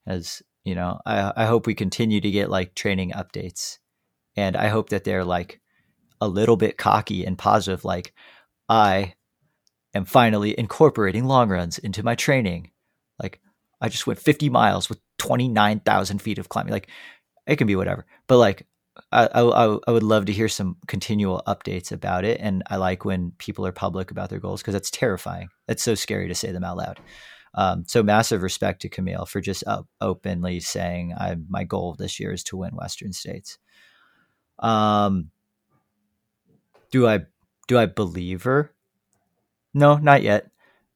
As 0.07 0.41
you 0.63 0.75
know, 0.75 0.99
I, 1.05 1.33
I 1.35 1.45
hope 1.45 1.67
we 1.67 1.75
continue 1.75 2.21
to 2.21 2.31
get 2.31 2.49
like 2.49 2.73
training 2.73 3.11
updates. 3.11 3.77
And 4.35 4.55
I 4.55 4.69
hope 4.69 4.89
that 4.89 5.03
they're 5.03 5.25
like 5.25 5.59
a 6.21 6.27
little 6.27 6.57
bit 6.57 6.77
cocky 6.77 7.25
and 7.25 7.37
positive, 7.37 7.83
like, 7.85 8.13
I 8.69 9.13
am 9.93 10.05
finally 10.05 10.57
incorporating 10.57 11.25
long 11.25 11.49
runs 11.49 11.77
into 11.77 12.03
my 12.03 12.15
training. 12.15 12.71
Like, 13.21 13.41
I 13.81 13.89
just 13.89 14.07
went 14.07 14.19
50 14.19 14.49
miles 14.49 14.89
with 14.89 14.99
29,000 15.19 16.21
feet 16.21 16.39
of 16.39 16.49
climbing. 16.49 16.73
Like, 16.73 16.89
it 17.45 17.57
can 17.57 17.67
be 17.67 17.75
whatever. 17.75 18.05
But 18.27 18.37
like, 18.37 18.67
I, 19.11 19.27
I, 19.27 19.77
I 19.87 19.91
would 19.91 20.03
love 20.03 20.25
to 20.25 20.33
hear 20.33 20.47
some 20.47 20.77
continual 20.87 21.41
updates 21.47 21.91
about 21.91 22.25
it. 22.25 22.39
And 22.41 22.63
I 22.67 22.77
like 22.77 23.05
when 23.05 23.31
people 23.37 23.65
are 23.65 23.71
public 23.71 24.11
about 24.11 24.29
their 24.29 24.39
goals 24.39 24.61
because 24.61 24.73
that's 24.73 24.91
terrifying. 24.91 25.49
It's 25.67 25.83
so 25.83 25.95
scary 25.95 26.27
to 26.27 26.35
say 26.35 26.51
them 26.51 26.63
out 26.63 26.77
loud. 26.77 26.99
Um, 27.53 27.85
so 27.87 28.03
massive 28.03 28.43
respect 28.43 28.81
to 28.83 28.89
Camille 28.89 29.25
for 29.25 29.41
just 29.41 29.63
openly 29.99 30.59
saying, 30.59 31.13
"I 31.17 31.37
my 31.49 31.63
goal 31.63 31.95
this 31.97 32.19
year 32.19 32.31
is 32.31 32.43
to 32.45 32.57
win 32.57 32.75
Western 32.75 33.13
States." 33.13 33.57
Um, 34.59 35.31
do 36.91 37.07
I 37.07 37.21
do 37.67 37.77
I 37.77 37.85
believe 37.87 38.43
her? 38.43 38.73
No, 39.73 39.97
not 39.97 40.21
yet. 40.21 40.51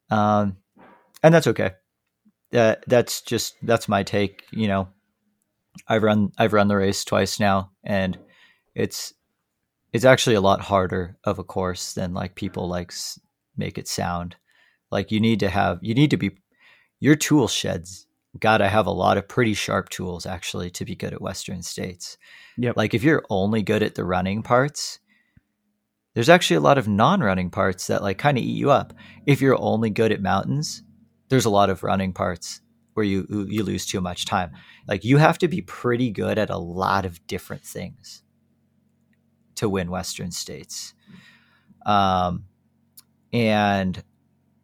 Um, 0.10 0.58
and 1.24 1.34
that's 1.34 1.48
okay. 1.48 1.72
Uh, 2.54 2.76
that's 2.86 3.22
just 3.22 3.56
that's 3.64 3.88
my 3.88 4.04
take. 4.04 4.44
You 4.52 4.68
know, 4.68 4.90
I've 5.88 6.04
run 6.04 6.32
I've 6.38 6.54
run 6.54 6.68
the 6.68 6.78
race 6.78 7.04
twice 7.04 7.40
now, 7.40 7.72
and 7.84 8.18
it's 8.76 9.14
it's 9.94 10.06
actually 10.06 10.36
a 10.36 10.42
lot 10.42 10.62
harder 10.62 11.18
of 11.24 11.40
a 11.40 11.44
course 11.44 11.94
than 11.94 12.14
like 12.14 12.36
people 12.36 12.68
like 12.68 12.94
make 13.58 13.78
it 13.78 13.88
sound. 13.88 14.36
Like 14.92 15.12
you 15.12 15.20
need 15.20 15.40
to 15.42 15.50
have 15.50 15.80
you 15.82 15.94
need 15.94 16.12
to 16.12 16.18
be 16.18 16.38
your 17.00 17.16
tool 17.16 17.48
sheds 17.48 18.08
got 18.40 18.60
to 18.60 18.70
have 18.70 18.86
a 18.86 18.92
lot 18.92 19.18
of 19.18 19.28
pretty 19.28 19.54
sharp 19.54 19.90
tools 19.90 20.26
actually 20.26 20.70
to 20.72 20.86
be 20.86 20.96
good 20.96 21.14
at 21.14 21.22
Western 21.22 21.62
States. 21.62 22.18
Yep. 22.58 22.78
Like 22.78 22.94
if 22.94 23.04
you're 23.04 23.24
only 23.30 23.62
good 23.62 23.84
at 23.84 23.96
the 23.96 24.06
running 24.06 24.42
parts, 24.42 25.00
there's 26.14 26.30
actually 26.30 26.58
a 26.58 26.62
lot 26.62 26.78
of 26.78 26.88
non-running 26.88 27.50
parts 27.50 27.88
that 27.88 28.02
like 28.02 28.18
kind 28.18 28.38
of 28.38 28.44
eat 28.44 28.56
you 28.56 28.72
up. 28.72 28.94
If 29.26 29.42
you're 29.42 29.60
only 29.60 29.90
good 29.90 30.12
at 30.12 30.22
mountains, 30.22 30.84
there's 31.30 31.46
a 31.46 31.50
lot 31.50 31.70
of 31.70 31.84
running 31.84 32.14
parts 32.14 32.62
where 33.02 33.08
you 33.08 33.48
you 33.50 33.64
lose 33.64 33.88
too 33.88 34.00
much 34.00 34.26
time. 34.26 34.52
Like 34.88 35.04
you 35.04 35.18
have 35.18 35.40
to 35.40 35.48
be 35.48 35.62
pretty 35.62 36.12
good 36.12 36.38
at 36.38 36.52
a 36.52 36.58
lot 36.58 37.04
of 37.04 37.26
different 37.26 37.64
things 37.64 38.22
to 39.56 39.68
win 39.68 39.90
Western 39.90 40.30
states. 40.30 40.94
Um, 41.84 42.46
and 43.34 44.04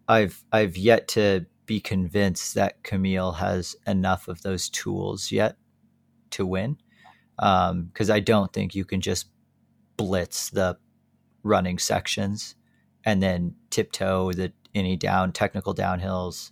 I've 0.07 0.43
I've 0.51 0.77
yet 0.77 1.07
to 1.09 1.47
be 1.65 1.79
convinced 1.79 2.53
that 2.53 2.83
Camille 2.83 3.33
has 3.33 3.75
enough 3.87 4.27
of 4.27 4.43
those 4.43 4.69
tools 4.69 5.31
yet 5.31 5.57
to 6.31 6.45
win. 6.45 6.77
Um 7.39 7.85
because 7.85 8.11
um, 8.11 8.15
I 8.15 8.19
don't 8.19 8.53
think 8.53 8.75
you 8.75 8.85
can 8.85 9.01
just 9.01 9.29
blitz 9.97 10.51
the 10.51 10.77
running 11.41 11.79
sections 11.79 12.55
and 13.03 13.23
then 13.23 13.55
tiptoe 13.71 14.31
the 14.31 14.53
any 14.75 14.95
down 14.95 15.31
technical 15.31 15.73
downhills 15.73 16.51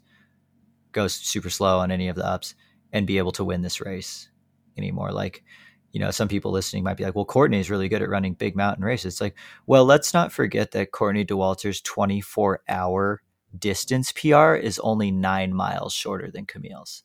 go 0.95 1.07
super 1.07 1.49
slow 1.49 1.79
on 1.79 1.91
any 1.91 2.07
of 2.07 2.15
the 2.15 2.25
ups 2.25 2.55
and 2.91 3.05
be 3.05 3.17
able 3.17 3.33
to 3.33 3.43
win 3.43 3.61
this 3.61 3.81
race 3.81 4.29
anymore. 4.77 5.11
Like, 5.11 5.43
you 5.91 5.99
know, 5.99 6.11
some 6.11 6.27
people 6.27 6.51
listening 6.51 6.83
might 6.83 6.97
be 6.97 7.03
like, 7.03 7.15
well, 7.15 7.25
Courtney 7.25 7.59
is 7.59 7.69
really 7.69 7.89
good 7.89 8.01
at 8.01 8.09
running 8.09 8.33
big 8.33 8.55
mountain 8.55 8.83
races. 8.83 9.15
It's 9.15 9.21
like, 9.21 9.35
well, 9.67 9.85
let's 9.85 10.13
not 10.13 10.31
forget 10.31 10.71
that 10.71 10.91
Courtney 10.91 11.25
Dauwalter's 11.25 11.81
24 11.81 12.61
hour 12.67 13.21
distance 13.57 14.11
PR 14.11 14.55
is 14.55 14.79
only 14.79 15.11
nine 15.11 15.53
miles 15.53 15.93
shorter 15.93 16.31
than 16.31 16.45
Camille's. 16.45 17.03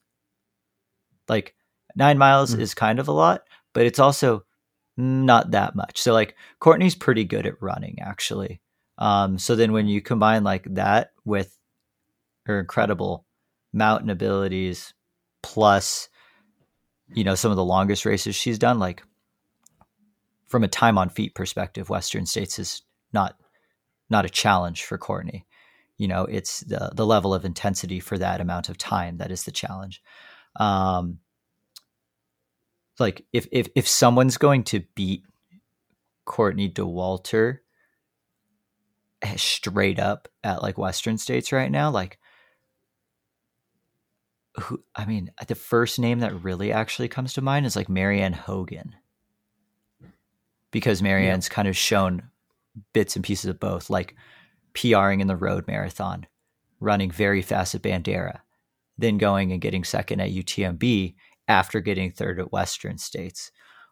Like, 1.28 1.54
nine 1.94 2.18
miles 2.18 2.52
mm-hmm. 2.52 2.62
is 2.62 2.74
kind 2.74 2.98
of 2.98 3.08
a 3.08 3.12
lot, 3.12 3.42
but 3.72 3.86
it's 3.86 3.98
also 3.98 4.44
not 4.96 5.52
that 5.52 5.74
much. 5.74 6.00
So, 6.00 6.12
like, 6.12 6.36
Courtney's 6.58 6.94
pretty 6.94 7.24
good 7.24 7.46
at 7.46 7.60
running, 7.62 7.98
actually. 8.00 8.60
Um, 8.98 9.38
so 9.38 9.56
then 9.56 9.72
when 9.72 9.86
you 9.86 10.02
combine 10.02 10.44
like 10.44 10.64
that 10.74 11.12
with 11.24 11.56
her 12.44 12.60
incredible 12.60 13.24
mountain 13.72 14.10
abilities 14.10 14.92
plus 15.42 16.08
you 17.14 17.24
know 17.24 17.34
some 17.34 17.50
of 17.50 17.56
the 17.56 17.64
longest 17.64 18.04
races 18.04 18.34
she's 18.34 18.58
done 18.58 18.78
like 18.78 19.02
from 20.46 20.64
a 20.64 20.68
time 20.68 20.98
on 20.98 21.08
feet 21.08 21.34
perspective 21.34 21.88
western 21.88 22.26
states 22.26 22.58
is 22.58 22.82
not 23.12 23.36
not 24.10 24.24
a 24.24 24.30
challenge 24.30 24.84
for 24.84 24.98
courtney. 24.98 25.46
You 25.96 26.08
know 26.08 26.24
it's 26.24 26.60
the 26.60 26.90
the 26.94 27.06
level 27.06 27.32
of 27.32 27.44
intensity 27.44 28.00
for 28.00 28.18
that 28.18 28.40
amount 28.40 28.68
of 28.68 28.76
time 28.76 29.18
that 29.18 29.30
is 29.30 29.44
the 29.44 29.52
challenge. 29.52 30.02
Um, 30.56 31.18
like 32.98 33.24
if 33.32 33.46
if 33.52 33.68
if 33.74 33.86
someone's 33.86 34.36
going 34.36 34.64
to 34.64 34.82
beat 34.94 35.24
Courtney 36.24 36.70
Dauwalter 36.70 37.58
eh, 39.22 39.36
straight 39.36 39.98
up 39.98 40.28
at 40.42 40.62
like 40.62 40.78
Western 40.78 41.18
States 41.18 41.52
right 41.52 41.70
now, 41.70 41.90
like 41.90 42.18
who 44.58 44.82
I 44.94 45.06
mean, 45.06 45.30
the 45.46 45.54
first 45.54 45.98
name 45.98 46.20
that 46.20 46.42
really 46.42 46.72
actually 46.72 47.08
comes 47.08 47.32
to 47.34 47.42
mind 47.42 47.66
is 47.66 47.76
like 47.76 47.88
Marianne 47.88 48.32
Hogan. 48.32 48.94
Because 50.70 51.02
Marianne's 51.02 51.48
yeah. 51.48 51.54
kind 51.54 51.68
of 51.68 51.76
shown 51.76 52.22
bits 52.92 53.16
and 53.16 53.24
pieces 53.24 53.46
of 53.46 53.60
both, 53.60 53.90
like 53.90 54.14
PRing 54.74 55.20
in 55.20 55.26
the 55.26 55.36
road 55.36 55.66
marathon, 55.66 56.26
running 56.78 57.10
very 57.10 57.42
fast 57.42 57.74
at 57.74 57.82
Bandera, 57.82 58.40
then 58.96 59.18
going 59.18 59.52
and 59.52 59.60
getting 59.60 59.84
second 59.84 60.20
at 60.20 60.30
UTMB 60.30 61.14
after 61.48 61.80
getting 61.80 62.10
third 62.10 62.38
at 62.38 62.52
Western 62.52 62.98
States. 62.98 63.50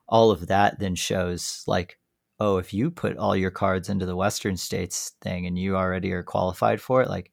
All 0.09 0.31
of 0.31 0.47
that 0.47 0.79
then 0.79 0.95
shows 0.95 1.65
like, 1.67 1.99
oh, 2.41 2.59
if 2.59 2.73
you 2.73 2.91
put 2.91 3.17
all 3.17 3.37
your 3.37 3.51
cards 3.51 3.89
into 3.89 4.07
the 4.07 4.17
Western 4.17 4.57
States 4.57 5.13
thing 5.21 5.47
and 5.47 5.59
you 5.59 5.77
already 5.77 6.13
are 6.13 6.23
qualified 6.23 6.81
for 6.81 7.03
it, 7.03 7.09
like 7.09 7.33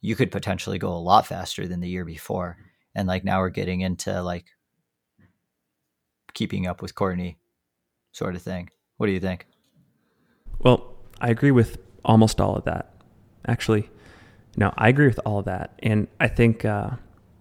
you 0.00 0.16
could 0.16 0.30
potentially 0.30 0.78
go 0.78 0.92
a 0.92 0.98
lot 0.98 1.26
faster 1.26 1.66
than 1.66 1.80
the 1.80 1.88
year 1.88 2.04
before. 2.04 2.56
And 2.94 3.06
like 3.06 3.24
now 3.24 3.40
we're 3.40 3.50
getting 3.50 3.82
into 3.82 4.22
like 4.22 4.46
keeping 6.34 6.66
up 6.66 6.82
with 6.82 6.94
Courtney 6.94 7.38
sort 8.12 8.34
of 8.34 8.42
thing. 8.42 8.70
What 8.96 9.06
do 9.06 9.12
you 9.12 9.20
think? 9.20 9.46
Well, 10.58 10.94
I 11.20 11.28
agree 11.28 11.50
with 11.50 11.78
almost 12.04 12.40
all 12.40 12.56
of 12.56 12.64
that. 12.64 12.94
Actually, 13.46 13.88
no, 14.56 14.72
I 14.76 14.88
agree 14.88 15.06
with 15.06 15.20
all 15.24 15.38
of 15.38 15.44
that. 15.46 15.78
And 15.82 16.08
I 16.18 16.28
think 16.28 16.64
uh, 16.64 16.90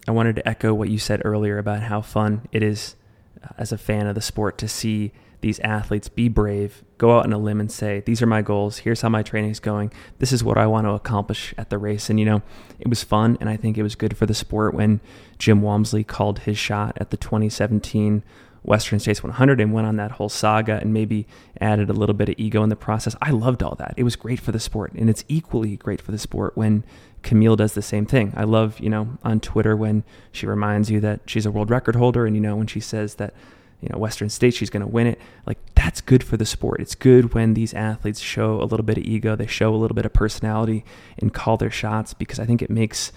I 0.07 0.11
wanted 0.11 0.35
to 0.37 0.47
echo 0.47 0.73
what 0.73 0.89
you 0.89 0.99
said 0.99 1.21
earlier 1.25 1.57
about 1.57 1.83
how 1.83 2.01
fun 2.01 2.47
it 2.51 2.63
is 2.63 2.95
uh, 3.43 3.49
as 3.57 3.71
a 3.71 3.77
fan 3.77 4.07
of 4.07 4.15
the 4.15 4.21
sport 4.21 4.57
to 4.59 4.67
see 4.67 5.11
these 5.41 5.59
athletes 5.59 6.09
be 6.09 6.27
brave, 6.27 6.83
go 6.97 7.17
out 7.17 7.25
on 7.25 7.33
a 7.33 7.37
limb 7.37 7.59
and 7.59 7.71
say, 7.71 8.01
These 8.01 8.21
are 8.21 8.27
my 8.27 8.41
goals. 8.41 8.79
Here's 8.79 9.01
how 9.01 9.09
my 9.09 9.23
training 9.23 9.51
is 9.51 9.59
going. 9.59 9.91
This 10.19 10.31
is 10.31 10.43
what 10.43 10.57
I 10.57 10.67
want 10.67 10.85
to 10.85 10.91
accomplish 10.91 11.53
at 11.57 11.69
the 11.69 11.77
race. 11.77 12.09
And, 12.09 12.19
you 12.19 12.25
know, 12.25 12.41
it 12.79 12.87
was 12.87 13.03
fun. 13.03 13.37
And 13.39 13.49
I 13.49 13.55
think 13.55 13.77
it 13.77 13.83
was 13.83 13.95
good 13.95 14.17
for 14.17 14.25
the 14.25 14.33
sport 14.33 14.73
when 14.73 14.99
Jim 15.37 15.61
Walmsley 15.61 16.03
called 16.03 16.39
his 16.39 16.57
shot 16.57 16.97
at 16.97 17.09
the 17.09 17.17
2017 17.17 18.23
Western 18.63 18.99
States 18.99 19.23
100 19.23 19.61
and 19.61 19.73
went 19.73 19.87
on 19.87 19.95
that 19.95 20.11
whole 20.11 20.29
saga 20.29 20.79
and 20.81 20.93
maybe 20.93 21.25
added 21.61 21.89
a 21.89 21.93
little 21.93 22.13
bit 22.13 22.29
of 22.29 22.35
ego 22.37 22.61
in 22.63 22.69
the 22.69 22.75
process. 22.75 23.15
I 23.21 23.31
loved 23.31 23.63
all 23.63 23.75
that. 23.75 23.93
It 23.95 24.03
was 24.03 24.15
great 24.15 24.39
for 24.39 24.51
the 24.51 24.59
sport. 24.59 24.93
And 24.93 25.09
it's 25.09 25.23
equally 25.27 25.77
great 25.77 26.01
for 26.01 26.11
the 26.11 26.19
sport 26.19 26.57
when 26.57 26.83
Camille 27.21 27.55
does 27.55 27.73
the 27.73 27.81
same 27.81 28.05
thing. 28.05 28.33
I 28.35 28.43
love, 28.43 28.79
you 28.79 28.89
know, 28.89 29.17
on 29.23 29.39
Twitter 29.39 29.75
when 29.75 30.03
she 30.31 30.45
reminds 30.45 30.91
you 30.91 30.99
that 31.01 31.21
she's 31.25 31.45
a 31.45 31.51
world 31.51 31.69
record 31.69 31.95
holder 31.95 32.25
and, 32.25 32.35
you 32.35 32.41
know, 32.41 32.55
when 32.55 32.67
she 32.67 32.79
says 32.79 33.15
that 33.15 33.33
you 33.81 33.89
know 33.91 33.97
Western 33.97 34.29
State, 34.29 34.53
she's 34.53 34.69
going 34.69 34.81
to 34.81 34.87
win 34.87 35.07
it. 35.07 35.19
Like 35.45 35.57
that's 35.75 36.01
good 36.01 36.23
for 36.23 36.37
the 36.37 36.45
sport. 36.45 36.81
It's 36.81 36.95
good 36.95 37.33
when 37.33 37.53
these 37.53 37.73
athletes 37.73 38.19
show 38.19 38.61
a 38.61 38.65
little 38.65 38.85
bit 38.85 38.97
of 38.97 39.03
ego, 39.03 39.35
they 39.35 39.47
show 39.47 39.73
a 39.73 39.77
little 39.77 39.95
bit 39.95 40.05
of 40.05 40.13
personality, 40.13 40.83
and 41.17 41.33
call 41.33 41.57
their 41.57 41.71
shots 41.71 42.13
because 42.13 42.39
I 42.39 42.45
think 42.45 42.61
it 42.61 42.69
makes 42.69 43.11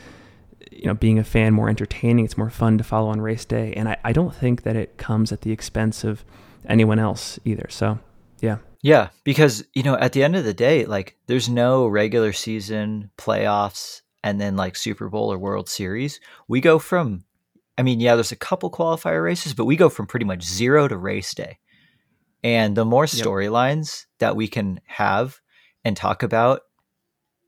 you 0.70 0.86
know 0.86 0.94
being 0.94 1.18
a 1.18 1.24
fan 1.24 1.54
more 1.54 1.68
entertaining. 1.68 2.24
It's 2.24 2.38
more 2.38 2.50
fun 2.50 2.78
to 2.78 2.84
follow 2.84 3.10
on 3.10 3.20
race 3.20 3.44
day, 3.44 3.72
and 3.74 3.88
I, 3.88 3.96
I 4.04 4.12
don't 4.12 4.34
think 4.34 4.62
that 4.62 4.76
it 4.76 4.98
comes 4.98 5.32
at 5.32 5.42
the 5.42 5.52
expense 5.52 6.04
of 6.04 6.24
anyone 6.66 6.98
else 6.98 7.38
either. 7.44 7.66
So 7.68 7.98
yeah. 8.40 8.58
Yeah, 8.82 9.10
because 9.22 9.64
you 9.74 9.84
know, 9.84 9.96
at 9.96 10.12
the 10.12 10.24
end 10.24 10.34
of 10.34 10.44
the 10.44 10.54
day, 10.54 10.84
like 10.84 11.16
there's 11.26 11.48
no 11.48 11.86
regular 11.86 12.32
season 12.32 13.10
playoffs 13.16 14.02
and 14.24 14.40
then 14.40 14.56
like 14.56 14.76
Super 14.76 15.08
Bowl 15.08 15.32
or 15.32 15.38
World 15.38 15.68
Series. 15.68 16.20
We 16.48 16.60
go 16.60 16.78
from 16.78 17.24
I 17.78 17.82
mean, 17.82 18.00
yeah, 18.00 18.14
there's 18.14 18.32
a 18.32 18.36
couple 18.36 18.70
qualifier 18.70 19.22
races, 19.22 19.54
but 19.54 19.64
we 19.64 19.76
go 19.76 19.88
from 19.88 20.06
pretty 20.06 20.26
much 20.26 20.42
zero 20.42 20.88
to 20.88 20.96
race 20.96 21.34
day. 21.34 21.58
And 22.44 22.76
the 22.76 22.84
more 22.84 23.04
storylines 23.04 24.02
yep. 24.02 24.18
that 24.18 24.36
we 24.36 24.48
can 24.48 24.80
have 24.86 25.40
and 25.84 25.96
talk 25.96 26.22
about 26.22 26.62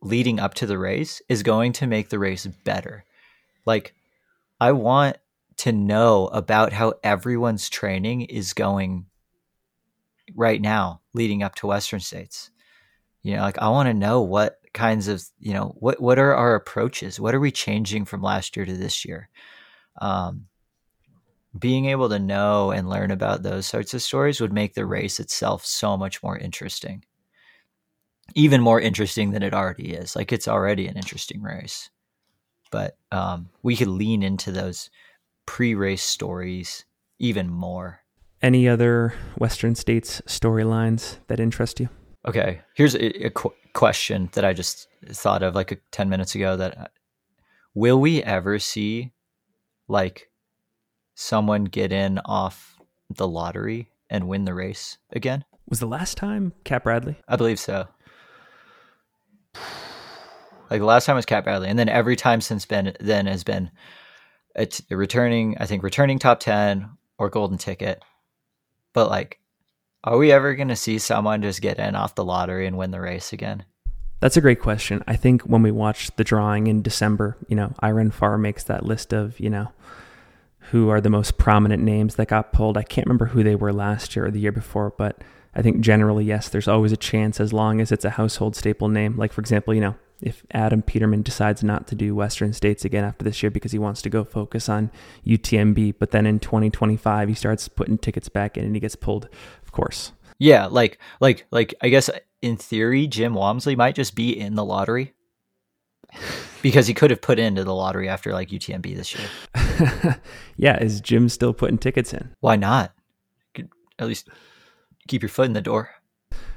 leading 0.00 0.38
up 0.38 0.54
to 0.54 0.66
the 0.66 0.78
race 0.78 1.20
is 1.28 1.42
going 1.42 1.72
to 1.72 1.86
make 1.86 2.08
the 2.08 2.18
race 2.18 2.46
better. 2.64 3.04
Like, 3.66 3.94
I 4.60 4.72
want 4.72 5.16
to 5.56 5.72
know 5.72 6.28
about 6.28 6.72
how 6.72 6.94
everyone's 7.02 7.68
training 7.68 8.22
is 8.22 8.52
going 8.52 9.06
right 10.34 10.60
now 10.60 11.00
leading 11.12 11.42
up 11.42 11.54
to 11.56 11.66
Western 11.66 12.00
States. 12.00 12.50
You 13.22 13.36
know, 13.36 13.42
like 13.42 13.58
I 13.58 13.68
want 13.68 13.88
to 13.88 13.94
know 13.94 14.22
what 14.22 14.58
kinds 14.72 15.08
of, 15.08 15.24
you 15.38 15.54
know, 15.54 15.74
what 15.78 16.00
what 16.00 16.18
are 16.18 16.34
our 16.34 16.54
approaches? 16.54 17.18
What 17.18 17.34
are 17.34 17.40
we 17.40 17.50
changing 17.50 18.04
from 18.04 18.22
last 18.22 18.56
year 18.56 18.66
to 18.66 18.76
this 18.76 19.04
year? 19.04 19.28
Um, 20.00 20.46
being 21.58 21.86
able 21.86 22.08
to 22.08 22.18
know 22.18 22.70
and 22.70 22.88
learn 22.88 23.10
about 23.10 23.42
those 23.42 23.66
sorts 23.66 23.94
of 23.94 24.02
stories 24.02 24.40
would 24.40 24.52
make 24.52 24.74
the 24.74 24.86
race 24.86 25.20
itself 25.20 25.64
so 25.64 25.96
much 25.96 26.22
more 26.22 26.36
interesting. 26.36 27.04
Even 28.34 28.60
more 28.60 28.80
interesting 28.80 29.30
than 29.30 29.42
it 29.42 29.54
already 29.54 29.92
is. 29.92 30.16
Like 30.16 30.32
it's 30.32 30.48
already 30.48 30.88
an 30.88 30.96
interesting 30.96 31.42
race. 31.42 31.90
But 32.70 32.96
um, 33.12 33.50
we 33.62 33.76
could 33.76 33.88
lean 33.88 34.22
into 34.22 34.50
those 34.50 34.90
pre-race 35.46 36.02
stories 36.02 36.84
even 37.18 37.48
more. 37.48 38.00
Any 38.42 38.68
other 38.68 39.14
western 39.38 39.74
states 39.74 40.20
storylines 40.26 41.18
that 41.28 41.38
interest 41.38 41.78
you? 41.78 41.88
Okay 42.26 42.60
here's 42.74 42.94
a, 42.94 43.26
a 43.26 43.30
qu- 43.30 43.54
question 43.72 44.28
that 44.32 44.44
i 44.44 44.52
just 44.52 44.88
thought 45.08 45.42
of 45.42 45.54
like 45.54 45.72
a, 45.72 45.76
10 45.90 46.08
minutes 46.08 46.34
ago 46.34 46.56
that 46.56 46.78
uh, 46.78 46.86
will 47.74 48.00
we 48.00 48.22
ever 48.22 48.58
see 48.58 49.12
like 49.88 50.30
someone 51.14 51.64
get 51.64 51.92
in 51.92 52.18
off 52.24 52.76
the 53.10 53.28
lottery 53.28 53.90
and 54.10 54.28
win 54.28 54.44
the 54.44 54.54
race 54.54 54.98
again? 55.10 55.44
Was 55.68 55.80
the 55.80 55.86
last 55.86 56.16
time 56.16 56.52
Cap 56.64 56.84
Bradley? 56.84 57.16
I 57.26 57.36
believe 57.36 57.58
so. 57.58 57.88
Like 60.70 60.80
the 60.80 60.86
last 60.86 61.06
time 61.06 61.16
was 61.16 61.26
Cap 61.26 61.44
Bradley, 61.44 61.68
and 61.68 61.78
then 61.78 61.88
every 61.88 62.16
time 62.16 62.40
since 62.40 62.66
Ben 62.66 62.94
then 63.00 63.26
has 63.26 63.44
been 63.44 63.70
a 64.56 64.66
returning. 64.90 65.56
I 65.58 65.66
think 65.66 65.82
returning 65.82 66.18
top 66.18 66.40
ten 66.40 66.90
or 67.18 67.30
golden 67.30 67.58
ticket. 67.58 68.02
But 68.92 69.08
like, 69.08 69.38
are 70.04 70.16
we 70.18 70.32
ever 70.32 70.54
going 70.54 70.68
to 70.68 70.76
see 70.76 70.98
someone 70.98 71.42
just 71.42 71.60
get 71.60 71.78
in 71.78 71.94
off 71.94 72.14
the 72.14 72.24
lottery 72.24 72.66
and 72.66 72.76
win 72.76 72.90
the 72.90 73.00
race 73.00 73.32
again? 73.32 73.64
That's 74.24 74.38
a 74.38 74.40
great 74.40 74.60
question. 74.60 75.04
I 75.06 75.16
think 75.16 75.42
when 75.42 75.60
we 75.60 75.70
watch 75.70 76.10
the 76.16 76.24
drawing 76.24 76.66
in 76.66 76.80
December, 76.80 77.36
you 77.46 77.54
know, 77.54 77.74
iRunFar 77.82 78.40
makes 78.40 78.64
that 78.64 78.86
list 78.86 79.12
of, 79.12 79.38
you 79.38 79.50
know, 79.50 79.70
who 80.70 80.88
are 80.88 81.02
the 81.02 81.10
most 81.10 81.36
prominent 81.36 81.82
names 81.82 82.14
that 82.14 82.28
got 82.28 82.50
pulled. 82.50 82.78
I 82.78 82.84
can't 82.84 83.06
remember 83.06 83.26
who 83.26 83.42
they 83.42 83.54
were 83.54 83.70
last 83.70 84.16
year 84.16 84.24
or 84.24 84.30
the 84.30 84.40
year 84.40 84.50
before, 84.50 84.94
but 84.96 85.22
I 85.54 85.60
think 85.60 85.80
generally, 85.80 86.24
yes, 86.24 86.48
there's 86.48 86.68
always 86.68 86.90
a 86.90 86.96
chance 86.96 87.38
as 87.38 87.52
long 87.52 87.82
as 87.82 87.92
it's 87.92 88.06
a 88.06 88.16
household 88.16 88.56
staple 88.56 88.88
name. 88.88 89.14
Like, 89.18 89.30
for 89.30 89.42
example, 89.42 89.74
you 89.74 89.82
know, 89.82 89.94
if 90.22 90.42
Adam 90.52 90.80
Peterman 90.80 91.20
decides 91.20 91.62
not 91.62 91.86
to 91.88 91.94
do 91.94 92.14
Western 92.14 92.54
States 92.54 92.82
again 92.82 93.04
after 93.04 93.26
this 93.26 93.42
year 93.42 93.50
because 93.50 93.72
he 93.72 93.78
wants 93.78 94.00
to 94.00 94.08
go 94.08 94.24
focus 94.24 94.70
on 94.70 94.90
UTMB, 95.26 95.96
but 95.98 96.12
then 96.12 96.24
in 96.24 96.38
2025 96.38 97.28
he 97.28 97.34
starts 97.34 97.68
putting 97.68 97.98
tickets 97.98 98.30
back 98.30 98.56
in 98.56 98.64
and 98.64 98.74
he 98.74 98.80
gets 98.80 98.96
pulled, 98.96 99.28
of 99.62 99.72
course. 99.72 100.12
Yeah, 100.38 100.66
like 100.66 100.98
like 101.20 101.46
like 101.50 101.74
I 101.80 101.88
guess 101.90 102.10
in 102.44 102.56
theory 102.56 103.06
Jim 103.06 103.34
Walmsley 103.34 103.74
might 103.74 103.94
just 103.94 104.14
be 104.14 104.38
in 104.38 104.54
the 104.54 104.64
lottery 104.64 105.14
because 106.62 106.86
he 106.86 106.94
could 106.94 107.10
have 107.10 107.22
put 107.22 107.38
into 107.38 107.64
the 107.64 107.74
lottery 107.74 108.08
after 108.08 108.32
like 108.32 108.50
UTMB 108.50 108.94
this 108.94 109.14
year. 109.14 110.20
yeah, 110.56 110.78
is 110.82 111.00
Jim 111.00 111.28
still 111.28 111.54
putting 111.54 111.78
tickets 111.78 112.12
in? 112.12 112.30
Why 112.40 112.56
not? 112.56 112.92
At 113.98 114.08
least 114.08 114.28
keep 115.08 115.22
your 115.22 115.28
foot 115.28 115.46
in 115.46 115.54
the 115.54 115.62
door. 115.62 115.90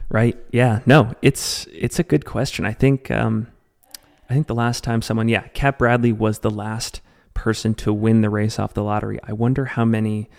Right. 0.10 0.38
Yeah. 0.52 0.82
No, 0.86 1.14
it's 1.22 1.68
it's 1.72 2.00
a 2.00 2.04
good 2.04 2.26
question. 2.26 2.66
I 2.66 2.74
think 2.74 3.10
um 3.10 3.48
I 4.30 4.34
think 4.34 4.48
the 4.48 4.56
last 4.56 4.84
time 4.84 5.02
someone, 5.02 5.30
yeah, 5.30 5.48
Cap 5.50 5.78
Bradley 5.78 6.12
was 6.12 6.40
the 6.40 6.50
last 6.50 7.00
person 7.34 7.74
to 7.76 7.94
win 7.94 8.22
the 8.22 8.30
race 8.30 8.60
off 8.60 8.74
the 8.74 8.84
lottery. 8.84 9.20
I 9.24 9.32
wonder 9.32 9.66
how 9.66 9.86
many 9.86 10.30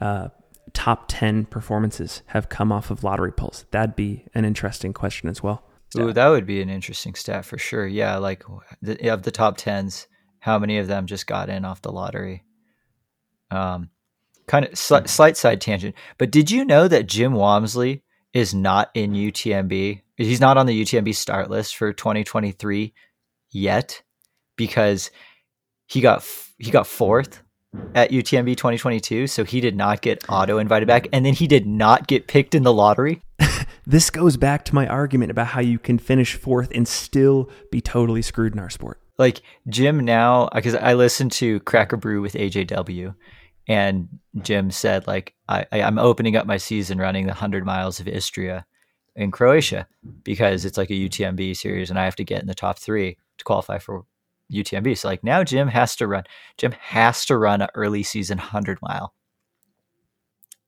uh, 0.00 0.28
top 0.74 1.06
10 1.08 1.46
performances 1.46 2.22
have 2.26 2.48
come 2.48 2.70
off 2.70 2.90
of 2.90 3.02
lottery 3.02 3.32
pulls? 3.32 3.64
That'd 3.70 3.96
be 3.96 4.26
an 4.34 4.44
interesting 4.44 4.92
question 4.92 5.28
as 5.28 5.42
well. 5.42 5.64
Ooh, 5.96 6.12
that 6.12 6.28
would 6.28 6.46
be 6.46 6.60
an 6.60 6.68
interesting 6.68 7.14
stat 7.14 7.44
for 7.44 7.56
sure. 7.56 7.86
Yeah, 7.86 8.16
like 8.16 8.42
the, 8.82 9.12
of 9.12 9.22
the 9.22 9.30
top 9.30 9.56
10s, 9.56 10.06
how 10.40 10.58
many 10.58 10.78
of 10.78 10.88
them 10.88 11.06
just 11.06 11.26
got 11.26 11.48
in 11.48 11.64
off 11.64 11.82
the 11.82 11.92
lottery? 11.92 12.44
Um, 13.50 13.90
kind 14.46 14.64
of 14.64 14.72
sli- 14.72 15.08
slight 15.08 15.36
side 15.36 15.60
tangent, 15.60 15.94
but 16.18 16.30
did 16.30 16.50
you 16.50 16.64
know 16.64 16.88
that 16.88 17.06
Jim 17.06 17.32
Walmsley 17.32 18.02
is 18.32 18.52
not 18.52 18.90
in 18.94 19.12
UTMB? 19.12 20.02
He's 20.16 20.40
not 20.40 20.56
on 20.56 20.66
the 20.66 20.82
UTMB 20.82 21.14
start 21.14 21.48
list 21.48 21.76
for 21.76 21.92
2023 21.92 22.92
yet 23.50 24.02
because 24.56 25.10
he 25.86 26.00
got 26.00 26.26
he 26.58 26.70
got 26.70 26.86
fourth 26.86 27.43
at 27.94 28.10
UTMB 28.10 28.56
2022, 28.56 29.26
so 29.26 29.44
he 29.44 29.60
did 29.60 29.76
not 29.76 30.00
get 30.00 30.24
auto 30.28 30.58
invited 30.58 30.86
back, 30.86 31.06
and 31.12 31.24
then 31.24 31.34
he 31.34 31.46
did 31.46 31.66
not 31.66 32.06
get 32.06 32.26
picked 32.26 32.54
in 32.54 32.62
the 32.62 32.72
lottery. 32.72 33.22
this 33.86 34.10
goes 34.10 34.36
back 34.36 34.64
to 34.66 34.74
my 34.74 34.86
argument 34.86 35.30
about 35.30 35.48
how 35.48 35.60
you 35.60 35.78
can 35.78 35.98
finish 35.98 36.34
fourth 36.34 36.70
and 36.74 36.86
still 36.86 37.50
be 37.70 37.80
totally 37.80 38.22
screwed 38.22 38.52
in 38.52 38.58
our 38.58 38.70
sport. 38.70 39.00
like 39.18 39.42
Jim 39.68 40.00
now 40.04 40.48
because 40.54 40.74
I 40.74 40.94
listened 40.94 41.32
to 41.32 41.60
Cracker 41.60 41.96
Brew 41.96 42.20
with 42.20 42.34
AJW, 42.34 43.14
and 43.68 44.08
Jim 44.42 44.70
said 44.70 45.06
like 45.06 45.34
I, 45.48 45.66
I 45.72 45.78
am 45.80 45.98
opening 45.98 46.36
up 46.36 46.46
my 46.46 46.56
season 46.56 46.98
running 46.98 47.26
the 47.26 47.34
hundred 47.34 47.64
miles 47.64 48.00
of 48.00 48.08
Istria 48.08 48.66
in 49.16 49.30
Croatia 49.30 49.86
because 50.24 50.64
it's 50.64 50.78
like 50.78 50.90
a 50.90 50.94
UTMB 50.94 51.56
series, 51.56 51.90
and 51.90 51.98
I 51.98 52.04
have 52.04 52.16
to 52.16 52.24
get 52.24 52.40
in 52.40 52.48
the 52.48 52.54
top 52.54 52.78
three 52.78 53.16
to 53.38 53.44
qualify 53.44 53.78
for 53.78 54.04
UTMB. 54.52 54.96
So 54.98 55.08
like 55.08 55.24
now 55.24 55.44
Jim 55.44 55.68
has 55.68 55.96
to 55.96 56.06
run. 56.06 56.24
Jim 56.58 56.72
has 56.72 57.24
to 57.26 57.36
run 57.36 57.62
an 57.62 57.68
early 57.74 58.02
season 58.02 58.38
hundred 58.38 58.78
mile 58.82 59.14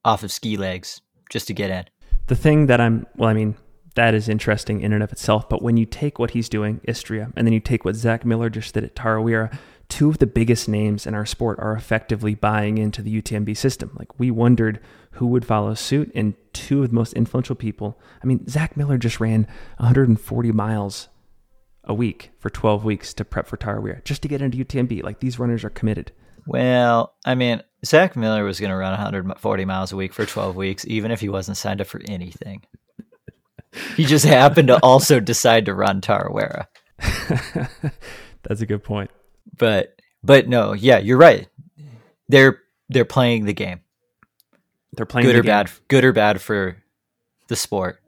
off 0.04 0.22
of 0.22 0.32
ski 0.32 0.56
legs 0.56 1.00
just 1.30 1.46
to 1.48 1.54
get 1.54 1.70
in. 1.70 1.84
The 2.28 2.36
thing 2.36 2.66
that 2.66 2.80
I'm 2.80 3.06
well, 3.16 3.28
I 3.28 3.34
mean, 3.34 3.56
that 3.94 4.14
is 4.14 4.28
interesting 4.28 4.80
in 4.80 4.92
and 4.92 5.02
of 5.02 5.12
itself. 5.12 5.48
But 5.48 5.62
when 5.62 5.76
you 5.76 5.86
take 5.86 6.18
what 6.18 6.30
he's 6.30 6.48
doing, 6.48 6.80
Istria, 6.86 7.32
and 7.36 7.46
then 7.46 7.52
you 7.52 7.60
take 7.60 7.84
what 7.84 7.96
Zach 7.96 8.24
Miller 8.24 8.50
just 8.50 8.74
did 8.74 8.84
at 8.84 8.94
Tarawera, 8.94 9.56
two 9.88 10.08
of 10.08 10.18
the 10.18 10.26
biggest 10.26 10.68
names 10.68 11.06
in 11.06 11.14
our 11.14 11.26
sport 11.26 11.58
are 11.58 11.74
effectively 11.74 12.34
buying 12.34 12.78
into 12.78 13.02
the 13.02 13.22
UTMB 13.22 13.56
system. 13.56 13.94
Like 13.98 14.18
we 14.18 14.30
wondered 14.30 14.80
who 15.12 15.26
would 15.28 15.44
follow 15.44 15.74
suit, 15.74 16.12
and 16.14 16.34
two 16.52 16.82
of 16.82 16.90
the 16.90 16.94
most 16.94 17.14
influential 17.14 17.56
people. 17.56 17.98
I 18.22 18.26
mean, 18.26 18.46
Zach 18.48 18.76
Miller 18.76 18.98
just 18.98 19.18
ran 19.18 19.46
140 19.78 20.52
miles 20.52 21.08
a 21.86 21.94
week 21.94 22.30
for 22.38 22.50
12 22.50 22.84
weeks 22.84 23.14
to 23.14 23.24
prep 23.24 23.46
for 23.46 23.56
Tarawera 23.56 24.02
just 24.04 24.22
to 24.22 24.28
get 24.28 24.42
into 24.42 24.64
UTMB. 24.64 25.02
Like 25.02 25.20
these 25.20 25.38
runners 25.38 25.64
are 25.64 25.70
committed. 25.70 26.12
Well, 26.46 27.14
I 27.24 27.34
mean, 27.34 27.62
Zach 27.84 28.16
Miller 28.16 28.44
was 28.44 28.60
going 28.60 28.70
to 28.70 28.76
run 28.76 28.92
140 28.92 29.64
miles 29.64 29.92
a 29.92 29.96
week 29.96 30.12
for 30.12 30.24
12 30.26 30.54
weeks, 30.56 30.84
even 30.86 31.10
if 31.10 31.20
he 31.20 31.28
wasn't 31.28 31.56
signed 31.56 31.80
up 31.80 31.86
for 31.86 32.00
anything. 32.08 32.62
he 33.96 34.04
just 34.04 34.24
happened 34.24 34.68
to 34.68 34.78
also 34.82 35.18
decide 35.20 35.66
to 35.66 35.74
run 35.74 36.00
Tarawera. 36.00 36.66
That's 38.42 38.60
a 38.60 38.66
good 38.66 38.84
point. 38.84 39.10
But 39.58 40.00
but 40.22 40.48
no, 40.48 40.72
yeah, 40.72 40.98
you're 40.98 41.18
right. 41.18 41.48
They're 42.28 42.60
they're 42.88 43.04
playing 43.04 43.44
the 43.44 43.52
game. 43.52 43.80
They're 44.92 45.06
playing 45.06 45.26
good 45.26 45.34
the 45.34 45.40
or 45.40 45.42
game. 45.42 45.50
bad, 45.50 45.70
good 45.88 46.04
or 46.04 46.12
bad 46.12 46.40
for 46.40 46.76
the 47.48 47.56
sport. 47.56 48.00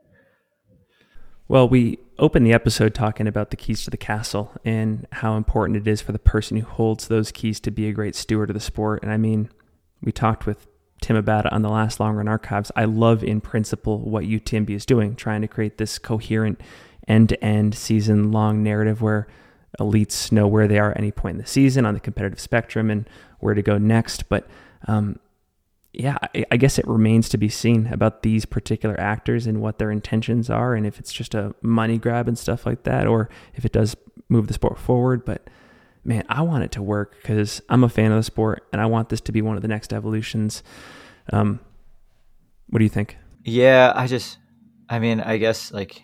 Well, 1.49 1.69
we 1.69 1.99
opened 2.19 2.47
the 2.47 2.53
episode 2.53 2.95
talking 2.95 3.27
about 3.27 3.51
the 3.51 3.57
keys 3.57 3.85
to 3.85 3.91
the 3.91 3.97
castle 3.97 4.53
and 4.65 5.07
how 5.13 5.37
important 5.37 5.77
it 5.77 5.89
is 5.89 6.01
for 6.01 6.13
the 6.13 6.19
person 6.19 6.57
who 6.57 6.67
holds 6.67 7.09
those 7.09 7.31
keys 7.31 7.61
to 7.61 7.71
be 7.71 7.89
a 7.89 7.93
great 7.93 8.17
steward 8.17 8.51
of 8.51 8.55
the 8.55 8.61
sport. 8.61 9.03
And 9.03 9.13
I 9.13 9.17
mean, 9.17 9.51
we 10.03 10.13
talked 10.13 10.47
with 10.47 10.67
Tim 11.01 11.17
about 11.17 11.47
it 11.47 11.53
on 11.53 11.63
the 11.63 11.69
last 11.69 12.01
long 12.01 12.17
run 12.17 12.29
archives. 12.29 12.73
I 12.75 12.85
love 12.85 13.23
in 13.23 13.41
principle 13.41 13.99
what 13.99 14.25
UTMB 14.25 14.71
is 14.71 14.85
doing, 14.85 15.15
trying 15.15 15.43
to 15.43 15.49
create 15.49 15.79
this 15.79 15.99
coherent 15.99 16.61
end 17.07 17.29
to 17.31 17.45
end 17.45 17.75
season 17.75 18.33
long 18.33 18.63
narrative 18.63 19.01
where 19.01 19.29
elites 19.79 20.33
know 20.33 20.47
where 20.47 20.67
they 20.67 20.79
are 20.79 20.91
at 20.91 20.99
any 20.99 21.13
point 21.13 21.37
in 21.37 21.41
the 21.41 21.47
season 21.47 21.87
on 21.87 21.95
the 21.95 22.01
competitive 22.01 22.41
spectrum 22.41 22.91
and 22.91 23.09
where 23.39 23.55
to 23.55 23.63
go 23.63 23.79
next. 23.79 24.29
But 24.29 24.49
um, 24.87 25.19
yeah, 25.93 26.19
I, 26.35 26.45
I 26.51 26.57
guess 26.57 26.79
it 26.79 26.87
remains 26.87 27.29
to 27.31 27.39
be 27.39 27.49
seen 27.49 27.87
about 27.87 28.23
these 28.23 28.45
particular 28.45 28.99
actors 29.01 29.47
and 29.47 29.61
what 29.61 29.79
their 29.79 29.91
intentions 29.91 30.51
are, 30.51 30.75
and 30.75 30.87
if 30.87 30.99
it's 30.99 31.13
just 31.13 31.35
a 31.35 31.55
money 31.63 31.99
grab 31.99 32.29
and 32.29 32.39
stuff 32.39 32.67
like 32.67 32.85
that, 32.85 33.07
or 33.07 33.29
if 33.55 33.65
it 33.65 33.73
does 33.73 33.97
move 34.29 34.47
the 34.47 34.55
sport 34.55 34.79
forward. 34.79 35.25
But 35.25 35.49
man, 36.05 36.25
I 36.29 36.43
want 36.43 36.65
it 36.65 36.73
to 36.73 36.83
work 36.83 37.17
because 37.21 37.63
I'm 37.69 37.85
a 37.85 37.89
fan 37.89 38.13
of 38.13 38.19
the 38.19 38.23
sport, 38.23 38.67
and 38.73 38.81
I 38.83 38.87
want 38.87 39.09
this 39.09 39.21
to 39.23 39.33
be 39.33 39.43
one 39.43 39.57
of 39.57 39.63
the 39.63 39.69
next 39.69 39.93
evolutions. 39.93 40.63
Um, 41.33 41.61
what 42.69 42.79
do 42.79 42.85
you 42.85 42.91
think? 42.91 43.17
Yeah, 43.45 43.93
I 43.95 44.07
just, 44.07 44.39
I 44.89 44.99
mean, 44.99 45.21
I 45.21 45.39
guess 45.39 45.73
like, 45.73 46.03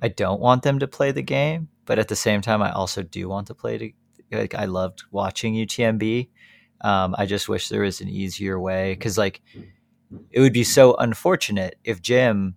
I 0.00 0.08
don't 0.08 0.40
want 0.40 0.62
them 0.62 0.78
to 0.78 0.88
play 0.88 1.12
the 1.12 1.22
game, 1.22 1.68
but 1.84 1.98
at 1.98 2.08
the 2.08 2.16
same 2.16 2.40
time, 2.40 2.62
I 2.62 2.72
also 2.72 3.02
do 3.02 3.28
want 3.28 3.48
to 3.48 3.54
play. 3.54 3.78
To, 3.78 3.92
like, 4.36 4.54
I 4.54 4.64
loved 4.64 5.04
watching 5.10 5.54
UTMB. 5.54 6.28
Um, 6.82 7.14
I 7.16 7.26
just 7.26 7.48
wish 7.48 7.68
there 7.68 7.82
was 7.82 8.00
an 8.00 8.08
easier 8.08 8.58
way 8.58 8.94
because, 8.94 9.16
like, 9.16 9.40
it 10.30 10.40
would 10.40 10.52
be 10.52 10.64
so 10.64 10.94
unfortunate 10.96 11.78
if 11.84 12.02
Jim 12.02 12.56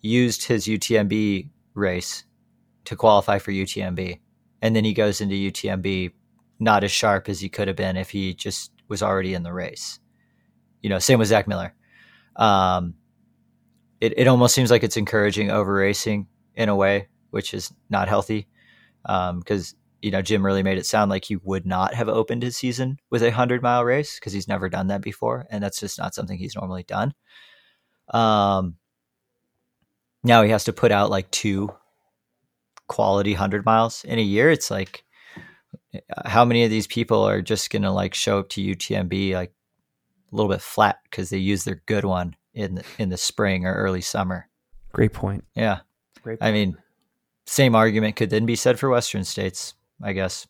used 0.00 0.44
his 0.44 0.66
UTMB 0.66 1.48
race 1.74 2.24
to 2.84 2.96
qualify 2.96 3.38
for 3.38 3.52
UTMB, 3.52 4.20
and 4.60 4.76
then 4.76 4.84
he 4.84 4.92
goes 4.92 5.20
into 5.20 5.34
UTMB 5.34 6.12
not 6.60 6.84
as 6.84 6.90
sharp 6.90 7.28
as 7.28 7.40
he 7.40 7.48
could 7.48 7.68
have 7.68 7.76
been 7.76 7.96
if 7.96 8.10
he 8.10 8.34
just 8.34 8.72
was 8.88 9.02
already 9.02 9.34
in 9.34 9.42
the 9.42 9.52
race. 9.52 9.98
You 10.82 10.90
know, 10.90 10.98
same 10.98 11.18
with 11.18 11.28
Zach 11.28 11.48
Miller. 11.48 11.74
Um, 12.36 12.94
it 14.00 14.14
it 14.18 14.26
almost 14.26 14.54
seems 14.54 14.70
like 14.70 14.82
it's 14.82 14.96
encouraging 14.96 15.50
over 15.50 15.72
racing 15.72 16.26
in 16.54 16.68
a 16.68 16.76
way, 16.76 17.08
which 17.30 17.54
is 17.54 17.72
not 17.88 18.08
healthy. 18.08 18.48
Because 19.02 19.74
you 20.04 20.10
know, 20.10 20.20
Jim 20.20 20.44
really 20.44 20.62
made 20.62 20.76
it 20.76 20.84
sound 20.84 21.10
like 21.10 21.24
he 21.24 21.36
would 21.36 21.64
not 21.64 21.94
have 21.94 22.10
opened 22.10 22.42
his 22.42 22.58
season 22.58 22.98
with 23.08 23.22
a 23.22 23.30
hundred 23.30 23.62
mile 23.62 23.82
race 23.86 24.16
because 24.16 24.34
he's 24.34 24.46
never 24.46 24.68
done 24.68 24.88
that 24.88 25.00
before, 25.00 25.46
and 25.48 25.64
that's 25.64 25.80
just 25.80 25.98
not 25.98 26.14
something 26.14 26.36
he's 26.36 26.54
normally 26.54 26.82
done. 26.82 27.14
Um, 28.10 28.76
now 30.22 30.42
he 30.42 30.50
has 30.50 30.64
to 30.64 30.74
put 30.74 30.92
out 30.92 31.08
like 31.08 31.30
two 31.30 31.72
quality 32.86 33.32
hundred 33.32 33.64
miles 33.64 34.04
in 34.04 34.18
a 34.18 34.22
year. 34.22 34.50
It's 34.50 34.70
like, 34.70 35.04
how 36.26 36.44
many 36.44 36.64
of 36.64 36.70
these 36.70 36.86
people 36.86 37.22
are 37.22 37.40
just 37.40 37.70
gonna 37.70 37.90
like 37.92 38.12
show 38.12 38.38
up 38.40 38.50
to 38.50 38.60
UTMB 38.60 39.32
like 39.32 39.54
a 40.30 40.36
little 40.36 40.52
bit 40.52 40.60
flat 40.60 40.98
because 41.04 41.30
they 41.30 41.38
use 41.38 41.64
their 41.64 41.80
good 41.86 42.04
one 42.04 42.36
in 42.52 42.74
the, 42.74 42.84
in 42.98 43.08
the 43.08 43.16
spring 43.16 43.64
or 43.64 43.72
early 43.72 44.02
summer? 44.02 44.50
Great 44.92 45.14
point. 45.14 45.44
Yeah, 45.54 45.80
Great. 46.22 46.40
I 46.42 46.52
mean, 46.52 46.76
same 47.46 47.74
argument 47.74 48.16
could 48.16 48.28
then 48.28 48.44
be 48.44 48.54
said 48.54 48.78
for 48.78 48.90
Western 48.90 49.24
states, 49.24 49.72
I 50.04 50.12
guess. 50.12 50.46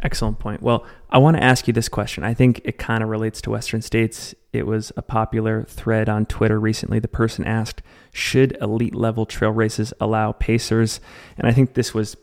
Excellent 0.00 0.38
point. 0.38 0.62
Well, 0.62 0.86
I 1.10 1.18
want 1.18 1.36
to 1.36 1.42
ask 1.42 1.66
you 1.66 1.72
this 1.72 1.88
question. 1.88 2.22
I 2.22 2.34
think 2.34 2.60
it 2.64 2.78
kind 2.78 3.02
of 3.02 3.08
relates 3.08 3.40
to 3.42 3.50
Western 3.50 3.82
states. 3.82 4.34
It 4.52 4.66
was 4.66 4.92
a 4.96 5.02
popular 5.02 5.64
thread 5.64 6.08
on 6.08 6.26
Twitter 6.26 6.60
recently. 6.60 6.98
The 6.98 7.08
person 7.08 7.44
asked, 7.44 7.82
Should 8.12 8.56
elite 8.60 8.94
level 8.94 9.26
trail 9.26 9.50
races 9.50 9.92
allow 10.00 10.32
pacers? 10.32 11.00
And 11.36 11.48
I 11.48 11.52
think 11.52 11.74
this 11.74 11.94
was 11.94 12.16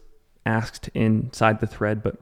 asked 0.45 0.89
inside 0.93 1.59
the 1.59 1.67
thread, 1.67 2.03
but 2.03 2.17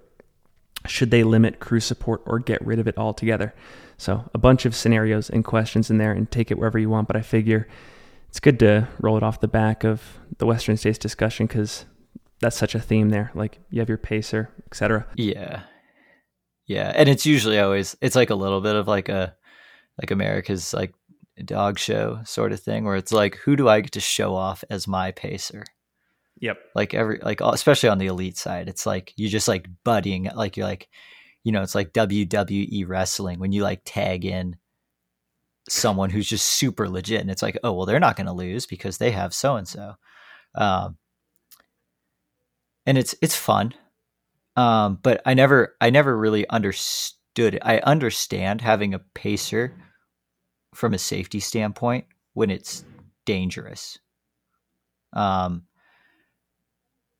should 0.87 1.11
they 1.11 1.23
limit 1.23 1.59
crew 1.59 1.79
support 1.79 2.21
or 2.25 2.39
get 2.39 2.65
rid 2.65 2.79
of 2.79 2.87
it 2.87 2.97
altogether? 2.97 3.53
So, 3.97 4.29
a 4.33 4.37
bunch 4.39 4.65
of 4.65 4.75
scenarios 4.75 5.29
and 5.29 5.45
questions 5.45 5.89
in 5.89 5.97
there, 5.97 6.11
and 6.11 6.29
take 6.29 6.49
it 6.49 6.57
wherever 6.57 6.79
you 6.79 6.89
want. 6.89 7.07
But 7.07 7.15
I 7.15 7.21
figure 7.21 7.67
it's 8.27 8.39
good 8.39 8.59
to 8.59 8.87
roll 8.99 9.17
it 9.17 9.23
off 9.23 9.39
the 9.39 9.47
back 9.47 9.83
of 9.83 10.17
the 10.39 10.47
Western 10.47 10.77
states 10.77 10.97
discussion 10.97 11.45
because 11.45 11.85
that's 12.43 12.57
such 12.57 12.75
a 12.75 12.79
theme 12.79 13.09
there. 13.09 13.31
Like 13.33 13.59
you 13.69 13.79
have 13.79 13.89
your 13.89 13.97
pacer, 13.97 14.49
etc. 14.67 15.07
Yeah. 15.15 15.61
Yeah, 16.65 16.91
and 16.95 17.09
it's 17.09 17.25
usually 17.25 17.59
always 17.59 17.95
it's 18.01 18.15
like 18.15 18.29
a 18.29 18.35
little 18.35 18.61
bit 18.61 18.75
of 18.75 18.87
like 18.87 19.09
a 19.09 19.35
like 20.01 20.11
America's 20.11 20.73
like 20.73 20.93
dog 21.43 21.79
show 21.79 22.19
sort 22.25 22.51
of 22.51 22.59
thing 22.59 22.83
where 22.83 22.95
it's 22.95 23.11
like 23.11 23.37
who 23.37 23.55
do 23.55 23.67
I 23.67 23.81
get 23.81 23.93
to 23.93 23.99
show 23.99 24.35
off 24.35 24.63
as 24.69 24.87
my 24.87 25.11
pacer? 25.11 25.63
Yep. 26.39 26.57
Like 26.75 26.93
every 26.93 27.19
like 27.21 27.41
especially 27.41 27.89
on 27.89 27.97
the 27.97 28.07
elite 28.07 28.37
side, 28.37 28.67
it's 28.67 28.85
like 28.85 29.13
you 29.15 29.29
just 29.29 29.47
like 29.47 29.67
buddying 29.85 30.33
like 30.35 30.57
you're 30.57 30.67
like 30.67 30.89
you 31.43 31.51
know, 31.51 31.61
it's 31.61 31.75
like 31.75 31.93
WWE 31.93 32.87
wrestling 32.87 33.39
when 33.39 33.51
you 33.51 33.63
like 33.63 33.81
tag 33.83 34.23
in 34.25 34.55
someone 35.69 36.09
who's 36.09 36.27
just 36.27 36.45
super 36.45 36.89
legit 36.89 37.19
and 37.21 37.29
it's 37.29 37.41
like, 37.41 37.57
"Oh, 37.63 37.73
well 37.73 37.85
they're 37.85 37.99
not 37.99 38.15
going 38.15 38.27
to 38.27 38.33
lose 38.33 38.65
because 38.65 38.97
they 38.97 39.11
have 39.11 39.33
so 39.33 39.55
and 39.55 39.67
so." 39.67 39.95
Um 40.55 40.97
and 42.85 42.97
it's 42.97 43.15
it's 43.21 43.35
fun. 43.35 43.73
Um, 44.55 44.99
but 45.01 45.21
I 45.25 45.33
never 45.33 45.75
I 45.81 45.89
never 45.89 46.17
really 46.17 46.47
understood 46.49 47.55
it. 47.55 47.61
I 47.63 47.79
understand 47.79 48.61
having 48.61 48.93
a 48.93 48.99
pacer 48.99 49.75
from 50.73 50.93
a 50.93 50.99
safety 50.99 51.39
standpoint 51.39 52.05
when 52.33 52.49
it's 52.49 52.83
dangerous. 53.25 53.99
Um, 55.13 55.63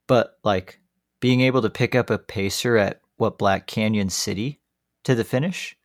but 0.07 0.38
like 0.44 0.80
being 1.19 1.41
able 1.41 1.61
to 1.61 1.69
pick 1.69 1.95
up 1.95 2.10
a 2.10 2.18
pacer 2.18 2.77
at 2.77 3.02
what 3.18 3.38
Black 3.38 3.68
Canyon 3.68 4.10
City 4.10 4.60
to 5.03 5.15
the 5.15 5.23
finish, 5.23 5.77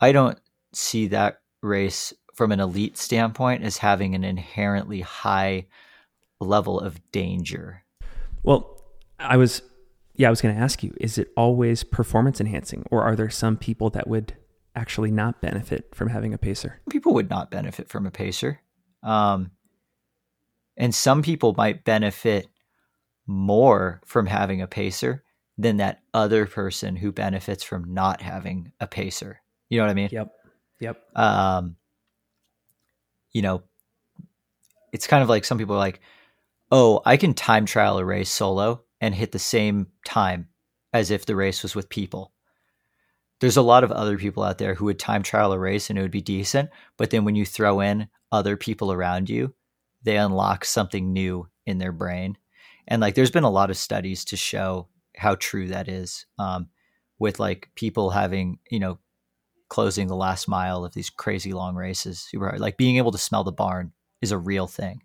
I 0.00 0.12
don't 0.12 0.38
see 0.72 1.08
that 1.08 1.40
race 1.62 2.12
from 2.34 2.52
an 2.52 2.60
elite 2.60 2.98
standpoint 2.98 3.62
as 3.62 3.78
having 3.78 4.14
an 4.14 4.24
inherently 4.24 5.00
high 5.00 5.66
level 6.40 6.80
of 6.80 7.00
danger. 7.12 7.82
Well, 8.46 8.80
I 9.18 9.36
was, 9.36 9.60
yeah, 10.14 10.28
I 10.28 10.30
was 10.30 10.40
going 10.40 10.54
to 10.54 10.60
ask 10.60 10.82
you: 10.82 10.94
Is 10.98 11.18
it 11.18 11.28
always 11.36 11.84
performance 11.84 12.40
enhancing, 12.40 12.84
or 12.90 13.02
are 13.02 13.16
there 13.16 13.28
some 13.28 13.56
people 13.58 13.90
that 13.90 14.08
would 14.08 14.34
actually 14.74 15.10
not 15.10 15.42
benefit 15.42 15.94
from 15.94 16.08
having 16.08 16.32
a 16.32 16.38
pacer? 16.38 16.80
People 16.88 17.12
would 17.14 17.28
not 17.28 17.50
benefit 17.50 17.88
from 17.88 18.06
a 18.06 18.10
pacer, 18.10 18.60
um, 19.02 19.50
and 20.76 20.94
some 20.94 21.22
people 21.22 21.54
might 21.56 21.84
benefit 21.84 22.46
more 23.26 24.00
from 24.06 24.26
having 24.26 24.62
a 24.62 24.68
pacer 24.68 25.24
than 25.58 25.78
that 25.78 26.00
other 26.14 26.46
person 26.46 26.94
who 26.96 27.10
benefits 27.10 27.64
from 27.64 27.92
not 27.92 28.22
having 28.22 28.70
a 28.78 28.86
pacer. 28.86 29.40
You 29.68 29.78
know 29.78 29.84
what 29.84 29.90
I 29.90 29.94
mean? 29.94 30.10
Yep. 30.12 30.32
Yep. 30.80 31.02
Um, 31.16 31.76
you 33.32 33.42
know, 33.42 33.62
it's 34.92 35.06
kind 35.06 35.22
of 35.22 35.28
like 35.28 35.44
some 35.44 35.58
people 35.58 35.74
are 35.74 35.78
like, 35.78 36.00
oh, 36.70 37.00
I 37.04 37.16
can 37.16 37.34
time 37.34 37.66
trial 37.66 37.98
a 37.98 38.04
race 38.04 38.30
solo 38.30 38.82
and 39.00 39.14
hit 39.14 39.32
the 39.32 39.38
same 39.38 39.88
time 40.04 40.48
as 40.92 41.10
if 41.10 41.26
the 41.26 41.36
race 41.36 41.62
was 41.62 41.74
with 41.74 41.88
people. 41.88 42.32
There's 43.40 43.56
a 43.56 43.62
lot 43.62 43.84
of 43.84 43.92
other 43.92 44.16
people 44.16 44.42
out 44.42 44.58
there 44.58 44.74
who 44.74 44.86
would 44.86 44.98
time 44.98 45.22
trial 45.22 45.52
a 45.52 45.58
race 45.58 45.90
and 45.90 45.98
it 45.98 46.02
would 46.02 46.10
be 46.10 46.22
decent, 46.22 46.70
but 46.96 47.10
then 47.10 47.24
when 47.24 47.34
you 47.34 47.44
throw 47.44 47.80
in 47.80 48.08
other 48.32 48.56
people 48.56 48.90
around 48.92 49.28
you, 49.28 49.54
they 50.02 50.16
unlock 50.16 50.64
something 50.64 51.12
new 51.12 51.48
in 51.66 51.78
their 51.78 51.92
brain. 51.92 52.38
And 52.88 53.02
like 53.02 53.14
there's 53.14 53.30
been 53.30 53.44
a 53.44 53.50
lot 53.50 53.70
of 53.70 53.76
studies 53.76 54.24
to 54.26 54.36
show 54.36 54.88
how 55.16 55.34
true 55.34 55.68
that 55.68 55.88
is. 55.88 56.26
Um, 56.38 56.68
with 57.18 57.40
like 57.40 57.70
people 57.74 58.10
having, 58.10 58.58
you 58.70 58.78
know, 58.78 58.98
closing 59.68 60.06
the 60.06 60.16
last 60.16 60.48
mile 60.48 60.84
of 60.84 60.94
these 60.94 61.10
crazy 61.10 61.52
long 61.52 61.74
races, 61.74 62.20
super 62.20 62.48
hard. 62.48 62.60
Like 62.60 62.76
being 62.76 62.98
able 62.98 63.12
to 63.12 63.18
smell 63.18 63.44
the 63.44 63.52
barn 63.52 63.92
is 64.20 64.32
a 64.32 64.38
real 64.38 64.66
thing. 64.66 65.02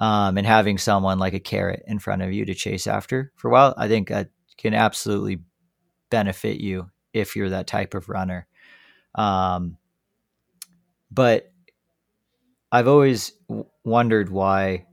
Um, 0.00 0.38
and 0.38 0.46
having 0.46 0.78
someone 0.78 1.18
like 1.18 1.34
a 1.34 1.40
carrot 1.40 1.84
in 1.86 1.98
front 1.98 2.22
of 2.22 2.32
you 2.32 2.46
to 2.46 2.54
chase 2.54 2.86
after 2.86 3.32
for 3.36 3.48
a 3.48 3.52
while, 3.52 3.74
I 3.76 3.86
think 3.86 4.08
that 4.08 4.30
can 4.56 4.72
absolutely 4.72 5.40
benefit 6.10 6.58
you 6.58 6.90
if 7.12 7.36
you're 7.36 7.50
that 7.50 7.66
type 7.66 7.94
of 7.94 8.08
runner. 8.08 8.46
Um, 9.14 9.76
but 11.10 11.52
I've 12.72 12.88
always 12.88 13.32
w- 13.48 13.66
wondered 13.84 14.30
why 14.30 14.86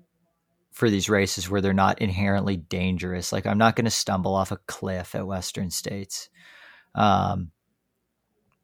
for 0.71 0.89
these 0.89 1.09
races 1.09 1.49
where 1.49 1.61
they're 1.61 1.73
not 1.73 2.01
inherently 2.01 2.57
dangerous. 2.57 3.31
Like 3.31 3.45
I'm 3.45 3.57
not 3.57 3.75
going 3.75 3.85
to 3.85 3.91
stumble 3.91 4.35
off 4.35 4.51
a 4.51 4.59
cliff 4.67 5.15
at 5.15 5.25
Western 5.25 5.71
States, 5.71 6.29
um, 6.95 7.51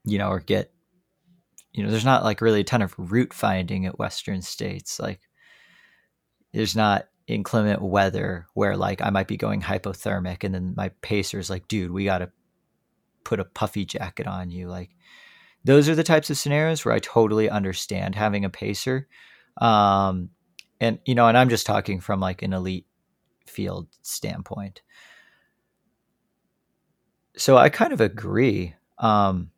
you 0.03 0.17
know, 0.17 0.29
or 0.29 0.39
get, 0.39 0.71
you 1.71 1.83
know, 1.83 1.89
there's 1.89 2.05
not 2.05 2.23
like 2.23 2.41
really 2.41 2.59
a 2.59 2.65
ton 2.65 2.81
of 2.81 2.93
route 2.97 3.33
finding 3.33 3.85
at 3.85 3.97
Western 3.97 4.41
States. 4.41 4.99
Like 4.99 5.21
there's 6.53 6.75
not 6.75 7.07
inclement 7.27 7.81
weather 7.81 8.47
where 8.53 8.75
like 8.75 9.01
I 9.01 9.09
might 9.09 9.27
be 9.27 9.37
going 9.37 9.61
hypothermic 9.61 10.43
and 10.43 10.53
then 10.53 10.73
my 10.75 10.89
pacer's 11.01 11.49
like, 11.49 11.67
dude, 11.67 11.91
we 11.91 12.05
got 12.05 12.19
to 12.19 12.31
put 13.23 13.39
a 13.39 13.45
puffy 13.45 13.85
jacket 13.85 14.27
on 14.27 14.51
you. 14.51 14.67
Like 14.67 14.91
those 15.63 15.87
are 15.87 15.95
the 15.95 16.03
types 16.03 16.29
of 16.29 16.37
scenarios 16.37 16.83
where 16.83 16.93
I 16.93 16.99
totally 16.99 17.49
understand 17.49 18.15
having 18.15 18.45
a 18.45 18.49
pacer. 18.49 19.07
Um, 19.59 20.29
and 20.79 20.99
you 21.05 21.15
know, 21.15 21.27
and 21.27 21.37
I'm 21.37 21.49
just 21.49 21.65
talking 21.65 22.01
from 22.01 22.19
like 22.19 22.41
an 22.41 22.53
elite 22.53 22.85
field 23.47 23.87
standpoint. 24.01 24.81
So 27.37 27.57
I 27.57 27.69
kind 27.69 27.93
of 27.93 28.01
agree. 28.01 28.75
Um, 28.99 29.51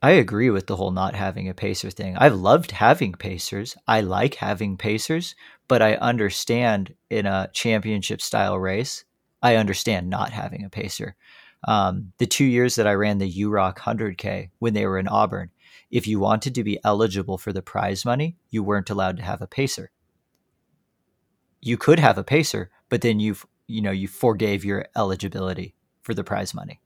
I 0.00 0.12
agree 0.12 0.50
with 0.50 0.66
the 0.66 0.76
whole 0.76 0.92
not 0.92 1.14
having 1.14 1.48
a 1.48 1.54
pacer 1.54 1.90
thing. 1.90 2.16
I've 2.16 2.34
loved 2.34 2.70
having 2.70 3.14
pacers. 3.14 3.76
I 3.88 4.02
like 4.02 4.36
having 4.36 4.76
pacers, 4.76 5.34
but 5.68 5.82
I 5.82 5.94
understand 5.94 6.94
in 7.10 7.26
a 7.26 7.50
championship 7.52 8.20
style 8.20 8.58
race, 8.58 9.04
I 9.42 9.56
understand 9.56 10.08
not 10.10 10.30
having 10.30 10.64
a 10.64 10.70
pacer. 10.70 11.14
Um, 11.66 12.12
the 12.18 12.26
two 12.26 12.44
years 12.44 12.76
that 12.76 12.86
I 12.86 12.94
ran 12.94 13.18
the 13.18 13.32
UROC 13.32 13.78
100K 13.78 14.50
when 14.58 14.74
they 14.74 14.86
were 14.86 14.98
in 14.98 15.08
Auburn, 15.08 15.50
if 15.90 16.06
you 16.06 16.18
wanted 16.18 16.54
to 16.54 16.64
be 16.64 16.78
eligible 16.84 17.38
for 17.38 17.52
the 17.52 17.62
prize 17.62 18.04
money, 18.04 18.36
you 18.50 18.62
weren't 18.62 18.90
allowed 18.90 19.16
to 19.18 19.22
have 19.22 19.42
a 19.42 19.46
pacer. 19.46 19.90
You 21.60 21.76
could 21.76 21.98
have 21.98 22.18
a 22.18 22.24
pacer, 22.24 22.70
but 22.88 23.00
then 23.00 23.20
you 23.20 23.36
you 23.66 23.82
know 23.82 23.90
you 23.90 24.08
forgave 24.08 24.64
your 24.64 24.86
eligibility 24.96 25.74
for 26.02 26.14
the 26.14 26.24
prize 26.24 26.54
money. 26.54 26.80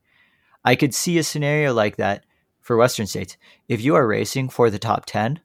I 0.65 0.75
could 0.75 0.95
see 0.95 1.19
a 1.19 1.23
scenario 1.23 1.75
like 1.75 1.97
that 1.97 2.25
for 2.61 2.77
Western 2.77 3.07
states. 3.07 3.37
If 3.69 3.81
you 3.81 3.95
are 3.95 4.07
racing 4.07 4.49
for 4.49 4.71
the 4.71 4.79
top 4.79 5.05
10, 5.07 5.41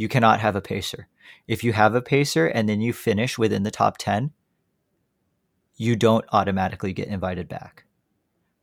you 0.00 0.08
cannot 0.08 0.40
have 0.40 0.56
a 0.56 0.62
pacer. 0.62 1.08
If 1.46 1.62
you 1.62 1.74
have 1.74 1.94
a 1.94 2.00
pacer 2.00 2.46
and 2.46 2.66
then 2.66 2.80
you 2.80 2.94
finish 2.94 3.36
within 3.36 3.64
the 3.64 3.70
top 3.70 3.98
10, 3.98 4.30
you 5.76 5.94
don't 5.94 6.24
automatically 6.32 6.94
get 6.94 7.08
invited 7.08 7.50
back. 7.50 7.84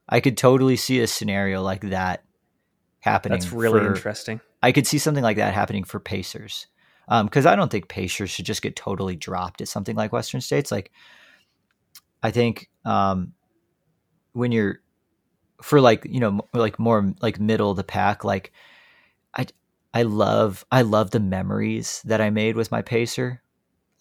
I 0.09 0.19
could 0.19 0.35
totally 0.35 0.77
see 0.77 0.99
a 0.99 1.05
scenario 1.05 1.61
like 1.61 1.81
that 1.81 2.23
happening. 3.01 3.37
That's 3.37 3.51
really 3.51 3.81
for, 3.81 3.93
interesting. 3.93 4.41
I 4.63 4.71
could 4.71 4.87
see 4.87 4.97
something 4.97 5.23
like 5.23 5.37
that 5.37 5.53
happening 5.53 5.83
for 5.83 5.99
Pacers. 5.99 6.65
Because 7.07 7.45
um, 7.45 7.53
I 7.53 7.55
don't 7.55 7.71
think 7.71 7.87
Pacers 7.87 8.31
should 8.31 8.45
just 8.45 8.63
get 8.63 8.75
totally 8.75 9.15
dropped 9.15 9.61
at 9.61 9.67
something 9.67 9.95
like 9.95 10.11
Western 10.11 10.41
States. 10.41 10.71
Like, 10.71 10.91
I 12.23 12.31
think 12.31 12.67
um, 12.83 13.33
when 14.33 14.51
you're 14.51 14.81
for 15.61 15.79
like 15.81 16.05
you 16.09 16.19
know 16.19 16.41
like 16.53 16.79
more 16.79 17.13
like 17.21 17.39
middle 17.39 17.69
of 17.69 17.77
the 17.77 17.83
pack, 17.83 18.23
like 18.23 18.51
I 19.97 20.03
love 20.03 20.63
I 20.71 20.83
love 20.83 21.09
the 21.09 21.19
memories 21.19 22.03
that 22.05 22.21
I 22.21 22.29
made 22.29 22.55
with 22.55 22.69
my 22.71 22.83
pacer, 22.83 23.41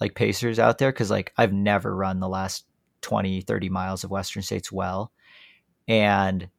like 0.01 0.14
pacers 0.14 0.59
out 0.59 0.77
there, 0.78 0.93
because 0.93 1.10
like 1.10 1.32
I've 1.39 1.55
never 1.55 1.97
run 1.97 2.20
the 2.20 2.28
last 2.28 2.66
20, 3.01 3.40
30 3.40 3.70
miles 3.70 4.05
of 4.05 4.10
Western 4.10 4.43
States 4.43 4.70
well, 4.70 5.10
and 5.89 6.51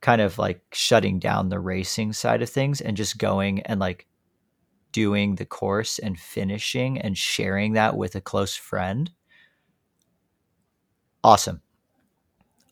kind 0.00 0.20
of 0.20 0.38
like 0.38 0.62
shutting 0.72 1.18
down 1.18 1.48
the 1.48 1.60
racing 1.60 2.12
side 2.12 2.42
of 2.42 2.50
things 2.50 2.80
and 2.80 2.96
just 2.96 3.18
going 3.18 3.60
and 3.62 3.78
like 3.80 4.06
doing 4.92 5.36
the 5.36 5.46
course 5.46 5.98
and 6.00 6.18
finishing 6.18 6.98
and 7.00 7.18
sharing 7.18 7.74
that 7.74 7.96
with 7.96 8.14
a 8.16 8.22
close 8.22 8.56
friend. 8.56 9.12
Awesome. 11.24 11.62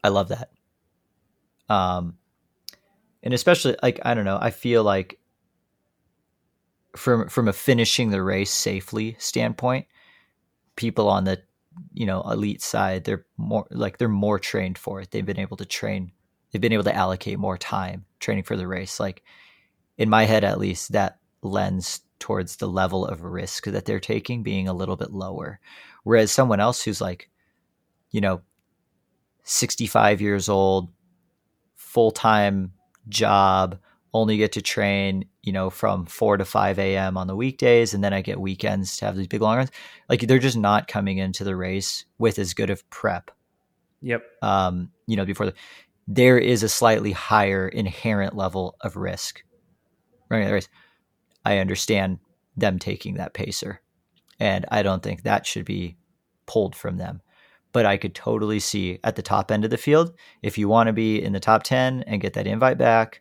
I 0.05 0.09
love 0.09 0.29
that. 0.29 0.51
Um 1.69 2.19
and 3.23 3.35
especially 3.35 3.77
like 3.83 4.01
I 4.05 4.15
don't 4.15 4.25
know, 4.25 4.39
I 4.41 4.51
feel 4.51 4.83
like 4.83 5.20
from 6.97 7.29
from 7.29 7.49
a 7.49 7.53
finishing 7.53 8.11
the 8.11 8.23
race 8.23 8.51
safely 8.51 9.17
standpoint, 9.19 9.87
people 10.77 11.09
on 11.09 11.25
the 11.25 11.43
you 11.93 12.07
know 12.07 12.23
elite 12.23 12.63
side 12.63 13.05
they're 13.05 13.25
more 13.37 13.67
like 13.71 13.99
they're 13.99 14.09
more 14.09 14.39
trained 14.39 14.79
for 14.79 15.01
it. 15.01 15.11
They've 15.11 15.25
been 15.25 15.39
able 15.39 15.57
to 15.59 15.65
train 15.65 16.13
they've 16.51 16.61
been 16.61 16.73
able 16.73 16.85
to 16.85 16.95
allocate 16.95 17.39
more 17.39 17.59
time 17.59 18.05
training 18.19 18.45
for 18.45 18.57
the 18.57 18.67
race. 18.67 18.99
Like 18.99 19.23
in 19.99 20.09
my 20.09 20.25
head 20.25 20.45
at 20.45 20.59
least 20.59 20.93
that 20.93 21.19
lends 21.43 22.01
towards 22.19 22.57
the 22.57 22.69
level 22.69 23.07
of 23.07 23.23
risk 23.23 23.65
that 23.65 23.85
they're 23.87 24.01
taking 24.01 24.43
being 24.43 24.69
a 24.69 24.75
little 24.75 24.97
bit 24.97 25.13
lower. 25.13 25.61
Whereas 26.03 26.33
someone 26.33 26.61
else 26.61 26.83
who's 26.83 27.01
like 27.01 27.31
you 28.11 28.21
know 28.21 28.43
65 29.45 30.21
years 30.21 30.49
old 30.49 30.91
full-time 31.77 32.73
job 33.09 33.79
only 34.13 34.37
get 34.37 34.53
to 34.53 34.63
train, 34.63 35.25
you 35.43 35.53
know, 35.53 35.71
from 35.71 36.07
4 36.07 36.39
to 36.39 36.45
5 36.45 36.79
a.m. 36.79 37.17
on 37.17 37.27
the 37.27 37.37
weekdays. 37.37 37.95
And 37.95 38.03
then 38.03 38.13
I 38.13 38.23
get 38.23 38.41
weekends 38.41 38.97
to 38.97 39.05
have 39.05 39.17
these 39.17 39.29
big 39.29 39.41
long 39.41 39.57
runs. 39.57 39.71
Like 40.09 40.23
they're 40.23 40.39
just 40.39 40.57
not 40.57 40.89
coming 40.89 41.19
into 41.19 41.45
the 41.45 41.57
race 41.57 42.05
with 42.19 42.39
as 42.39 42.55
good 42.55 42.71
of 42.71 42.89
prep. 42.91 43.31
Yep. 44.03 44.25
Um, 44.43 44.91
you 45.07 45.17
know, 45.17 45.25
before 45.25 45.47
the, 45.47 45.55
there 46.09 46.39
is 46.39 46.63
a 46.63 46.69
slightly 46.69 47.13
higher 47.13 47.69
inherent 47.69 48.35
level 48.35 48.77
of 48.81 48.97
risk 48.97 49.45
running 50.29 50.47
the 50.47 50.55
race. 50.55 50.69
I 51.45 51.59
understand 51.59 52.19
them 52.57 52.79
taking 52.79 53.15
that 53.15 53.35
pacer. 53.35 53.81
And 54.39 54.65
I 54.71 54.83
don't 54.83 55.03
think 55.03 55.23
that 55.23 55.47
should 55.47 55.65
be 55.65 55.97
pulled 56.47 56.75
from 56.75 56.97
them. 56.97 57.21
But 57.73 57.87
I 57.87 57.97
could 57.97 58.15
totally 58.15 58.59
see 58.59 58.99
at 59.05 59.15
the 59.15 59.23
top 59.23 59.53
end 59.53 59.65
of 59.65 59.71
the 59.71 59.77
field, 59.77 60.13
if 60.43 60.59
you 60.59 60.69
want 60.69 60.89
to 60.89 60.93
be 60.93 61.23
in 61.23 61.33
the 61.33 61.39
top 61.39 61.63
10 61.63 62.03
and 62.03 62.21
get 62.21 62.33
that 62.33 62.47
invite 62.47 62.79
back, 62.79 63.21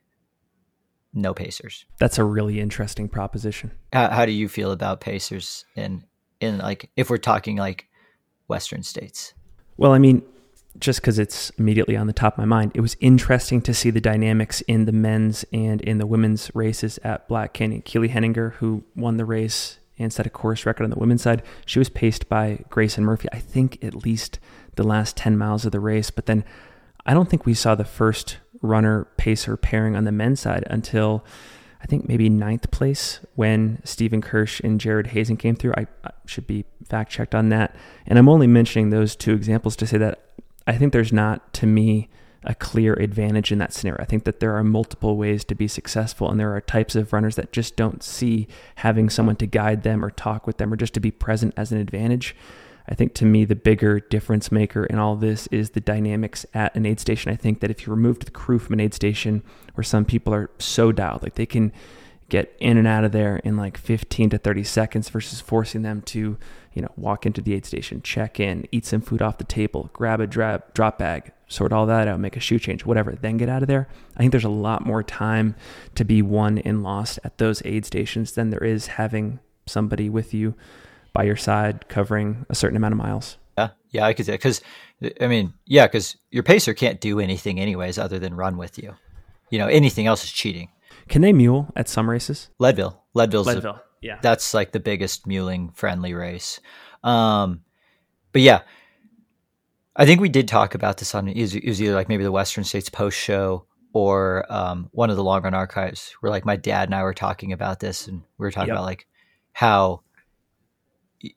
no 1.14 1.34
Pacers. 1.34 1.86
That's 2.00 2.18
a 2.18 2.24
really 2.24 2.60
interesting 2.60 3.10
proposition. 3.10 3.72
How, 3.94 4.10
how 4.10 4.26
do 4.26 4.32
you 4.32 4.48
feel 4.48 4.72
about 4.72 5.02
Pacers 5.02 5.66
in 5.76 6.04
in 6.40 6.58
like 6.60 6.90
if 6.96 7.10
we're 7.10 7.18
talking 7.18 7.58
like 7.58 7.88
Western 8.48 8.84
states? 8.84 9.34
Well, 9.78 9.94
I 9.94 9.98
mean, 10.00 10.24
just 10.78 11.02
because 11.02 11.20
it's 11.20 11.50
immediately 11.52 11.96
on 11.96 12.08
the 12.08 12.14
top 12.14 12.34
of 12.34 12.38
my 12.38 12.46
mind, 12.46 12.72
it 12.76 12.82
was 12.82 12.96
interesting 13.00 13.62
to 13.62 13.74
see 13.74 13.90
the 13.90 14.02
dynamics 14.02 14.62
in 14.62 14.86
the 14.86 14.92
men's 14.92 15.46
and 15.52 15.82
in 15.82 15.98
the 15.98 16.08
women's 16.08 16.52
races 16.54 17.00
at 17.04 17.28
Black 17.28 17.54
Canyon. 17.54 17.82
Keely 17.82 18.10
Henninger, 18.10 18.52
who 18.60 18.84
won 18.96 19.18
the 19.18 19.26
race 19.26 19.80
and 19.98 20.14
set 20.14 20.26
a 20.26 20.30
course 20.30 20.66
record 20.66 20.84
on 20.84 20.90
the 20.90 21.00
women's 21.00 21.22
side, 21.22 21.44
she 21.66 21.80
was 21.80 21.90
paced 21.90 22.30
by 22.30 22.64
Grayson 22.70 23.04
Murphy. 23.04 23.28
I 23.34 23.40
think 23.40 23.84
at 23.84 24.06
least 24.06 24.40
the 24.76 24.84
last 24.84 25.18
ten 25.18 25.38
miles 25.38 25.66
of 25.66 25.72
the 25.72 25.80
race, 25.80 26.12
but 26.12 26.26
then 26.26 26.46
I 27.06 27.14
don't 27.14 27.30
think 27.30 27.46
we 27.46 27.54
saw 27.54 27.76
the 27.76 27.84
first 27.84 28.38
runner 28.62 29.06
pacer 29.18 29.58
pairing 29.58 29.96
on 29.96 30.04
the 30.04 30.12
men's 30.12 30.40
side 30.40 30.64
until 30.70 31.26
I 31.82 31.86
think 31.86 32.08
maybe 32.08 32.30
ninth 32.30 32.72
place 32.72 33.20
when 33.36 33.82
Stephen 33.86 34.22
Kersh 34.22 34.60
and 34.64 34.80
Jared 34.80 35.08
Hazen 35.08 35.38
came 35.38 35.56
through. 35.56 35.74
I, 35.78 35.88
I 36.04 36.12
should 36.26 36.46
be 36.46 36.66
fact 36.86 37.12
checked 37.12 37.34
on 37.34 37.50
that. 37.50 37.76
And 38.06 38.20
I'm 38.20 38.28
only 38.28 38.48
mentioning 38.48 38.90
those 38.90 39.16
two 39.16 39.34
examples 39.34 39.76
to 39.78 39.88
say 39.88 39.98
that 39.98 40.22
I 40.68 40.78
think 40.78 40.94
there's 40.94 41.14
not, 41.14 41.54
to 41.54 41.66
me, 41.66 42.10
a 42.44 42.56
clear 42.56 42.94
advantage 42.94 43.52
in 43.52 43.58
that 43.60 43.74
scenario. 43.74 44.02
I 44.02 44.06
think 44.06 44.24
that 44.24 44.40
there 44.40 44.56
are 44.56 44.64
multiple 44.64 45.18
ways 45.18 45.44
to 45.46 45.56
be 45.56 45.68
successful, 45.68 46.30
and 46.30 46.40
there 46.40 46.56
are 46.56 46.62
types 46.62 46.96
of 46.96 47.12
runners 47.12 47.36
that 47.36 47.52
just 47.52 47.76
don't 47.76 48.02
see 48.04 48.48
having 48.76 49.10
someone 49.10 49.36
to 49.38 49.46
guide 49.46 49.84
them 49.84 50.04
or 50.04 50.10
talk 50.10 50.48
with 50.48 50.58
them 50.58 50.72
or 50.72 50.78
just 50.78 50.94
to 50.94 51.00
be 51.00 51.12
present 51.12 51.54
as 51.58 51.72
an 51.72 51.80
advantage. 51.80 52.36
I 52.88 52.96
think 52.96 53.14
to 53.16 53.26
me, 53.26 53.46
the 53.46 53.56
bigger 53.56 54.00
difference 54.00 54.52
maker 54.52 54.86
in 54.86 54.98
all 54.98 55.16
this 55.16 55.48
is 55.48 55.72
the 55.72 55.80
dynamics 55.80 56.46
at 56.54 56.76
an 56.76 56.86
aid 56.86 57.00
station. 57.00 57.32
I 57.32 57.36
think 57.36 57.60
that 57.60 57.70
if 57.70 57.86
you 57.86 57.94
removed 57.94 58.26
the 58.26 58.32
crew 58.32 58.58
from 58.60 58.74
an 58.74 58.80
aid 58.80 58.94
station 58.94 59.44
where 59.76 59.84
some 59.84 60.06
people 60.06 60.34
are 60.34 60.50
so 60.58 60.92
dialed, 60.92 61.22
like 61.22 61.36
they 61.36 61.46
can 61.46 61.72
get 62.30 62.56
in 62.60 62.78
and 62.78 62.88
out 62.88 63.04
of 63.04 63.12
there 63.12 63.38
in 63.38 63.58
like 63.58 63.78
15 63.78 64.30
to 64.32 64.38
30 64.38 64.64
seconds 64.64 65.10
versus 65.10 65.42
forcing 65.42 65.82
them 65.82 66.02
to, 66.04 66.38
you 66.74 66.82
know, 66.82 66.92
walk 66.96 67.26
into 67.26 67.42
the 67.42 67.54
aid 67.54 67.66
station, 67.66 68.02
check 68.02 68.40
in, 68.40 68.68
eat 68.72 68.86
some 68.86 69.02
food 69.02 69.22
off 69.22 69.38
the 69.38 69.44
table, 69.44 69.90
grab 69.94 70.20
a 70.22 70.28
drop, 70.28 70.74
drop 70.74 71.00
bag, 71.00 71.32
sort 71.48 71.74
all 71.74 71.86
that 71.88 72.08
out, 72.08 72.20
make 72.20 72.38
a 72.38 72.40
shoe 72.40 72.60
change, 72.60 72.86
whatever, 72.86 73.14
then 73.14 73.38
get 73.38 73.50
out 73.50 73.64
of 73.64 73.68
there. 73.68 73.88
I 74.16 74.20
think 74.20 74.32
there's 74.32 74.44
a 74.44 74.50
lot 74.50 74.86
more 74.86 75.04
time 75.04 75.56
to 75.96 76.06
be 76.06 76.22
won 76.22 76.60
and 76.60 76.84
lost 76.84 77.20
at 77.24 77.40
those 77.40 77.62
aid 77.66 77.86
stations 77.86 78.34
than 78.34 78.52
there 78.52 78.64
is 78.64 78.88
having 78.88 79.40
somebody 79.66 80.10
with 80.10 80.34
you 80.34 80.56
by 81.14 81.24
your 81.24 81.36
side 81.36 81.88
covering 81.90 82.46
a 82.50 82.56
certain 82.56 82.78
amount 82.78 82.94
of 82.94 82.98
miles. 82.98 83.38
Yeah, 83.58 83.70
yeah, 83.92 84.06
I 84.06 84.14
could 84.14 84.26
say 84.26 84.34
because 84.34 84.62
I 85.22 85.28
mean, 85.28 85.54
yeah, 85.66 85.88
because 85.88 86.18
your 86.32 86.44
pacer 86.44 86.74
can't 86.74 87.00
do 87.02 87.20
anything 87.20 87.60
anyways 87.60 87.98
other 87.98 88.20
than 88.20 88.34
run 88.36 88.58
with 88.58 88.78
you. 88.78 88.96
You 89.50 89.60
know, 89.60 89.68
anything 89.68 90.06
else 90.08 90.24
is 90.24 90.32
cheating. 90.32 90.70
Can 91.08 91.22
they 91.22 91.34
mule 91.34 91.72
at 91.76 91.88
some 91.90 92.10
races? 92.10 92.50
Leadville, 92.60 93.04
Leadville's 93.14 93.48
Leadville, 93.48 93.76
a, 93.76 93.84
yeah, 94.02 94.20
that's 94.22 94.54
like 94.54 94.72
the 94.72 94.80
biggest 94.80 95.26
muling 95.26 95.72
friendly 95.72 96.14
race. 96.14 96.60
Um, 97.04 97.62
but 98.32 98.42
yeah, 98.44 98.62
I 99.96 100.06
think 100.06 100.22
we 100.22 100.30
did 100.30 100.48
talk 100.48 100.76
about 100.76 100.98
this 100.98 101.14
on 101.16 101.28
it 101.28 101.38
was, 101.40 101.56
it 101.56 101.66
was 101.66 101.82
either 101.82 101.96
like 101.96 102.10
maybe 102.10 102.24
the 102.24 102.32
Western 102.32 102.64
States 102.64 102.90
post 102.90 103.18
show 103.18 103.66
or 103.92 104.46
um, 104.50 104.88
one 104.92 105.10
of 105.10 105.16
the 105.18 105.24
long 105.24 105.42
run 105.42 105.54
archives 105.54 106.14
where 106.20 106.30
like 106.30 106.46
my 106.46 106.56
dad 106.56 106.88
and 106.88 106.96
I 106.96 107.04
were 107.04 107.14
talking 107.14 107.52
about 107.52 107.80
this 107.80 108.08
and 108.08 108.22
we 108.38 108.46
were 108.46 108.52
talking 108.52 108.68
Yep. 108.70 108.76
about 108.78 108.86
like 108.86 109.08
how 109.52 109.90
y- 109.90 110.09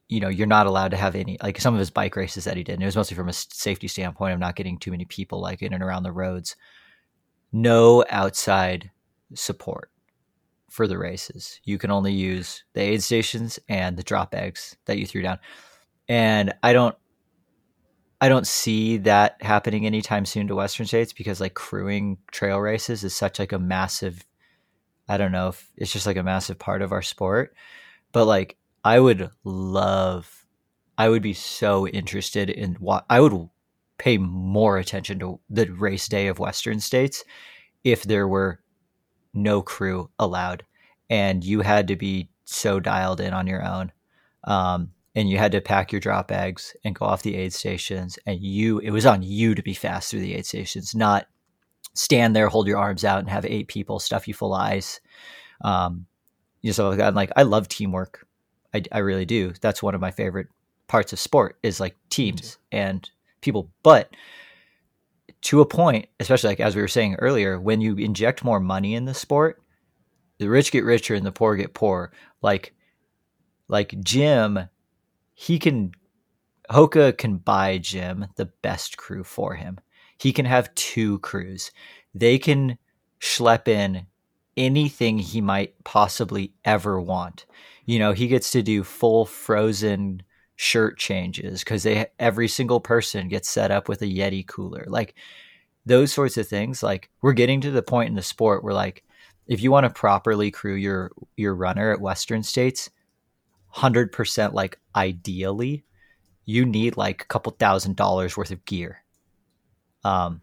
you 0.08 0.20
know 0.20 0.28
you're 0.28 0.46
not 0.46 0.66
allowed 0.66 0.90
to 0.92 0.96
have 0.96 1.14
any 1.14 1.36
like 1.42 1.60
some 1.60 1.74
of 1.74 1.80
his 1.80 1.90
bike 1.90 2.14
races 2.14 2.44
that 2.44 2.56
he 2.56 2.62
did 2.62 2.74
and 2.74 2.82
it 2.82 2.86
was 2.86 2.96
mostly 2.96 3.16
from 3.16 3.28
a 3.28 3.32
safety 3.32 3.88
standpoint 3.88 4.32
of 4.32 4.38
not 4.38 4.54
getting 4.54 4.78
too 4.78 4.90
many 4.92 5.04
people 5.04 5.40
like 5.40 5.60
in 5.60 5.72
and 5.72 5.82
around 5.82 6.04
the 6.04 6.12
roads 6.12 6.54
no 7.52 8.04
outside 8.08 8.90
support 9.34 9.90
for 10.72 10.86
the 10.86 10.96
races. 10.96 11.60
You 11.64 11.76
can 11.76 11.90
only 11.90 12.14
use 12.14 12.64
the 12.72 12.80
aid 12.80 13.02
stations 13.02 13.58
and 13.68 13.96
the 13.96 14.02
drop 14.02 14.30
bags 14.30 14.74
that 14.86 14.98
you 14.98 15.06
threw 15.06 15.20
down. 15.20 15.38
And 16.08 16.52
i 16.62 16.72
don't 16.72 16.96
i 18.20 18.28
don't 18.28 18.46
see 18.46 18.96
that 18.98 19.36
happening 19.40 19.86
anytime 19.86 20.26
soon 20.26 20.48
to 20.48 20.54
western 20.54 20.86
states 20.86 21.12
because 21.12 21.40
like 21.40 21.54
crewing 21.54 22.18
trail 22.32 22.58
races 22.58 23.04
is 23.04 23.14
such 23.14 23.38
like 23.38 23.52
a 23.52 23.58
massive 23.58 24.26
i 25.08 25.16
don't 25.16 25.30
know 25.30 25.48
if 25.48 25.70
it's 25.76 25.92
just 25.92 26.06
like 26.06 26.16
a 26.16 26.22
massive 26.22 26.58
part 26.58 26.82
of 26.82 26.90
our 26.90 27.02
sport 27.02 27.54
but 28.10 28.26
like 28.26 28.56
i 28.84 28.98
would 28.98 29.30
love 29.44 30.46
i 30.98 31.08
would 31.08 31.22
be 31.22 31.34
so 31.34 31.86
interested 31.88 32.50
in 32.50 32.74
what 32.74 33.04
i 33.08 33.20
would 33.20 33.48
pay 33.98 34.18
more 34.18 34.78
attention 34.78 35.18
to 35.18 35.38
the 35.48 35.66
race 35.72 36.08
day 36.08 36.26
of 36.26 36.38
western 36.38 36.80
states 36.80 37.24
if 37.84 38.02
there 38.02 38.26
were 38.26 38.60
no 39.34 39.62
crew 39.62 40.10
allowed 40.18 40.64
and 41.10 41.44
you 41.44 41.60
had 41.60 41.88
to 41.88 41.96
be 41.96 42.28
so 42.44 42.80
dialed 42.80 43.20
in 43.20 43.32
on 43.32 43.46
your 43.46 43.64
own 43.64 43.92
um, 44.44 44.90
and 45.14 45.28
you 45.28 45.38
had 45.38 45.52
to 45.52 45.60
pack 45.60 45.92
your 45.92 46.00
drop 46.00 46.28
bags 46.28 46.74
and 46.84 46.94
go 46.94 47.04
off 47.04 47.22
the 47.22 47.36
aid 47.36 47.52
stations 47.52 48.18
and 48.26 48.40
you 48.40 48.78
it 48.80 48.90
was 48.90 49.06
on 49.06 49.22
you 49.22 49.54
to 49.54 49.62
be 49.62 49.74
fast 49.74 50.10
through 50.10 50.20
the 50.20 50.34
aid 50.34 50.46
stations 50.46 50.94
not 50.94 51.26
stand 51.94 52.34
there 52.34 52.48
hold 52.48 52.66
your 52.66 52.78
arms 52.78 53.04
out 53.04 53.18
and 53.20 53.28
have 53.28 53.44
eight 53.44 53.68
people 53.68 53.98
stuff 53.98 54.26
you 54.26 54.34
full 54.34 54.54
of 54.54 54.60
ice 54.60 55.00
um, 55.62 56.06
you 56.62 56.70
know, 56.70 56.72
so 56.72 56.90
like, 56.90 57.00
I'm 57.00 57.14
like 57.14 57.32
i 57.36 57.42
love 57.42 57.68
teamwork 57.68 58.26
I, 58.74 58.82
I 58.92 58.98
really 58.98 59.26
do. 59.26 59.52
That's 59.60 59.82
one 59.82 59.94
of 59.94 60.00
my 60.00 60.10
favorite 60.10 60.48
parts 60.88 61.12
of 61.12 61.18
sport 61.18 61.58
is 61.62 61.80
like 61.80 61.96
teams 62.10 62.58
and 62.70 63.08
people. 63.40 63.70
But 63.82 64.14
to 65.42 65.60
a 65.60 65.66
point 65.66 66.06
especially 66.20 66.48
like 66.48 66.60
as 66.60 66.76
we 66.76 66.82
were 66.82 66.88
saying 66.88 67.16
earlier 67.16 67.58
when 67.58 67.80
you 67.80 67.96
inject 67.96 68.44
more 68.44 68.60
money 68.60 68.94
in 68.94 69.06
the 69.06 69.14
sport 69.14 69.60
the 70.38 70.48
rich 70.48 70.72
get 70.72 70.84
richer 70.84 71.14
and 71.14 71.24
the 71.24 71.32
poor 71.32 71.54
get 71.56 71.74
poor. 71.74 72.12
Like 72.42 72.74
like 73.68 73.94
jim 74.00 74.58
he 75.34 75.58
can 75.58 75.92
hoka 76.70 77.16
can 77.16 77.36
buy 77.36 77.78
jim 77.78 78.26
the 78.36 78.46
best 78.46 78.96
crew 78.96 79.22
for 79.22 79.54
him. 79.54 79.78
He 80.18 80.32
can 80.32 80.44
have 80.44 80.74
two 80.74 81.18
crews. 81.20 81.70
They 82.14 82.38
can 82.38 82.78
schlep 83.20 83.68
in 83.68 84.06
anything 84.56 85.18
he 85.18 85.40
might 85.40 85.82
possibly 85.84 86.52
ever 86.64 87.00
want 87.00 87.46
you 87.84 87.98
know 87.98 88.12
he 88.12 88.28
gets 88.28 88.50
to 88.52 88.62
do 88.62 88.84
full 88.84 89.24
frozen 89.24 90.22
shirt 90.56 90.98
changes 90.98 91.64
because 91.64 91.82
they 91.82 92.06
every 92.18 92.48
single 92.48 92.80
person 92.80 93.28
gets 93.28 93.48
set 93.48 93.70
up 93.70 93.88
with 93.88 94.02
a 94.02 94.06
yeti 94.06 94.46
cooler. 94.46 94.84
Like 94.86 95.14
those 95.84 96.12
sorts 96.12 96.36
of 96.36 96.46
things 96.46 96.82
like 96.82 97.10
we're 97.20 97.32
getting 97.32 97.60
to 97.62 97.70
the 97.70 97.82
point 97.82 98.08
in 98.08 98.14
the 98.14 98.22
sport 98.22 98.62
where 98.62 98.74
like 98.74 99.02
if 99.46 99.60
you 99.60 99.72
want 99.72 99.84
to 99.84 99.90
properly 99.90 100.50
crew 100.50 100.74
your 100.74 101.10
your 101.36 101.54
runner 101.54 101.92
at 101.92 102.00
western 102.00 102.42
states 102.42 102.90
100% 103.74 104.52
like 104.52 104.78
ideally 104.94 105.84
you 106.44 106.64
need 106.64 106.96
like 106.96 107.22
a 107.22 107.26
couple 107.26 107.52
thousand 107.52 107.96
dollars 107.96 108.36
worth 108.36 108.50
of 108.50 108.64
gear. 108.64 109.02
Um 110.04 110.42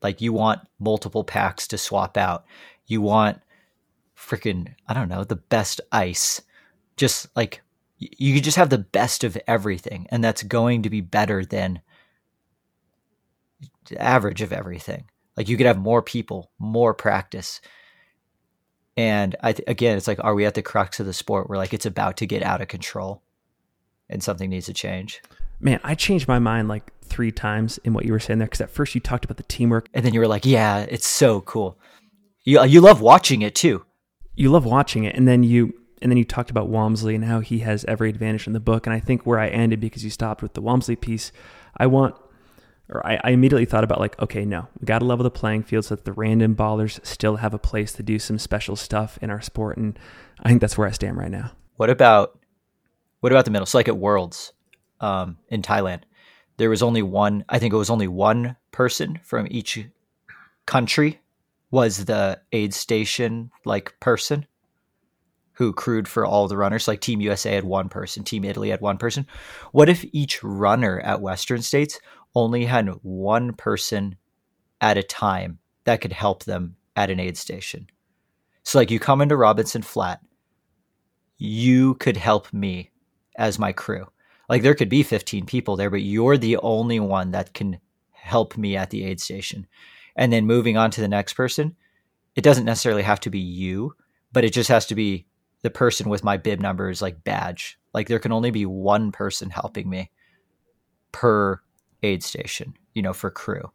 like 0.00 0.20
you 0.20 0.32
want 0.32 0.60
multiple 0.78 1.24
packs 1.24 1.66
to 1.68 1.78
swap 1.78 2.16
out. 2.16 2.44
You 2.86 3.02
want 3.02 3.40
freaking 4.16 4.74
i 4.88 4.94
don't 4.94 5.08
know 5.08 5.22
the 5.22 5.36
best 5.36 5.80
ice 5.92 6.40
just 6.98 7.28
like 7.34 7.62
you 7.98 8.34
could 8.34 8.44
just 8.44 8.56
have 8.56 8.70
the 8.70 8.78
best 8.78 9.24
of 9.24 9.36
everything 9.46 10.06
and 10.10 10.22
that's 10.22 10.42
going 10.42 10.82
to 10.82 10.90
be 10.90 11.00
better 11.00 11.44
than 11.44 11.80
the 13.88 14.00
average 14.00 14.42
of 14.42 14.52
everything. 14.52 15.04
Like 15.36 15.48
you 15.48 15.56
could 15.56 15.66
have 15.66 15.78
more 15.78 16.02
people 16.02 16.50
more 16.58 16.94
practice. 16.94 17.60
And 18.96 19.36
i 19.42 19.52
th- 19.52 19.68
again 19.68 19.96
it's 19.96 20.08
like 20.08 20.22
are 20.22 20.34
we 20.34 20.44
at 20.44 20.54
the 20.54 20.62
crux 20.62 21.00
of 21.00 21.06
the 21.06 21.12
sport 21.12 21.48
where 21.48 21.58
like 21.58 21.72
it's 21.72 21.86
about 21.86 22.16
to 22.18 22.26
get 22.26 22.42
out 22.42 22.60
of 22.60 22.68
control 22.68 23.22
and 24.10 24.22
something 24.22 24.50
needs 24.50 24.66
to 24.66 24.74
change? 24.74 25.22
Man, 25.60 25.80
I 25.82 25.94
changed 25.94 26.28
my 26.28 26.38
mind 26.38 26.68
like 26.68 26.92
three 27.02 27.32
times 27.32 27.78
in 27.78 27.94
what 27.94 28.04
you 28.04 28.12
were 28.12 28.20
saying 28.20 28.38
there 28.38 28.46
because 28.46 28.60
at 28.60 28.70
first 28.70 28.94
you 28.94 29.00
talked 29.00 29.24
about 29.24 29.38
the 29.38 29.42
teamwork. 29.44 29.88
and 29.94 30.04
then 30.04 30.14
you 30.14 30.20
were 30.20 30.28
like 30.28 30.46
yeah 30.46 30.86
it's 30.88 31.06
so 31.06 31.40
cool. 31.42 31.78
You, 32.44 32.64
you 32.64 32.80
love 32.80 33.00
watching 33.00 33.42
it 33.42 33.54
too. 33.54 33.84
You 34.34 34.50
love 34.50 34.64
watching 34.64 35.04
it, 35.04 35.16
and 35.16 35.26
then 35.26 35.42
you 35.42 35.74
and 36.00 36.10
then 36.10 36.16
you 36.16 36.24
talked 36.24 36.50
about 36.50 36.68
Walmsley 36.68 37.14
and 37.14 37.24
how 37.24 37.40
he 37.40 37.60
has 37.60 37.84
every 37.86 38.10
advantage 38.10 38.46
in 38.46 38.52
the 38.52 38.60
book. 38.60 38.86
And 38.86 38.94
I 38.94 39.00
think 39.00 39.26
where 39.26 39.38
I 39.38 39.48
ended 39.48 39.80
because 39.80 40.04
you 40.04 40.10
stopped 40.10 40.42
with 40.42 40.54
the 40.54 40.60
Walmsley 40.60 40.96
piece, 40.96 41.32
I 41.76 41.86
want 41.86 42.14
or 42.90 43.06
I, 43.06 43.20
I 43.22 43.30
immediately 43.30 43.66
thought 43.66 43.84
about 43.84 44.00
like, 44.00 44.18
okay, 44.20 44.44
no, 44.44 44.66
we 44.80 44.86
got 44.86 45.00
to 45.00 45.04
level 45.04 45.22
the 45.22 45.30
playing 45.30 45.62
field 45.62 45.84
so 45.84 45.94
that 45.94 46.04
the 46.04 46.12
random 46.12 46.54
ballers 46.54 47.04
still 47.04 47.36
have 47.36 47.52
a 47.52 47.58
place 47.58 47.92
to 47.94 48.02
do 48.02 48.18
some 48.18 48.38
special 48.38 48.76
stuff 48.76 49.18
in 49.20 49.30
our 49.30 49.40
sport, 49.40 49.76
and 49.76 49.98
I 50.42 50.48
think 50.48 50.60
that's 50.60 50.78
where 50.78 50.88
I 50.88 50.92
stand 50.92 51.18
right 51.18 51.30
now. 51.30 51.52
What 51.76 51.90
about 51.90 52.38
what 53.20 53.32
about 53.32 53.44
the 53.44 53.50
middle? 53.50 53.66
So 53.66 53.78
like 53.78 53.88
at 53.88 53.96
Worlds 53.96 54.52
um, 55.00 55.38
in 55.48 55.62
Thailand, 55.62 56.02
there 56.56 56.70
was 56.70 56.82
only 56.82 57.02
one. 57.02 57.44
I 57.48 57.58
think 57.58 57.74
it 57.74 57.78
was 57.78 57.90
only 57.90 58.08
one 58.08 58.56
person 58.70 59.20
from 59.22 59.46
each 59.50 59.84
country 60.66 61.20
was 61.70 62.06
the 62.06 62.40
aid 62.52 62.72
station 62.72 63.50
like 63.64 63.98
person 64.00 64.46
who 65.58 65.72
crewed 65.72 66.06
for 66.06 66.24
all 66.24 66.46
the 66.46 66.56
runners. 66.56 66.86
Like 66.86 67.00
Team 67.00 67.20
USA 67.20 67.52
had 67.52 67.64
one 67.64 67.88
person, 67.88 68.22
Team 68.22 68.44
Italy 68.44 68.70
had 68.70 68.80
one 68.80 68.96
person. 68.96 69.26
What 69.72 69.88
if 69.88 70.04
each 70.12 70.40
runner 70.44 71.00
at 71.00 71.20
Western 71.20 71.62
States 71.62 71.98
only 72.32 72.64
had 72.64 72.88
one 73.02 73.52
person 73.52 74.16
at 74.80 74.96
a 74.96 75.02
time 75.02 75.58
that 75.82 76.00
could 76.00 76.12
help 76.12 76.44
them 76.44 76.76
at 76.94 77.10
an 77.10 77.18
aid 77.18 77.36
station? 77.36 77.88
So 78.62 78.78
like 78.78 78.92
you 78.92 79.00
come 79.00 79.20
into 79.20 79.36
Robinson 79.36 79.82
Flat, 79.82 80.20
you 81.38 81.94
could 81.94 82.16
help 82.16 82.52
me 82.52 82.92
as 83.36 83.58
my 83.58 83.72
crew. 83.72 84.06
Like 84.48 84.62
there 84.62 84.76
could 84.76 84.88
be 84.88 85.02
15 85.02 85.44
people 85.44 85.74
there, 85.74 85.90
but 85.90 86.02
you're 86.02 86.38
the 86.38 86.58
only 86.58 87.00
one 87.00 87.32
that 87.32 87.52
can 87.52 87.80
help 88.12 88.56
me 88.56 88.76
at 88.76 88.90
the 88.90 89.02
aid 89.02 89.20
station. 89.20 89.66
And 90.14 90.32
then 90.32 90.46
moving 90.46 90.76
on 90.76 90.92
to 90.92 91.00
the 91.00 91.08
next 91.08 91.32
person, 91.32 91.74
it 92.36 92.42
doesn't 92.42 92.64
necessarily 92.64 93.02
have 93.02 93.18
to 93.20 93.30
be 93.30 93.40
you, 93.40 93.94
but 94.30 94.44
it 94.44 94.52
just 94.52 94.68
has 94.68 94.86
to 94.86 94.94
be 94.94 95.26
the 95.62 95.70
person 95.70 96.08
with 96.08 96.24
my 96.24 96.36
bib 96.36 96.60
numbers 96.60 97.02
like 97.02 97.24
badge. 97.24 97.78
Like 97.94 98.08
there 98.08 98.18
can 98.18 98.32
only 98.32 98.50
be 98.50 98.66
one 98.66 99.12
person 99.12 99.50
helping 99.50 99.88
me 99.88 100.10
per 101.12 101.60
aid 102.02 102.22
station, 102.22 102.74
you 102.94 103.02
know, 103.02 103.12
for 103.12 103.30
crew. 103.30 103.70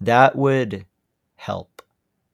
That 0.00 0.36
would 0.36 0.84
help, 1.36 1.82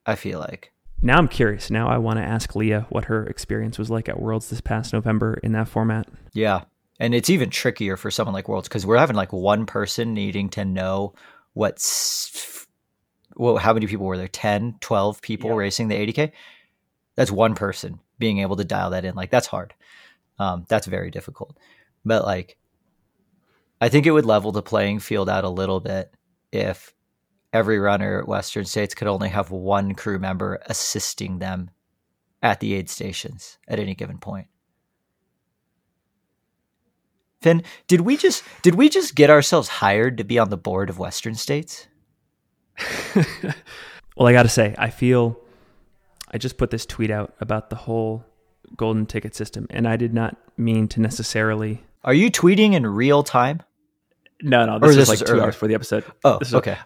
I 0.05 0.15
feel 0.15 0.39
like. 0.39 0.73
Now 1.01 1.17
I'm 1.17 1.27
curious. 1.27 1.71
Now 1.71 1.87
I 1.87 1.97
want 1.97 2.17
to 2.19 2.23
ask 2.23 2.55
Leah 2.55 2.85
what 2.89 3.05
her 3.05 3.25
experience 3.25 3.79
was 3.79 3.89
like 3.89 4.09
at 4.09 4.21
Worlds 4.21 4.49
this 4.49 4.61
past 4.61 4.93
November 4.93 5.39
in 5.41 5.53
that 5.53 5.67
format. 5.67 6.07
Yeah. 6.33 6.63
And 6.99 7.15
it's 7.15 7.29
even 7.29 7.49
trickier 7.49 7.97
for 7.97 8.11
someone 8.11 8.33
like 8.33 8.47
Worlds 8.47 8.67
because 8.67 8.85
we're 8.85 8.97
having 8.97 9.15
like 9.15 9.33
one 9.33 9.65
person 9.65 10.13
needing 10.13 10.49
to 10.49 10.65
know 10.65 11.13
what's, 11.53 12.67
well, 13.35 13.57
how 13.57 13.73
many 13.73 13.87
people 13.87 14.05
were 14.05 14.17
there? 14.17 14.27
10, 14.27 14.75
12 14.81 15.21
people 15.21 15.49
Yeah. 15.51 15.55
racing 15.55 15.87
the 15.87 15.95
80K? 15.95 16.31
That's 17.15 17.31
one 17.31 17.55
person 17.55 17.99
being 18.21 18.39
able 18.39 18.55
to 18.55 18.63
dial 18.63 18.91
that 18.91 19.03
in. 19.03 19.15
Like, 19.15 19.31
that's 19.31 19.47
hard. 19.47 19.73
Um, 20.39 20.65
that's 20.69 20.87
very 20.87 21.11
difficult. 21.11 21.57
But 22.05 22.23
like, 22.25 22.57
I 23.81 23.89
think 23.89 24.05
it 24.05 24.11
would 24.11 24.25
level 24.25 24.51
the 24.51 24.63
playing 24.63 24.99
field 24.99 25.29
out 25.29 25.43
a 25.43 25.49
little 25.49 25.79
bit 25.79 26.13
if 26.51 26.93
every 27.53 27.79
runner 27.79 28.19
at 28.19 28.27
Western 28.27 28.65
States 28.65 28.95
could 28.95 29.07
only 29.07 29.29
have 29.29 29.51
one 29.51 29.93
crew 29.93 30.19
member 30.19 30.61
assisting 30.67 31.39
them 31.39 31.69
at 32.41 32.59
the 32.59 32.73
aid 32.73 32.89
stations 32.89 33.59
at 33.67 33.79
any 33.79 33.93
given 33.93 34.17
point. 34.17 34.47
Finn, 37.41 37.63
did 37.87 38.01
we 38.01 38.17
just 38.17 38.43
did 38.61 38.75
we 38.75 38.87
just 38.87 39.15
get 39.15 39.31
ourselves 39.31 39.67
hired 39.67 40.17
to 40.17 40.23
be 40.23 40.37
on 40.37 40.49
the 40.49 40.57
board 40.57 40.89
of 40.89 40.99
Western 40.99 41.35
States? 41.35 41.87
well, 44.15 44.27
I 44.27 44.31
got 44.31 44.43
to 44.43 44.49
say, 44.49 44.75
I 44.77 44.91
feel 44.91 45.39
I 46.31 46.37
just 46.37 46.57
put 46.57 46.71
this 46.71 46.85
tweet 46.85 47.11
out 47.11 47.33
about 47.39 47.69
the 47.69 47.75
whole 47.75 48.25
golden 48.75 49.05
ticket 49.05 49.35
system, 49.35 49.67
and 49.69 49.87
I 49.87 49.97
did 49.97 50.13
not 50.13 50.37
mean 50.57 50.87
to 50.89 51.01
necessarily. 51.01 51.83
Are 52.03 52.13
you 52.13 52.31
tweeting 52.31 52.73
in 52.73 52.87
real 52.87 53.23
time? 53.23 53.61
No, 54.41 54.65
no, 54.65 54.79
this, 54.79 54.95
is 54.95 55.09
like 55.09 55.19
two 55.19 55.25
earlier? 55.33 55.43
hours 55.43 55.55
for 55.55 55.67
the 55.67 55.75
episode. 55.75 56.03
Oh, 56.23 56.39
okay. 56.53 56.77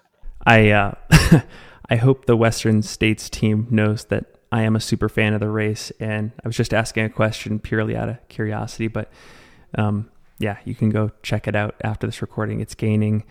I 0.45 0.71
uh, 0.71 0.95
I 1.89 1.95
hope 1.95 2.25
the 2.25 2.35
Western 2.35 2.81
States 2.81 3.29
team 3.29 3.67
knows 3.69 4.05
that 4.05 4.25
I 4.51 4.63
am 4.63 4.75
a 4.75 4.79
super 4.79 5.09
fan 5.09 5.33
of 5.33 5.39
the 5.39 5.49
race, 5.49 5.91
and 5.99 6.31
I 6.43 6.47
was 6.47 6.57
just 6.57 6.73
asking 6.73 7.05
a 7.05 7.09
question 7.09 7.59
purely 7.59 7.95
out 7.95 8.09
of 8.09 8.27
curiosity. 8.27 8.87
But 8.87 9.11
um, 9.77 10.09
yeah, 10.39 10.57
you 10.65 10.75
can 10.75 10.89
go 10.89 11.11
check 11.23 11.47
it 11.47 11.55
out 11.55 11.75
after 11.81 12.07
this 12.07 12.21
recording. 12.21 12.59
It's 12.59 12.75
gaining 12.75 13.23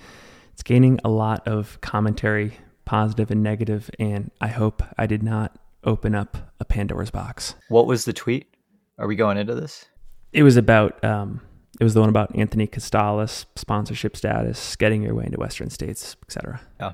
it's 0.52 0.62
gaining 0.62 1.00
a 1.04 1.08
lot 1.08 1.46
of 1.48 1.80
commentary, 1.80 2.58
positive 2.84 3.30
and 3.30 3.42
negative, 3.42 3.90
and 3.98 4.30
I 4.40 4.48
hope 4.48 4.82
I 4.96 5.06
did 5.06 5.22
not 5.22 5.58
open 5.84 6.14
up 6.14 6.52
a 6.60 6.64
Pandora's 6.64 7.10
box. 7.10 7.54
What 7.68 7.86
was 7.86 8.04
the 8.04 8.12
tweet? 8.12 8.46
Are 8.98 9.06
we 9.06 9.16
going 9.16 9.38
into 9.38 9.54
this? 9.54 9.86
It 10.32 10.42
was 10.42 10.56
about 10.56 11.02
um, 11.04 11.40
it 11.80 11.84
was 11.84 11.94
the 11.94 12.00
one 12.00 12.08
about 12.08 12.34
Anthony 12.36 12.66
Costales 12.66 13.46
sponsorship 13.56 14.16
status, 14.16 14.76
getting 14.76 15.02
your 15.02 15.14
way 15.14 15.24
into 15.26 15.38
Western 15.38 15.70
states, 15.70 16.16
etc. 16.26 16.60
Yeah. 16.80 16.92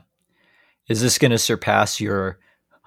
Is 0.88 1.00
this 1.00 1.18
going 1.18 1.30
to 1.30 1.38
surpass 1.38 2.00
your 2.00 2.38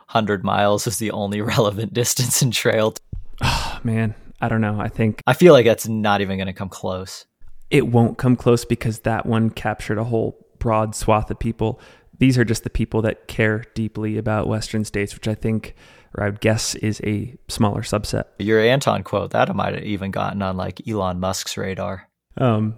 hundred 0.08 0.44
miles 0.44 0.88
as 0.88 0.98
the 0.98 1.12
only 1.12 1.42
relevant 1.56 1.94
distance 1.94 2.42
in 2.42 2.52
trail? 2.52 2.96
Oh 3.42 3.80
man, 3.84 4.16
I 4.42 4.50
don't 4.50 4.62
know. 4.62 4.80
I 4.80 4.90
think 4.90 5.22
I 5.28 5.34
feel 5.34 5.54
like 5.54 5.66
that's 5.66 5.88
not 5.88 6.22
even 6.22 6.38
going 6.38 6.48
to 6.48 6.54
come 6.54 6.70
close. 6.70 7.26
It 7.70 7.88
won't 7.88 8.18
come 8.18 8.36
close 8.36 8.66
because 8.66 9.00
that 9.00 9.26
one 9.26 9.50
captured 9.50 9.98
a 9.98 10.04
whole 10.04 10.46
broad 10.60 10.96
swath 10.96 11.32
of 11.32 11.40
people. 11.40 11.80
These 12.20 12.38
are 12.38 12.46
just 12.46 12.64
the 12.64 12.70
people 12.70 13.02
that 13.04 13.28
care 13.28 13.64
deeply 13.74 14.18
about 14.18 14.48
Western 14.48 14.86
states, 14.86 15.14
which 15.14 15.28
I 15.28 15.36
think, 15.36 15.76
or 16.16 16.24
I 16.24 16.28
would 16.28 16.42
guess, 16.42 16.76
is 16.76 17.02
a 17.04 17.36
smaller 17.48 17.82
subset. 17.82 18.26
Your 18.40 18.60
Anton 18.62 19.04
quote 19.04 19.32
that 19.32 19.54
might 19.56 19.74
have 19.74 19.84
even 19.84 20.12
gotten 20.12 20.42
on 20.42 20.58
like 20.58 20.88
Elon 20.88 21.20
Musk's 21.20 21.58
radar. 21.58 22.10
Um, 22.38 22.76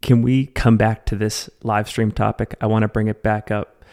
can 0.00 0.22
we 0.22 0.46
come 0.46 0.76
back 0.76 1.06
to 1.06 1.16
this 1.16 1.50
live 1.62 1.88
stream 1.88 2.12
topic? 2.12 2.54
I 2.60 2.66
want 2.66 2.82
to 2.82 2.88
bring 2.88 3.08
it 3.08 3.22
back 3.22 3.50
up 3.50 3.84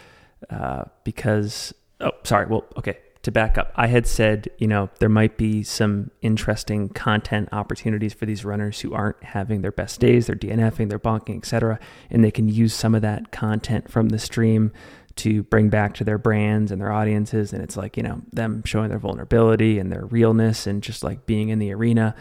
uh, 0.49 0.85
because, 1.03 1.73
oh, 2.01 2.11
sorry. 2.23 2.45
Well, 2.45 2.65
okay 2.77 2.97
to 3.25 3.31
back 3.31 3.57
up, 3.57 3.71
I 3.75 3.87
had 3.87 4.05
said, 4.05 4.49
you 4.59 4.67
know, 4.67 4.89
there 4.99 5.09
might 5.09 5.35
be 5.35 5.63
some 5.63 6.11
interesting 6.21 6.89
content 6.89 7.49
opportunities 7.51 8.13
for 8.13 8.27
these 8.27 8.45
runners 8.45 8.79
who 8.81 8.93
aren't 8.93 9.21
having 9.23 9.61
their 9.61 9.71
best 9.71 9.99
days, 9.99 10.27
they're 10.27 10.35
DNFing, 10.35 10.89
they're 10.89 10.99
bonking, 10.99 11.37
etc., 11.37 11.79
and 12.11 12.23
they 12.23 12.29
can 12.29 12.47
use 12.47 12.73
some 12.73 12.93
of 12.93 13.01
that 13.01 13.31
content 13.31 13.91
from 13.91 14.09
the 14.09 14.19
stream 14.19 14.71
to 15.15 15.41
bring 15.43 15.69
back 15.69 15.95
to 15.95 16.03
their 16.03 16.19
brands 16.19 16.71
and 16.71 16.79
their 16.79 16.91
audiences. 16.91 17.51
And 17.51 17.63
it's 17.63 17.75
like, 17.75 17.97
you 17.97 18.03
know, 18.03 18.21
them 18.31 18.61
showing 18.63 18.89
their 18.89 18.99
vulnerability 18.99 19.79
and 19.79 19.91
their 19.91 20.05
realness 20.05 20.67
and 20.67 20.83
just 20.83 21.03
like 21.03 21.25
being 21.25 21.49
in 21.49 21.57
the 21.57 21.73
arena. 21.73 22.15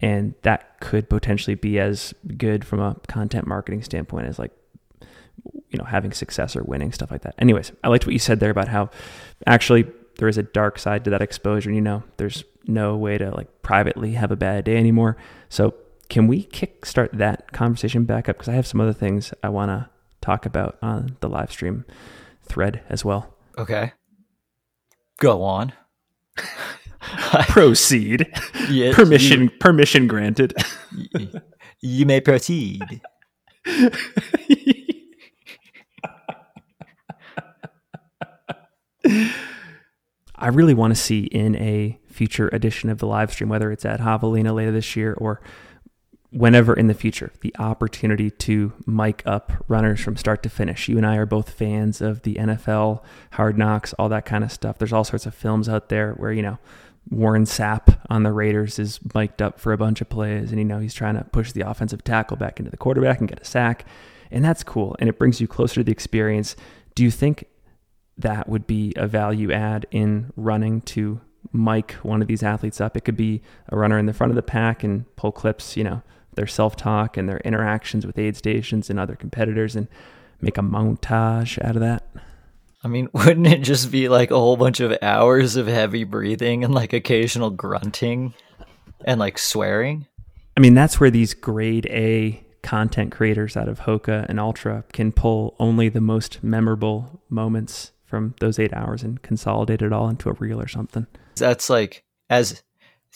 And 0.00 0.34
that 0.42 0.80
could 0.80 1.10
potentially 1.10 1.54
be 1.54 1.78
as 1.78 2.14
good 2.36 2.64
from 2.64 2.80
a 2.80 2.96
content 3.08 3.46
marketing 3.46 3.82
standpoint 3.82 4.26
as 4.26 4.38
like 4.38 4.52
you 5.70 5.78
know 5.78 5.84
having 5.84 6.12
success 6.12 6.54
or 6.56 6.62
winning 6.62 6.92
stuff 6.92 7.10
like 7.10 7.22
that. 7.22 7.34
Anyways 7.38 7.72
i 7.82 7.88
liked 7.88 8.06
what 8.06 8.12
you 8.12 8.18
said 8.18 8.40
there 8.40 8.50
about 8.50 8.68
how 8.68 8.90
actually 9.46 9.86
there 10.18 10.28
is 10.28 10.38
a 10.38 10.42
dark 10.42 10.78
side 10.78 11.04
to 11.04 11.10
that 11.10 11.22
exposure. 11.22 11.70
You 11.70 11.80
know, 11.80 12.02
there's 12.16 12.44
no 12.66 12.96
way 12.96 13.18
to 13.18 13.30
like 13.30 13.62
privately 13.62 14.12
have 14.12 14.30
a 14.30 14.36
bad 14.36 14.64
day 14.64 14.76
anymore. 14.76 15.16
So 15.48 15.74
can 16.08 16.26
we 16.26 16.44
kickstart 16.44 17.10
that 17.12 17.52
conversation 17.52 18.04
back 18.04 18.28
up? 18.28 18.36
Because 18.36 18.48
I 18.48 18.54
have 18.54 18.66
some 18.66 18.80
other 18.80 18.92
things 18.92 19.32
I 19.42 19.48
want 19.48 19.70
to 19.70 19.88
talk 20.20 20.46
about 20.46 20.78
on 20.82 21.16
the 21.20 21.28
live 21.28 21.52
stream 21.52 21.84
thread 22.42 22.82
as 22.88 23.04
well. 23.04 23.34
Okay. 23.58 23.92
Go 25.18 25.42
on. 25.42 25.72
proceed. 27.48 28.26
Yes, 28.68 28.94
permission 28.94 29.44
you, 29.44 29.50
permission 29.50 30.06
granted. 30.06 30.54
you 31.80 32.06
may 32.06 32.20
proceed. 32.20 33.00
I 40.38 40.48
really 40.48 40.74
want 40.74 40.94
to 40.94 41.00
see 41.00 41.24
in 41.24 41.56
a 41.56 41.98
future 42.08 42.48
edition 42.48 42.90
of 42.90 42.98
the 42.98 43.06
live 43.06 43.32
stream, 43.32 43.48
whether 43.48 43.70
it's 43.72 43.84
at 43.84 44.00
Javelina 44.00 44.54
later 44.54 44.72
this 44.72 44.96
year 44.96 45.14
or 45.14 45.40
whenever 46.30 46.74
in 46.74 46.86
the 46.86 46.94
future, 46.94 47.32
the 47.40 47.54
opportunity 47.58 48.30
to 48.30 48.72
mic 48.86 49.22
up 49.24 49.52
runners 49.68 50.00
from 50.00 50.16
start 50.16 50.42
to 50.42 50.48
finish. 50.50 50.88
You 50.88 50.98
and 50.98 51.06
I 51.06 51.16
are 51.16 51.26
both 51.26 51.50
fans 51.50 52.00
of 52.00 52.22
the 52.22 52.34
NFL, 52.34 53.02
hard 53.32 53.56
knocks, 53.56 53.94
all 53.94 54.08
that 54.10 54.26
kind 54.26 54.44
of 54.44 54.52
stuff. 54.52 54.78
There's 54.78 54.92
all 54.92 55.04
sorts 55.04 55.26
of 55.26 55.34
films 55.34 55.68
out 55.68 55.88
there 55.88 56.12
where, 56.12 56.32
you 56.32 56.42
know, 56.42 56.58
Warren 57.08 57.44
Sapp 57.44 57.98
on 58.10 58.24
the 58.24 58.32
Raiders 58.32 58.78
is 58.78 58.98
mic'd 59.14 59.40
up 59.40 59.60
for 59.60 59.72
a 59.72 59.78
bunch 59.78 60.00
of 60.00 60.08
plays 60.08 60.50
and, 60.50 60.58
you 60.58 60.64
know, 60.64 60.80
he's 60.80 60.94
trying 60.94 61.16
to 61.16 61.24
push 61.24 61.52
the 61.52 61.60
offensive 61.60 62.02
tackle 62.02 62.36
back 62.36 62.58
into 62.58 62.70
the 62.70 62.76
quarterback 62.76 63.20
and 63.20 63.28
get 63.28 63.40
a 63.40 63.44
sack. 63.44 63.86
And 64.30 64.44
that's 64.44 64.64
cool. 64.64 64.96
And 64.98 65.08
it 65.08 65.18
brings 65.18 65.40
you 65.40 65.46
closer 65.46 65.76
to 65.76 65.84
the 65.84 65.92
experience. 65.92 66.56
Do 66.96 67.04
you 67.04 67.12
think 67.12 67.46
that 68.18 68.48
would 68.48 68.66
be 68.66 68.92
a 68.96 69.06
value 69.06 69.52
add 69.52 69.86
in 69.90 70.32
running 70.36 70.80
to 70.80 71.20
mic 71.52 71.92
one 72.02 72.22
of 72.22 72.28
these 72.28 72.42
athletes 72.42 72.80
up. 72.80 72.96
It 72.96 73.04
could 73.04 73.16
be 73.16 73.42
a 73.68 73.76
runner 73.76 73.98
in 73.98 74.06
the 74.06 74.12
front 74.12 74.30
of 74.30 74.36
the 74.36 74.42
pack 74.42 74.82
and 74.82 75.04
pull 75.16 75.32
clips, 75.32 75.76
you 75.76 75.84
know, 75.84 76.02
their 76.34 76.46
self 76.46 76.76
talk 76.76 77.16
and 77.16 77.28
their 77.28 77.38
interactions 77.38 78.06
with 78.06 78.18
aid 78.18 78.36
stations 78.36 78.90
and 78.90 78.98
other 78.98 79.16
competitors 79.16 79.76
and 79.76 79.88
make 80.40 80.58
a 80.58 80.62
montage 80.62 81.62
out 81.64 81.76
of 81.76 81.80
that. 81.80 82.04
I 82.84 82.88
mean, 82.88 83.08
wouldn't 83.12 83.46
it 83.46 83.62
just 83.62 83.90
be 83.90 84.08
like 84.08 84.30
a 84.30 84.38
whole 84.38 84.56
bunch 84.56 84.80
of 84.80 84.96
hours 85.02 85.56
of 85.56 85.66
heavy 85.66 86.04
breathing 86.04 86.64
and 86.64 86.74
like 86.74 86.92
occasional 86.92 87.50
grunting 87.50 88.34
and 89.04 89.18
like 89.18 89.38
swearing? 89.38 90.06
I 90.56 90.60
mean, 90.60 90.74
that's 90.74 90.98
where 90.98 91.10
these 91.10 91.34
grade 91.34 91.86
A 91.86 92.42
content 92.62 93.12
creators 93.12 93.56
out 93.56 93.68
of 93.68 93.80
Hoka 93.80 94.26
and 94.28 94.40
Ultra 94.40 94.84
can 94.92 95.12
pull 95.12 95.54
only 95.58 95.88
the 95.88 96.00
most 96.00 96.42
memorable 96.42 97.22
moments 97.28 97.92
from 98.06 98.34
those 98.40 98.58
eight 98.58 98.72
hours 98.72 99.02
and 99.02 99.20
consolidate 99.22 99.82
it 99.82 99.92
all 99.92 100.08
into 100.08 100.30
a 100.30 100.34
reel 100.34 100.60
or 100.60 100.68
something. 100.68 101.06
That's 101.36 101.68
like 101.68 102.04
as 102.30 102.62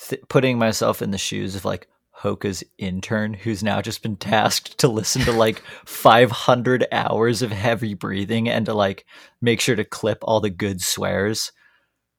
th- 0.09 0.23
putting 0.29 0.59
myself 0.59 1.01
in 1.01 1.11
the 1.11 1.19
shoes 1.19 1.55
of 1.57 1.65
like 1.65 1.89
Hoka's 2.11 2.63
intern 2.77 3.33
who's 3.33 3.63
now 3.63 3.81
just 3.81 4.03
been 4.03 4.17
tasked 4.17 4.77
to 4.79 4.89
listen 4.89 5.23
to 5.23 5.33
like 5.33 5.63
500 5.87 6.87
hours 6.93 7.41
of 7.43 7.51
heavy 7.51 7.95
breathing 7.95 8.49
and 8.49 8.67
to 8.67 8.75
like 8.75 9.07
make 9.41 9.61
sure 9.61 9.77
to 9.77 9.85
clip 9.85 10.19
all 10.23 10.41
the 10.41 10.51
good 10.51 10.83
swears. 10.83 11.53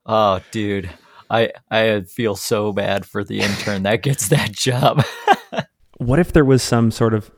Oh, 0.06 0.42
dude, 0.50 0.90
I 1.30 1.52
I 1.70 2.02
feel 2.02 2.36
so 2.36 2.74
bad 2.74 3.06
for 3.06 3.24
the 3.24 3.42
intern 3.42 3.84
that 3.84 4.02
gets 4.02 4.30
that 4.30 4.52
job. 4.54 5.04
what 5.98 6.20
if 6.20 6.34
there 6.34 6.46
was 6.46 6.64
some 6.64 6.90
sort 6.90 7.14
of 7.14 7.30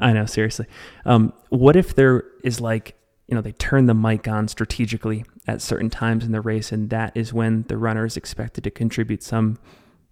I 0.00 0.12
know 0.12 0.26
seriously. 0.26 0.66
Um, 1.04 1.32
what 1.48 1.76
if 1.76 1.94
there 1.94 2.24
is 2.44 2.60
like 2.60 2.97
you 3.28 3.34
know, 3.34 3.42
they 3.42 3.52
turn 3.52 3.86
the 3.86 3.94
mic 3.94 4.26
on 4.26 4.48
strategically 4.48 5.24
at 5.46 5.60
certain 5.60 5.90
times 5.90 6.24
in 6.24 6.32
the 6.32 6.40
race, 6.40 6.72
and 6.72 6.90
that 6.90 7.14
is 7.14 7.32
when 7.32 7.64
the 7.68 7.76
runner 7.76 8.06
is 8.06 8.16
expected 8.16 8.64
to 8.64 8.70
contribute 8.70 9.22
some 9.22 9.58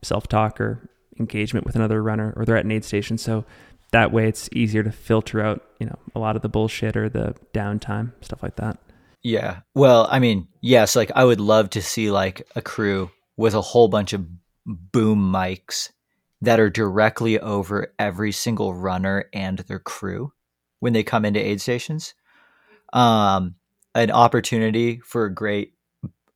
self 0.02 0.28
talk 0.28 0.60
or 0.60 0.88
engagement 1.18 1.64
with 1.64 1.74
another 1.74 2.02
runner, 2.02 2.34
or 2.36 2.44
they're 2.44 2.59
at 2.59 2.66
an 2.66 2.70
aid 2.70 2.84
station. 2.84 3.16
So 3.16 3.44
that 3.93 4.12
way 4.12 4.28
it's 4.28 4.51
easier 4.52 4.82
to 4.82 4.93
filter 4.93 5.40
out, 5.40 5.64
you 5.80 5.86
know, 5.86 5.98
a 6.14 6.18
lot 6.18 6.36
of 6.36 6.43
the 6.43 6.48
bullshit 6.48 6.97
or 6.97 7.09
the 7.09 7.34
downtime, 7.55 8.12
stuff 8.20 8.43
like 8.43 8.56
that. 8.56 8.78
Yeah. 9.22 9.60
Well, 9.74 10.06
I 10.10 10.18
mean, 10.18 10.48
yes, 10.60 10.94
like 10.94 11.10
I 11.14 11.24
would 11.24 11.40
love 11.40 11.70
to 11.70 11.82
see 11.82 12.10
like 12.10 12.47
a 12.55 12.62
crew 12.62 13.10
with 13.36 13.55
a 13.55 13.62
whole 13.62 13.88
bunch 13.88 14.12
of 14.12 14.26
boom 14.66 15.32
mics 15.32 15.90
that 16.43 16.60
are 16.60 16.70
directly 16.70 17.40
over 17.40 17.94
every 17.98 18.32
single 18.32 18.74
runner 18.74 19.24
and 19.32 19.59
their 19.60 19.78
crew 19.78 20.32
when 20.80 20.93
they 20.93 21.02
come 21.02 21.24
into 21.24 21.40
aid 21.40 21.60
stations 21.62 22.14
um, 22.93 23.55
an 23.95 24.11
opportunity 24.11 25.01
for 25.05 25.25
a 25.25 25.35
great 25.35 25.75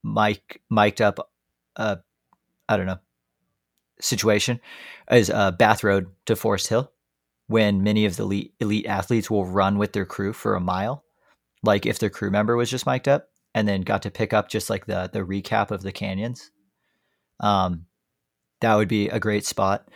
mic 0.03 0.63
mic'd 0.71 1.01
up 1.01 1.31
uh, 1.77 1.97
I 2.69 2.77
don't 2.77 2.87
know 2.87 2.99
situation 4.01 4.61
is 5.11 5.31
uh, 5.31 5.51
Bath 5.51 5.85
Road 5.85 6.07
to 6.27 6.37
Forest 6.37 6.69
Hill 6.69 6.91
when 7.49 7.83
many 7.83 8.07
of 8.07 8.17
the 8.17 8.23
elite, 8.23 8.55
elite 8.61 8.87
athletes 8.87 9.31
will 9.31 9.45
run 9.45 9.77
with 9.77 9.93
their 9.93 10.07
crew 10.07 10.33
for 10.33 10.55
a 10.55 10.61
mile 10.61 11.05
like 11.63 11.87
if 11.87 11.99
their 11.99 12.11
crew 12.11 12.31
member 12.31 12.57
was 12.57 12.71
just 12.71 12.87
mic'd 12.87 13.09
up 13.09 13.29
and 13.55 13.67
then 13.67 13.83
got 13.83 14.03
to 14.03 14.11
pick 14.11 14.33
up 14.33 14.49
just 14.49 14.71
like 14.71 14.87
the 14.87 15.11
the 15.13 15.21
recap 15.21 15.71
of 15.71 15.83
the 15.83 15.93
canyons. 15.93 16.51
Um 17.41 17.87
that 18.61 18.75
would 18.77 18.89
be 18.89 19.09
a 19.09 19.21
great 19.21 19.45
spot. 19.45 19.89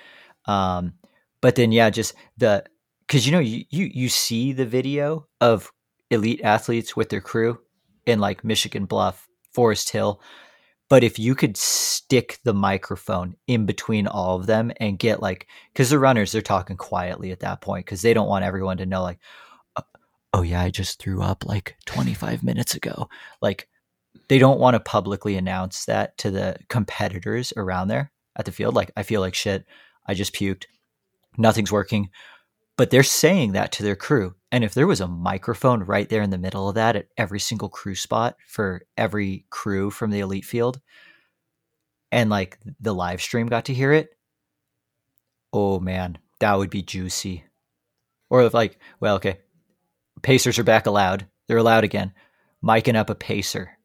Um 0.46 0.94
but 1.40 1.56
then 1.56 1.72
yeah 1.72 1.90
just 1.90 2.14
the 2.36 2.64
because 3.06 3.26
you 3.26 3.32
know 3.32 3.38
you, 3.38 3.64
you 3.70 3.90
you 3.92 4.08
see 4.08 4.52
the 4.52 4.66
video 4.66 5.26
of 5.40 5.72
elite 6.10 6.40
athletes 6.42 6.96
with 6.96 7.08
their 7.08 7.20
crew 7.20 7.58
in 8.06 8.18
like 8.20 8.44
Michigan 8.44 8.84
Bluff, 8.84 9.28
Forest 9.52 9.90
Hill, 9.90 10.20
But 10.88 11.02
if 11.02 11.18
you 11.18 11.34
could 11.34 11.56
stick 11.56 12.38
the 12.44 12.54
microphone 12.54 13.36
in 13.46 13.64
between 13.66 14.06
all 14.06 14.36
of 14.36 14.46
them 14.46 14.70
and 14.78 14.98
get 14.98 15.22
like, 15.22 15.46
because 15.72 15.90
the 15.90 15.98
runners, 15.98 16.32
they're 16.32 16.42
talking 16.42 16.76
quietly 16.76 17.32
at 17.32 17.40
that 17.40 17.60
point 17.60 17.86
because 17.86 18.02
they 18.02 18.12
don't 18.12 18.28
want 18.28 18.44
everyone 18.44 18.76
to 18.78 18.86
know, 18.86 19.02
like, 19.02 19.18
oh, 19.76 19.82
oh 20.34 20.42
yeah, 20.42 20.60
I 20.60 20.70
just 20.70 21.00
threw 21.00 21.22
up 21.22 21.46
like 21.46 21.76
25 21.86 22.42
minutes 22.42 22.74
ago. 22.74 23.08
Like, 23.40 23.68
they 24.28 24.38
don't 24.38 24.60
want 24.60 24.74
to 24.74 24.80
publicly 24.80 25.36
announce 25.36 25.86
that 25.86 26.16
to 26.18 26.30
the 26.30 26.56
competitors 26.68 27.52
around 27.56 27.88
there 27.88 28.12
at 28.36 28.44
the 28.44 28.52
field. 28.52 28.74
Like, 28.74 28.92
I 28.96 29.02
feel 29.02 29.20
like 29.20 29.34
shit. 29.34 29.64
I 30.06 30.14
just 30.14 30.34
puked. 30.34 30.66
Nothing's 31.38 31.72
working. 31.72 32.10
But 32.76 32.90
they're 32.90 33.02
saying 33.02 33.52
that 33.52 33.72
to 33.72 33.82
their 33.82 33.96
crew. 33.96 34.34
And 34.50 34.64
if 34.64 34.74
there 34.74 34.86
was 34.86 35.00
a 35.00 35.08
microphone 35.08 35.84
right 35.84 36.08
there 36.08 36.22
in 36.22 36.30
the 36.30 36.38
middle 36.38 36.68
of 36.68 36.74
that 36.74 36.96
at 36.96 37.08
every 37.16 37.40
single 37.40 37.68
crew 37.68 37.94
spot 37.94 38.36
for 38.46 38.82
every 38.96 39.46
crew 39.50 39.90
from 39.90 40.10
the 40.10 40.20
elite 40.20 40.44
field, 40.44 40.80
and 42.10 42.30
like 42.30 42.58
the 42.80 42.94
live 42.94 43.20
stream 43.20 43.46
got 43.46 43.66
to 43.66 43.74
hear 43.74 43.92
it, 43.92 44.10
oh 45.52 45.80
man, 45.80 46.18
that 46.40 46.54
would 46.54 46.70
be 46.70 46.82
juicy. 46.82 47.44
Or 48.30 48.42
if 48.42 48.54
like, 48.54 48.78
well, 49.00 49.16
okay, 49.16 49.38
Pacers 50.22 50.58
are 50.58 50.64
back 50.64 50.86
allowed. 50.86 51.26
They're 51.46 51.58
allowed 51.58 51.84
again. 51.84 52.12
Miking 52.62 52.96
up 52.96 53.10
a 53.10 53.14
pacer 53.14 53.76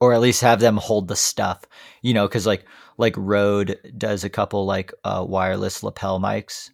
or 0.00 0.14
at 0.14 0.20
least 0.20 0.40
have 0.40 0.60
them 0.60 0.76
hold 0.76 1.08
the 1.08 1.16
stuff 1.16 1.62
you 2.02 2.12
know 2.12 2.26
because 2.26 2.46
like 2.46 2.64
like 2.96 3.14
Rode 3.16 3.78
does 3.96 4.24
a 4.24 4.30
couple 4.30 4.66
like 4.66 4.92
uh, 5.04 5.24
wireless 5.26 5.82
lapel 5.82 6.18
mics 6.18 6.70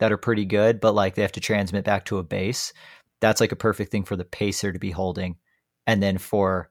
that 0.00 0.12
are 0.12 0.16
pretty 0.16 0.44
good 0.44 0.80
but 0.80 0.94
like 0.94 1.14
they 1.14 1.22
have 1.22 1.32
to 1.32 1.40
transmit 1.40 1.84
back 1.84 2.04
to 2.04 2.18
a 2.18 2.22
base 2.22 2.72
that's 3.20 3.40
like 3.40 3.52
a 3.52 3.56
perfect 3.56 3.92
thing 3.92 4.04
for 4.04 4.16
the 4.16 4.24
pacer 4.24 4.72
to 4.72 4.78
be 4.78 4.90
holding 4.90 5.36
and 5.86 6.02
then 6.02 6.18
for 6.18 6.70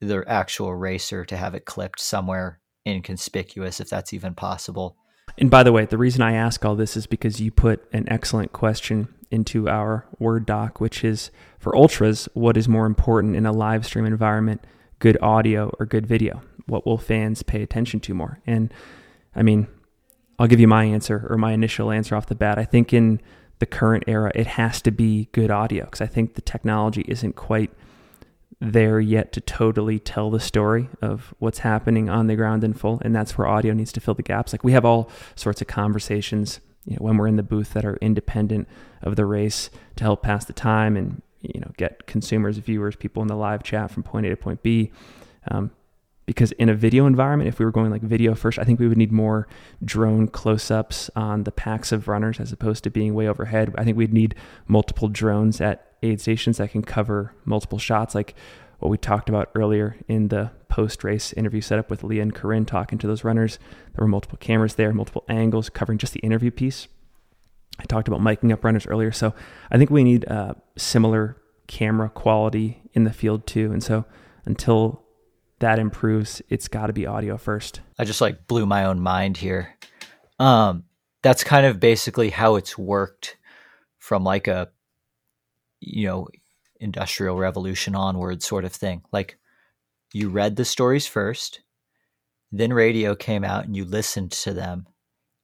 the 0.00 0.24
actual 0.26 0.74
racer 0.74 1.24
to 1.24 1.36
have 1.36 1.54
it 1.54 1.64
clipped 1.64 2.00
somewhere 2.00 2.60
inconspicuous 2.86 3.80
if 3.80 3.90
that's 3.90 4.12
even 4.12 4.34
possible 4.34 4.96
and 5.38 5.50
by 5.50 5.62
the 5.62 5.72
way 5.72 5.84
the 5.84 5.98
reason 5.98 6.22
i 6.22 6.32
ask 6.32 6.64
all 6.64 6.74
this 6.74 6.96
is 6.96 7.06
because 7.06 7.40
you 7.40 7.50
put 7.50 7.86
an 7.92 8.04
excellent 8.08 8.52
question 8.52 9.08
into 9.30 9.68
our 9.68 10.06
word 10.18 10.46
doc 10.46 10.80
which 10.80 11.04
is 11.04 11.30
for 11.58 11.76
ultras 11.76 12.28
what 12.34 12.56
is 12.56 12.68
more 12.68 12.86
important 12.86 13.36
in 13.36 13.44
a 13.44 13.52
live 13.52 13.84
stream 13.84 14.06
environment 14.06 14.64
good 14.98 15.18
audio 15.20 15.74
or 15.78 15.86
good 15.86 16.06
video? 16.06 16.42
What 16.66 16.86
will 16.86 16.98
fans 16.98 17.42
pay 17.42 17.62
attention 17.62 18.00
to 18.00 18.14
more? 18.14 18.40
And 18.46 18.72
I 19.34 19.42
mean, 19.42 19.68
I'll 20.38 20.46
give 20.46 20.60
you 20.60 20.68
my 20.68 20.84
answer 20.84 21.26
or 21.30 21.38
my 21.38 21.52
initial 21.52 21.90
answer 21.90 22.14
off 22.14 22.26
the 22.26 22.34
bat. 22.34 22.58
I 22.58 22.64
think 22.64 22.92
in 22.92 23.20
the 23.58 23.66
current 23.66 24.04
era, 24.06 24.30
it 24.34 24.46
has 24.46 24.82
to 24.82 24.90
be 24.90 25.28
good 25.32 25.50
audio 25.50 25.84
because 25.84 26.00
I 26.00 26.06
think 26.06 26.34
the 26.34 26.42
technology 26.42 27.04
isn't 27.08 27.36
quite 27.36 27.70
there 28.60 29.00
yet 29.00 29.32
to 29.32 29.40
totally 29.40 29.98
tell 29.98 30.30
the 30.30 30.40
story 30.40 30.88
of 31.02 31.34
what's 31.38 31.58
happening 31.60 32.08
on 32.08 32.26
the 32.26 32.36
ground 32.36 32.64
in 32.64 32.72
full. 32.72 33.00
And 33.04 33.14
that's 33.14 33.36
where 33.36 33.46
audio 33.46 33.74
needs 33.74 33.92
to 33.92 34.00
fill 34.00 34.14
the 34.14 34.22
gaps. 34.22 34.52
Like 34.52 34.64
we 34.64 34.72
have 34.72 34.84
all 34.84 35.10
sorts 35.34 35.60
of 35.60 35.66
conversations 35.66 36.60
you 36.84 36.94
know, 36.94 36.98
when 37.00 37.16
we're 37.16 37.26
in 37.26 37.36
the 37.36 37.42
booth 37.42 37.74
that 37.74 37.84
are 37.84 37.96
independent 37.96 38.68
of 39.02 39.16
the 39.16 39.26
race 39.26 39.70
to 39.96 40.04
help 40.04 40.22
pass 40.22 40.44
the 40.44 40.52
time 40.52 40.96
and 40.96 41.20
you 41.40 41.60
know 41.60 41.70
get 41.76 42.06
consumers, 42.06 42.58
viewers, 42.58 42.96
people 42.96 43.22
in 43.22 43.28
the 43.28 43.36
live 43.36 43.62
chat 43.62 43.90
from 43.90 44.02
point 44.02 44.26
A 44.26 44.30
to 44.30 44.36
point 44.36 44.62
B. 44.62 44.92
Um, 45.50 45.70
because 46.26 46.52
in 46.52 46.68
a 46.68 46.74
video 46.74 47.06
environment, 47.06 47.48
if 47.48 47.58
we 47.58 47.64
were 47.64 47.70
going 47.70 47.90
like 47.90 48.02
video 48.02 48.34
first, 48.34 48.58
I 48.58 48.64
think 48.64 48.80
we 48.80 48.88
would 48.88 48.98
need 48.98 49.12
more 49.12 49.46
drone 49.84 50.26
close-ups 50.26 51.08
on 51.14 51.44
the 51.44 51.52
packs 51.52 51.92
of 51.92 52.08
runners 52.08 52.40
as 52.40 52.52
opposed 52.52 52.84
to 52.84 52.90
being 52.90 53.14
way 53.14 53.28
overhead. 53.28 53.72
I 53.78 53.84
think 53.84 53.96
we'd 53.96 54.12
need 54.12 54.34
multiple 54.66 55.08
drones 55.08 55.60
at 55.60 55.92
aid 56.02 56.20
stations 56.20 56.58
that 56.58 56.72
can 56.72 56.82
cover 56.82 57.32
multiple 57.44 57.78
shots, 57.78 58.14
like 58.14 58.34
what 58.80 58.88
we 58.90 58.98
talked 58.98 59.28
about 59.28 59.50
earlier 59.54 59.96
in 60.08 60.28
the 60.28 60.50
post-race 60.68 61.32
interview 61.32 61.60
setup 61.60 61.88
with 61.88 62.04
Leah 62.04 62.22
and 62.22 62.34
Corinne 62.34 62.66
talking 62.66 62.98
to 62.98 63.06
those 63.06 63.24
runners. 63.24 63.58
There 63.94 64.04
were 64.04 64.08
multiple 64.08 64.36
cameras 64.38 64.74
there, 64.74 64.92
multiple 64.92 65.24
angles 65.28 65.70
covering 65.70 65.98
just 65.98 66.12
the 66.12 66.20
interview 66.20 66.50
piece. 66.50 66.88
I 67.78 67.84
talked 67.84 68.08
about 68.08 68.20
miking 68.20 68.52
up 68.52 68.64
runners 68.64 68.86
earlier. 68.86 69.12
So 69.12 69.34
I 69.70 69.78
think 69.78 69.90
we 69.90 70.04
need 70.04 70.26
uh, 70.28 70.54
similar 70.76 71.36
camera 71.66 72.08
quality 72.10 72.82
in 72.92 73.04
the 73.04 73.12
field 73.12 73.46
too. 73.46 73.72
And 73.72 73.82
so 73.82 74.04
until 74.44 75.05
that 75.58 75.78
improves, 75.78 76.42
it's 76.48 76.68
got 76.68 76.86
to 76.86 76.92
be 76.92 77.06
audio 77.06 77.36
first. 77.36 77.80
I 77.98 78.04
just 78.04 78.20
like 78.20 78.46
blew 78.46 78.66
my 78.66 78.84
own 78.84 79.00
mind 79.00 79.36
here. 79.36 79.74
Um, 80.38 80.84
that's 81.22 81.44
kind 81.44 81.66
of 81.66 81.80
basically 81.80 82.30
how 82.30 82.56
it's 82.56 82.76
worked 82.76 83.36
from 83.98 84.22
like 84.22 84.48
a, 84.48 84.68
you 85.80 86.06
know, 86.06 86.28
industrial 86.78 87.38
revolution 87.38 87.94
onward 87.94 88.42
sort 88.42 88.64
of 88.64 88.72
thing. 88.72 89.02
Like 89.12 89.38
you 90.12 90.28
read 90.28 90.56
the 90.56 90.64
stories 90.64 91.06
first, 91.06 91.60
then 92.52 92.72
radio 92.72 93.14
came 93.14 93.44
out 93.44 93.64
and 93.64 93.76
you 93.76 93.84
listened 93.84 94.32
to 94.32 94.52
them 94.52 94.86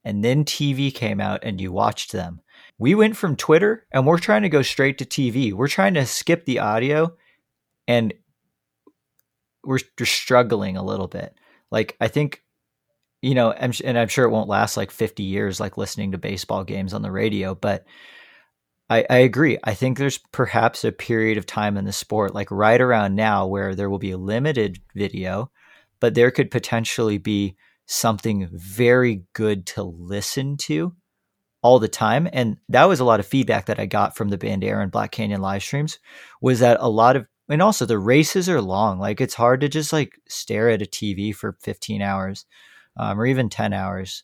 and 0.03 0.23
then 0.23 0.43
TV 0.43 0.93
came 0.93 1.19
out 1.19 1.43
and 1.43 1.59
you 1.59 1.71
watched 1.71 2.11
them. 2.11 2.41
We 2.77 2.95
went 2.95 3.15
from 3.17 3.35
Twitter 3.35 3.87
and 3.91 4.05
we're 4.05 4.17
trying 4.17 4.41
to 4.43 4.49
go 4.49 4.61
straight 4.61 4.97
to 4.99 5.05
TV. 5.05 5.53
We're 5.53 5.67
trying 5.67 5.93
to 5.95 6.05
skip 6.05 6.45
the 6.45 6.59
audio 6.59 7.15
and 7.87 8.13
we're 9.63 9.79
just 9.97 10.13
struggling 10.13 10.77
a 10.77 10.83
little 10.83 11.07
bit. 11.07 11.33
Like, 11.71 11.95
I 11.99 12.07
think, 12.07 12.43
you 13.21 13.35
know, 13.35 13.51
and 13.51 13.97
I'm 13.97 14.07
sure 14.07 14.25
it 14.25 14.31
won't 14.31 14.49
last 14.49 14.77
like 14.77 14.91
50 14.91 15.23
years, 15.23 15.59
like 15.59 15.77
listening 15.77 16.11
to 16.11 16.17
baseball 16.17 16.63
games 16.63 16.93
on 16.93 17.01
the 17.01 17.11
radio, 17.11 17.55
but 17.55 17.85
I, 18.89 19.05
I 19.09 19.17
agree. 19.17 19.57
I 19.63 19.73
think 19.73 19.97
there's 19.97 20.19
perhaps 20.31 20.83
a 20.83 20.91
period 20.91 21.37
of 21.37 21.45
time 21.45 21.77
in 21.77 21.85
the 21.85 21.93
sport, 21.93 22.35
like 22.35 22.51
right 22.51 22.79
around 22.79 23.15
now, 23.15 23.47
where 23.47 23.75
there 23.75 23.89
will 23.89 23.99
be 23.99 24.11
a 24.11 24.17
limited 24.17 24.79
video, 24.95 25.51
but 25.99 26.15
there 26.15 26.31
could 26.31 26.51
potentially 26.51 27.17
be 27.17 27.55
something 27.85 28.49
very 28.51 29.23
good 29.33 29.65
to 29.67 29.83
listen 29.83 30.57
to 30.57 30.93
all 31.61 31.79
the 31.79 31.87
time 31.87 32.27
and 32.33 32.57
that 32.69 32.85
was 32.85 32.99
a 32.99 33.05
lot 33.05 33.19
of 33.19 33.25
feedback 33.25 33.65
that 33.65 33.79
i 33.79 33.85
got 33.85 34.15
from 34.15 34.29
the 34.29 34.37
bandera 34.37 34.81
and 34.81 34.91
black 34.91 35.11
canyon 35.11 35.41
live 35.41 35.63
streams 35.63 35.97
was 36.41 36.59
that 36.59 36.77
a 36.79 36.89
lot 36.89 37.15
of 37.15 37.25
and 37.49 37.61
also 37.61 37.85
the 37.85 37.99
races 37.99 38.49
are 38.49 38.61
long 38.61 38.99
like 38.99 39.21
it's 39.21 39.33
hard 39.33 39.61
to 39.61 39.69
just 39.69 39.93
like 39.93 40.19
stare 40.27 40.69
at 40.69 40.81
a 40.81 40.85
tv 40.85 41.35
for 41.35 41.57
15 41.61 42.01
hours 42.01 42.45
um, 42.97 43.19
or 43.19 43.25
even 43.25 43.49
10 43.49 43.73
hours 43.73 44.23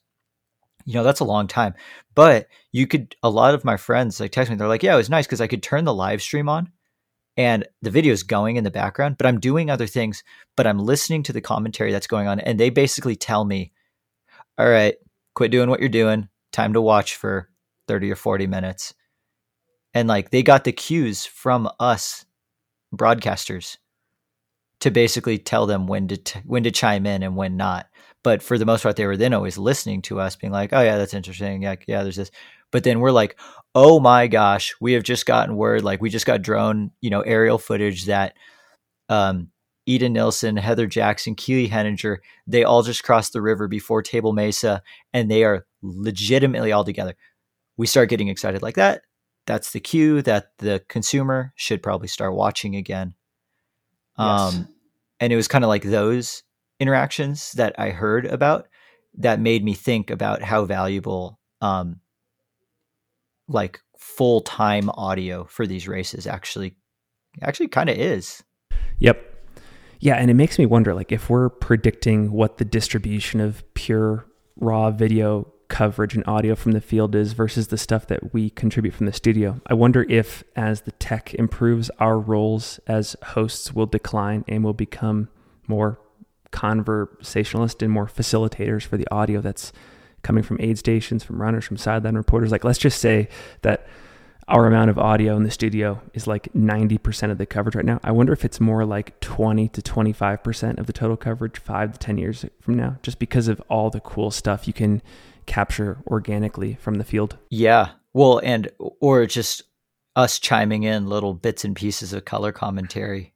you 0.85 0.93
know 0.93 1.03
that's 1.03 1.19
a 1.19 1.25
long 1.25 1.47
time 1.47 1.73
but 2.15 2.47
you 2.71 2.87
could 2.87 3.15
a 3.23 3.29
lot 3.29 3.53
of 3.53 3.65
my 3.65 3.77
friends 3.77 4.19
like 4.19 4.31
text 4.31 4.49
me 4.49 4.57
they're 4.57 4.67
like 4.67 4.83
yeah 4.83 4.93
it 4.93 4.97
was 4.97 5.09
nice 5.09 5.25
because 5.25 5.41
i 5.41 5.47
could 5.47 5.63
turn 5.63 5.85
the 5.85 5.93
live 5.93 6.21
stream 6.21 6.49
on 6.49 6.71
and 7.39 7.65
the 7.81 7.89
video 7.89 8.11
is 8.11 8.23
going 8.23 8.57
in 8.57 8.65
the 8.65 8.69
background, 8.69 9.17
but 9.17 9.25
I'm 9.25 9.39
doing 9.39 9.69
other 9.69 9.87
things, 9.87 10.25
but 10.57 10.67
I'm 10.67 10.77
listening 10.77 11.23
to 11.23 11.31
the 11.31 11.39
commentary 11.39 11.93
that's 11.93 12.05
going 12.05 12.27
on. 12.27 12.41
And 12.41 12.59
they 12.59 12.69
basically 12.69 13.15
tell 13.15 13.45
me, 13.45 13.71
all 14.57 14.67
right, 14.67 14.95
quit 15.35 15.49
doing 15.49 15.69
what 15.69 15.79
you're 15.79 15.87
doing. 15.87 16.27
Time 16.51 16.73
to 16.73 16.81
watch 16.81 17.15
for 17.15 17.49
30 17.87 18.11
or 18.11 18.17
40 18.17 18.47
minutes. 18.47 18.93
And 19.93 20.09
like 20.09 20.31
they 20.31 20.43
got 20.43 20.65
the 20.65 20.73
cues 20.73 21.25
from 21.25 21.69
us 21.79 22.25
broadcasters 22.95 23.77
to 24.81 24.91
basically 24.91 25.37
tell 25.37 25.65
them 25.65 25.87
when 25.87 26.07
to 26.07 26.17
t- 26.17 26.41
when 26.45 26.63
to 26.63 26.71
chime 26.71 27.05
in 27.05 27.23
and 27.23 27.35
when 27.35 27.57
not. 27.57 27.87
But 28.23 28.43
for 28.43 28.57
the 28.57 28.65
most 28.65 28.83
part, 28.83 28.95
they 28.95 29.05
were 29.05 29.17
then 29.17 29.33
always 29.33 29.57
listening 29.57 30.01
to 30.03 30.19
us, 30.19 30.35
being 30.35 30.53
like, 30.53 30.73
"Oh 30.73 30.81
yeah, 30.81 30.97
that's 30.97 31.13
interesting. 31.13 31.63
Yeah, 31.63 31.75
yeah, 31.87 32.03
there's 32.03 32.17
this." 32.17 32.31
But 32.71 32.83
then 32.83 32.99
we're 32.99 33.11
like, 33.11 33.39
oh 33.75 33.99
my 33.99 34.27
gosh, 34.27 34.75
we 34.81 34.93
have 34.93 35.03
just 35.03 35.25
gotten 35.25 35.55
word, 35.55 35.83
like 35.83 36.01
we 36.01 36.09
just 36.09 36.25
got 36.25 36.41
drone, 36.41 36.91
you 37.01 37.09
know, 37.09 37.21
aerial 37.21 37.57
footage 37.57 38.05
that 38.05 38.35
um, 39.09 39.49
Eden 39.85 40.13
Nilsson, 40.13 40.57
Heather 40.57 40.87
Jackson, 40.87 41.35
Keely 41.35 41.67
Henninger, 41.67 42.21
they 42.47 42.63
all 42.63 42.83
just 42.83 43.03
crossed 43.03 43.33
the 43.33 43.41
river 43.41 43.67
before 43.67 44.01
Table 44.01 44.33
Mesa 44.33 44.81
and 45.13 45.29
they 45.29 45.43
are 45.43 45.65
legitimately 45.81 46.71
all 46.71 46.83
together. 46.83 47.15
We 47.77 47.87
start 47.87 48.09
getting 48.09 48.27
excited 48.27 48.61
like 48.61 48.75
that. 48.75 49.01
That's 49.49 49.71
the 49.71 49.79
cue 49.79 50.21
that 50.21 50.51
the 50.59 50.83
consumer 50.89 51.53
should 51.55 51.81
probably 51.81 52.07
start 52.07 52.35
watching 52.35 52.75
again. 52.75 53.15
Yes. 54.15 54.53
Um, 54.53 54.67
and 55.19 55.33
it 55.33 55.35
was 55.35 55.47
kind 55.47 55.63
of 55.63 55.69
like 55.69 55.81
those 55.81 56.43
interactions 56.79 57.53
that 57.53 57.73
I 57.79 57.89
heard 57.89 58.27
about 58.27 58.67
that 59.17 59.39
made 59.39 59.63
me 59.63 59.73
think 59.73 60.11
about 60.11 60.43
how 60.43 60.65
valuable 60.65 61.39
um, 61.61 61.99
like 63.47 63.79
full 63.97 64.41
time 64.41 64.91
audio 64.91 65.45
for 65.45 65.65
these 65.65 65.87
races 65.87 66.27
actually 66.27 66.75
actually 67.41 67.69
kind 67.69 67.89
of 67.89 67.97
is. 67.97 68.43
Yep. 68.99 69.19
Yeah, 69.99 70.13
and 70.13 70.29
it 70.29 70.35
makes 70.35 70.59
me 70.59 70.67
wonder 70.67 70.93
like 70.93 71.11
if 71.11 71.27
we're 71.27 71.49
predicting 71.49 72.31
what 72.31 72.59
the 72.59 72.65
distribution 72.65 73.41
of 73.41 73.63
pure 73.73 74.27
raw 74.57 74.91
video 74.91 75.51
coverage 75.69 76.15
and 76.15 76.27
audio 76.27 76.55
from 76.55 76.73
the 76.73 76.81
field 76.81 77.15
is 77.15 77.33
versus 77.33 77.67
the 77.67 77.77
stuff 77.77 78.07
that 78.07 78.33
we 78.33 78.49
contribute 78.49 78.93
from 78.93 79.05
the 79.05 79.13
studio. 79.13 79.61
I 79.67 79.75
wonder 79.75 80.05
if 80.09 80.43
as 80.55 80.81
the 80.81 80.91
tech 80.93 81.33
improves, 81.35 81.89
our 81.99 82.19
roles 82.19 82.79
as 82.87 83.15
hosts 83.23 83.73
will 83.73 83.85
decline 83.85 84.43
and 84.47 84.63
will 84.63 84.73
become 84.73 85.29
more 85.67 85.99
conversationalist 86.51 87.81
and 87.81 87.91
more 87.91 88.07
facilitators 88.07 88.83
for 88.83 88.97
the 88.97 89.07
audio 89.11 89.39
that's 89.39 89.71
coming 90.23 90.43
from 90.43 90.57
aid 90.59 90.77
stations, 90.77 91.23
from 91.23 91.41
runners, 91.41 91.65
from 91.65 91.77
sideline 91.77 92.15
reporters. 92.15 92.51
Like, 92.51 92.63
let's 92.63 92.79
just 92.79 92.99
say 92.99 93.29
that 93.61 93.87
our 94.47 94.65
amount 94.65 94.89
of 94.89 94.97
audio 94.97 95.37
in 95.37 95.43
the 95.43 95.51
studio 95.51 96.01
is 96.15 96.25
like 96.25 96.51
90% 96.53 97.29
of 97.29 97.37
the 97.37 97.45
coverage 97.45 97.75
right 97.75 97.85
now. 97.85 97.99
I 98.03 98.11
wonder 98.11 98.33
if 98.33 98.43
it's 98.43 98.59
more 98.59 98.83
like 98.83 99.19
20 99.19 99.69
to 99.69 99.81
25% 99.81 100.79
of 100.79 100.87
the 100.87 100.93
total 100.93 101.15
coverage 101.15 101.59
5 101.59 101.93
to 101.93 101.99
10 101.99 102.17
years 102.17 102.45
from 102.59 102.75
now 102.75 102.97
just 103.03 103.19
because 103.19 103.47
of 103.47 103.61
all 103.69 103.91
the 103.91 103.99
cool 103.99 104.31
stuff 104.31 104.67
you 104.67 104.73
can 104.73 105.03
capture 105.49 106.01
organically 106.07 106.77
from 106.79 106.95
the 106.95 107.03
field. 107.03 107.37
Yeah. 107.49 107.89
Well, 108.13 108.39
and 108.41 108.69
or 108.79 109.25
just 109.25 109.63
us 110.15 110.39
chiming 110.39 110.83
in 110.83 111.07
little 111.07 111.33
bits 111.33 111.65
and 111.65 111.75
pieces 111.75 112.13
of 112.13 112.23
color 112.23 112.51
commentary. 112.51 113.33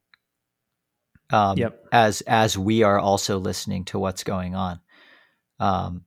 Um, 1.32 1.58
yep. 1.58 1.84
as 1.92 2.22
as 2.22 2.58
we 2.58 2.84
are 2.84 3.00
also 3.00 3.40
listening 3.40 3.86
to 3.86 4.00
what's 4.00 4.24
going 4.24 4.54
on. 4.54 4.80
Um, 5.60 6.06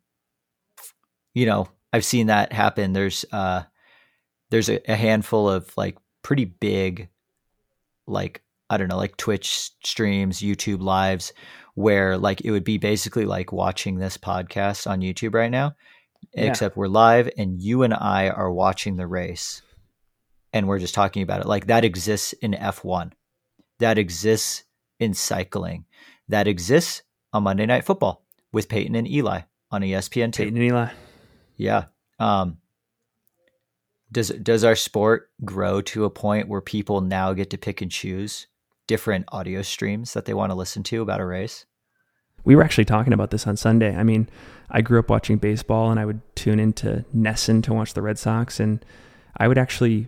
you 1.35 1.47
know, 1.47 1.69
I've 1.93 2.05
seen 2.05 2.29
that 2.29 2.53
happen. 2.53 2.93
There's 2.93 3.25
uh 3.33 3.65
there's 4.51 4.69
a, 4.69 4.81
a 4.91 4.95
handful 4.95 5.51
of 5.51 5.77
like 5.77 5.99
pretty 6.23 6.45
big 6.45 7.09
like 8.07 8.43
I 8.71 8.77
don't 8.77 8.89
know, 8.89 8.97
like 8.97 9.17
Twitch 9.17 9.71
streams, 9.85 10.41
YouTube 10.41 10.81
lives 10.81 11.33
where 11.75 12.17
like 12.17 12.41
it 12.43 12.51
would 12.51 12.65
be 12.65 12.79
basically 12.79 13.27
like 13.27 13.53
watching 13.53 13.99
this 13.99 14.17
podcast 14.17 14.91
on 14.91 15.01
YouTube 15.03 15.35
right 15.35 15.51
now, 15.51 15.75
yeah. 16.35 16.45
except 16.45 16.77
we're 16.77 16.89
live 16.89 17.31
and 17.37 17.61
you 17.61 17.83
and 17.83 17.95
I 17.95 18.29
are 18.29 18.53
watching 18.53 18.97
the 18.97 19.07
race 19.07 19.63
and 20.53 20.69
we're 20.69 20.79
just 20.79 20.95
talking 20.95 21.23
about 21.23 21.41
it. 21.41 21.47
Like 21.47 21.67
that 21.67 21.85
exists 21.85 22.33
in 22.35 22.53
F1. 22.53 23.13
That 23.79 23.99
exists 23.99 24.65
in 24.99 25.15
cycling. 25.15 25.85
That 26.29 26.49
exists 26.49 27.03
on 27.33 27.43
Monday 27.43 27.67
Night 27.67 27.85
Football 27.85 28.25
with 28.53 28.69
Peyton 28.69 28.95
and 28.95 29.07
Eli 29.07 29.43
on 29.71 29.83
ESPN2. 29.83 30.35
Peyton 30.35 30.57
and 30.57 30.65
Eli. 30.65 30.89
Yeah. 31.57 31.85
Um, 32.19 32.59
does 34.11 34.29
does 34.29 34.65
our 34.65 34.77
sport 34.77 35.31
grow 35.45 35.83
to 35.83 36.05
a 36.05 36.11
point 36.11 36.49
where 36.49 36.61
people 36.61 37.01
now 37.01 37.33
get 37.33 37.51
to 37.51 37.59
pick 37.59 37.83
and 37.83 37.91
choose 37.91 38.47
different 38.87 39.27
audio 39.33 39.63
streams 39.63 40.15
that 40.15 40.25
they 40.25 40.35
want 40.35 40.51
to 40.51 40.57
listen 40.57 40.83
to 40.85 41.03
about 41.03 41.21
a 41.21 41.27
race? 41.27 41.67
We 42.47 42.55
were 42.55 42.63
actually 42.63 42.85
talking 42.85 43.13
about 43.13 43.33
this 43.33 43.47
on 43.47 43.57
Sunday. 43.57 43.95
I 43.95 44.05
mean, 44.05 44.29
I 44.71 44.81
grew 44.81 45.01
up 45.01 45.11
watching 45.11 45.37
baseball 45.37 45.91
and 45.91 45.99
I 45.99 46.05
would 46.05 46.21
tune 46.37 46.61
into 46.61 47.05
NESN 47.15 47.65
to 47.65 47.75
watch 47.75 47.93
the 47.93 48.03
Red 48.03 48.19
Sox 48.19 48.61
and 48.61 48.85
I 49.37 49.49
would 49.49 49.59
actually 49.59 50.07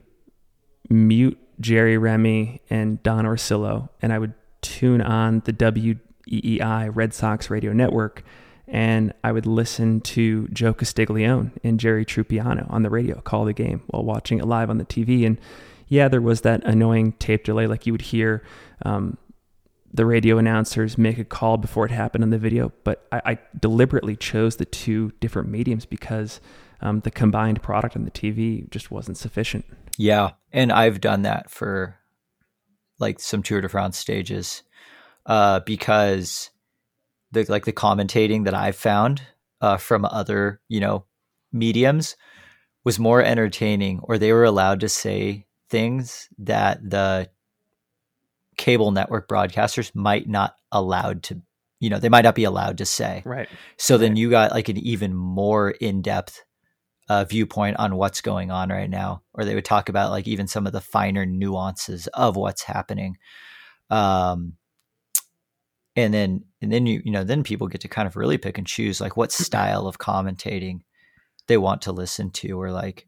mute 0.89 1.37
Jerry 1.61 1.99
Remy 1.99 2.63
and 2.71 3.03
Don 3.03 3.25
Orsillo 3.25 3.89
and 4.01 4.13
I 4.13 4.21
would 4.21 4.35
tune 4.63 5.03
on 5.03 5.43
the 5.47 5.53
WEEI 5.53 6.95
Red 6.95 7.13
Sox 7.13 7.51
radio 7.51 7.73
network 7.73 8.23
and 8.69 9.13
I 9.25 9.33
would 9.33 9.47
listen 9.47 10.01
to 10.03 10.47
Joe 10.49 10.73
Castiglione 10.73 11.51
and 11.65 11.81
Jerry 11.81 12.05
Trupiano 12.05 12.73
on 12.73 12.85
the 12.85 12.91
radio 12.91 13.21
call 13.21 13.47
the 13.47 13.53
game 13.53 13.83
while 13.89 14.05
watching 14.05 14.39
it 14.39 14.47
live 14.47 14.71
on 14.71 14.79
the 14.79 14.85
TV. 14.85 15.27
And 15.27 15.41
yeah, 15.89 16.07
there 16.07 16.21
was 16.21 16.43
that 16.43 16.63
annoying 16.65 17.13
tape 17.13 17.43
delay, 17.43 17.67
like 17.67 17.85
you 17.85 17.93
would 17.93 18.03
hear 18.03 18.45
um, 18.85 19.17
the 19.93 20.07
radio 20.07 20.39
announcers 20.39 20.99
make 20.99 21.19
a 21.19 21.25
call 21.25 21.57
before 21.57 21.87
it 21.87 21.91
happened 21.91 22.25
on 22.25 22.31
the 22.31 22.39
video. 22.39 22.73
But 22.85 23.07
I, 23.11 23.23
I 23.25 23.39
deliberately 23.59 24.17
chose 24.17 24.57
the 24.57 24.65
two 24.65 25.13
different 25.21 25.49
mediums 25.49 25.87
because 25.87 26.41
um, 26.81 27.01
the 27.01 27.11
combined 27.11 27.63
product 27.63 27.97
on 27.97 28.05
the 28.05 28.11
TV 28.11 28.69
just 28.71 28.91
wasn't 28.91 29.17
sufficient. 29.17 29.65
Yeah, 29.97 30.33
and 30.53 30.71
I've 30.71 31.01
done 31.01 31.23
that 31.23 31.51
for 31.51 31.97
like 32.99 33.21
some 33.21 33.43
Tour 33.43 33.61
de 33.61 33.69
France 33.69 33.99
stages 33.99 34.63
uh, 35.27 35.61
because 35.61 36.51
the 37.33 37.45
like 37.49 37.65
the 37.65 37.73
commentating 37.73 38.45
that 38.45 38.55
I've 38.55 38.77
found 38.77 39.23
uh, 39.61 39.77
from 39.77 40.05
other 40.05 40.61
you 40.69 40.81
know 40.81 41.05
mediums 41.53 42.17
was 42.85 42.99
more 42.99 43.23
entertaining, 43.23 44.01
or 44.05 44.19
they 44.19 44.33
were 44.33 44.45
allowed 44.45 44.81
to 44.81 44.89
say 44.89 45.47
things 45.69 46.29
that 46.39 46.79
the 46.89 47.29
cable 48.59 48.91
network 48.91 49.29
broadcasters 49.29 49.95
might 49.95 50.29
not 50.29 50.55
allowed 50.71 51.23
to 51.23 51.41
you 51.81 51.89
know 51.89 51.99
they 51.99 52.11
might 52.11 52.25
not 52.25 52.35
be 52.35 52.45
allowed 52.45 52.79
to 52.79 52.85
say. 52.85 53.23
Right. 53.25 53.49
So 53.79 53.95
right. 53.95 54.01
then 54.01 54.17
you 54.17 54.29
got 54.29 54.51
like 54.51 54.69
an 54.69 54.77
even 54.77 55.15
more 55.15 55.71
in-depth 55.71 56.45
uh, 57.09 57.25
viewpoint 57.25 57.79
on 57.79 57.97
what's 57.97 58.21
going 58.21 58.51
on 58.51 58.69
right 58.69 58.91
now 58.91 59.23
or 59.33 59.45
they 59.45 59.55
would 59.55 59.65
talk 59.65 59.89
about 59.89 60.11
like 60.11 60.29
even 60.29 60.47
some 60.47 60.67
of 60.67 60.75
the 60.75 60.81
finer 60.81 61.25
nuances 61.25 62.07
of 62.09 62.37
what's 62.37 62.65
happening. 62.65 63.17
Um 63.89 64.55
and 65.97 66.13
then 66.13 66.45
and 66.61 66.71
then 66.71 66.87
you 66.87 67.01
you 67.05 67.11
know 67.11 67.25
then 67.25 67.43
people 67.43 67.67
get 67.67 67.81
to 67.81 67.89
kind 67.89 68.07
of 68.07 68.17
really 68.17 68.39
pick 68.39 68.59
and 68.59 68.67
choose 68.67 69.01
like 69.01 69.17
what 69.17 69.33
style 69.33 69.87
of 69.87 69.99
commentating 69.99 70.81
they 71.47 71.57
want 71.57 71.83
to 71.83 71.93
listen 71.93 72.31
to 72.31 72.61
or 72.61 72.71
like 72.71 73.07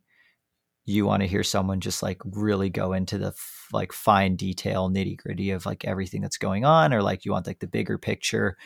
you 0.90 1.06
want 1.06 1.22
to 1.22 1.28
hear 1.28 1.42
someone 1.42 1.80
just 1.80 2.02
like 2.02 2.20
really 2.24 2.70
go 2.70 2.92
into 2.92 3.18
the 3.18 3.28
f- 3.28 3.68
like 3.72 3.92
fine 3.92 4.36
detail 4.36 4.90
nitty 4.90 5.16
gritty 5.16 5.50
of 5.50 5.66
like 5.66 5.84
everything 5.84 6.20
that's 6.20 6.38
going 6.38 6.64
on 6.64 6.92
or 6.92 7.02
like 7.02 7.24
you 7.24 7.32
want 7.32 7.46
like 7.46 7.60
the 7.60 7.66
bigger 7.66 7.98
picture 7.98 8.56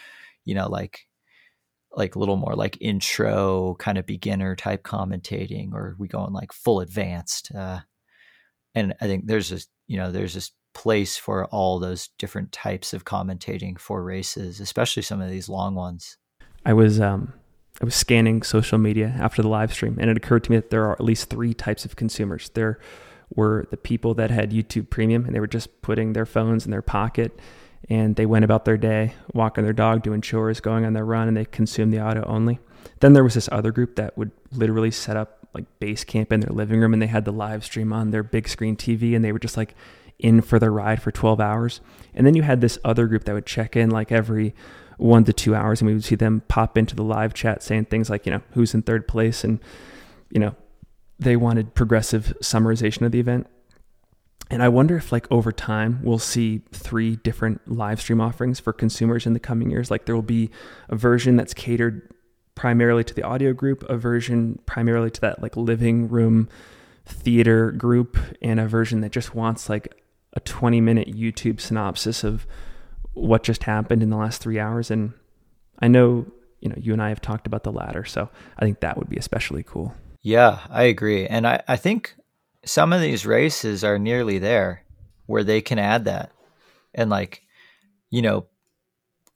you 0.44 0.55
know 0.55 0.68
like 0.68 1.06
like 1.92 2.16
a 2.16 2.18
little 2.18 2.36
more 2.36 2.55
like 2.56 2.76
intro 2.80 3.76
kind 3.78 3.98
of 3.98 4.06
beginner 4.06 4.56
type 4.56 4.82
commentating 4.82 5.72
or 5.72 5.94
we 5.98 6.09
go 6.09 6.24
in 6.26 6.32
like 6.32 6.52
full 6.52 6.80
advanced 6.80 7.52
uh 7.55 7.80
and 8.74 8.94
i 9.01 9.06
think 9.06 9.26
there's 9.26 9.51
this 9.51 9.68
you 9.86 9.96
know 9.96 10.10
there's 10.10 10.34
this 10.34 10.52
place 10.74 11.16
for 11.16 11.46
all 11.46 11.78
those 11.78 12.09
different 12.18 12.52
types 12.52 12.92
of 12.92 13.05
commentating 13.05 13.78
for 13.78 14.02
races, 14.02 14.60
especially 14.60 15.02
some 15.02 15.20
of 15.20 15.30
these 15.30 15.48
long 15.48 15.74
ones. 15.74 16.18
I 16.66 16.74
was 16.74 17.01
um, 17.01 17.32
I 17.80 17.84
was 17.84 17.94
scanning 17.94 18.42
social 18.42 18.78
media 18.78 19.14
after 19.18 19.42
the 19.42 19.48
live 19.48 19.72
stream, 19.72 19.96
and 20.01 20.09
it 20.09 20.16
occurred 20.16 20.44
to 20.44 20.51
me 20.51 20.59
that 20.59 20.70
there 20.70 20.84
are 20.84 20.92
at 20.92 21.01
least 21.01 21.28
three 21.28 21.55
types 21.55 21.84
of 21.84 21.96
consumers. 21.96 22.51
There 22.51 22.78
were 23.34 23.66
the 23.70 23.76
people 23.76 24.14
that 24.14 24.30
had 24.30 24.52
YouTube 24.52 24.90
Premium, 24.90 25.24
and 25.24 25.34
they 25.34 25.40
were 25.40 25.48
just 25.48 25.82
putting 25.82 26.12
their 26.12 26.26
phones 26.26 26.64
in 26.64 26.70
their 26.70 26.82
pocket, 26.82 27.38
and 27.88 28.14
they 28.14 28.26
went 28.26 28.44
about 28.44 28.64
their 28.64 28.76
day, 28.76 29.14
walking 29.32 29.64
their 29.64 29.72
dog, 29.72 30.02
doing 30.02 30.20
chores, 30.20 30.60
going 30.60 30.84
on 30.84 30.92
their 30.92 31.05
run, 31.05 31.26
and 31.26 31.36
they 31.36 31.44
consumed 31.44 31.92
the 31.92 31.98
audio 31.98 32.24
only. 32.26 32.60
Then 33.01 33.12
there 33.12 33.24
was 33.24 33.34
this 33.34 33.48
other 33.51 33.72
group 33.72 33.96
that 33.96 34.16
would 34.16 34.30
literally 34.52 34.90
set 34.90 35.16
up 35.16 35.48
like 35.52 35.64
base 35.78 36.05
camp 36.05 36.32
in 36.32 36.40
their 36.40 36.55
living 36.55 36.80
room, 36.80 36.92
and 36.92 37.02
they 37.02 37.09
had 37.09 37.24
the 37.24 37.32
live 37.32 37.64
stream 37.64 37.92
on 37.92 38.12
their 38.12 38.22
big 38.22 38.48
screen 38.48 38.76
TV, 38.76 39.16
and 39.16 39.24
they 39.24 39.32
were 39.32 39.38
just 39.38 39.56
like 39.56 39.74
in 40.18 40.40
for 40.40 40.59
the 40.60 40.70
ride 40.70 41.02
for 41.02 41.10
12 41.10 41.40
hours. 41.40 41.80
And 42.14 42.24
then 42.26 42.34
you 42.34 42.42
had 42.42 42.60
this 42.60 42.78
other 42.84 43.06
group 43.06 43.24
that 43.24 43.34
would 43.34 43.46
check 43.46 43.74
in 43.74 43.90
like 43.90 44.12
every 44.12 44.55
one 44.96 45.24
to 45.24 45.32
two 45.32 45.54
hours 45.54 45.80
and 45.80 45.88
we 45.88 45.94
would 45.94 46.04
see 46.04 46.14
them 46.14 46.42
pop 46.48 46.78
into 46.78 46.94
the 46.94 47.02
live 47.02 47.34
chat 47.34 47.62
saying 47.62 47.86
things 47.86 48.10
like, 48.10 48.26
you 48.26 48.32
know, 48.32 48.42
who's 48.52 48.74
in 48.74 48.82
third 48.82 49.08
place 49.08 49.44
and, 49.44 49.60
you 50.30 50.40
know, 50.40 50.54
they 51.18 51.36
wanted 51.36 51.74
progressive 51.74 52.34
summarization 52.40 53.02
of 53.02 53.12
the 53.12 53.20
event. 53.20 53.46
And 54.50 54.62
I 54.62 54.68
wonder 54.68 54.96
if 54.96 55.10
like 55.10 55.30
over 55.30 55.52
time 55.52 56.00
we'll 56.02 56.18
see 56.18 56.62
three 56.70 57.16
different 57.16 57.66
live 57.66 58.00
stream 58.00 58.20
offerings 58.20 58.60
for 58.60 58.72
consumers 58.72 59.26
in 59.26 59.32
the 59.32 59.40
coming 59.40 59.70
years. 59.70 59.90
Like 59.90 60.04
there 60.04 60.14
will 60.14 60.22
be 60.22 60.50
a 60.88 60.96
version 60.96 61.36
that's 61.36 61.54
catered 61.54 62.10
primarily 62.54 63.04
to 63.04 63.14
the 63.14 63.22
audio 63.22 63.52
group, 63.52 63.84
a 63.88 63.96
version 63.96 64.60
primarily 64.66 65.10
to 65.10 65.20
that 65.22 65.42
like 65.42 65.56
living 65.56 66.08
room 66.08 66.48
theater 67.06 67.70
group, 67.72 68.16
and 68.40 68.60
a 68.60 68.68
version 68.68 69.00
that 69.00 69.12
just 69.12 69.34
wants 69.34 69.68
like 69.68 70.00
a 70.34 70.40
20 70.40 70.80
minute 70.80 71.08
YouTube 71.08 71.60
synopsis 71.60 72.22
of 72.24 72.46
what 73.15 73.43
just 73.43 73.65
happened 73.65 74.03
in 74.03 74.11
the 74.11 74.16
last 74.16 74.43
three 74.43 74.59
hours. 74.59 74.91
And 74.91 75.12
I 75.78 75.89
know, 75.89 76.27
you 76.61 76.69
know, 76.69 76.77
you 76.78 76.93
and 76.93 77.03
I 77.03 77.09
have 77.09 77.20
talked 77.20 77.47
about 77.47 77.62
the 77.62 77.73
latter. 77.73 78.05
So 78.05 78.28
I 78.59 78.65
think 78.65 78.81
that 78.81 78.99
would 78.99 79.09
be 79.09 79.16
especially 79.16 79.62
cool. 79.62 79.95
Yeah, 80.23 80.61
I 80.70 80.85
agree. 80.85 81.27
And 81.27 81.47
I, 81.47 81.62
I 81.69 81.77
think 81.77 82.15
some 82.65 82.93
of 82.93 83.01
these 83.01 83.27
races 83.27 83.85
are 83.85 83.99
nearly 83.99 84.39
there 84.39 84.85
where 85.27 85.45
they 85.45 85.61
can 85.61 85.78
add 85.78 86.05
that 86.05 86.32
and 86.95 87.11
like, 87.11 87.43
you 88.11 88.23
know, 88.23 88.47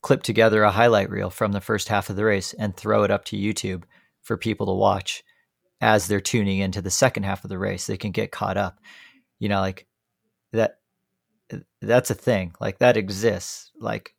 clip 0.01 0.23
together 0.23 0.63
a 0.63 0.71
highlight 0.71 1.11
reel 1.11 1.31
from 1.31 1.53
the 1.53 1.61
first 1.61 1.89
half 1.89 2.09
of 2.09 2.17
the 2.17 2.25
race 2.25 2.55
and 2.55 2.77
throw 2.77 3.03
it 3.03 3.11
up 3.11 3.25
to 3.27 3.37
YouTube 3.37 3.83
for 4.23 4.37
people 4.37 4.67
to 4.67 4.73
watch 4.73 5.25
as 5.81 6.07
they're 6.07 6.21
tuning 6.21 6.59
into 6.59 6.81
the 6.81 6.91
second 6.91 7.25
half 7.25 7.45
of 7.45 7.51
the 7.51 7.59
race. 7.59 7.87
They 7.87 7.97
can 7.97 8.13
get 8.13 8.33
caught 8.33 8.57
up. 8.57 8.79
You 9.39 9.49
know, 9.49 9.61
like 9.61 9.87
that 10.53 10.79
that's 11.81 12.11
a 12.11 12.15
thing. 12.15 12.53
Like 12.61 12.79
that 12.79 12.97
exists. 12.97 13.70
Like 13.79 14.15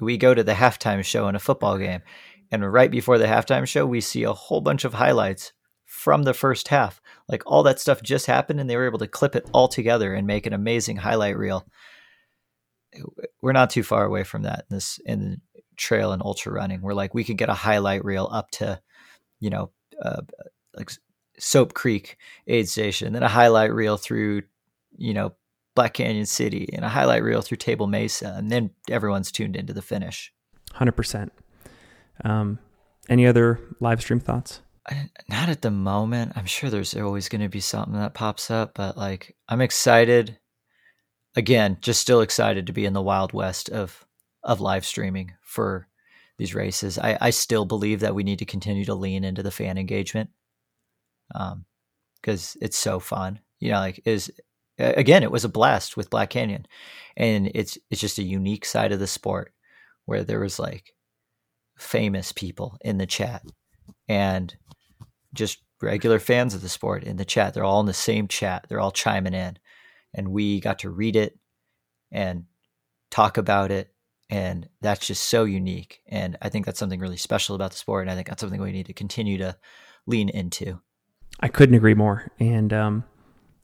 we 0.00 0.16
go 0.16 0.34
to 0.34 0.44
the 0.44 0.52
halftime 0.52 1.04
show 1.04 1.28
in 1.28 1.34
a 1.34 1.40
football 1.40 1.78
game 1.78 2.02
and 2.50 2.72
right 2.72 2.90
before 2.90 3.18
the 3.18 3.26
halftime 3.26 3.66
show 3.66 3.86
we 3.86 4.00
see 4.00 4.22
a 4.22 4.32
whole 4.32 4.60
bunch 4.60 4.84
of 4.84 4.94
highlights 4.94 5.52
from 5.84 6.22
the 6.22 6.34
first 6.34 6.68
half. 6.68 7.00
Like 7.28 7.42
all 7.46 7.62
that 7.64 7.80
stuff 7.80 8.02
just 8.02 8.26
happened 8.26 8.60
and 8.60 8.68
they 8.68 8.76
were 8.76 8.86
able 8.86 8.98
to 8.98 9.08
clip 9.08 9.34
it 9.34 9.48
all 9.52 9.68
together 9.68 10.14
and 10.14 10.26
make 10.26 10.46
an 10.46 10.52
amazing 10.52 10.96
highlight 10.96 11.36
reel. 11.36 11.66
We're 13.42 13.52
not 13.52 13.70
too 13.70 13.82
far 13.82 14.04
away 14.04 14.24
from 14.24 14.42
that 14.42 14.66
in 14.70 14.76
this 14.76 14.98
in 15.04 15.40
trail 15.76 16.12
and 16.12 16.22
ultra 16.22 16.52
running. 16.52 16.80
We're 16.82 16.94
like 16.94 17.14
we 17.14 17.24
could 17.24 17.38
get 17.38 17.48
a 17.48 17.54
highlight 17.54 18.04
reel 18.04 18.28
up 18.30 18.50
to 18.52 18.80
you 19.40 19.50
know 19.50 19.70
uh, 20.02 20.22
like 20.74 20.90
soap 21.38 21.72
creek 21.72 22.16
aid 22.46 22.68
station 22.68 23.12
then 23.12 23.22
a 23.22 23.28
highlight 23.28 23.72
reel 23.72 23.96
through 23.96 24.42
you 24.96 25.14
know 25.14 25.32
Black 25.78 25.94
Canyon 25.94 26.26
City 26.26 26.68
and 26.72 26.84
a 26.84 26.88
highlight 26.88 27.22
reel 27.22 27.40
through 27.40 27.58
Table 27.58 27.86
Mesa, 27.86 28.34
and 28.36 28.50
then 28.50 28.70
everyone's 28.90 29.30
tuned 29.30 29.54
into 29.54 29.72
the 29.72 29.80
finish. 29.80 30.32
Hundred 30.72 30.90
um, 30.90 30.96
percent. 30.96 31.32
Any 33.08 33.28
other 33.28 33.60
live 33.78 34.00
stream 34.00 34.18
thoughts? 34.18 34.60
not 35.28 35.48
at 35.48 35.62
the 35.62 35.70
moment. 35.70 36.32
I'm 36.34 36.46
sure 36.46 36.68
there's 36.68 36.96
always 36.96 37.28
going 37.28 37.42
to 37.42 37.48
be 37.48 37.60
something 37.60 37.94
that 37.94 38.12
pops 38.12 38.50
up, 38.50 38.74
but 38.74 38.96
like 38.96 39.36
I'm 39.48 39.60
excited. 39.60 40.40
Again, 41.36 41.78
just 41.80 42.00
still 42.00 42.22
excited 42.22 42.66
to 42.66 42.72
be 42.72 42.84
in 42.84 42.92
the 42.92 43.00
wild 43.00 43.32
west 43.32 43.68
of 43.68 44.04
of 44.42 44.60
live 44.60 44.84
streaming 44.84 45.34
for 45.42 45.86
these 46.38 46.56
races. 46.56 46.98
I, 46.98 47.18
I 47.20 47.30
still 47.30 47.66
believe 47.66 48.00
that 48.00 48.16
we 48.16 48.24
need 48.24 48.40
to 48.40 48.44
continue 48.44 48.84
to 48.86 48.96
lean 48.96 49.22
into 49.22 49.44
the 49.44 49.52
fan 49.52 49.78
engagement, 49.78 50.30
um, 51.36 51.66
because 52.20 52.56
it's 52.60 52.76
so 52.76 52.98
fun. 52.98 53.38
You 53.60 53.70
know, 53.70 53.78
like 53.78 54.00
is 54.04 54.32
again, 54.78 55.22
it 55.22 55.32
was 55.32 55.44
a 55.44 55.48
blast 55.48 55.96
with 55.96 56.10
Black 56.10 56.30
Canyon, 56.30 56.66
and 57.16 57.50
it's 57.54 57.78
it's 57.90 58.00
just 58.00 58.18
a 58.18 58.22
unique 58.22 58.64
side 58.64 58.92
of 58.92 59.00
the 59.00 59.06
sport 59.06 59.52
where 60.06 60.24
there 60.24 60.40
was 60.40 60.58
like 60.58 60.94
famous 61.76 62.32
people 62.32 62.76
in 62.80 62.98
the 62.98 63.06
chat 63.06 63.42
and 64.08 64.56
just 65.34 65.62
regular 65.80 66.18
fans 66.18 66.54
of 66.54 66.62
the 66.62 66.68
sport 66.68 67.04
in 67.04 67.16
the 67.16 67.24
chat. 67.24 67.54
They're 67.54 67.64
all 67.64 67.80
in 67.80 67.86
the 67.86 67.92
same 67.92 68.26
chat. 68.28 68.66
They're 68.68 68.80
all 68.80 68.90
chiming 68.90 69.34
in, 69.34 69.58
and 70.14 70.28
we 70.28 70.60
got 70.60 70.80
to 70.80 70.90
read 70.90 71.16
it 71.16 71.38
and 72.10 72.44
talk 73.10 73.36
about 73.36 73.70
it. 73.70 73.92
And 74.30 74.68
that's 74.82 75.06
just 75.06 75.24
so 75.24 75.44
unique. 75.44 76.00
And 76.06 76.36
I 76.42 76.50
think 76.50 76.66
that's 76.66 76.78
something 76.78 77.00
really 77.00 77.16
special 77.16 77.54
about 77.54 77.70
the 77.70 77.78
sport. 77.78 78.02
And 78.02 78.10
I 78.10 78.14
think 78.14 78.28
that's 78.28 78.40
something 78.40 78.60
we 78.60 78.72
need 78.72 78.86
to 78.86 78.92
continue 78.92 79.38
to 79.38 79.56
lean 80.06 80.28
into. 80.28 80.80
I 81.40 81.48
couldn't 81.48 81.76
agree 81.76 81.94
more. 81.94 82.30
And 82.38 82.72
um, 82.72 83.04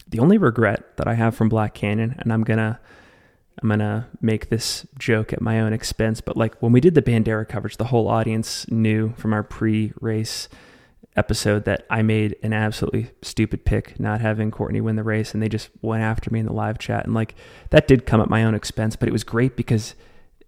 the 0.08 0.18
only 0.18 0.38
regret 0.38 0.96
that 0.96 1.08
I 1.08 1.14
have 1.14 1.34
from 1.34 1.48
Black 1.48 1.74
Canyon, 1.74 2.16
and 2.18 2.32
I'm 2.32 2.44
gonna 2.44 2.80
I'm 3.62 3.68
gonna 3.68 4.08
make 4.20 4.48
this 4.48 4.86
joke 4.98 5.32
at 5.32 5.40
my 5.40 5.60
own 5.60 5.72
expense, 5.72 6.20
but 6.20 6.36
like 6.36 6.60
when 6.60 6.72
we 6.72 6.80
did 6.80 6.94
the 6.94 7.02
Bandera 7.02 7.48
coverage, 7.48 7.76
the 7.76 7.84
whole 7.84 8.08
audience 8.08 8.68
knew 8.70 9.14
from 9.16 9.32
our 9.32 9.42
pre-race 9.42 10.48
episode 11.16 11.64
that 11.64 11.86
I 11.88 12.02
made 12.02 12.34
an 12.42 12.52
absolutely 12.52 13.12
stupid 13.22 13.64
pick 13.64 14.00
not 14.00 14.20
having 14.20 14.50
Courtney 14.50 14.80
win 14.80 14.96
the 14.96 15.04
race, 15.04 15.32
and 15.32 15.42
they 15.42 15.48
just 15.48 15.70
went 15.82 16.02
after 16.02 16.30
me 16.30 16.40
in 16.40 16.46
the 16.46 16.52
live 16.52 16.78
chat, 16.78 17.04
and 17.04 17.14
like 17.14 17.34
that 17.70 17.86
did 17.86 18.06
come 18.06 18.20
at 18.20 18.28
my 18.28 18.44
own 18.44 18.54
expense, 18.54 18.96
but 18.96 19.08
it 19.08 19.12
was 19.12 19.24
great 19.24 19.56
because 19.56 19.94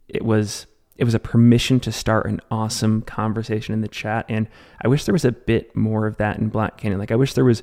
it 0.09 0.25
was 0.25 0.67
it 0.97 1.05
was 1.05 1.15
a 1.15 1.21
permission 1.21 1.79
to 1.81 1.93
start 1.93 2.27
an 2.27 2.41
awesome 2.51 3.03
conversation 3.03 3.75
in 3.75 3.81
the 3.81 3.89
chat, 3.89 4.25
and 4.29 4.49
I 4.83 4.89
wish 4.89 5.05
there 5.05 5.13
was 5.13 5.25
a 5.25 5.33
bit 5.33 5.77
more 5.77 6.07
of 6.07 6.17
that 6.17 6.39
in 6.39 6.49
Black 6.49 6.79
Canyon. 6.79 6.99
Like 6.99 7.13
I 7.13 7.17
wish 7.17 7.35
there 7.35 7.45
was, 7.45 7.63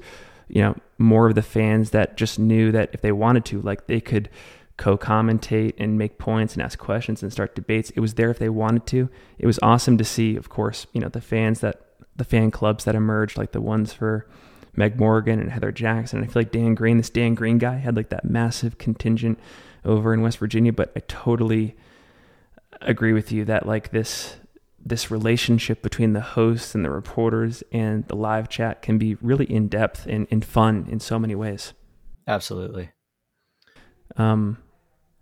you 0.54 0.62
know, 0.62 0.76
more 1.00 1.28
of 1.28 1.34
the 1.34 1.42
fans 1.42 1.90
that 1.90 2.16
just 2.16 2.38
knew 2.38 2.72
that 2.72 2.92
if 2.94 3.02
they 3.02 3.12
wanted 3.12 3.44
to, 3.44 3.60
like 3.62 3.88
they 3.88 4.00
could 4.00 4.30
co-commentate 4.78 5.74
and 5.80 5.98
make 5.98 6.20
points 6.20 6.54
and 6.54 6.62
ask 6.62 6.78
questions 6.78 7.24
and 7.24 7.32
start 7.32 7.56
debates. 7.56 7.90
It 7.92 8.02
was 8.02 8.14
there 8.14 8.30
if 8.30 8.38
they 8.38 8.50
wanted 8.50 8.86
to. 8.88 9.10
It 9.40 9.48
was 9.48 9.60
awesome 9.64 9.98
to 9.98 10.04
see, 10.04 10.36
of 10.36 10.50
course, 10.50 10.86
you 10.94 11.02
know, 11.02 11.10
the 11.10 11.22
fans 11.22 11.62
that 11.62 11.82
the 12.16 12.24
fan 12.24 12.52
clubs 12.52 12.84
that 12.84 12.94
emerged, 12.94 13.36
like 13.36 13.52
the 13.52 13.62
ones 13.62 13.94
for 13.94 14.28
Meg 14.76 15.00
Morgan 15.00 15.40
and 15.40 15.52
Heather 15.52 15.72
Jackson. 15.72 16.20
And 16.20 16.30
I 16.30 16.32
feel 16.32 16.42
like 16.42 16.52
Dan 16.52 16.76
Green, 16.76 16.98
this 16.98 17.10
Dan 17.10 17.34
Green 17.34 17.58
guy, 17.58 17.78
had 17.78 17.96
like 17.96 18.10
that 18.10 18.24
massive 18.24 18.78
contingent 18.78 19.40
over 19.84 20.14
in 20.14 20.22
West 20.22 20.38
Virginia. 20.38 20.72
But 20.72 20.92
I 20.96 21.00
totally 21.08 21.76
agree 22.80 23.14
with 23.14 23.32
you 23.32 23.44
that 23.46 23.66
like 23.66 23.90
this 23.90 24.36
this 24.86 25.10
relationship 25.10 25.82
between 25.82 26.14
the 26.14 26.22
hosts 26.22 26.76
and 26.76 26.84
the 26.84 26.90
reporters 26.90 27.64
and 27.72 28.06
the 28.08 28.16
live 28.16 28.50
chat 28.50 28.82
can 28.82 28.98
be 28.98 29.16
really 29.16 29.46
in 29.46 29.68
depth 29.68 30.06
and, 30.06 30.28
and 30.30 30.44
fun 30.44 30.86
in 30.90 31.00
so 31.00 31.18
many 31.18 31.36
ways. 31.36 31.74
Absolutely. 32.28 32.92
Um, 34.18 34.58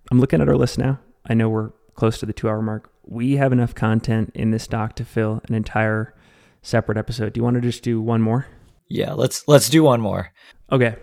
I'm 0.09 0.19
looking 0.19 0.41
at 0.41 0.49
our 0.49 0.57
list 0.57 0.77
now. 0.77 0.99
I 1.25 1.33
know 1.33 1.49
we're 1.49 1.71
close 1.95 2.19
to 2.19 2.25
the 2.25 2.33
two 2.33 2.49
hour 2.49 2.61
mark. 2.61 2.91
We 3.05 3.37
have 3.37 3.51
enough 3.51 3.75
content 3.75 4.31
in 4.33 4.51
this 4.51 4.67
doc 4.67 4.95
to 4.95 5.05
fill 5.05 5.41
an 5.47 5.53
entire 5.53 6.15
separate 6.61 6.97
episode. 6.97 7.33
Do 7.33 7.39
you 7.39 7.43
want 7.43 7.55
to 7.55 7.61
just 7.61 7.83
do 7.83 8.01
one 8.01 8.21
more? 8.21 8.47
Yeah, 8.89 9.13
let's 9.13 9.47
let's 9.47 9.69
do 9.69 9.83
one 9.83 10.01
more. 10.01 10.33
Okay. 10.71 10.95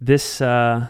This 0.00 0.40
uh 0.40 0.88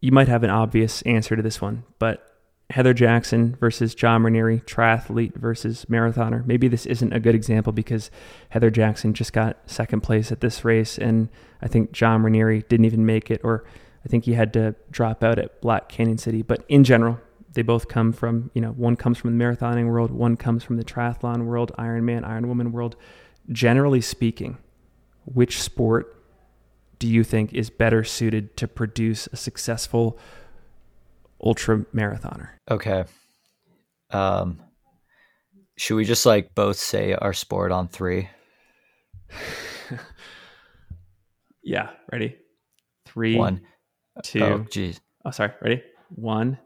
you 0.00 0.12
might 0.12 0.28
have 0.28 0.42
an 0.42 0.50
obvious 0.50 1.02
answer 1.02 1.36
to 1.36 1.42
this 1.42 1.60
one, 1.60 1.84
but 1.98 2.31
Heather 2.72 2.94
Jackson 2.94 3.54
versus 3.56 3.94
John 3.94 4.22
Raneri, 4.22 4.64
triathlete 4.64 5.34
versus 5.34 5.84
marathoner. 5.90 6.44
Maybe 6.46 6.68
this 6.68 6.86
isn't 6.86 7.12
a 7.12 7.20
good 7.20 7.34
example 7.34 7.70
because 7.70 8.10
Heather 8.48 8.70
Jackson 8.70 9.12
just 9.12 9.34
got 9.34 9.58
second 9.66 10.00
place 10.00 10.32
at 10.32 10.40
this 10.40 10.64
race, 10.64 10.96
and 10.96 11.28
I 11.60 11.68
think 11.68 11.92
John 11.92 12.22
Raneri 12.22 12.66
didn't 12.66 12.86
even 12.86 13.04
make 13.04 13.30
it, 13.30 13.42
or 13.44 13.64
I 14.06 14.08
think 14.08 14.24
he 14.24 14.32
had 14.32 14.54
to 14.54 14.74
drop 14.90 15.22
out 15.22 15.38
at 15.38 15.60
Black 15.60 15.90
Canyon 15.90 16.16
City. 16.16 16.40
But 16.40 16.64
in 16.66 16.82
general, 16.82 17.20
they 17.52 17.60
both 17.60 17.88
come 17.88 18.10
from, 18.10 18.50
you 18.54 18.62
know, 18.62 18.70
one 18.70 18.96
comes 18.96 19.18
from 19.18 19.36
the 19.36 19.44
marathoning 19.44 19.88
world, 19.88 20.10
one 20.10 20.38
comes 20.38 20.64
from 20.64 20.78
the 20.78 20.84
triathlon 20.84 21.44
world, 21.44 21.72
Ironman, 21.78 22.26
Ironwoman 22.26 22.72
world. 22.72 22.96
Generally 23.50 24.00
speaking, 24.00 24.56
which 25.26 25.60
sport 25.60 26.16
do 26.98 27.06
you 27.06 27.22
think 27.22 27.52
is 27.52 27.68
better 27.68 28.02
suited 28.02 28.56
to 28.56 28.66
produce 28.66 29.28
a 29.30 29.36
successful 29.36 30.18
ultra 31.42 31.78
marathoner? 31.94 32.50
Okay. 32.70 33.04
Um, 34.10 34.60
should 35.76 35.96
we 35.96 36.04
just 36.04 36.26
like 36.26 36.54
both 36.54 36.76
say 36.76 37.14
our 37.14 37.32
sport 37.32 37.72
on 37.72 37.88
three? 37.88 38.28
yeah. 41.62 41.90
Ready? 42.10 42.36
Three. 43.06 43.36
One. 43.36 43.62
Two. 44.22 44.42
Oh, 44.42 44.66
geez. 44.70 45.00
Oh, 45.24 45.30
sorry. 45.30 45.52
Ready? 45.62 45.82
One, 46.14 46.58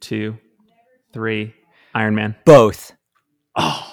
two, 0.00 0.38
three. 1.12 1.54
Iron 1.94 2.14
Man. 2.14 2.36
Both. 2.44 2.92
Oh. 3.56 3.92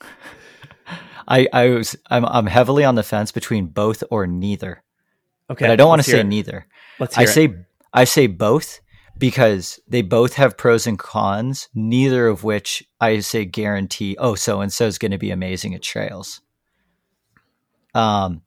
I, 1.28 1.46
I 1.52 1.68
was 1.70 1.96
I'm 2.08 2.24
I'm 2.24 2.46
heavily 2.46 2.84
on 2.84 2.94
the 2.94 3.02
fence 3.02 3.32
between 3.32 3.66
both 3.66 4.02
or 4.10 4.26
neither. 4.26 4.82
Okay. 5.50 5.64
But 5.64 5.72
I 5.72 5.76
don't 5.76 5.88
want 5.88 6.02
to 6.02 6.10
say 6.10 6.20
it. 6.20 6.26
neither. 6.26 6.66
Let's 6.98 7.14
hear 7.16 7.22
I 7.26 7.30
it. 7.30 7.32
say 7.32 7.54
I 7.92 8.04
say 8.04 8.26
both 8.26 8.80
because 9.16 9.80
they 9.88 10.02
both 10.02 10.34
have 10.34 10.56
pros 10.56 10.86
and 10.86 10.98
cons, 10.98 11.68
neither 11.74 12.28
of 12.28 12.44
which 12.44 12.84
I 13.00 13.18
say 13.20 13.44
guarantee, 13.44 14.16
oh, 14.18 14.34
so 14.34 14.60
and 14.60 14.72
so 14.72 14.86
is 14.86 14.98
going 14.98 15.10
to 15.10 15.18
be 15.18 15.30
amazing 15.30 15.74
at 15.74 15.82
trails. 15.82 16.40
Um 17.94 18.42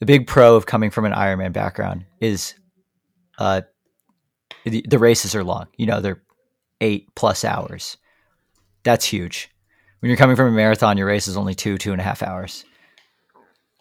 the 0.00 0.06
big 0.06 0.26
pro 0.26 0.56
of 0.56 0.66
coming 0.66 0.90
from 0.90 1.04
an 1.04 1.12
Ironman 1.12 1.52
background 1.52 2.06
is 2.20 2.54
uh 3.38 3.62
the, 4.64 4.84
the 4.88 4.98
races 4.98 5.34
are 5.34 5.44
long. 5.44 5.68
You 5.76 5.86
know, 5.86 6.00
they're 6.00 6.22
eight 6.80 7.14
plus 7.14 7.44
hours. 7.44 7.96
That's 8.82 9.04
huge. 9.04 9.50
When 10.00 10.08
you're 10.08 10.16
coming 10.16 10.36
from 10.36 10.48
a 10.48 10.52
marathon, 10.56 10.96
your 10.96 11.06
race 11.06 11.28
is 11.28 11.36
only 11.36 11.54
two, 11.54 11.76
two 11.78 11.92
and 11.92 12.00
a 12.00 12.04
half 12.04 12.22
hours. 12.22 12.64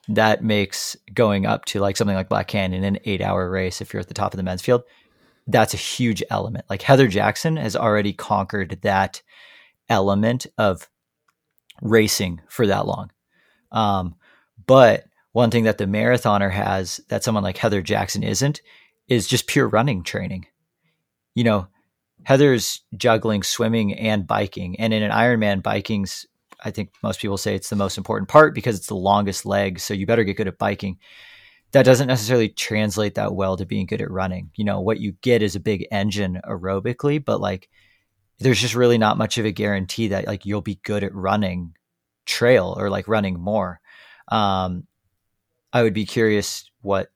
That 0.10 0.44
makes 0.44 0.98
going 1.14 1.45
up 1.45 1.65
to 1.65 1.80
like 1.80 1.95
something 1.95 2.15
like 2.15 2.30
Black 2.30 2.48
Canyon 2.48 2.84
an 2.84 2.99
eight 3.06 3.22
hour 3.22 3.49
race 3.49 3.80
if 3.80 3.94
you're 3.94 4.02
at 4.02 4.07
the 4.07 4.14
top 4.14 4.34
of 4.34 4.38
the 4.38 4.44
men's 4.44 4.61
field. 4.61 4.84
That's 5.48 5.73
a 5.73 5.77
huge 5.77 6.23
element. 6.30 6.65
Like 6.69 6.81
Heather 6.81 7.07
Jackson 7.07 7.57
has 7.57 7.76
already 7.76 8.14
conquered 8.14 8.80
that 8.81 9.22
element 9.88 10.48
of 10.57 10.90
racing 11.81 12.41
for 12.48 12.68
that 12.68 12.86
long. 12.86 13.11
Um, 13.72 14.15
but 14.65 15.06
one 15.31 15.52
thing 15.52 15.64
that 15.64 15.77
the 15.77 15.86
marathoner 15.86 16.52
has 16.52 16.99
that 17.10 17.23
someone 17.23 17.44
like 17.44 17.57
Heather 17.57 17.81
Jackson 17.81 18.23
isn't 18.23 18.61
is 19.07 19.27
just 19.27 19.48
pure 19.48 19.68
running 19.68 20.03
training. 20.03 20.48
You 21.36 21.44
know, 21.44 21.68
Heather's 22.23 22.81
juggling 22.95 23.44
swimming 23.44 23.94
and 23.94 24.27
biking. 24.27 24.80
And 24.80 24.94
in 24.94 25.03
an 25.03 25.11
Ironman, 25.11 25.61
biking's, 25.61 26.26
I 26.64 26.72
think 26.72 26.91
most 27.02 27.19
people 27.19 27.38
say 27.38 27.56
it's 27.56 27.69
the 27.69 27.76
most 27.76 27.98
important 27.98 28.30
part 28.30 28.53
because 28.53 28.77
it's 28.77 28.88
the 28.88 28.95
longest 28.95 29.45
leg. 29.45 29.80
So 29.80 29.94
you 29.94 30.06
better 30.06 30.23
get 30.23 30.38
good 30.38 30.48
at 30.48 30.57
biking. 30.57 30.98
That 31.72 31.86
doesn't 31.86 32.07
necessarily 32.07 32.49
translate 32.49 33.15
that 33.15 33.36
well 33.36 33.56
to 33.57 33.65
being 33.65 33.86
good 33.86 34.02
at 34.02 34.11
running. 34.11 34.52
You 34.56 34.65
know, 34.65 34.81
what 34.81 34.99
you 34.99 35.14
get 35.22 35.41
is 35.41 35.56
a 35.56 35.60
big 35.60 35.88
engine 35.91 36.41
aerobically, 36.48 37.23
but 37.23 37.40
like 37.40 37.69
there's 38.40 38.60
just 38.60 38.76
really 38.76 38.98
not 38.98 39.18
much 39.18 39.38
of 39.38 39.45
a 39.45 39.52
guarantee 39.52 40.10
that 40.10 40.27
like 40.27 40.45
you'll 40.45 40.61
be 40.61 40.80
good 40.84 41.03
at 41.03 41.14
running 41.14 41.76
trail 42.26 42.76
or 42.77 42.90
like 42.90 43.07
running 43.07 43.40
more. 43.40 43.80
Um, 44.30 44.88
I 45.72 45.84
would 45.84 45.94
be 45.94 46.06
curious 46.06 46.69
what 46.81 47.11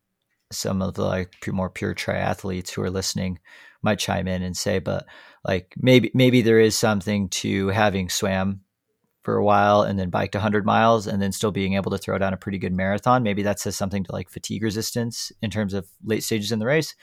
some 0.51 0.81
of 0.81 0.93
the 0.93 1.03
like 1.03 1.35
more 1.47 1.69
pure 1.69 1.95
triathletes 1.95 2.69
who 2.69 2.81
are 2.83 2.89
listening 2.89 3.39
might 3.81 3.99
chime 3.99 4.27
in 4.27 4.43
and 4.43 4.55
say, 4.55 4.79
but 4.79 5.05
like 5.43 5.73
maybe 5.77 6.11
maybe 6.13 6.41
there 6.41 6.59
is 6.59 6.75
something 6.75 7.29
to 7.29 7.67
having 7.69 8.09
swam 8.09 8.61
for 9.23 9.35
a 9.37 9.43
while 9.43 9.81
and 9.81 9.97
then 9.97 10.09
biked 10.09 10.35
100 10.35 10.65
miles 10.65 11.07
and 11.07 11.21
then 11.21 11.31
still 11.31 11.51
being 11.51 11.73
able 11.73 11.91
to 11.91 11.97
throw 11.97 12.17
down 12.17 12.33
a 12.33 12.37
pretty 12.37 12.57
good 12.57 12.73
marathon. 12.73 13.23
Maybe 13.23 13.43
that 13.43 13.59
says 13.59 13.75
something 13.75 14.03
to 14.03 14.11
like 14.11 14.29
fatigue 14.29 14.63
resistance 14.63 15.31
in 15.41 15.49
terms 15.49 15.73
of 15.73 15.87
late 16.03 16.23
stages 16.23 16.51
in 16.51 16.59
the 16.59 16.65
race. 16.65 16.95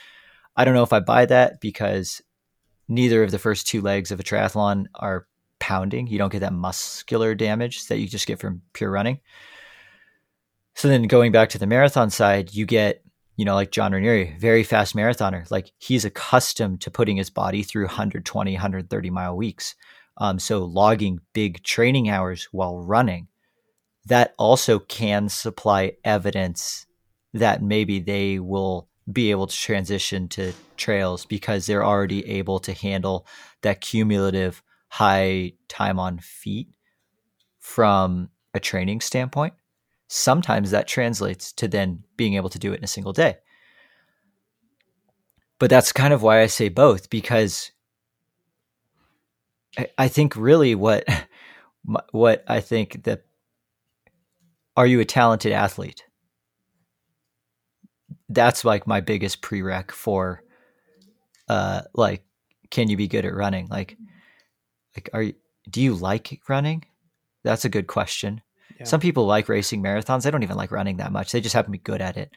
I 0.56 0.64
don't 0.64 0.74
know 0.74 0.82
if 0.82 0.92
I 0.92 1.00
buy 1.00 1.26
that 1.26 1.60
because 1.60 2.20
neither 2.88 3.22
of 3.22 3.30
the 3.30 3.38
first 3.38 3.66
two 3.66 3.80
legs 3.80 4.10
of 4.10 4.20
a 4.20 4.22
triathlon 4.22 4.86
are 4.94 5.26
pounding. 5.60 6.08
You 6.08 6.18
don't 6.18 6.32
get 6.32 6.40
that 6.40 6.52
muscular 6.52 7.34
damage 7.34 7.86
that 7.86 7.98
you 7.98 8.06
just 8.06 8.26
get 8.26 8.38
from 8.38 8.62
pure 8.72 8.90
running. 8.90 9.20
So 10.74 10.88
then 10.88 11.04
going 11.04 11.32
back 11.32 11.50
to 11.50 11.58
the 11.58 11.66
marathon 11.66 12.10
side, 12.10 12.54
you 12.54 12.66
get, 12.66 13.02
you 13.36 13.44
know, 13.44 13.54
like 13.54 13.70
John 13.70 13.92
Raneri, 13.92 14.38
very 14.38 14.62
fast 14.62 14.94
marathoner. 14.94 15.50
Like 15.50 15.72
he's 15.78 16.04
accustomed 16.04 16.80
to 16.82 16.90
putting 16.90 17.16
his 17.16 17.30
body 17.30 17.62
through 17.62 17.84
120, 17.84 18.52
130 18.52 19.10
mile 19.10 19.36
weeks. 19.36 19.74
Um, 20.20 20.38
so 20.38 20.64
logging 20.64 21.20
big 21.32 21.64
training 21.64 22.08
hours 22.08 22.46
while 22.52 22.78
running, 22.78 23.28
that 24.06 24.34
also 24.38 24.78
can 24.78 25.28
supply 25.28 25.92
evidence 26.04 26.86
that 27.32 27.62
maybe 27.62 27.98
they 27.98 28.38
will 28.38 28.88
be 29.10 29.30
able 29.30 29.46
to 29.46 29.56
transition 29.56 30.28
to 30.28 30.52
trails 30.76 31.24
because 31.24 31.66
they're 31.66 31.84
already 31.84 32.26
able 32.26 32.60
to 32.60 32.72
handle 32.72 33.26
that 33.62 33.80
cumulative 33.80 34.62
high 34.88 35.52
time 35.68 35.98
on 35.98 36.18
feet 36.18 36.68
from 37.58 38.28
a 38.54 38.60
training 38.60 39.00
standpoint. 39.00 39.54
Sometimes 40.08 40.70
that 40.70 40.88
translates 40.88 41.52
to 41.52 41.68
then 41.68 42.02
being 42.16 42.34
able 42.34 42.50
to 42.50 42.58
do 42.58 42.72
it 42.72 42.78
in 42.78 42.84
a 42.84 42.88
single 42.88 43.12
day. 43.12 43.36
But 45.58 45.70
that's 45.70 45.92
kind 45.92 46.12
of 46.12 46.22
why 46.22 46.40
I 46.40 46.46
say 46.46 46.68
both 46.68 47.10
because 47.10 47.70
I, 49.96 50.08
think 50.08 50.36
really 50.36 50.74
what 50.74 51.04
what 52.12 52.44
I 52.48 52.60
think 52.60 53.04
that 53.04 53.24
are 54.76 54.86
you 54.86 55.00
a 55.00 55.04
talented 55.04 55.52
athlete? 55.52 56.04
That's 58.28 58.64
like 58.64 58.86
my 58.86 59.00
biggest 59.00 59.42
prereq 59.42 59.90
for 59.90 60.42
uh 61.48 61.82
like 61.94 62.22
can 62.70 62.88
you 62.88 62.96
be 62.96 63.08
good 63.08 63.24
at 63.24 63.34
running? 63.34 63.68
Like 63.68 63.96
like 64.96 65.10
are 65.12 65.22
you 65.22 65.34
do 65.68 65.80
you 65.80 65.94
like 65.94 66.40
running? 66.48 66.84
That's 67.42 67.64
a 67.64 67.70
good 67.70 67.86
question. 67.86 68.42
Yeah. 68.78 68.84
Some 68.84 69.00
people 69.00 69.26
like 69.26 69.48
racing 69.48 69.82
marathons. 69.82 70.22
They 70.22 70.30
don't 70.30 70.42
even 70.42 70.56
like 70.56 70.72
running 70.72 70.98
that 70.98 71.12
much. 71.12 71.32
They 71.32 71.40
just 71.40 71.54
happen 71.54 71.72
to 71.72 71.78
be 71.78 71.82
good 71.82 72.00
at 72.00 72.16
it. 72.16 72.30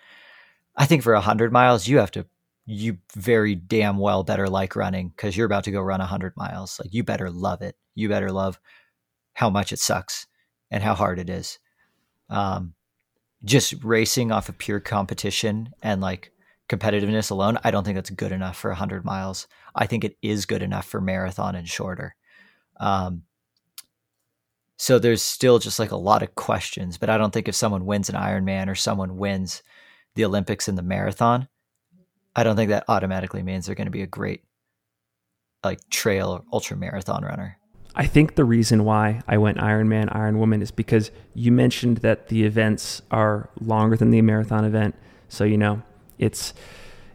I 0.75 0.85
think 0.85 1.03
for 1.03 1.13
100 1.13 1.51
miles 1.51 1.87
you 1.87 1.97
have 1.97 2.11
to 2.11 2.25
you 2.65 2.97
very 3.15 3.55
damn 3.55 3.97
well 3.97 4.23
better 4.23 4.47
like 4.47 4.75
running 4.75 5.09
because 5.09 5.35
you're 5.35 5.45
about 5.45 5.65
to 5.65 5.71
go 5.71 5.81
run 5.81 5.99
100 5.99 6.33
miles. 6.37 6.79
Like 6.79 6.93
you 6.93 7.03
better 7.03 7.29
love 7.29 7.61
it. 7.61 7.75
You 7.95 8.09
better 8.09 8.31
love 8.31 8.59
how 9.33 9.49
much 9.49 9.73
it 9.73 9.79
sucks 9.79 10.27
and 10.71 10.81
how 10.81 10.93
hard 10.93 11.19
it 11.19 11.29
is. 11.29 11.59
Um, 12.29 12.73
just 13.43 13.83
racing 13.83 14.31
off 14.31 14.47
of 14.47 14.57
pure 14.57 14.79
competition 14.79 15.69
and 15.81 15.99
like 16.01 16.31
competitiveness 16.69 17.31
alone, 17.31 17.57
I 17.63 17.71
don't 17.71 17.83
think 17.83 17.95
that's 17.95 18.09
good 18.09 18.31
enough 18.31 18.57
for 18.57 18.69
100 18.69 19.03
miles. 19.03 19.47
I 19.75 19.85
think 19.85 20.03
it 20.03 20.17
is 20.21 20.45
good 20.45 20.61
enough 20.61 20.85
for 20.85 21.01
marathon 21.01 21.55
and 21.55 21.67
shorter. 21.67 22.15
Um, 22.79 23.23
so 24.77 24.99
there's 24.99 25.21
still 25.21 25.59
just 25.59 25.79
like 25.79 25.91
a 25.91 25.97
lot 25.97 26.23
of 26.23 26.35
questions, 26.35 26.97
but 26.97 27.09
I 27.09 27.17
don't 27.17 27.31
think 27.31 27.47
if 27.47 27.55
someone 27.55 27.85
wins 27.85 28.09
an 28.09 28.15
Ironman 28.15 28.69
or 28.69 28.75
someone 28.75 29.17
wins 29.17 29.61
the 30.15 30.25
Olympics 30.25 30.67
in 30.67 30.75
the 30.75 30.81
marathon, 30.81 31.47
I 32.35 32.43
don't 32.43 32.55
think 32.55 32.69
that 32.69 32.85
automatically 32.87 33.43
means 33.43 33.65
they're 33.65 33.75
going 33.75 33.87
to 33.87 33.91
be 33.91 34.01
a 34.01 34.07
great 34.07 34.41
like 35.63 35.87
trail 35.89 36.43
ultra 36.51 36.75
marathon 36.75 37.23
runner. 37.23 37.57
I 37.95 38.07
think 38.07 38.35
the 38.35 38.43
reason 38.43 38.85
why 38.85 39.21
I 39.27 39.37
went 39.37 39.59
Ironman, 39.59 40.13
Iron 40.15 40.39
Woman 40.39 40.61
is 40.61 40.71
because 40.71 41.11
you 41.35 41.51
mentioned 41.51 41.97
that 41.97 42.27
the 42.29 42.43
events 42.43 43.03
are 43.11 43.49
longer 43.61 43.95
than 43.95 44.09
the 44.09 44.21
marathon 44.21 44.65
event. 44.65 44.95
So, 45.29 45.43
you 45.43 45.57
know, 45.57 45.83
it's 46.17 46.53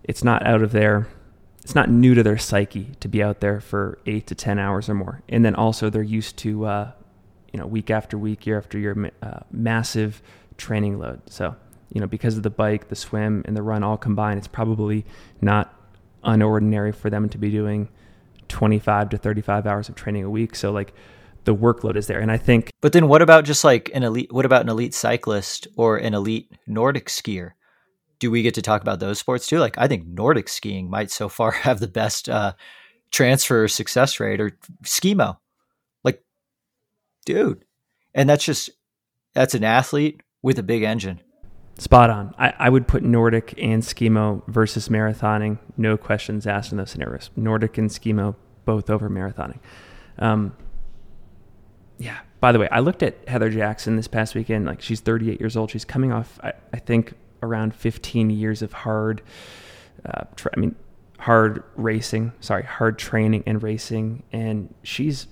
it's 0.04 0.22
not 0.22 0.46
out 0.46 0.62
of 0.62 0.72
their 0.72 1.08
it's 1.62 1.74
not 1.74 1.90
new 1.90 2.14
to 2.14 2.22
their 2.22 2.38
psyche 2.38 2.92
to 3.00 3.08
be 3.08 3.22
out 3.22 3.40
there 3.40 3.60
for 3.60 3.98
eight 4.06 4.26
to 4.28 4.34
ten 4.34 4.58
hours 4.58 4.88
or 4.88 4.94
more. 4.94 5.22
And 5.28 5.44
then 5.44 5.54
also 5.54 5.90
they're 5.90 6.02
used 6.02 6.36
to 6.38 6.64
uh, 6.64 6.92
you 7.52 7.58
know 7.58 7.66
week 7.66 7.90
after 7.90 8.16
week, 8.16 8.46
year 8.46 8.56
after 8.56 8.78
year, 8.78 9.12
uh, 9.22 9.40
massive 9.50 10.22
training 10.56 10.98
load. 10.98 11.22
So 11.26 11.56
you 11.90 12.00
know, 12.00 12.06
because 12.06 12.36
of 12.36 12.42
the 12.42 12.50
bike, 12.50 12.88
the 12.88 12.96
swim, 12.96 13.42
and 13.46 13.56
the 13.56 13.62
run 13.62 13.82
all 13.82 13.96
combined, 13.96 14.38
it's 14.38 14.48
probably 14.48 15.04
not 15.40 15.74
unordinary 16.24 16.94
for 16.94 17.10
them 17.10 17.28
to 17.28 17.38
be 17.38 17.50
doing 17.50 17.88
25 18.48 19.10
to 19.10 19.18
35 19.18 19.66
hours 19.66 19.88
of 19.88 19.94
training 19.94 20.24
a 20.24 20.30
week. 20.30 20.54
So 20.54 20.70
like 20.72 20.92
the 21.44 21.54
workload 21.54 21.96
is 21.96 22.06
there. 22.06 22.20
And 22.20 22.30
I 22.30 22.36
think 22.36 22.72
But 22.80 22.92
then 22.92 23.08
what 23.08 23.22
about 23.22 23.44
just 23.44 23.64
like 23.64 23.90
an 23.94 24.02
elite 24.02 24.32
what 24.32 24.44
about 24.44 24.62
an 24.62 24.68
elite 24.68 24.94
cyclist 24.94 25.66
or 25.76 25.96
an 25.96 26.14
elite 26.14 26.52
Nordic 26.66 27.06
skier? 27.06 27.52
Do 28.18 28.30
we 28.30 28.42
get 28.42 28.54
to 28.54 28.62
talk 28.62 28.82
about 28.82 29.00
those 29.00 29.18
sports 29.18 29.46
too? 29.46 29.58
Like 29.58 29.78
I 29.78 29.86
think 29.86 30.06
Nordic 30.06 30.48
skiing 30.48 30.90
might 30.90 31.10
so 31.10 31.28
far 31.28 31.50
have 31.66 31.80
the 31.80 31.88
best 31.88 32.28
uh 32.28 32.54
transfer 33.10 33.68
success 33.68 34.20
rate 34.20 34.40
or 34.40 34.58
skimo. 34.82 35.38
Like 36.04 36.22
dude. 37.24 37.64
And 38.14 38.28
that's 38.28 38.44
just 38.44 38.70
that's 39.34 39.54
an 39.54 39.64
athlete 39.64 40.22
with 40.42 40.58
a 40.58 40.62
big 40.62 40.82
engine. 40.82 41.20
Spot 41.78 42.10
on. 42.10 42.34
I, 42.38 42.52
I 42.58 42.68
would 42.68 42.88
put 42.88 43.04
Nordic 43.04 43.54
and 43.56 43.82
Skimo 43.82 44.42
versus 44.48 44.88
marathoning. 44.88 45.58
No 45.76 45.96
questions 45.96 46.46
asked 46.46 46.72
in 46.72 46.78
those 46.78 46.90
scenarios. 46.90 47.30
Nordic 47.36 47.78
and 47.78 47.88
Skimo 47.88 48.34
both 48.64 48.90
over 48.90 49.08
marathoning. 49.08 49.60
Um, 50.18 50.56
yeah. 51.98 52.18
By 52.40 52.52
the 52.52 52.58
way, 52.58 52.68
I 52.70 52.80
looked 52.80 53.02
at 53.02 53.28
Heather 53.28 53.48
Jackson 53.48 53.96
this 53.96 54.08
past 54.08 54.34
weekend. 54.34 54.66
Like 54.66 54.80
she's 54.80 55.00
38 55.00 55.40
years 55.40 55.56
old. 55.56 55.70
She's 55.70 55.84
coming 55.84 56.12
off, 56.12 56.38
I, 56.42 56.52
I 56.72 56.78
think, 56.78 57.14
around 57.42 57.74
15 57.74 58.30
years 58.30 58.60
of 58.60 58.72
hard. 58.72 59.22
Uh, 60.04 60.24
tra- 60.34 60.52
I 60.56 60.60
mean, 60.60 60.74
hard 61.18 61.62
racing. 61.76 62.32
Sorry, 62.40 62.62
hard 62.64 62.98
training 62.98 63.44
and 63.46 63.62
racing, 63.62 64.22
and 64.32 64.74
she's 64.82 65.26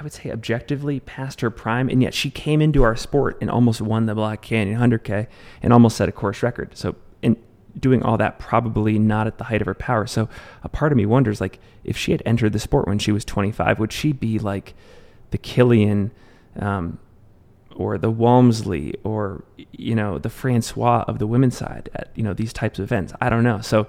I 0.00 0.02
would 0.02 0.14
say 0.14 0.30
objectively 0.30 0.98
past 1.00 1.42
her 1.42 1.50
prime, 1.50 1.90
and 1.90 2.02
yet 2.02 2.14
she 2.14 2.30
came 2.30 2.62
into 2.62 2.82
our 2.82 2.96
sport 2.96 3.36
and 3.42 3.50
almost 3.50 3.82
won 3.82 4.06
the 4.06 4.14
Black 4.14 4.40
Canyon 4.40 4.80
100K 4.80 5.26
and 5.62 5.74
almost 5.74 5.98
set 5.98 6.08
a 6.08 6.12
course 6.12 6.42
record. 6.42 6.74
So, 6.74 6.96
in 7.20 7.36
doing 7.78 8.02
all 8.02 8.16
that, 8.16 8.38
probably 8.38 8.98
not 8.98 9.26
at 9.26 9.36
the 9.36 9.44
height 9.44 9.60
of 9.60 9.66
her 9.66 9.74
power. 9.74 10.06
So, 10.06 10.30
a 10.64 10.70
part 10.70 10.90
of 10.90 10.96
me 10.96 11.04
wonders, 11.04 11.38
like, 11.38 11.60
if 11.84 11.98
she 11.98 12.12
had 12.12 12.22
entered 12.24 12.54
the 12.54 12.58
sport 12.58 12.88
when 12.88 12.98
she 12.98 13.12
was 13.12 13.26
25, 13.26 13.78
would 13.78 13.92
she 13.92 14.12
be 14.12 14.38
like 14.38 14.72
the 15.32 15.38
Kilian 15.38 16.12
um, 16.58 16.98
or 17.76 17.98
the 17.98 18.10
Walmsley 18.10 18.94
or 19.04 19.44
you 19.72 19.94
know 19.94 20.18
the 20.18 20.30
Francois 20.30 21.04
of 21.08 21.18
the 21.18 21.26
women's 21.26 21.58
side 21.58 21.90
at 21.94 22.08
you 22.14 22.22
know 22.22 22.32
these 22.32 22.54
types 22.54 22.78
of 22.78 22.84
events? 22.84 23.12
I 23.20 23.28
don't 23.28 23.44
know. 23.44 23.60
So, 23.60 23.86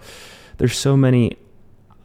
there's 0.57 0.77
so 0.77 0.97
many 0.97 1.37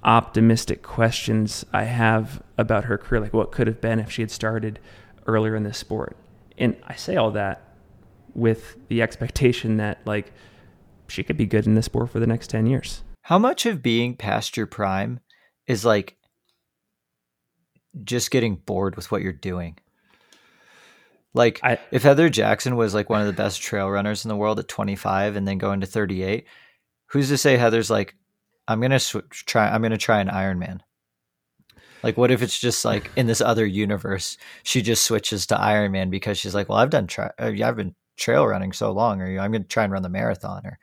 optimistic 0.06 0.82
questions 0.82 1.66
I 1.72 1.84
have 1.84 2.40
about 2.56 2.84
her 2.84 2.96
career, 2.96 3.20
like 3.20 3.34
what 3.34 3.50
could 3.50 3.66
have 3.66 3.80
been 3.80 3.98
if 3.98 4.10
she 4.10 4.22
had 4.22 4.30
started 4.30 4.78
earlier 5.26 5.56
in 5.56 5.64
the 5.64 5.74
sport. 5.74 6.16
And 6.56 6.76
I 6.86 6.94
say 6.94 7.16
all 7.16 7.32
that 7.32 7.74
with 8.34 8.76
the 8.88 9.02
expectation 9.02 9.78
that 9.78 9.98
like 10.06 10.32
she 11.08 11.24
could 11.24 11.36
be 11.36 11.46
good 11.46 11.66
in 11.66 11.74
the 11.74 11.82
sport 11.82 12.10
for 12.10 12.20
the 12.20 12.26
next 12.26 12.48
10 12.48 12.66
years. 12.66 13.02
How 13.22 13.38
much 13.38 13.66
of 13.66 13.82
being 13.82 14.14
past 14.14 14.56
your 14.56 14.66
prime 14.66 15.20
is 15.66 15.84
like 15.84 16.16
just 18.04 18.30
getting 18.30 18.56
bored 18.56 18.94
with 18.94 19.10
what 19.10 19.22
you're 19.22 19.32
doing? 19.32 19.76
Like 21.34 21.58
I, 21.64 21.78
if 21.90 22.04
Heather 22.04 22.28
Jackson 22.28 22.76
was 22.76 22.94
like 22.94 23.10
one 23.10 23.20
of 23.20 23.26
the 23.26 23.32
best 23.32 23.60
trail 23.60 23.90
runners 23.90 24.24
in 24.24 24.28
the 24.28 24.36
world 24.36 24.60
at 24.60 24.68
25 24.68 25.34
and 25.34 25.46
then 25.46 25.58
going 25.58 25.80
to 25.80 25.86
38, 25.86 26.46
who's 27.06 27.28
to 27.28 27.36
say 27.36 27.56
Heather's 27.56 27.90
like 27.90 28.14
I'm 28.68 28.80
gonna 28.80 28.98
try. 28.98 29.68
I'm 29.68 29.82
gonna 29.82 29.96
try 29.96 30.20
an 30.20 30.28
Ironman. 30.28 30.80
Like, 32.02 32.16
what 32.16 32.30
if 32.30 32.42
it's 32.42 32.58
just 32.58 32.84
like 32.84 33.10
in 33.16 33.26
this 33.26 33.40
other 33.40 33.66
universe, 33.66 34.38
she 34.62 34.82
just 34.82 35.04
switches 35.04 35.46
to 35.46 35.56
Ironman 35.56 36.10
because 36.10 36.38
she's 36.38 36.54
like, 36.54 36.68
well, 36.68 36.78
I've 36.78 36.90
done, 36.90 37.06
tra- 37.06 37.34
uh, 37.38 37.52
I've 37.64 37.76
been 37.76 37.94
trail 38.16 38.46
running 38.46 38.72
so 38.72 38.92
long, 38.92 39.20
or 39.20 39.26
I'm 39.40 39.52
gonna 39.52 39.64
try 39.64 39.84
and 39.84 39.92
run 39.92 40.02
the 40.02 40.08
marathon, 40.08 40.66
or 40.66 40.78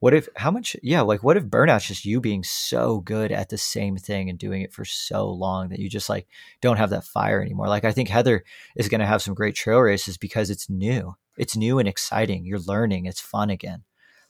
what 0.00 0.14
if? 0.14 0.28
How 0.36 0.50
much? 0.50 0.76
Yeah, 0.82 1.02
like 1.02 1.22
what 1.22 1.36
if 1.36 1.44
burnout's 1.44 1.86
just 1.86 2.04
you 2.04 2.20
being 2.20 2.42
so 2.42 3.00
good 3.00 3.32
at 3.32 3.50
the 3.50 3.58
same 3.58 3.96
thing 3.96 4.30
and 4.30 4.38
doing 4.38 4.62
it 4.62 4.72
for 4.72 4.84
so 4.84 5.28
long 5.28 5.68
that 5.68 5.78
you 5.78 5.88
just 5.88 6.08
like 6.08 6.26
don't 6.60 6.78
have 6.78 6.90
that 6.90 7.04
fire 7.04 7.42
anymore? 7.42 7.68
Like, 7.68 7.84
I 7.84 7.92
think 7.92 8.08
Heather 8.08 8.44
is 8.76 8.88
gonna 8.88 9.06
have 9.06 9.22
some 9.22 9.34
great 9.34 9.54
trail 9.54 9.80
races 9.80 10.16
because 10.16 10.48
it's 10.48 10.70
new, 10.70 11.14
it's 11.36 11.56
new 11.56 11.78
and 11.78 11.88
exciting. 11.88 12.44
You're 12.44 12.60
learning, 12.60 13.06
it's 13.06 13.20
fun 13.20 13.50
again. 13.50 13.84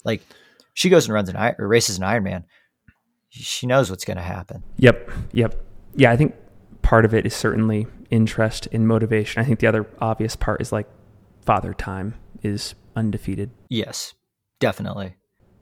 Like, 0.05 0.23
she 0.75 0.89
goes 0.89 1.07
and 1.07 1.15
runs 1.15 1.29
an 1.29 1.55
or 1.59 1.69
races 1.69 1.99
an 1.99 2.05
Ironman 2.05 2.45
she 3.31 3.67
knows 3.67 3.91
what's 3.91 4.05
going 4.05 4.17
to 4.17 4.23
happen. 4.23 4.63
Yep. 4.77 5.11
Yep. 5.33 5.67
Yeah, 5.95 6.11
I 6.11 6.17
think 6.17 6.35
part 6.83 7.05
of 7.05 7.15
it 7.15 7.27
is 7.27 7.35
certainly 7.35 7.87
interest 8.11 8.69
and 8.73 8.87
motivation. 8.87 9.41
I 9.41 9.45
think 9.45 9.61
the 9.61 9.67
other 9.67 9.87
obvious 10.01 10.37
part 10.37 10.61
is 10.61 10.73
like 10.73 10.89
father 11.45 11.73
time 11.73 12.15
is 12.43 12.75
undefeated. 12.97 13.51
Yes, 13.69 14.15
definitely. 14.59 15.17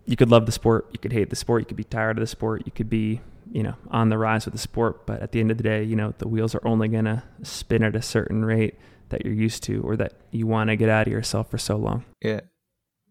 You 0.07 0.17
could 0.17 0.31
love 0.31 0.47
the 0.47 0.53
sport, 0.53 0.89
you 0.93 0.99
could 0.99 1.13
hate 1.13 1.29
the 1.29 1.37
sport, 1.37 1.63
you 1.63 1.67
could 1.67 1.77
be 1.77 1.85
tired 1.85 2.17
of 2.17 2.23
the 2.23 2.27
sport, 2.27 2.63
you 2.65 2.73
could 2.73 2.89
be, 2.89 3.21
you 3.53 3.63
know, 3.63 3.75
on 3.91 4.09
the 4.09 4.17
rise 4.17 4.47
with 4.47 4.55
the 4.55 4.59
sport, 4.59 5.07
but 5.07 5.21
at 5.21 5.33
the 5.33 5.41
end 5.41 5.51
of 5.51 5.59
the 5.59 5.63
day, 5.63 5.83
you 5.83 5.97
know, 5.97 6.15
the 6.17 6.27
wheels 6.27 6.55
are 6.55 6.67
only 6.67 6.89
going 6.89 7.05
to 7.05 7.23
spin 7.43 7.83
at 7.83 7.95
a 7.95 8.01
certain 8.01 8.43
rate 8.43 8.77
that 9.11 9.25
you're 9.25 9.35
used 9.35 9.63
to 9.65 9.83
or 9.83 9.97
that 9.97 10.15
you 10.31 10.47
want 10.47 10.71
to 10.71 10.77
get 10.77 10.89
out 10.89 11.07
of 11.07 11.13
yourself 11.13 11.51
for 11.51 11.59
so 11.59 11.77
long. 11.77 12.05
Yeah. 12.23 12.41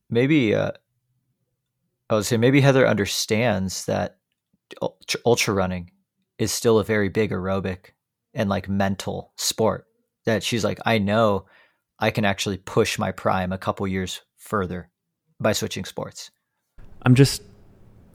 Maybe 0.10 0.56
uh 0.56 0.72
I 2.10 2.16
would 2.16 2.26
say 2.26 2.38
maybe 2.38 2.62
Heather 2.62 2.88
understands 2.88 3.86
that 3.86 4.17
ultra 5.26 5.54
running 5.54 5.92
is 6.38 6.52
still 6.52 6.80
a 6.80 6.84
very 6.84 7.10
big 7.10 7.32
aerobic 7.32 7.92
and 8.34 8.50
like 8.50 8.70
mental 8.70 9.34
sport 9.38 9.86
that 10.26 10.44
she's 10.44 10.64
like 10.64 10.80
I 10.86 10.98
know 10.98 11.46
I 12.00 12.12
can 12.12 12.26
actually 12.26 12.58
push 12.58 13.00
my 13.00 13.12
prime 13.12 13.52
a 13.52 13.58
couple 13.58 13.88
years 13.88 14.22
further 14.38 14.90
by 15.40 15.54
switching 15.54 15.86
sports. 15.86 16.32
I'm 17.04 17.16
just 17.16 17.42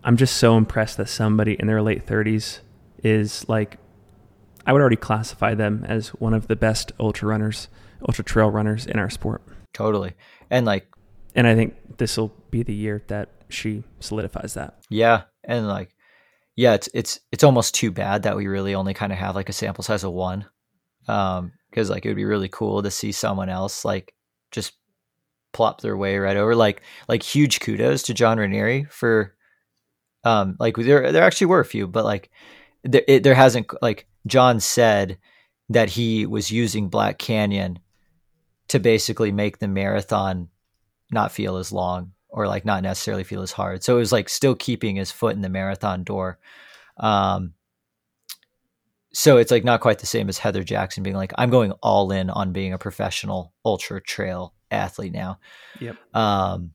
I'm 0.04 0.16
just 0.16 0.36
so 0.36 0.56
impressed 0.56 0.96
that 0.96 1.08
somebody 1.08 1.56
in 1.58 1.66
their 1.66 1.82
late 1.82 2.06
30s 2.06 2.60
is 3.02 3.48
like 3.48 3.78
I 4.66 4.72
would 4.72 4.80
already 4.80 4.96
classify 4.96 5.54
them 5.54 5.84
as 5.88 6.08
one 6.10 6.34
of 6.34 6.48
the 6.48 6.56
best 6.56 6.92
ultra 7.00 7.28
runners, 7.28 7.68
ultra 8.06 8.24
trail 8.24 8.50
runners 8.50 8.86
in 8.86 8.98
our 8.98 9.10
sport. 9.10 9.42
Totally. 9.72 10.12
And 10.50 10.66
like, 10.66 10.86
and 11.34 11.46
I 11.46 11.54
think 11.54 11.74
this 11.98 12.16
will 12.16 12.32
be 12.50 12.62
the 12.62 12.74
year 12.74 13.02
that 13.08 13.30
she 13.48 13.82
solidifies 14.00 14.54
that. 14.54 14.78
Yeah. 14.88 15.22
And 15.44 15.66
like, 15.66 15.94
yeah, 16.56 16.74
it's, 16.74 16.88
it's, 16.94 17.20
it's 17.30 17.44
almost 17.44 17.74
too 17.74 17.90
bad 17.90 18.24
that 18.24 18.36
we 18.36 18.46
really 18.46 18.74
only 18.74 18.94
kind 18.94 19.12
of 19.12 19.18
have 19.18 19.34
like 19.34 19.48
a 19.48 19.52
sample 19.52 19.84
size 19.84 20.04
of 20.04 20.12
one. 20.12 20.46
Um, 21.08 21.52
cause 21.74 21.90
like 21.90 22.04
it 22.04 22.08
would 22.08 22.16
be 22.16 22.24
really 22.24 22.48
cool 22.48 22.82
to 22.82 22.90
see 22.90 23.12
someone 23.12 23.48
else 23.48 23.84
like 23.84 24.14
just 24.50 24.74
plop 25.52 25.80
their 25.80 25.96
way 25.96 26.18
right 26.18 26.36
over. 26.36 26.54
Like, 26.54 26.82
like 27.08 27.22
huge 27.22 27.60
kudos 27.60 28.04
to 28.04 28.14
John 28.14 28.38
Raneri 28.38 28.90
for, 28.90 29.34
um, 30.24 30.56
like 30.60 30.76
there, 30.76 31.10
there 31.12 31.24
actually 31.24 31.48
were 31.48 31.60
a 31.60 31.64
few, 31.64 31.86
but 31.88 32.04
like 32.04 32.30
there, 32.84 33.02
it, 33.08 33.22
there 33.22 33.34
hasn't 33.34 33.70
like 33.82 34.06
John 34.26 34.60
said 34.60 35.18
that 35.68 35.90
he 35.90 36.26
was 36.26 36.50
using 36.50 36.88
Black 36.88 37.18
Canyon 37.18 37.78
to 38.68 38.78
basically 38.78 39.32
make 39.32 39.58
the 39.58 39.68
marathon 39.68 40.48
not 41.10 41.32
feel 41.32 41.56
as 41.56 41.72
long 41.72 42.12
or 42.32 42.48
like 42.48 42.64
not 42.64 42.82
necessarily 42.82 43.24
feel 43.24 43.42
as 43.42 43.52
hard. 43.52 43.84
So 43.84 43.96
it 43.96 44.00
was 44.00 44.10
like 44.10 44.28
still 44.28 44.54
keeping 44.54 44.96
his 44.96 45.12
foot 45.12 45.36
in 45.36 45.42
the 45.42 45.48
marathon 45.48 46.02
door. 46.02 46.38
Um, 46.96 47.52
so 49.12 49.36
it's 49.36 49.50
like 49.50 49.64
not 49.64 49.82
quite 49.82 49.98
the 49.98 50.06
same 50.06 50.30
as 50.30 50.38
Heather 50.38 50.64
Jackson 50.64 51.02
being 51.02 51.14
like, 51.14 51.32
I'm 51.36 51.50
going 51.50 51.72
all 51.82 52.10
in 52.10 52.30
on 52.30 52.52
being 52.52 52.72
a 52.72 52.78
professional 52.78 53.52
ultra 53.64 54.00
trail 54.00 54.54
athlete 54.70 55.12
now. 55.12 55.38
Yep. 55.78 55.96
Um, 56.16 56.72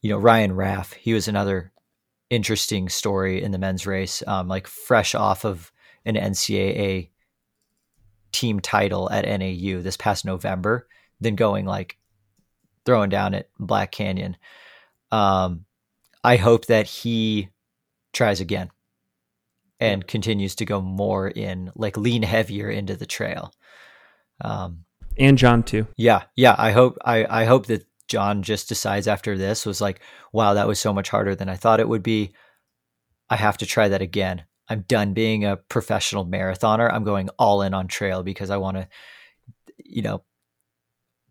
you 0.00 0.10
know, 0.10 0.18
Ryan 0.18 0.54
Raff, 0.54 0.92
he 0.92 1.12
was 1.12 1.26
another 1.26 1.72
interesting 2.30 2.88
story 2.88 3.42
in 3.42 3.50
the 3.50 3.58
men's 3.58 3.86
race, 3.86 4.22
um, 4.26 4.46
like 4.46 4.68
fresh 4.68 5.16
off 5.16 5.44
of 5.44 5.72
an 6.04 6.14
NCAA 6.14 7.10
team 8.30 8.60
title 8.60 9.10
at 9.10 9.24
NAU 9.24 9.80
this 9.80 9.96
past 9.96 10.24
November, 10.24 10.86
then 11.20 11.34
going 11.34 11.64
like 11.64 11.98
throwing 12.84 13.10
down 13.10 13.34
at 13.34 13.48
Black 13.58 13.92
Canyon. 13.92 14.36
Um, 15.10 15.64
I 16.22 16.36
hope 16.36 16.66
that 16.66 16.86
he 16.86 17.50
tries 18.12 18.40
again 18.40 18.70
and 19.80 20.06
continues 20.06 20.54
to 20.56 20.64
go 20.64 20.80
more 20.80 21.28
in 21.28 21.70
like 21.74 21.96
lean 21.96 22.22
heavier 22.22 22.70
into 22.70 22.96
the 22.96 23.06
trail. 23.06 23.52
Um, 24.40 24.84
and 25.18 25.38
John 25.38 25.62
too. 25.62 25.86
Yeah, 25.96 26.24
yeah. 26.36 26.54
I 26.58 26.72
hope 26.72 26.98
I 27.04 27.42
I 27.42 27.44
hope 27.44 27.66
that 27.66 27.86
John 28.08 28.42
just 28.42 28.68
decides 28.68 29.08
after 29.08 29.36
this 29.36 29.64
was 29.64 29.80
like, 29.80 30.00
wow, 30.32 30.54
that 30.54 30.68
was 30.68 30.78
so 30.78 30.92
much 30.92 31.08
harder 31.08 31.34
than 31.34 31.48
I 31.48 31.56
thought 31.56 31.80
it 31.80 31.88
would 31.88 32.02
be. 32.02 32.32
I 33.30 33.36
have 33.36 33.58
to 33.58 33.66
try 33.66 33.88
that 33.88 34.02
again. 34.02 34.44
I'm 34.68 34.82
done 34.82 35.12
being 35.12 35.44
a 35.44 35.56
professional 35.56 36.26
marathoner. 36.26 36.92
I'm 36.92 37.04
going 37.04 37.28
all 37.38 37.62
in 37.62 37.74
on 37.74 37.86
trail 37.86 38.22
because 38.22 38.50
I 38.50 38.56
want 38.56 38.76
to, 38.76 38.88
you 39.78 40.02
know, 40.02 40.22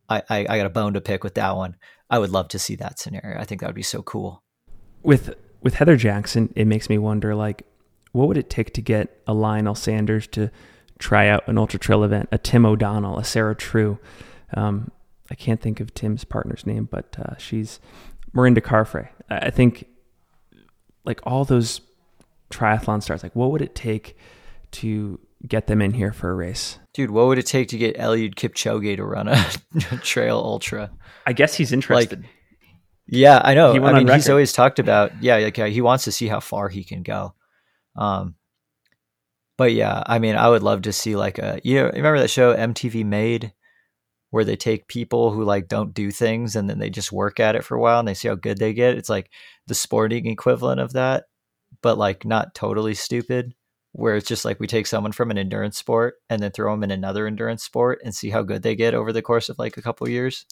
I, 0.09 0.21
I, 0.29 0.57
got 0.57 0.65
a 0.65 0.69
bone 0.69 0.93
to 0.93 1.01
pick 1.01 1.23
with 1.23 1.35
that 1.35 1.55
one. 1.55 1.75
I 2.09 2.19
would 2.19 2.29
love 2.29 2.49
to 2.49 2.59
see 2.59 2.75
that 2.75 2.99
scenario. 2.99 3.39
I 3.39 3.45
think 3.45 3.61
that 3.61 3.67
would 3.67 3.75
be 3.75 3.81
so 3.81 4.01
cool. 4.03 4.43
With 5.01 5.33
with 5.61 5.75
Heather 5.75 5.95
Jackson, 5.95 6.51
it 6.55 6.65
makes 6.65 6.89
me 6.89 6.97
wonder 6.97 7.33
like, 7.35 7.65
what 8.11 8.27
would 8.27 8.37
it 8.37 8.49
take 8.49 8.73
to 8.73 8.81
get 8.81 9.21
a 9.25 9.33
Lionel 9.33 9.75
Sanders 9.75 10.27
to 10.27 10.51
try 11.03 11.27
out 11.27 11.47
an 11.47 11.57
ultra 11.57 11.79
trail 11.79 12.03
event, 12.03 12.29
a 12.31 12.37
Tim 12.37 12.65
O'Donnell, 12.65 13.17
a 13.17 13.23
Sarah 13.23 13.55
True. 13.55 13.99
Um, 14.53 14.91
I 15.29 15.35
can't 15.35 15.59
think 15.59 15.79
of 15.79 15.93
Tim's 15.93 16.23
partner's 16.23 16.65
name, 16.65 16.87
but 16.89 17.17
uh, 17.19 17.37
she's 17.37 17.79
Mirinda 18.33 18.59
Carfrae. 18.59 19.09
I 19.29 19.49
think 19.49 19.85
like 21.03 21.19
all 21.23 21.43
those 21.43 21.81
triathlon 22.49 23.03
stars, 23.03 23.21
like 23.23 23.35
what 23.35 23.51
would 23.51 23.61
it 23.61 23.75
take 23.75 24.17
to 24.71 25.19
get 25.45 25.67
them 25.67 25.81
in 25.81 25.93
here 25.93 26.13
for 26.13 26.29
a 26.29 26.35
race? 26.35 26.79
Dude, 26.93 27.11
what 27.11 27.27
would 27.27 27.39
it 27.39 27.47
take 27.47 27.69
to 27.69 27.77
get 27.77 27.97
Eliud 27.97 28.35
Kipchoge 28.35 28.97
to 28.97 29.03
run 29.03 29.27
a 29.27 29.35
trail 30.03 30.37
ultra? 30.37 30.91
I 31.25 31.33
guess 31.33 31.55
he's 31.55 31.71
interested. 31.71 32.21
Like, 32.21 32.29
yeah, 33.07 33.41
I 33.43 33.53
know. 33.55 33.73
I 33.83 33.93
mean, 33.93 34.07
he's 34.07 34.29
always 34.29 34.53
talked 34.53 34.79
about 34.79 35.11
yeah, 35.21 35.37
like 35.37 35.57
he 35.57 35.81
wants 35.81 36.05
to 36.05 36.11
see 36.11 36.27
how 36.27 36.39
far 36.39 36.69
he 36.69 36.83
can 36.83 37.03
go. 37.03 37.33
Um, 37.95 38.35
but 39.57 39.73
yeah, 39.73 40.03
I 40.05 40.19
mean, 40.19 40.35
I 40.35 40.49
would 40.49 40.63
love 40.63 40.83
to 40.83 40.93
see 40.93 41.15
like 41.15 41.39
a 41.39 41.59
you 41.63 41.75
know 41.75 41.85
remember 41.87 42.19
that 42.19 42.29
show 42.29 42.55
MTV 42.55 43.05
Made 43.05 43.53
where 44.29 44.45
they 44.45 44.55
take 44.55 44.87
people 44.87 45.31
who 45.31 45.43
like 45.43 45.67
don't 45.67 45.93
do 45.93 46.09
things 46.09 46.55
and 46.55 46.67
then 46.67 46.79
they 46.79 46.89
just 46.89 47.11
work 47.11 47.39
at 47.39 47.55
it 47.55 47.63
for 47.63 47.75
a 47.75 47.79
while 47.79 47.99
and 47.99 48.07
they 48.07 48.15
see 48.15 48.27
how 48.27 48.33
good 48.33 48.57
they 48.57 48.73
get. 48.73 48.97
It's 48.97 49.09
like 49.09 49.29
the 49.67 49.75
sporting 49.75 50.25
equivalent 50.25 50.79
of 50.79 50.93
that, 50.93 51.25
but 51.83 51.99
like 51.99 52.25
not 52.25 52.55
totally 52.55 52.95
stupid. 52.95 53.53
Where 53.93 54.15
it's 54.15 54.27
just 54.27 54.43
like 54.43 54.59
we 54.59 54.67
take 54.67 54.87
someone 54.87 55.11
from 55.11 55.31
an 55.31 55.37
endurance 55.37 55.77
sport 55.77 56.15
and 56.29 56.41
then 56.41 56.51
throw 56.51 56.71
them 56.71 56.83
in 56.83 56.91
another 56.91 57.27
endurance 57.27 57.63
sport 57.63 57.99
and 58.03 58.13
see 58.13 58.29
how 58.29 58.41
good 58.41 58.63
they 58.63 58.75
get 58.75 58.93
over 58.93 59.13
the 59.13 59.21
course 59.21 59.49
of 59.49 59.59
like 59.59 59.77
a 59.77 59.81
couple 59.81 60.09
years. 60.09 60.45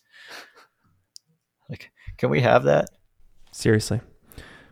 Like, 1.69 1.91
can 2.17 2.29
we 2.29 2.41
have 2.41 2.63
that? 2.63 2.89
Seriously. 3.51 4.01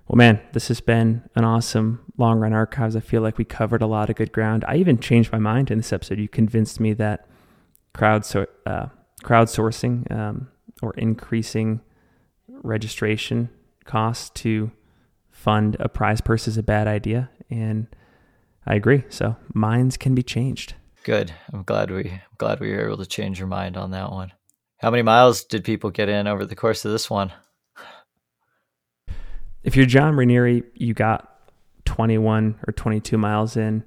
Well, 0.07 0.17
man, 0.17 0.41
this 0.53 0.69
has 0.69 0.81
been 0.81 1.23
an 1.35 1.45
awesome 1.45 2.01
long 2.17 2.39
run 2.39 2.53
archives. 2.53 2.95
I 2.95 2.99
feel 2.99 3.21
like 3.21 3.37
we 3.37 3.45
covered 3.45 3.81
a 3.81 3.87
lot 3.87 4.09
of 4.09 4.15
good 4.15 4.31
ground. 4.31 4.65
I 4.67 4.77
even 4.77 4.99
changed 4.99 5.31
my 5.31 5.37
mind 5.37 5.69
in 5.69 5.77
this 5.77 5.93
episode. 5.93 6.17
You 6.17 6.27
convinced 6.27 6.79
me 6.79 6.93
that 6.93 7.27
crowd 7.93 8.25
uh, 8.65 8.87
crowdsourcing 9.23 10.11
um, 10.11 10.49
or 10.81 10.93
increasing 10.95 11.81
registration 12.47 13.49
costs 13.85 14.29
to 14.41 14.71
fund 15.29 15.77
a 15.79 15.87
prize 15.87 16.21
purse 16.21 16.47
is 16.47 16.57
a 16.57 16.63
bad 16.63 16.87
idea. 16.87 17.29
And 17.49 17.87
I 18.65 18.75
agree. 18.75 19.03
So 19.09 19.35
minds 19.53 19.97
can 19.97 20.15
be 20.15 20.23
changed. 20.23 20.75
Good. 21.03 21.33
I'm 21.53 21.63
glad 21.63 21.91
we 21.91 22.09
I'm 22.09 22.19
glad 22.37 22.59
we 22.59 22.71
were 22.71 22.85
able 22.85 22.97
to 22.97 23.05
change 23.05 23.39
your 23.39 23.47
mind 23.47 23.77
on 23.77 23.91
that 23.91 24.11
one. 24.11 24.33
How 24.77 24.91
many 24.91 25.03
miles 25.03 25.43
did 25.43 25.63
people 25.63 25.89
get 25.89 26.09
in 26.09 26.27
over 26.27 26.45
the 26.45 26.55
course 26.55 26.85
of 26.85 26.91
this 26.91 27.09
one? 27.09 27.31
If 29.63 29.75
you're 29.75 29.85
John 29.85 30.15
Raneri, 30.15 30.63
you 30.75 30.93
got 30.93 31.29
21 31.85 32.59
or 32.65 32.71
22 32.71 33.17
miles 33.17 33.57
in. 33.57 33.83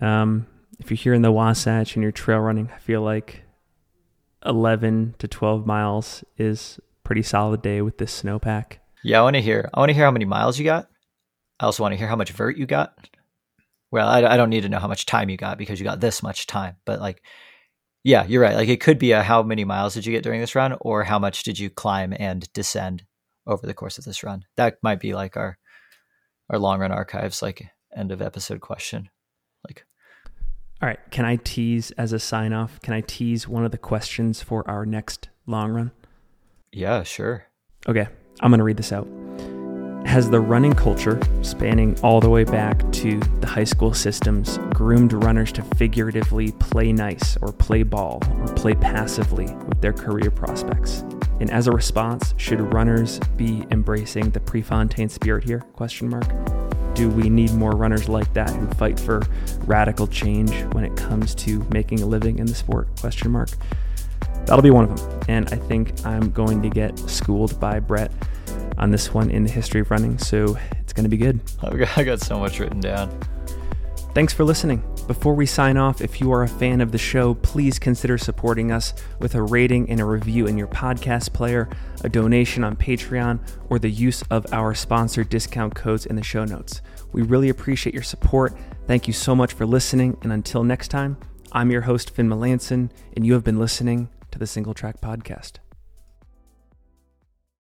Um, 0.00 0.46
if 0.78 0.90
you're 0.90 0.96
here 0.96 1.14
in 1.14 1.22
the 1.22 1.32
Wasatch 1.32 1.96
and 1.96 2.02
you're 2.02 2.12
trail 2.12 2.38
running, 2.38 2.70
I 2.72 2.78
feel 2.78 3.02
like 3.02 3.42
11 4.46 5.16
to 5.18 5.28
12 5.28 5.66
miles 5.66 6.24
is 6.36 6.78
pretty 7.04 7.22
solid 7.22 7.62
day 7.62 7.82
with 7.82 7.98
this 7.98 8.22
snowpack. 8.22 8.78
Yeah, 9.02 9.20
I 9.20 9.22
want 9.22 9.34
to 9.34 9.42
hear. 9.42 9.68
I 9.74 9.80
want 9.80 9.90
to 9.90 9.94
hear 9.94 10.04
how 10.04 10.10
many 10.12 10.24
miles 10.24 10.58
you 10.58 10.64
got. 10.64 10.88
I 11.58 11.66
also 11.66 11.82
want 11.82 11.92
to 11.92 11.96
hear 11.98 12.08
how 12.08 12.16
much 12.16 12.30
vert 12.30 12.56
you 12.56 12.66
got. 12.66 12.94
Well, 13.92 14.08
I, 14.08 14.22
I 14.24 14.36
don't 14.36 14.50
need 14.50 14.62
to 14.62 14.68
know 14.68 14.80
how 14.80 14.88
much 14.88 15.06
time 15.06 15.30
you 15.30 15.36
got 15.36 15.58
because 15.58 15.78
you 15.78 15.84
got 15.84 16.00
this 16.00 16.22
much 16.22 16.48
time. 16.48 16.76
But 16.84 17.00
like, 17.00 17.22
yeah, 18.02 18.24
you're 18.26 18.42
right. 18.42 18.56
Like 18.56 18.68
it 18.68 18.80
could 18.80 18.98
be 18.98 19.12
a 19.12 19.22
how 19.22 19.44
many 19.44 19.64
miles 19.64 19.94
did 19.94 20.04
you 20.04 20.12
get 20.12 20.24
during 20.24 20.40
this 20.40 20.56
run, 20.56 20.76
or 20.80 21.04
how 21.04 21.20
much 21.20 21.44
did 21.44 21.58
you 21.58 21.70
climb 21.70 22.12
and 22.18 22.52
descend 22.52 23.04
over 23.46 23.66
the 23.66 23.74
course 23.74 23.98
of 23.98 24.04
this 24.04 24.22
run. 24.22 24.44
That 24.56 24.78
might 24.82 25.00
be 25.00 25.14
like 25.14 25.36
our 25.36 25.58
our 26.50 26.58
long 26.58 26.80
run 26.80 26.92
archives, 26.92 27.42
like 27.42 27.68
end 27.96 28.12
of 28.12 28.20
episode 28.20 28.60
question. 28.60 29.08
Like, 29.66 29.84
all 30.80 30.88
right, 30.88 30.98
can 31.10 31.24
I 31.24 31.36
tease 31.36 31.92
as 31.92 32.12
a 32.12 32.18
sign 32.18 32.52
off? 32.52 32.80
Can 32.82 32.94
I 32.94 33.00
tease 33.00 33.48
one 33.48 33.64
of 33.64 33.70
the 33.70 33.78
questions 33.78 34.42
for 34.42 34.68
our 34.68 34.84
next 34.84 35.28
long 35.46 35.70
run? 35.70 35.92
Yeah, 36.72 37.04
sure. 37.04 37.46
Okay, 37.88 38.06
I'm 38.40 38.50
going 38.50 38.58
to 38.58 38.64
read 38.64 38.76
this 38.76 38.92
out. 38.92 39.06
Has 40.04 40.28
the 40.28 40.40
running 40.40 40.74
culture, 40.74 41.20
spanning 41.42 41.98
all 42.02 42.20
the 42.20 42.28
way 42.28 42.44
back 42.44 42.90
to 42.92 43.18
the 43.40 43.46
high 43.46 43.64
school 43.64 43.94
systems, 43.94 44.58
groomed 44.74 45.12
runners 45.12 45.52
to 45.52 45.62
figuratively 45.76 46.52
play 46.52 46.92
nice 46.92 47.38
or 47.40 47.52
play 47.52 47.82
ball 47.82 48.20
or 48.40 48.46
play 48.54 48.74
passively 48.74 49.46
with 49.46 49.80
their 49.80 49.92
career 49.92 50.30
prospects? 50.30 51.02
And 51.40 51.50
as 51.50 51.66
a 51.66 51.72
response, 51.72 52.34
should 52.36 52.60
runners 52.60 53.20
be 53.36 53.64
embracing 53.70 54.30
the 54.30 54.40
Prefontaine 54.40 55.08
spirit 55.08 55.44
here? 55.44 55.60
Question 55.74 56.08
mark. 56.08 56.26
Do 56.94 57.08
we 57.08 57.30
need 57.30 57.52
more 57.54 57.72
runners 57.72 58.08
like 58.08 58.32
that 58.34 58.50
who 58.50 58.66
fight 58.74 59.00
for 59.00 59.22
radical 59.64 60.06
change 60.06 60.52
when 60.74 60.84
it 60.84 60.94
comes 60.94 61.34
to 61.36 61.66
making 61.70 62.02
a 62.02 62.06
living 62.06 62.38
in 62.38 62.46
the 62.46 62.54
sport? 62.54 62.88
Question 63.00 63.30
mark. 63.30 63.48
That'll 64.44 64.62
be 64.62 64.70
one 64.70 64.90
of 64.90 64.98
them. 64.98 65.20
And 65.28 65.48
I 65.48 65.56
think 65.56 66.04
I'm 66.04 66.30
going 66.30 66.60
to 66.62 66.68
get 66.68 66.98
schooled 66.98 67.58
by 67.58 67.80
Brett 67.80 68.12
on 68.78 68.90
this 68.90 69.12
one 69.12 69.30
in 69.30 69.44
the 69.44 69.50
history 69.50 69.80
of 69.80 69.90
running. 69.90 70.18
So 70.18 70.56
it's 70.80 70.92
going 70.92 71.04
to 71.04 71.10
be 71.10 71.16
good. 71.16 71.40
I 71.96 72.02
got 72.04 72.20
so 72.20 72.38
much 72.38 72.58
written 72.58 72.80
down. 72.80 73.18
Thanks 74.14 74.32
for 74.32 74.44
listening. 74.44 74.84
Before 75.06 75.34
we 75.34 75.46
sign 75.46 75.76
off, 75.76 76.00
if 76.00 76.20
you 76.20 76.30
are 76.32 76.42
a 76.42 76.48
fan 76.48 76.80
of 76.80 76.92
the 76.92 76.98
show, 76.98 77.34
please 77.34 77.78
consider 77.78 78.18
supporting 78.18 78.70
us 78.70 78.92
with 79.18 79.34
a 79.34 79.42
rating 79.42 79.90
and 79.90 80.00
a 80.00 80.04
review 80.04 80.46
in 80.46 80.58
your 80.58 80.68
podcast 80.68 81.32
player, 81.32 81.68
a 82.04 82.08
donation 82.08 82.62
on 82.62 82.76
Patreon, 82.76 83.40
or 83.68 83.78
the 83.78 83.90
use 83.90 84.22
of 84.30 84.46
our 84.52 84.74
sponsor 84.74 85.24
discount 85.24 85.74
codes 85.74 86.06
in 86.06 86.16
the 86.16 86.22
show 86.22 86.44
notes. 86.44 86.82
We 87.12 87.22
really 87.22 87.48
appreciate 87.48 87.94
your 87.94 88.02
support. 88.02 88.54
Thank 88.86 89.06
you 89.06 89.12
so 89.12 89.34
much 89.34 89.54
for 89.54 89.66
listening, 89.66 90.16
and 90.22 90.32
until 90.32 90.62
next 90.62 90.88
time, 90.88 91.16
I'm 91.50 91.70
your 91.70 91.82
host, 91.82 92.10
Finn 92.10 92.28
Melanson, 92.28 92.90
and 93.16 93.26
you 93.26 93.32
have 93.32 93.44
been 93.44 93.58
listening 93.58 94.08
to 94.30 94.38
the 94.38 94.46
Single 94.46 94.74
Track 94.74 95.00
Podcast. 95.00 95.54